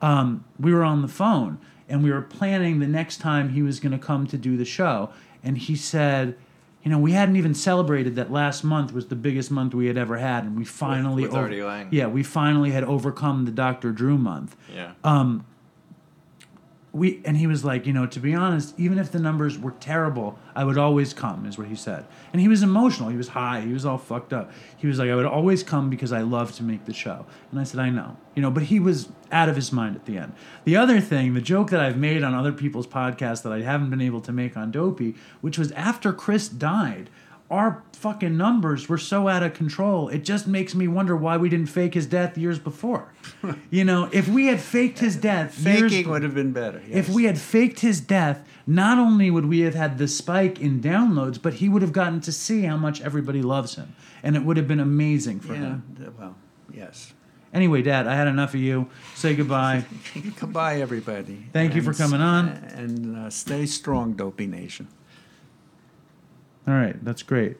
um, 0.00 0.44
we 0.58 0.72
were 0.72 0.84
on 0.84 1.02
the 1.02 1.08
phone 1.08 1.58
and 1.88 2.02
we 2.02 2.10
were 2.10 2.22
planning 2.22 2.78
the 2.80 2.86
next 2.86 3.18
time 3.18 3.50
he 3.50 3.62
was 3.62 3.80
going 3.80 3.92
to 3.92 3.98
come 3.98 4.26
to 4.28 4.38
do 4.38 4.56
the 4.56 4.64
show. 4.64 5.10
And 5.42 5.58
he 5.58 5.76
said, 5.76 6.36
you 6.82 6.90
know, 6.90 6.98
we 6.98 7.12
hadn't 7.12 7.36
even 7.36 7.54
celebrated 7.54 8.16
that 8.16 8.30
last 8.30 8.62
month 8.62 8.92
was 8.92 9.06
the 9.06 9.16
biggest 9.16 9.50
month 9.50 9.74
we 9.74 9.86
had 9.86 9.96
ever 9.96 10.18
had, 10.18 10.44
and 10.44 10.56
we 10.56 10.64
finally 10.66 11.22
with 11.22 11.34
Artie 11.34 11.62
Lange. 11.62 11.88
yeah, 11.90 12.06
we 12.06 12.22
finally 12.22 12.72
had 12.72 12.84
overcome 12.84 13.46
the 13.46 13.50
Dr. 13.50 13.90
Drew 13.90 14.18
month. 14.18 14.54
Yeah. 14.74 14.92
We 16.94 17.20
and 17.24 17.36
he 17.36 17.48
was 17.48 17.64
like, 17.64 17.86
you 17.86 17.92
know, 17.92 18.06
to 18.06 18.20
be 18.20 18.34
honest, 18.34 18.78
even 18.78 18.98
if 18.98 19.10
the 19.10 19.18
numbers 19.18 19.58
were 19.58 19.72
terrible, 19.72 20.38
I 20.54 20.64
would 20.64 20.78
always 20.78 21.12
come, 21.12 21.44
is 21.44 21.58
what 21.58 21.66
he 21.66 21.74
said. 21.74 22.06
And 22.32 22.40
he 22.40 22.46
was 22.46 22.62
emotional. 22.62 23.08
He 23.08 23.16
was 23.16 23.28
high. 23.28 23.62
He 23.62 23.72
was 23.72 23.84
all 23.84 23.98
fucked 23.98 24.32
up. 24.32 24.52
He 24.76 24.86
was 24.86 25.00
like, 25.00 25.10
I 25.10 25.16
would 25.16 25.26
always 25.26 25.64
come 25.64 25.90
because 25.90 26.12
I 26.12 26.20
love 26.20 26.52
to 26.52 26.62
make 26.62 26.84
the 26.84 26.94
show. 26.94 27.26
And 27.50 27.58
I 27.58 27.64
said, 27.64 27.80
I 27.80 27.90
know, 27.90 28.16
you 28.36 28.42
know. 28.42 28.50
But 28.50 28.64
he 28.64 28.78
was 28.78 29.08
out 29.32 29.48
of 29.48 29.56
his 29.56 29.72
mind 29.72 29.96
at 29.96 30.06
the 30.06 30.16
end. 30.16 30.34
The 30.62 30.76
other 30.76 31.00
thing, 31.00 31.34
the 31.34 31.40
joke 31.40 31.70
that 31.70 31.80
I've 31.80 31.98
made 31.98 32.22
on 32.22 32.32
other 32.32 32.52
people's 32.52 32.86
podcasts 32.86 33.42
that 33.42 33.52
I 33.52 33.62
haven't 33.62 33.90
been 33.90 34.00
able 34.00 34.20
to 34.20 34.32
make 34.32 34.56
on 34.56 34.70
Dopey, 34.70 35.16
which 35.40 35.58
was 35.58 35.72
after 35.72 36.12
Chris 36.12 36.48
died, 36.48 37.10
our 37.54 37.84
fucking 37.92 38.36
numbers 38.36 38.88
were 38.88 38.98
so 38.98 39.28
out 39.28 39.42
of 39.44 39.54
control. 39.54 40.08
It 40.08 40.24
just 40.24 40.46
makes 40.46 40.74
me 40.74 40.88
wonder 40.88 41.16
why 41.16 41.36
we 41.36 41.48
didn't 41.48 41.68
fake 41.68 41.94
his 41.94 42.04
death 42.04 42.36
years 42.36 42.58
before. 42.58 43.14
you 43.70 43.84
know, 43.84 44.08
if 44.12 44.28
we 44.28 44.46
had 44.46 44.60
faked 44.60 44.98
his 44.98 45.14
death, 45.16 45.58
years 45.60 45.92
faking 45.92 46.10
would 46.10 46.24
have 46.24 46.34
been 46.34 46.52
better. 46.52 46.82
if 46.90 47.08
we 47.08 47.24
had 47.24 47.38
faked 47.38 47.80
his 47.80 48.00
death, 48.00 48.46
not 48.66 48.98
only 48.98 49.30
would 49.30 49.46
we 49.46 49.60
have 49.60 49.74
had 49.74 49.98
the 49.98 50.08
spike 50.08 50.60
in 50.60 50.80
downloads, 50.80 51.40
but 51.40 51.54
he 51.54 51.68
would 51.68 51.82
have 51.82 51.92
gotten 51.92 52.20
to 52.22 52.32
see 52.32 52.62
how 52.62 52.76
much 52.76 53.00
everybody 53.00 53.40
loves 53.40 53.76
him, 53.76 53.94
and 54.22 54.34
it 54.36 54.44
would 54.44 54.56
have 54.56 54.66
been 54.66 54.80
amazing 54.80 55.38
for 55.38 55.54
yeah, 55.54 55.60
him. 55.60 56.14
well, 56.18 56.34
yes. 56.72 57.12
Anyway, 57.52 57.82
Dad, 57.82 58.08
I 58.08 58.16
had 58.16 58.26
enough 58.26 58.54
of 58.54 58.60
you. 58.60 58.90
Say 59.14 59.36
goodbye. 59.36 59.84
Goodbye, 60.40 60.80
everybody. 60.80 61.46
Thank 61.52 61.76
you 61.76 61.82
for 61.82 61.94
coming 61.94 62.20
on. 62.20 62.48
And 62.48 63.16
uh, 63.16 63.30
stay 63.30 63.64
strong, 63.66 64.14
Dopey 64.14 64.48
Nation. 64.48 64.88
All 66.66 66.74
right, 66.74 67.02
that's 67.04 67.22
great. 67.22 67.56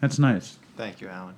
That's 0.00 0.18
nice. 0.18 0.58
Thank 0.76 1.00
you, 1.00 1.08
Alan. 1.08 1.34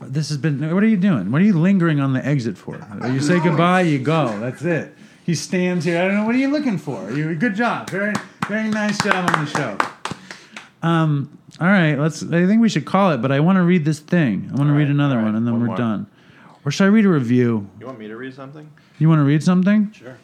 This 0.00 0.28
has 0.30 0.38
been. 0.38 0.74
What 0.74 0.82
are 0.82 0.88
you 0.88 0.96
doing? 0.96 1.30
What 1.30 1.40
are 1.40 1.44
you 1.44 1.58
lingering 1.58 2.00
on 2.00 2.12
the 2.12 2.24
exit 2.26 2.58
for? 2.58 2.78
You 3.06 3.20
say 3.20 3.40
goodbye, 3.40 3.82
you 3.82 3.98
go. 3.98 4.38
That's 4.40 4.62
it. 4.62 4.94
He 5.24 5.34
stands 5.36 5.84
here. 5.84 6.02
I 6.02 6.06
don't 6.06 6.16
know. 6.16 6.24
What 6.24 6.34
are 6.34 6.38
you 6.38 6.48
looking 6.50 6.76
for? 6.76 7.10
You 7.12 7.34
good 7.36 7.54
job. 7.54 7.88
Very, 7.90 8.12
very 8.48 8.68
nice 8.68 9.00
job 9.02 9.30
on 9.36 9.44
the 9.44 9.50
show. 9.50 9.78
Um. 10.82 11.38
All 11.60 11.68
right. 11.68 11.94
Let's. 11.94 12.22
I 12.24 12.46
think 12.46 12.60
we 12.60 12.68
should 12.68 12.84
call 12.84 13.12
it. 13.12 13.18
But 13.22 13.30
I 13.30 13.38
want 13.40 13.56
to 13.56 13.62
read 13.62 13.84
this 13.84 14.00
thing. 14.00 14.48
I 14.52 14.56
want 14.56 14.66
to 14.68 14.72
All 14.72 14.78
read 14.78 14.84
right, 14.84 14.90
another 14.90 15.14
all 15.14 15.20
right, 15.20 15.26
one, 15.26 15.36
and 15.36 15.46
then 15.46 15.52
one 15.54 15.60
we're 15.60 15.66
more. 15.68 15.76
done. 15.76 16.06
Or 16.64 16.72
should 16.72 16.84
I 16.84 16.88
read 16.88 17.04
a 17.04 17.08
review? 17.08 17.68
You 17.78 17.86
want 17.86 17.98
me 18.00 18.08
to 18.08 18.16
read 18.16 18.34
something? 18.34 18.68
You 18.98 19.08
want 19.08 19.20
to 19.20 19.24
read 19.24 19.42
something? 19.42 19.92
Sure. 19.92 20.16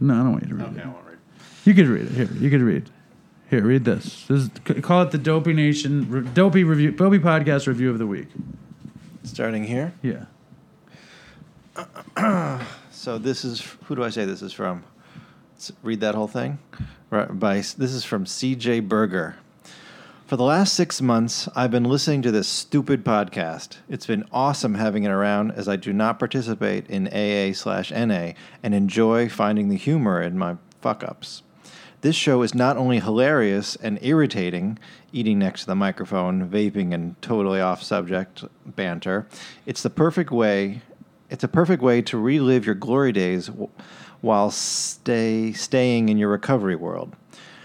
No, 0.00 0.14
I 0.14 0.18
don't 0.18 0.32
want 0.32 0.44
you 0.44 0.50
to 0.50 0.54
read 0.56 0.66
Okay, 0.68 0.80
it. 0.80 0.84
I 0.84 0.88
won't 0.88 1.06
read. 1.06 1.18
You 1.64 1.74
could 1.74 1.86
read 1.88 2.06
it. 2.06 2.12
Here, 2.12 2.28
you 2.40 2.50
could 2.50 2.62
read. 2.62 2.90
Here, 3.50 3.62
read 3.62 3.84
this. 3.84 4.26
This 4.26 4.42
is, 4.42 4.50
call 4.80 5.02
it 5.02 5.10
the 5.10 5.18
Dopey 5.18 5.52
Nation, 5.52 6.30
Dopey 6.34 6.62
review, 6.62 6.92
Dopey 6.92 7.18
podcast 7.18 7.66
review 7.66 7.90
of 7.90 7.98
the 7.98 8.06
week. 8.06 8.28
Starting 9.24 9.64
here. 9.64 9.92
Yeah. 10.02 10.26
So 13.00 13.16
this 13.16 13.46
is 13.46 13.62
who 13.84 13.96
do 13.96 14.04
I 14.04 14.10
say 14.10 14.26
this 14.26 14.42
is 14.42 14.52
from? 14.52 14.84
Let's 15.54 15.72
read 15.82 16.00
that 16.00 16.14
whole 16.14 16.28
thing. 16.28 16.58
Right, 17.08 17.40
by 17.40 17.54
this 17.54 17.78
is 17.78 18.04
from 18.04 18.26
C.J. 18.26 18.80
Berger. 18.80 19.36
For 20.26 20.36
the 20.36 20.44
last 20.44 20.74
six 20.74 21.00
months, 21.00 21.48
I've 21.56 21.70
been 21.70 21.84
listening 21.84 22.20
to 22.22 22.30
this 22.30 22.46
stupid 22.46 23.02
podcast. 23.02 23.78
It's 23.88 24.04
been 24.04 24.26
awesome 24.32 24.74
having 24.74 25.04
it 25.04 25.08
around 25.08 25.52
as 25.52 25.66
I 25.66 25.76
do 25.76 25.94
not 25.94 26.18
participate 26.18 26.90
in 26.90 27.08
AA 27.08 27.54
slash 27.54 27.90
NA 27.90 28.32
and 28.62 28.74
enjoy 28.74 29.30
finding 29.30 29.70
the 29.70 29.78
humor 29.78 30.20
in 30.20 30.36
my 30.36 30.56
fuck 30.82 31.02
ups. 31.02 31.42
This 32.02 32.16
show 32.16 32.42
is 32.42 32.54
not 32.54 32.76
only 32.78 32.98
hilarious 33.00 33.76
and 33.76 33.98
irritating, 34.00 34.78
eating 35.12 35.38
next 35.38 35.62
to 35.62 35.66
the 35.66 35.74
microphone, 35.74 36.48
vaping, 36.48 36.94
and 36.94 37.20
totally 37.20 37.60
off 37.60 37.82
subject 37.82 38.44
banter. 38.64 39.26
It's 39.66 39.82
the 39.82 39.90
perfect 39.90 40.30
way. 40.30 40.80
It's 41.28 41.44
a 41.44 41.48
perfect 41.48 41.82
way 41.82 42.00
to 42.02 42.16
relive 42.16 42.64
your 42.64 42.74
glory 42.74 43.12
days 43.12 43.46
w- 43.48 43.68
while 44.22 44.50
stay 44.50 45.52
staying 45.52 46.08
in 46.08 46.16
your 46.16 46.30
recovery 46.30 46.76
world. 46.76 47.14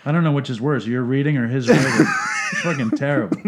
I 0.05 0.11
don't 0.11 0.23
know 0.23 0.33
which 0.33 0.49
is 0.49 0.59
worse, 0.61 0.85
your 0.85 1.01
reading 1.01 1.37
or 1.37 1.47
his 1.47 1.67
writing. 1.69 1.85
it's 2.51 2.61
fucking 2.61 2.91
terrible. 2.91 3.37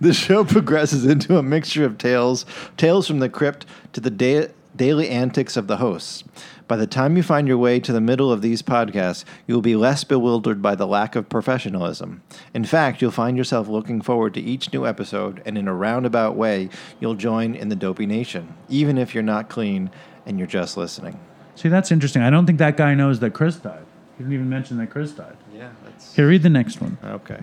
The 0.00 0.12
show 0.14 0.44
progresses 0.44 1.04
into 1.04 1.36
a 1.36 1.42
mixture 1.42 1.84
of 1.84 1.98
tales, 1.98 2.44
tales 2.76 3.06
from 3.06 3.18
the 3.18 3.28
crypt 3.28 3.66
to 3.92 4.00
the 4.00 4.10
da- 4.10 4.48
daily 4.74 5.08
antics 5.08 5.56
of 5.56 5.66
the 5.66 5.76
hosts. 5.76 6.24
By 6.70 6.76
the 6.76 6.86
time 6.86 7.16
you 7.16 7.24
find 7.24 7.48
your 7.48 7.58
way 7.58 7.80
to 7.80 7.92
the 7.92 8.00
middle 8.00 8.30
of 8.30 8.42
these 8.42 8.62
podcasts, 8.62 9.24
you 9.48 9.54
will 9.54 9.60
be 9.60 9.74
less 9.74 10.04
bewildered 10.04 10.62
by 10.62 10.76
the 10.76 10.86
lack 10.86 11.16
of 11.16 11.28
professionalism. 11.28 12.22
In 12.54 12.64
fact, 12.64 13.02
you'll 13.02 13.10
find 13.10 13.36
yourself 13.36 13.66
looking 13.66 14.00
forward 14.00 14.34
to 14.34 14.40
each 14.40 14.72
new 14.72 14.86
episode, 14.86 15.42
and 15.44 15.58
in 15.58 15.66
a 15.66 15.74
roundabout 15.74 16.36
way, 16.36 16.68
you'll 17.00 17.16
join 17.16 17.56
in 17.56 17.70
the 17.70 17.74
Dopey 17.74 18.06
Nation, 18.06 18.54
even 18.68 18.98
if 18.98 19.14
you're 19.14 19.24
not 19.24 19.48
clean 19.48 19.90
and 20.24 20.38
you're 20.38 20.46
just 20.46 20.76
listening. 20.76 21.18
See, 21.56 21.68
that's 21.68 21.90
interesting. 21.90 22.22
I 22.22 22.30
don't 22.30 22.46
think 22.46 22.60
that 22.60 22.76
guy 22.76 22.94
knows 22.94 23.18
that 23.18 23.32
Chris 23.32 23.56
died. 23.56 23.84
He 24.16 24.22
didn't 24.22 24.34
even 24.34 24.48
mention 24.48 24.76
that 24.76 24.90
Chris 24.90 25.10
died. 25.10 25.36
Yeah, 25.52 25.70
that's 25.82 26.14
Here, 26.14 26.28
read 26.28 26.44
the 26.44 26.50
next 26.50 26.80
one. 26.80 26.98
Okay. 27.04 27.40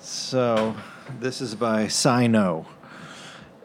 So 0.00 0.76
this 1.18 1.40
is 1.40 1.54
by 1.54 1.88
Sino. 1.88 2.66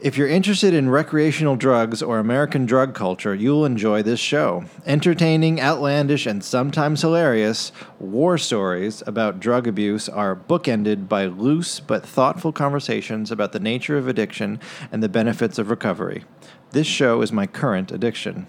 If 0.01 0.17
you're 0.17 0.29
interested 0.29 0.73
in 0.73 0.89
recreational 0.89 1.57
drugs 1.57 2.01
or 2.01 2.19
American 2.19 2.65
drug 2.65 2.95
culture, 2.95 3.35
you'll 3.35 3.65
enjoy 3.65 4.01
this 4.01 4.21
show. 4.21 4.63
Entertaining, 4.85 5.59
outlandish, 5.59 6.25
and 6.25 6.41
sometimes 6.41 7.01
hilarious 7.01 7.73
war 7.99 8.37
stories 8.37 9.03
about 9.05 9.41
drug 9.41 9.67
abuse 9.67 10.07
are 10.07 10.37
bookended 10.37 11.09
by 11.09 11.25
loose 11.25 11.81
but 11.81 12.05
thoughtful 12.05 12.53
conversations 12.53 13.29
about 13.29 13.51
the 13.51 13.59
nature 13.59 13.97
of 13.97 14.07
addiction 14.07 14.61
and 14.89 15.03
the 15.03 15.09
benefits 15.09 15.59
of 15.59 15.69
recovery. 15.69 16.23
This 16.71 16.87
show 16.87 17.21
is 17.21 17.33
my 17.33 17.45
current 17.45 17.91
addiction. 17.91 18.47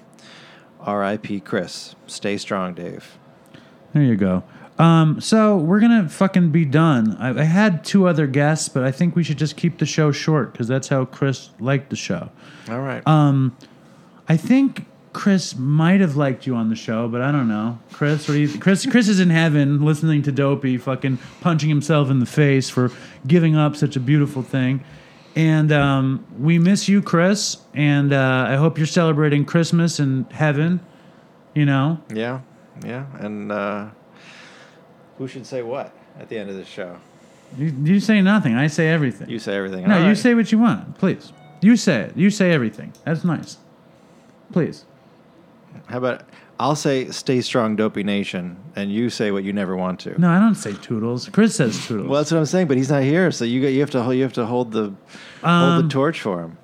R.I.P. 0.79 1.41
Chris. 1.41 1.97
Stay 2.07 2.37
strong, 2.37 2.75
Dave. 2.75 3.19
There 3.93 4.05
you 4.05 4.15
go. 4.15 4.45
Um, 4.81 5.20
so 5.20 5.59
we're 5.59 5.81
gonna 5.81 6.09
fucking 6.09 6.51
be 6.51 6.64
done. 6.64 7.16
I, 7.16 7.41
I 7.41 7.45
had 7.45 7.85
two 7.85 8.09
other 8.09 8.26
guests, 8.26 8.68
but 8.68 8.83
I 8.83 8.91
think 8.91 9.14
we 9.14 9.22
should 9.22 9.39
just 9.39 9.57
keep 9.57 9.78
the 9.78 9.87
show 9.87 10.11
short 10.11 10.53
because 10.53 10.68
that's 10.68 10.89
how 10.89 11.05
Chris 11.05 11.51
liked 11.61 11.91
the 11.91 11.97
show. 11.97 12.31
All 12.68 12.81
right. 12.81 13.07
I 14.28 14.37
think 14.37 14.87
Chris 15.12 15.57
might 15.57 16.01
have 16.01 16.16
liked 16.16 16.47
you 16.47 16.55
on 16.55 16.70
the 16.70 16.76
show, 16.76 17.09
but 17.09 17.20
I 17.20 17.33
don't 17.33 17.49
know. 17.49 17.78
Chris, 17.93 18.28
what 18.28 18.35
do 18.35 18.41
you, 18.41 18.59
Chris, 18.59 18.87
Chris 18.87 19.09
is 19.09 19.18
in 19.18 19.28
heaven 19.31 19.85
listening 19.85 20.22
to 20.22 20.33
Dopey 20.33 20.78
fucking 20.78 21.18
punching 21.41 21.68
himself 21.68 22.11
in 22.11 22.20
the 22.20 22.26
face 22.26 22.70
for 22.70 22.93
giving 23.26 23.57
up 23.57 23.76
such 23.76 23.97
a 23.97 24.01
beautiful 24.01 24.43
thing. 24.43 24.85
And 25.35 25.72
um, 25.72 26.24
we 26.39 26.59
miss 26.59 26.89
you, 26.89 27.03
Chris. 27.03 27.59
And 27.74 28.12
uh, 28.12 28.47
I 28.49 28.57
hope 28.57 28.78
you're 28.78 28.87
celebrating 28.87 29.45
Christmas 29.45 29.99
in 30.01 30.24
heaven. 30.31 30.81
You 31.55 31.66
know, 31.66 32.01
Yeah, 32.14 32.41
yeah, 32.85 33.07
and 33.18 33.51
uh, 33.51 33.89
who 35.21 35.29
should 35.29 35.45
say 35.47 35.61
what 35.61 35.93
at 36.18 36.31
the 36.31 36.39
end 36.39 36.49
of 36.49 36.57
the 36.57 36.64
show? 36.64 36.97
you, 37.59 37.66
you 37.85 38.01
say 38.01 38.23
nothing. 38.23 38.55
I 38.55 38.68
say 38.68 38.89
everything. 38.89 39.29
You 39.29 39.39
say 39.39 39.55
everything. 39.55 39.87
no, 39.87 39.95
All 39.97 40.01
you 40.01 40.07
right. 40.09 40.16
say 40.16 40.33
what 40.35 40.51
you 40.51 40.59
want, 40.59 40.97
please. 40.99 41.33
You 41.61 41.77
say 41.77 42.01
it. 42.05 42.16
You 42.16 42.31
say 42.31 42.53
everything. 42.53 42.95
That's 43.05 43.23
nice. 43.23 43.59
Please. 44.51 44.87
How 45.89 45.99
about 45.99 46.23
I'll 46.59 46.75
say 46.75 47.11
"Stay 47.11 47.43
strong, 47.43 47.77
Dopey 47.77 48.03
Nation," 48.03 48.57
and 48.77 48.91
you 48.91 49.11
say 49.11 49.31
what 49.31 49.45
you 49.45 49.53
never 49.53 49.77
want 49.77 50.01
to. 50.01 50.18
No, 50.18 50.31
I 50.31 50.39
don't 50.41 50.55
say 50.55 50.73
toodles. 50.73 51.29
Chris 51.29 51.55
says 51.57 51.87
toodles. 51.87 52.09
Well, 52.09 52.21
that's 52.21 52.33
what 52.33 52.39
I'm 52.39 52.47
saying, 52.47 52.68
but 52.68 52.79
he's 52.79 52.91
not 52.91 53.03
here, 53.03 53.31
so 53.31 53.45
you 53.45 53.61
got 53.61 53.68
you 53.68 53.81
have 53.81 53.91
to 53.91 54.14
you 54.16 54.23
have 54.23 54.33
to 54.35 54.47
hold 54.47 54.73
the 54.73 54.95
hold 55.43 55.45
Um, 55.45 55.83
the 55.83 55.89
torch 55.93 56.21
for 56.23 56.41
him. 56.43 56.57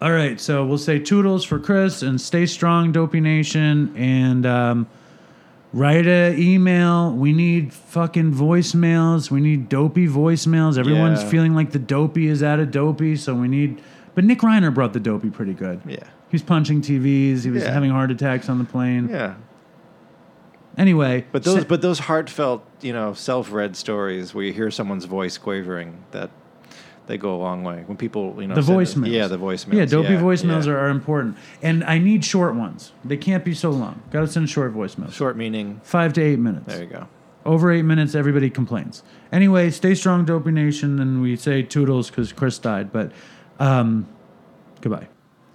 All 0.00 0.12
right, 0.12 0.40
so 0.40 0.64
we'll 0.64 0.78
say 0.78 1.00
toodles 1.00 1.44
for 1.44 1.58
Chris 1.58 2.02
and 2.02 2.20
stay 2.20 2.46
strong, 2.46 2.92
Dopey 2.92 3.18
Nation, 3.20 3.92
and 3.96 4.46
um, 4.46 4.86
write 5.76 6.06
a 6.06 6.34
email. 6.38 7.12
We 7.12 7.32
need 7.32 7.72
fucking 7.72 8.32
voicemails. 8.32 9.30
We 9.30 9.40
need 9.40 9.68
dopey 9.68 10.08
voicemails. 10.08 10.78
Everyone's 10.78 11.22
Yeah. 11.22 11.28
feeling 11.28 11.54
like 11.54 11.70
the 11.72 11.78
dopey 11.78 12.28
is 12.28 12.42
out 12.42 12.58
of 12.60 12.70
dopey, 12.70 13.14
so 13.16 13.34
we 13.34 13.46
need. 13.48 13.80
But 14.14 14.24
Nick 14.24 14.40
Reiner 14.40 14.72
brought 14.72 14.94
the 14.94 15.00
dopey 15.00 15.28
pretty 15.30 15.52
good. 15.52 15.80
Yeah, 15.86 15.96
He 16.28 16.32
was 16.34 16.42
punching 16.42 16.80
TVs. 16.80 17.44
He 17.44 17.50
was 17.50 17.62
Yeah. 17.62 17.72
having 17.72 17.90
heart 17.90 18.10
attacks 18.10 18.48
on 18.48 18.58
the 18.58 18.64
plane. 18.64 19.08
yeah. 19.10 19.34
Anyway, 20.78 21.24
But 21.32 21.42
those 21.44 21.64
but 21.64 21.80
those 21.82 22.00
heartfelt, 22.00 22.62
you 22.82 22.92
know, 22.92 23.12
self-read 23.14 23.76
stories 23.76 24.34
where 24.34 24.44
you 24.44 24.52
hear 24.52 24.70
someone's 24.70 25.06
voice 25.06 25.38
quavering 25.38 25.94
that. 26.10 26.30
They 27.06 27.16
go 27.18 27.34
a 27.34 27.38
long 27.38 27.62
way 27.62 27.84
when 27.86 27.96
people, 27.96 28.34
you 28.40 28.48
know, 28.48 28.54
the 28.54 28.62
send- 28.62 28.78
voicemails. 28.78 29.10
Yeah, 29.12 29.28
the 29.28 29.38
voicemails. 29.38 29.74
Yeah, 29.74 29.84
dopey 29.84 30.14
yeah, 30.14 30.20
voicemails 30.20 30.66
yeah. 30.66 30.72
Are, 30.72 30.78
are 30.78 30.88
important, 30.88 31.36
and 31.62 31.84
I 31.84 31.98
need 31.98 32.24
short 32.24 32.54
ones. 32.54 32.92
They 33.04 33.16
can't 33.16 33.44
be 33.44 33.54
so 33.54 33.70
long. 33.70 34.02
Got 34.10 34.20
to 34.22 34.28
send 34.28 34.50
short 34.50 34.74
voicemails. 34.74 35.12
short 35.12 35.36
meaning. 35.36 35.80
Five 35.84 36.12
to 36.14 36.22
eight 36.22 36.38
minutes. 36.38 36.66
There 36.66 36.82
you 36.82 36.88
go. 36.88 37.08
Over 37.44 37.70
eight 37.70 37.82
minutes, 37.82 38.16
everybody 38.16 38.50
complains. 38.50 39.04
Anyway, 39.30 39.70
stay 39.70 39.94
strong, 39.94 40.24
Dopey 40.24 40.50
Nation, 40.50 40.98
and 40.98 41.22
we 41.22 41.36
say 41.36 41.62
toodles 41.62 42.10
because 42.10 42.32
Chris 42.32 42.58
died. 42.58 42.92
But 42.92 43.12
um, 43.60 44.08
goodbye. 44.80 45.06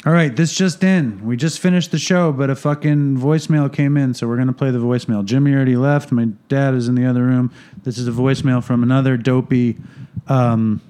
All 0.03 0.13
right, 0.13 0.35
this 0.35 0.53
just 0.53 0.83
in. 0.83 1.23
We 1.23 1.37
just 1.37 1.59
finished 1.59 1.91
the 1.91 1.99
show, 1.99 2.31
but 2.31 2.49
a 2.49 2.55
fucking 2.55 3.17
voicemail 3.17 3.71
came 3.71 3.97
in, 3.97 4.15
so 4.15 4.27
we're 4.27 4.37
gonna 4.37 4.51
play 4.51 4.71
the 4.71 4.79
voicemail. 4.79 5.23
Jimmy 5.23 5.53
already 5.53 5.75
left. 5.75 6.11
My 6.11 6.25
dad 6.47 6.73
is 6.73 6.87
in 6.87 6.95
the 6.95 7.05
other 7.05 7.23
room. 7.23 7.51
This 7.83 7.99
is 7.99 8.07
a 8.07 8.11
voicemail 8.11 8.63
from 8.63 8.81
another 8.81 9.15
dopey, 9.15 9.77
um, 10.27 10.81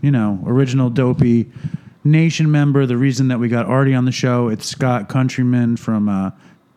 you 0.00 0.10
know, 0.10 0.42
original 0.46 0.90
dopey 0.90 1.50
nation 2.04 2.50
member. 2.50 2.86
The 2.86 2.96
reason 2.96 3.28
that 3.28 3.38
we 3.38 3.48
got 3.48 3.66
Artie 3.66 3.94
on 3.94 4.04
the 4.04 4.12
show, 4.12 4.48
it's 4.48 4.66
Scott 4.66 5.08
Countryman 5.08 5.76
from 5.76 6.08
uh, 6.08 6.30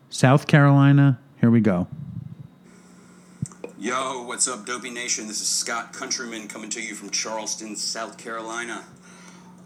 South 0.09 0.47
Carolina. 0.47 1.20
Here 1.39 1.49
we 1.49 1.61
go. 1.61 1.88
Yo, 3.78 4.24
what's 4.24 4.45
up, 4.47 4.65
Dopey 4.65 4.89
Nation? 4.89 5.28
This 5.28 5.39
is 5.39 5.47
Scott 5.47 5.93
Countryman 5.93 6.49
coming 6.49 6.70
to 6.72 6.82
you 6.82 6.95
from 6.95 7.11
Charleston, 7.11 7.78
South 7.78 8.17
Carolina. 8.17 8.84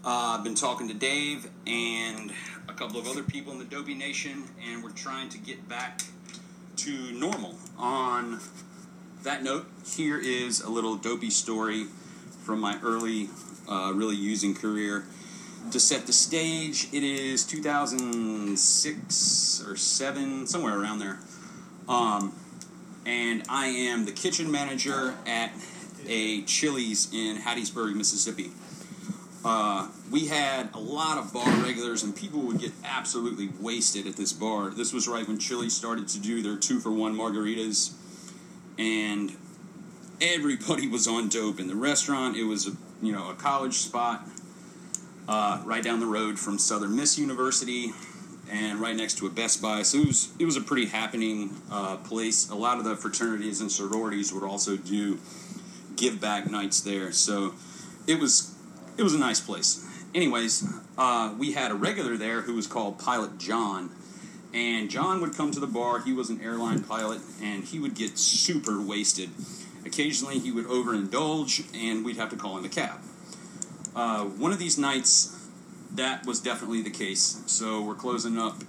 Uh, 0.04 0.36
I've 0.38 0.44
been 0.44 0.54
talking 0.54 0.86
to 0.86 0.94
Dave 0.94 1.50
and 1.66 2.30
a 2.68 2.72
couple 2.74 3.00
of 3.00 3.08
other 3.08 3.24
people 3.24 3.52
in 3.52 3.58
the 3.58 3.64
Dopey 3.64 3.94
Nation, 3.94 4.44
and 4.68 4.84
we're 4.84 4.90
trying 4.90 5.30
to 5.30 5.38
get 5.38 5.68
back 5.68 6.02
to 6.76 7.10
normal. 7.12 7.56
On 7.76 8.38
that 9.24 9.42
note, 9.42 9.66
here 9.84 10.18
is 10.20 10.60
a 10.60 10.68
little 10.70 10.94
Dopey 10.94 11.30
story 11.30 11.86
from 12.44 12.60
my 12.60 12.78
early, 12.84 13.30
uh, 13.68 13.92
really 13.94 14.16
using 14.16 14.54
career. 14.54 15.04
To 15.70 15.80
set 15.80 16.06
the 16.06 16.12
stage, 16.12 16.88
it 16.92 17.02
is 17.02 17.42
2006 17.44 19.64
or 19.66 19.76
7, 19.76 20.46
somewhere 20.46 20.78
around 20.78 20.98
there. 20.98 21.18
Um, 21.88 22.34
and 23.06 23.42
I 23.48 23.66
am 23.66 24.04
the 24.04 24.12
kitchen 24.12 24.50
manager 24.50 25.14
at 25.26 25.52
a 26.06 26.42
Chili's 26.42 27.10
in 27.12 27.38
Hattiesburg, 27.38 27.94
Mississippi. 27.94 28.50
Uh, 29.44 29.88
we 30.10 30.26
had 30.26 30.70
a 30.72 30.78
lot 30.78 31.18
of 31.18 31.32
bar 31.32 31.46
regulars, 31.62 32.02
and 32.02 32.16
people 32.16 32.40
would 32.40 32.58
get 32.58 32.72
absolutely 32.82 33.50
wasted 33.60 34.06
at 34.06 34.16
this 34.16 34.32
bar. 34.32 34.70
This 34.70 34.94
was 34.94 35.06
right 35.06 35.28
when 35.28 35.38
Chili 35.38 35.68
started 35.68 36.08
to 36.08 36.18
do 36.18 36.42
their 36.42 36.56
two 36.56 36.80
for 36.80 36.90
one 36.90 37.14
margaritas, 37.14 37.92
and 38.78 39.36
everybody 40.20 40.88
was 40.88 41.06
on 41.06 41.28
dope 41.28 41.60
in 41.60 41.66
the 41.66 41.76
restaurant. 41.76 42.36
It 42.36 42.44
was 42.44 42.66
a 42.66 42.72
you 43.02 43.12
know 43.12 43.30
a 43.30 43.34
college 43.34 43.74
spot 43.74 44.26
uh, 45.28 45.62
right 45.64 45.82
down 45.82 46.00
the 46.00 46.06
road 46.06 46.38
from 46.38 46.58
Southern 46.58 46.96
Miss 46.96 47.18
University, 47.18 47.92
and 48.50 48.80
right 48.80 48.96
next 48.96 49.18
to 49.18 49.26
a 49.26 49.30
Best 49.30 49.62
Buy. 49.62 49.82
So 49.82 49.98
it 49.98 50.06
was 50.06 50.32
it 50.38 50.44
was 50.44 50.56
a 50.56 50.60
pretty 50.60 50.86
happening 50.86 51.50
uh, 51.70 51.96
place. 51.96 52.50
A 52.50 52.54
lot 52.54 52.78
of 52.78 52.84
the 52.84 52.96
fraternities 52.96 53.60
and 53.60 53.70
sororities 53.70 54.32
would 54.32 54.44
also 54.44 54.76
do 54.76 55.18
give 55.96 56.20
back 56.20 56.50
nights 56.50 56.80
there. 56.80 57.12
So 57.12 57.54
it 58.06 58.18
was 58.18 58.54
it 58.96 59.02
was 59.02 59.14
a 59.14 59.18
nice 59.18 59.40
place. 59.40 59.86
Anyways, 60.14 60.66
uh, 60.96 61.34
we 61.38 61.52
had 61.52 61.70
a 61.70 61.74
regular 61.74 62.16
there 62.16 62.42
who 62.42 62.54
was 62.54 62.66
called 62.66 62.98
Pilot 62.98 63.38
John. 63.38 63.90
And 64.52 64.88
John 64.88 65.20
would 65.20 65.34
come 65.34 65.50
to 65.50 65.58
the 65.58 65.66
bar. 65.66 65.98
He 65.98 66.12
was 66.12 66.30
an 66.30 66.40
airline 66.40 66.84
pilot, 66.84 67.20
and 67.42 67.64
he 67.64 67.80
would 67.80 67.96
get 67.96 68.18
super 68.18 68.80
wasted. 68.80 69.30
Occasionally, 69.86 70.38
he 70.38 70.50
would 70.50 70.66
overindulge, 70.66 71.66
and 71.74 72.04
we'd 72.04 72.16
have 72.16 72.30
to 72.30 72.36
call 72.36 72.56
in 72.56 72.62
the 72.62 72.68
cab. 72.68 73.00
Uh, 73.94 74.24
one 74.24 74.52
of 74.52 74.58
these 74.58 74.78
nights, 74.78 75.48
that 75.94 76.26
was 76.26 76.40
definitely 76.40 76.82
the 76.82 76.90
case. 76.90 77.42
So 77.46 77.82
we're 77.82 77.94
closing 77.94 78.38
up 78.38 78.62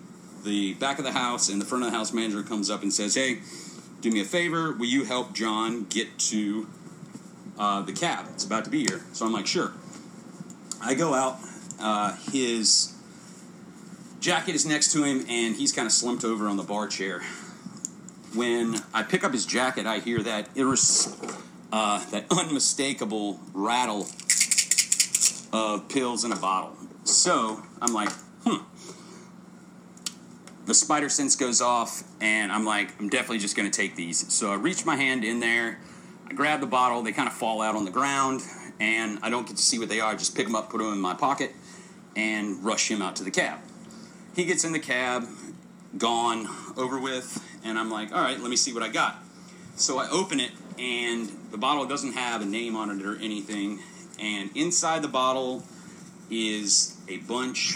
the 0.43 0.73
back 0.75 0.99
of 0.99 1.05
the 1.05 1.13
house, 1.13 1.49
and 1.49 1.59
the 1.59 1.65
front 1.65 1.83
of 1.83 1.91
the 1.91 1.97
house 1.97 2.13
manager 2.13 2.43
comes 2.43 2.69
up 2.69 2.83
and 2.83 2.93
says, 2.93 3.15
"Hey, 3.15 3.39
do 4.01 4.11
me 4.11 4.21
a 4.21 4.25
favor. 4.25 4.71
Will 4.73 4.85
you 4.85 5.05
help 5.05 5.33
John 5.33 5.85
get 5.85 6.19
to 6.19 6.67
uh, 7.57 7.81
the 7.81 7.93
cab? 7.93 8.27
It's 8.33 8.45
about 8.45 8.65
to 8.65 8.69
be 8.69 8.81
here." 8.81 9.01
So 9.13 9.25
I'm 9.25 9.33
like, 9.33 9.47
"Sure." 9.47 9.71
I 10.81 10.93
go 10.93 11.15
out. 11.15 11.39
Uh, 11.79 12.15
his 12.31 12.93
jacket 14.19 14.53
is 14.53 14.65
next 14.65 14.91
to 14.93 15.03
him, 15.03 15.25
and 15.27 15.55
he's 15.55 15.71
kind 15.71 15.85
of 15.85 15.91
slumped 15.91 16.23
over 16.23 16.47
on 16.47 16.57
the 16.57 16.63
bar 16.63 16.87
chair. 16.87 17.21
When 18.33 18.75
I 18.95 19.03
pick 19.03 19.26
up 19.26 19.34
his 19.34 19.45
jacket, 19.45 19.85
I 19.85 19.99
hear 19.99 20.23
that 20.23 20.47
iris, 20.57 21.13
uh, 21.69 22.09
that 22.11 22.27
unmistakable 22.31 23.41
rattle 23.53 24.07
of 25.51 25.89
pills 25.89 26.23
in 26.23 26.31
a 26.31 26.38
bottle. 26.38 26.77
So 27.03 27.61
I'm 27.81 27.93
like, 27.93 28.09
hmm. 28.45 28.63
The 30.65 30.73
spider 30.73 31.09
sense 31.09 31.35
goes 31.35 31.61
off, 31.61 32.03
and 32.22 32.53
I'm 32.53 32.63
like, 32.65 32.97
I'm 32.97 33.09
definitely 33.09 33.39
just 33.39 33.57
going 33.57 33.69
to 33.69 33.77
take 33.77 33.97
these. 33.97 34.34
So 34.34 34.49
I 34.49 34.55
reach 34.55 34.85
my 34.85 34.95
hand 34.95 35.26
in 35.26 35.41
there, 35.41 35.77
I 36.26 36.34
grab 36.34 36.61
the 36.61 36.65
bottle, 36.65 37.03
they 37.03 37.11
kind 37.11 37.27
of 37.27 37.34
fall 37.34 37.61
out 37.61 37.76
on 37.76 37.84
the 37.84 37.91
ground, 37.91 38.43
and 38.80 39.19
I 39.22 39.30
don't 39.30 39.45
get 39.45 39.57
to 39.57 39.61
see 39.61 39.77
what 39.77 39.89
they 39.89 39.99
are. 39.99 40.13
I 40.13 40.15
just 40.15 40.38
pick 40.38 40.45
them 40.45 40.55
up, 40.55 40.69
put 40.69 40.77
them 40.77 40.93
in 40.93 41.01
my 41.01 41.15
pocket, 41.15 41.51
and 42.15 42.63
rush 42.63 42.89
him 42.89 43.01
out 43.01 43.17
to 43.17 43.26
the 43.26 43.31
cab. 43.31 43.59
He 44.38 44.45
gets 44.45 44.63
in 44.63 44.72
the 44.72 44.80
cab, 44.80 45.27
gone, 45.97 46.47
over 46.77 46.97
with, 46.97 47.44
and 47.65 47.77
I'm 47.77 47.89
like, 47.89 48.13
all 48.13 48.21
right, 48.21 48.39
let 48.39 48.49
me 48.49 48.55
see 48.55 48.73
what 48.73 48.83
I 48.83 48.89
got. 48.89 49.17
So 49.75 49.97
I 49.97 50.07
open 50.09 50.39
it, 50.39 50.51
and 50.79 51.29
the 51.51 51.57
bottle 51.57 51.85
doesn't 51.85 52.13
have 52.13 52.41
a 52.41 52.45
name 52.45 52.75
on 52.75 52.89
it 52.89 53.05
or 53.05 53.17
anything. 53.17 53.79
And 54.19 54.55
inside 54.55 55.01
the 55.01 55.09
bottle 55.09 55.63
is 56.29 56.97
a 57.09 57.17
bunch 57.17 57.75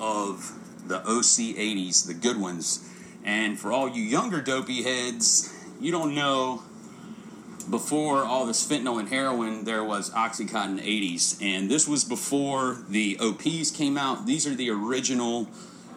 of 0.00 0.52
the 0.86 1.00
OC 1.00 1.56
80s, 1.56 2.06
the 2.06 2.14
good 2.14 2.40
ones. 2.40 2.88
And 3.24 3.58
for 3.58 3.72
all 3.72 3.88
you 3.88 4.02
younger 4.02 4.40
dopey 4.40 4.82
heads, 4.82 5.52
you 5.80 5.90
don't 5.90 6.14
know 6.14 6.62
before 7.68 8.24
all 8.24 8.46
this 8.46 8.66
fentanyl 8.66 8.98
and 8.98 9.08
heroin, 9.08 9.64
there 9.64 9.82
was 9.82 10.10
Oxycontin 10.10 10.80
80s. 10.80 11.42
And 11.42 11.70
this 11.70 11.88
was 11.88 12.04
before 12.04 12.78
the 12.88 13.18
OPs 13.18 13.70
came 13.70 13.96
out. 13.96 14.26
These 14.26 14.46
are 14.46 14.54
the 14.54 14.70
original 14.70 15.48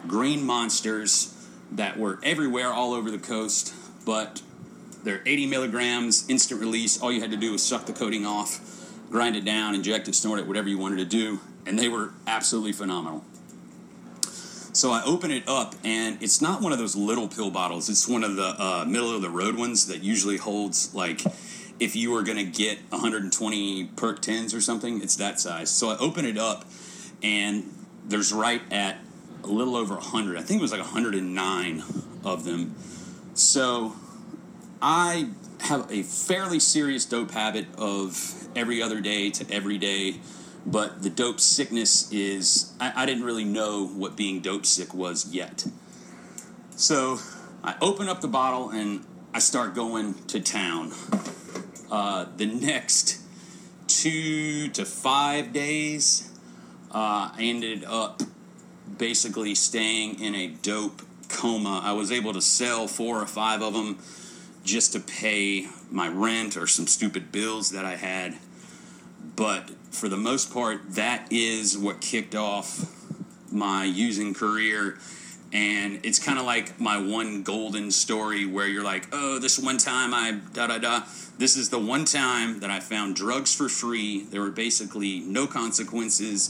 green 0.08 0.46
monsters 0.46 1.34
that 1.72 1.98
were 1.98 2.20
everywhere 2.24 2.72
all 2.72 2.94
over 2.94 3.12
the 3.12 3.18
coast, 3.18 3.74
but 4.06 4.42
they're 5.04 5.22
80 5.26 5.48
milligrams, 5.48 6.28
instant 6.30 6.60
release. 6.60 7.02
All 7.02 7.12
you 7.12 7.22
had 7.22 7.32
to 7.32 7.38
do 7.38 7.52
was 7.52 7.64
suck 7.64 7.86
the 7.86 7.94
coating 7.94 8.26
off, 8.26 8.60
grind 9.10 9.36
it 9.36 9.46
down, 9.46 9.76
inject 9.76 10.08
it, 10.08 10.16
snort 10.16 10.40
it, 10.40 10.48
whatever 10.48 10.70
you 10.70 10.78
wanted 10.78 10.98
to 10.98 11.06
do, 11.06 11.40
and 11.66 11.78
they 11.78 11.88
were 11.88 12.12
absolutely 12.26 12.74
phenomenal. 12.74 13.24
So 14.74 14.92
I 14.92 15.04
open 15.06 15.32
it 15.32 15.48
up, 15.48 15.74
and 15.84 16.22
it's 16.22 16.40
not 16.40 16.62
one 16.62 16.72
of 16.72 16.78
those 16.78 16.96
little 16.96 17.28
pill 17.28 17.50
bottles. 17.50 17.90
It's 17.90 18.08
one 18.08 18.24
of 18.24 18.36
the 18.36 18.56
uh, 18.62 18.86
middle 18.88 19.16
of 19.16 19.24
the 19.24 19.30
road 19.30 19.58
ones 19.58 19.88
that 19.88 20.04
usually 20.04 20.38
holds 20.38 20.94
like 20.94 21.22
if 21.80 21.96
you 21.96 22.12
were 22.12 22.22
gonna 22.22 22.44
get 22.44 22.80
120 22.90 23.86
perk 23.96 24.22
10s 24.22 24.56
or 24.56 24.62
something, 24.62 25.02
it's 25.02 25.16
that 25.16 25.40
size. 25.40 25.72
So 25.72 25.90
I 25.90 25.98
open 25.98 26.26
it 26.26 26.38
up, 26.38 26.66
and 27.24 27.64
there's 28.06 28.32
right 28.32 28.62
at 28.72 28.98
a 29.48 29.52
little 29.52 29.76
over 29.76 29.96
100. 29.96 30.38
I 30.38 30.42
think 30.42 30.60
it 30.60 30.62
was 30.62 30.72
like 30.72 30.82
109 30.82 31.84
of 32.24 32.44
them. 32.44 32.76
So 33.34 33.96
I 34.82 35.30
have 35.62 35.92
a 35.92 36.04
fairly 36.04 36.60
serious 36.60 37.06
dope 37.06 37.32
habit 37.32 37.68
of 37.78 38.48
every 38.56 38.82
other 38.82 39.02
day 39.02 39.30
to 39.32 39.54
every 39.54 39.78
day, 39.78 40.20
but 40.66 41.02
the 41.04 41.10
dope 41.10 41.40
sickness 41.40 42.12
is, 42.12 42.74
I, 42.80 43.04
I 43.04 43.06
didn't 43.06 43.24
really 43.24 43.46
know 43.46 43.88
what 43.88 44.16
being 44.16 44.42
dope 44.42 44.66
sick 44.66 44.94
was 44.94 45.34
yet. 45.34 45.66
So 46.76 47.20
I 47.64 47.76
open 47.82 48.08
up 48.08 48.22
the 48.22 48.28
bottle 48.28 48.70
and 48.70 49.06
I 49.34 49.40
start 49.40 49.74
going 49.74 50.14
to 50.26 50.40
town. 50.40 50.94
Uh, 51.90 52.26
the 52.36 52.46
next 52.46 53.22
two 53.88 54.68
to 54.70 54.86
five 54.86 55.54
days, 55.54 56.32
uh, 56.92 57.32
I 57.34 57.38
ended 57.40 57.84
up 57.86 58.22
basically 58.98 59.56
staying 59.56 60.20
in 60.20 60.36
a 60.36 60.48
dope 60.48 61.02
coma. 61.30 61.82
I 61.84 61.94
was 61.94 62.12
able 62.12 62.34
to 62.34 62.42
sell 62.42 62.88
four 62.88 63.22
or 63.22 63.26
five 63.26 63.62
of 63.62 63.74
them 63.74 64.00
just 64.64 64.94
to 64.94 65.00
pay 65.00 65.68
my 65.90 66.08
rent 66.08 66.58
or 66.58 66.68
some 66.68 66.88
stupid 66.88 67.32
bills 67.32 67.72
that 67.72 67.86
I 67.86 67.96
had. 67.96 68.36
But 69.36 69.70
for 69.92 70.10
the 70.10 70.18
most 70.18 70.54
part, 70.54 70.82
that 70.96 71.32
is 71.32 71.78
what 71.78 72.02
kicked 72.02 72.36
off 72.36 72.94
my 73.52 73.86
using 73.86 74.34
career. 74.34 74.98
And 75.54 76.02
it's 76.04 76.20
kind 76.20 76.38
of 76.38 76.46
like 76.46 76.80
my 76.80 76.98
one 77.00 77.44
golden 77.44 77.92
story 77.92 78.46
where 78.46 78.68
you're 78.68 78.84
like, 78.84 79.08
oh, 79.14 79.40
this 79.40 79.58
one 79.58 79.78
time 79.78 80.14
I 80.14 80.40
da 80.54 80.68
da 80.68 80.78
da. 80.78 81.04
This 81.38 81.56
is 81.56 81.70
the 81.70 81.80
one 81.80 82.04
time 82.04 82.60
that 82.60 82.70
I 82.70 82.80
found 82.80 83.16
drugs 83.16 83.56
for 83.56 83.70
free. 83.70 84.24
There 84.24 84.42
were 84.42 84.50
basically 84.50 85.20
no 85.20 85.48
consequences 85.48 86.50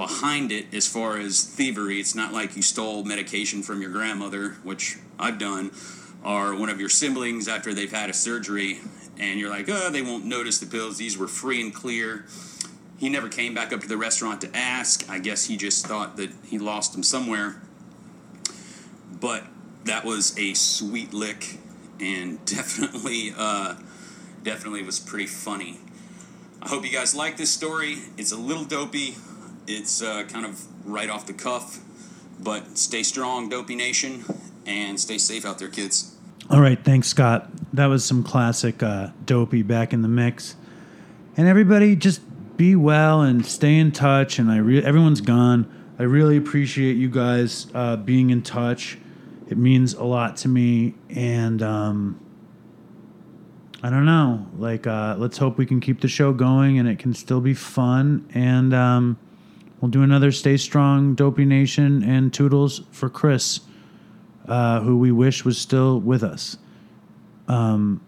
behind 0.00 0.50
it 0.50 0.72
as 0.72 0.88
far 0.88 1.18
as 1.18 1.44
thievery. 1.44 2.00
It's 2.00 2.14
not 2.14 2.32
like 2.32 2.56
you 2.56 2.62
stole 2.62 3.04
medication 3.04 3.62
from 3.62 3.82
your 3.82 3.90
grandmother, 3.90 4.52
which 4.62 4.96
I've 5.18 5.38
done, 5.38 5.72
or 6.24 6.56
one 6.56 6.70
of 6.70 6.80
your 6.80 6.88
siblings 6.88 7.48
after 7.48 7.74
they've 7.74 7.92
had 7.92 8.08
a 8.08 8.14
surgery, 8.14 8.78
and 9.18 9.38
you're 9.38 9.50
like, 9.50 9.68
oh, 9.68 9.90
they 9.90 10.00
won't 10.00 10.24
notice 10.24 10.56
the 10.56 10.64
pills. 10.64 10.96
These 10.96 11.18
were 11.18 11.28
free 11.28 11.60
and 11.60 11.74
clear. 11.74 12.24
He 12.96 13.10
never 13.10 13.28
came 13.28 13.52
back 13.52 13.74
up 13.74 13.82
to 13.82 13.88
the 13.88 13.98
restaurant 13.98 14.40
to 14.40 14.56
ask. 14.56 15.04
I 15.10 15.18
guess 15.18 15.44
he 15.44 15.58
just 15.58 15.86
thought 15.86 16.16
that 16.16 16.30
he 16.46 16.58
lost 16.58 16.94
them 16.94 17.02
somewhere. 17.02 17.60
But 19.20 19.44
that 19.84 20.06
was 20.06 20.34
a 20.38 20.54
sweet 20.54 21.12
lick, 21.12 21.58
and 22.00 22.42
definitely, 22.46 23.34
uh, 23.36 23.74
definitely 24.42 24.82
was 24.82 24.98
pretty 24.98 25.26
funny. 25.26 25.78
I 26.62 26.70
hope 26.70 26.86
you 26.86 26.90
guys 26.90 27.14
like 27.14 27.36
this 27.36 27.50
story. 27.50 27.98
It's 28.16 28.32
a 28.32 28.38
little 28.38 28.64
dopey. 28.64 29.16
It's 29.72 30.02
uh, 30.02 30.24
kind 30.24 30.44
of 30.44 30.66
right 30.84 31.08
off 31.08 31.26
the 31.26 31.32
cuff, 31.32 31.78
but 32.40 32.76
stay 32.76 33.04
strong, 33.04 33.48
Dopey 33.48 33.76
Nation, 33.76 34.24
and 34.66 34.98
stay 34.98 35.16
safe 35.16 35.46
out 35.46 35.60
there, 35.60 35.68
kids. 35.68 36.16
All 36.50 36.60
right, 36.60 36.82
thanks, 36.82 37.06
Scott. 37.06 37.48
That 37.72 37.86
was 37.86 38.04
some 38.04 38.24
classic 38.24 38.82
uh, 38.82 39.10
dopey 39.24 39.62
back 39.62 39.92
in 39.92 40.02
the 40.02 40.08
mix. 40.08 40.56
And 41.36 41.46
everybody, 41.46 41.94
just 41.94 42.20
be 42.56 42.74
well 42.74 43.22
and 43.22 43.46
stay 43.46 43.76
in 43.76 43.92
touch. 43.92 44.40
And 44.40 44.50
I 44.50 44.56
re- 44.56 44.82
everyone's 44.82 45.20
gone. 45.20 45.72
I 46.00 46.02
really 46.02 46.36
appreciate 46.36 46.96
you 46.96 47.08
guys 47.08 47.68
uh, 47.72 47.94
being 47.94 48.30
in 48.30 48.42
touch. 48.42 48.98
It 49.48 49.56
means 49.56 49.94
a 49.94 50.02
lot 50.02 50.36
to 50.38 50.48
me. 50.48 50.94
And 51.10 51.62
um, 51.62 52.20
I 53.84 53.90
don't 53.90 54.04
know. 54.04 54.48
Like, 54.58 54.88
uh, 54.88 55.14
let's 55.16 55.38
hope 55.38 55.58
we 55.58 55.66
can 55.66 55.78
keep 55.78 56.00
the 56.00 56.08
show 56.08 56.32
going 56.32 56.80
and 56.80 56.88
it 56.88 56.98
can 56.98 57.14
still 57.14 57.40
be 57.40 57.54
fun. 57.54 58.28
And 58.34 58.74
um, 58.74 59.16
we'll 59.80 59.90
do 59.90 60.02
another 60.02 60.32
Stay 60.32 60.56
Strong, 60.56 61.14
Dopey 61.14 61.44
Nation, 61.44 62.02
and 62.02 62.32
Toodles 62.32 62.82
for 62.90 63.08
Chris 63.08 63.60
uh, 64.50 64.80
who 64.80 64.98
we 64.98 65.12
wish 65.12 65.44
was 65.44 65.56
still 65.56 66.00
with 66.00 66.22
us. 66.22 66.58
Um, 67.48 68.00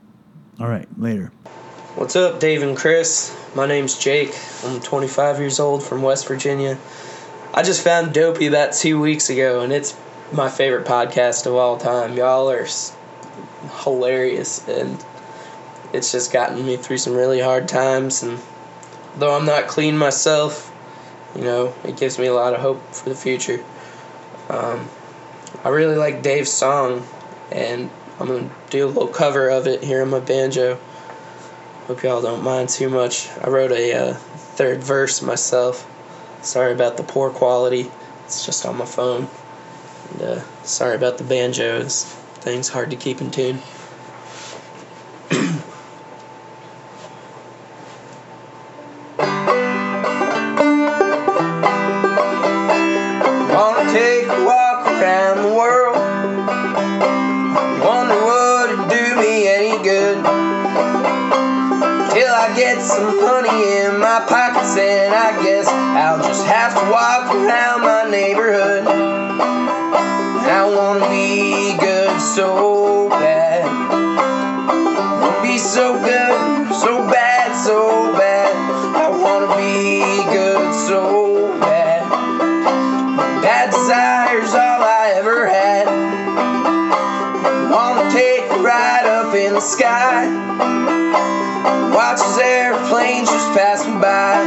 all 0.59 0.69
right, 0.69 0.89
later. 0.99 1.33
What's 1.95 2.17
up, 2.17 2.41
Dave 2.41 2.63
and 2.63 2.77
Chris? 2.77 3.37
My 3.55 3.67
name's 3.67 3.99
Jake. 3.99 4.35
I'm 4.65 4.81
25 4.81 5.39
years 5.39 5.61
old 5.61 5.83
from 5.83 6.03
West 6.03 6.27
Virginia. 6.27 6.79
I 7.55 7.63
just 7.63 7.85
found 7.85 8.13
Dopey 8.13 8.47
about 8.47 8.73
two 8.73 9.01
weeks 9.01 9.31
ago, 9.31 9.61
and 9.61 9.73
it's 9.73 9.97
my 10.33 10.49
favorite 10.49 10.87
podcast 10.87 11.47
of 11.47 11.55
all 11.55 11.77
time. 11.77 12.17
Y'all 12.17 12.51
are 12.51 12.67
hilarious, 13.85 14.67
and 14.69 15.05
it's 15.93 16.11
just 16.11 16.33
gotten 16.33 16.65
me 16.65 16.77
through 16.77 16.99
some 16.99 17.15
really 17.15 17.41
hard 17.41 17.69
times. 17.69 18.23
And 18.23 18.39
though 19.17 19.37
I'm 19.37 19.45
not 19.45 19.69
clean 19.69 19.97
myself, 19.97 20.72
you 21.35 21.43
know, 21.43 21.75
it 21.85 21.97
gives 21.97 22.19
me 22.19 22.27
a 22.27 22.35
lot 22.35 22.55
of 22.55 22.61
hope 22.61 22.83
for 22.95 23.09
the 23.09 23.15
future. 23.15 23.65
Um, 24.49 24.89
I 25.65 25.69
really 25.69 25.97
like 25.97 26.23
Dave's 26.23 26.53
song, 26.53 27.07
and 27.51 27.91
I'm 28.19 28.27
gonna 28.27 28.51
do 28.71 28.87
a 28.87 28.89
little 28.89 29.09
cover 29.09 29.49
of 29.49 29.67
it 29.67 29.83
here 29.83 30.03
on 30.03 30.11
my 30.11 30.21
banjo. 30.21 30.79
Hope 31.87 32.03
y'all 32.03 32.23
don't 32.23 32.45
mind 32.45 32.69
too 32.69 32.89
much. 32.89 33.29
I 33.43 33.49
wrote 33.49 33.73
a 33.73 33.93
uh, 33.93 34.15
third 34.15 34.83
verse 34.83 35.23
myself. 35.23 35.89
Sorry 36.43 36.73
about 36.73 36.97
the 36.97 37.03
poor 37.03 37.31
quality. 37.31 37.91
It's 38.25 38.45
just 38.45 38.67
on 38.67 38.77
my 38.77 38.85
phone. 38.85 39.29
And, 40.11 40.23
uh, 40.23 40.41
sorry 40.63 40.97
about 40.97 41.19
the 41.19 41.25
banjos. 41.25 42.05
Things 42.41 42.69
hard 42.69 42.91
to 42.91 42.97
keep 42.97 43.21
in 43.21 43.31
tune. 43.31 43.61
Around 55.13 55.43
the 55.43 55.55
world. 55.55 55.97
Wonder 57.85 58.21
would 58.25 58.71
it 58.73 58.83
do 58.89 59.05
me 59.21 59.47
any 59.47 59.77
good? 59.83 60.17
Till 62.13 62.33
I 62.33 62.53
get 62.57 62.81
some 62.81 63.21
honey 63.21 63.85
in 63.85 64.01
my 64.01 64.25
pockets, 64.27 64.77
and 64.79 65.15
I 65.15 65.43
guess 65.43 65.67
I'll 65.69 66.23
just 66.23 66.47
have 66.47 66.73
to 66.75 66.91
walk 66.91 67.35
around 67.35 67.83
my 67.83 68.11
neighborhood. 68.11 68.87
I 70.49 70.65
wanna 70.75 71.09
be 71.11 71.77
good 71.79 72.21
so 72.21 73.09
bad. 73.11 73.67
Wanna 75.21 75.43
be 75.43 75.59
so 75.59 75.93
good, 76.01 76.62
sky. 89.63 90.27
Watch 91.95 92.21
as 92.21 92.39
airplanes 92.39 93.31
just 93.31 93.49
passing 93.57 94.01
by. 94.01 94.43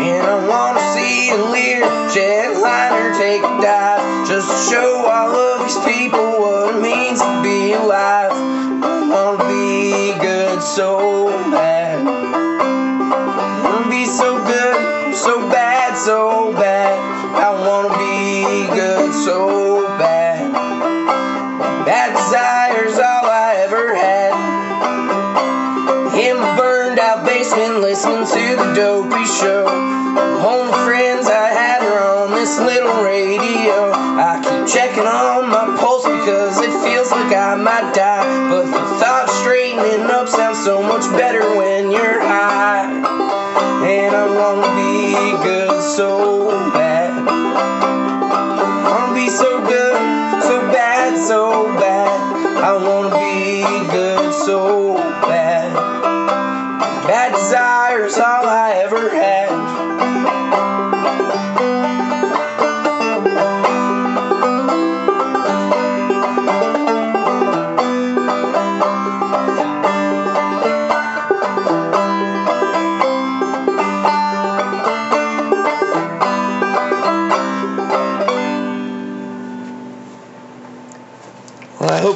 And 0.00 0.26
I 0.26 0.48
wanna 0.48 0.80
see 0.94 1.30
a 1.30 1.36
Lear 1.36 1.82
jetliner 2.08 3.18
take 3.18 3.42
a 3.42 3.60
dive. 3.60 4.26
Just 4.26 4.48
to 4.48 4.74
show 4.74 5.06
all 5.06 5.34
of 5.36 5.60
these 5.60 5.78
people 5.84 6.21
so 40.64 40.80
much 40.80 41.02
better 41.18 41.56
when 41.56 41.81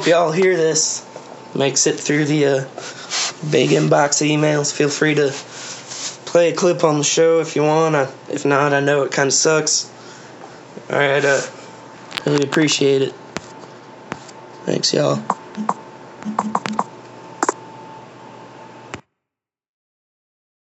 y'all 0.07 0.31
hear 0.31 0.55
this. 0.55 1.05
Makes 1.53 1.87
it 1.87 1.99
through 1.99 2.25
the 2.25 2.45
uh, 2.45 2.59
big 3.51 3.71
inbox 3.71 4.21
emails. 4.25 4.73
Feel 4.73 4.89
free 4.89 5.15
to 5.15 5.31
play 6.29 6.51
a 6.51 6.55
clip 6.55 6.83
on 6.83 6.97
the 6.97 7.03
show 7.03 7.39
if 7.39 7.55
you 7.55 7.63
want. 7.63 7.95
I, 7.95 8.09
if 8.29 8.45
not, 8.45 8.73
I 8.73 8.79
know 8.79 9.03
it 9.03 9.11
kind 9.11 9.27
of 9.27 9.33
sucks. 9.33 9.91
All 10.89 10.97
right, 10.97 11.23
uh, 11.23 11.41
really 12.25 12.43
appreciate 12.43 13.01
it. 13.01 13.13
Thanks, 14.65 14.93
y'all. 14.93 15.23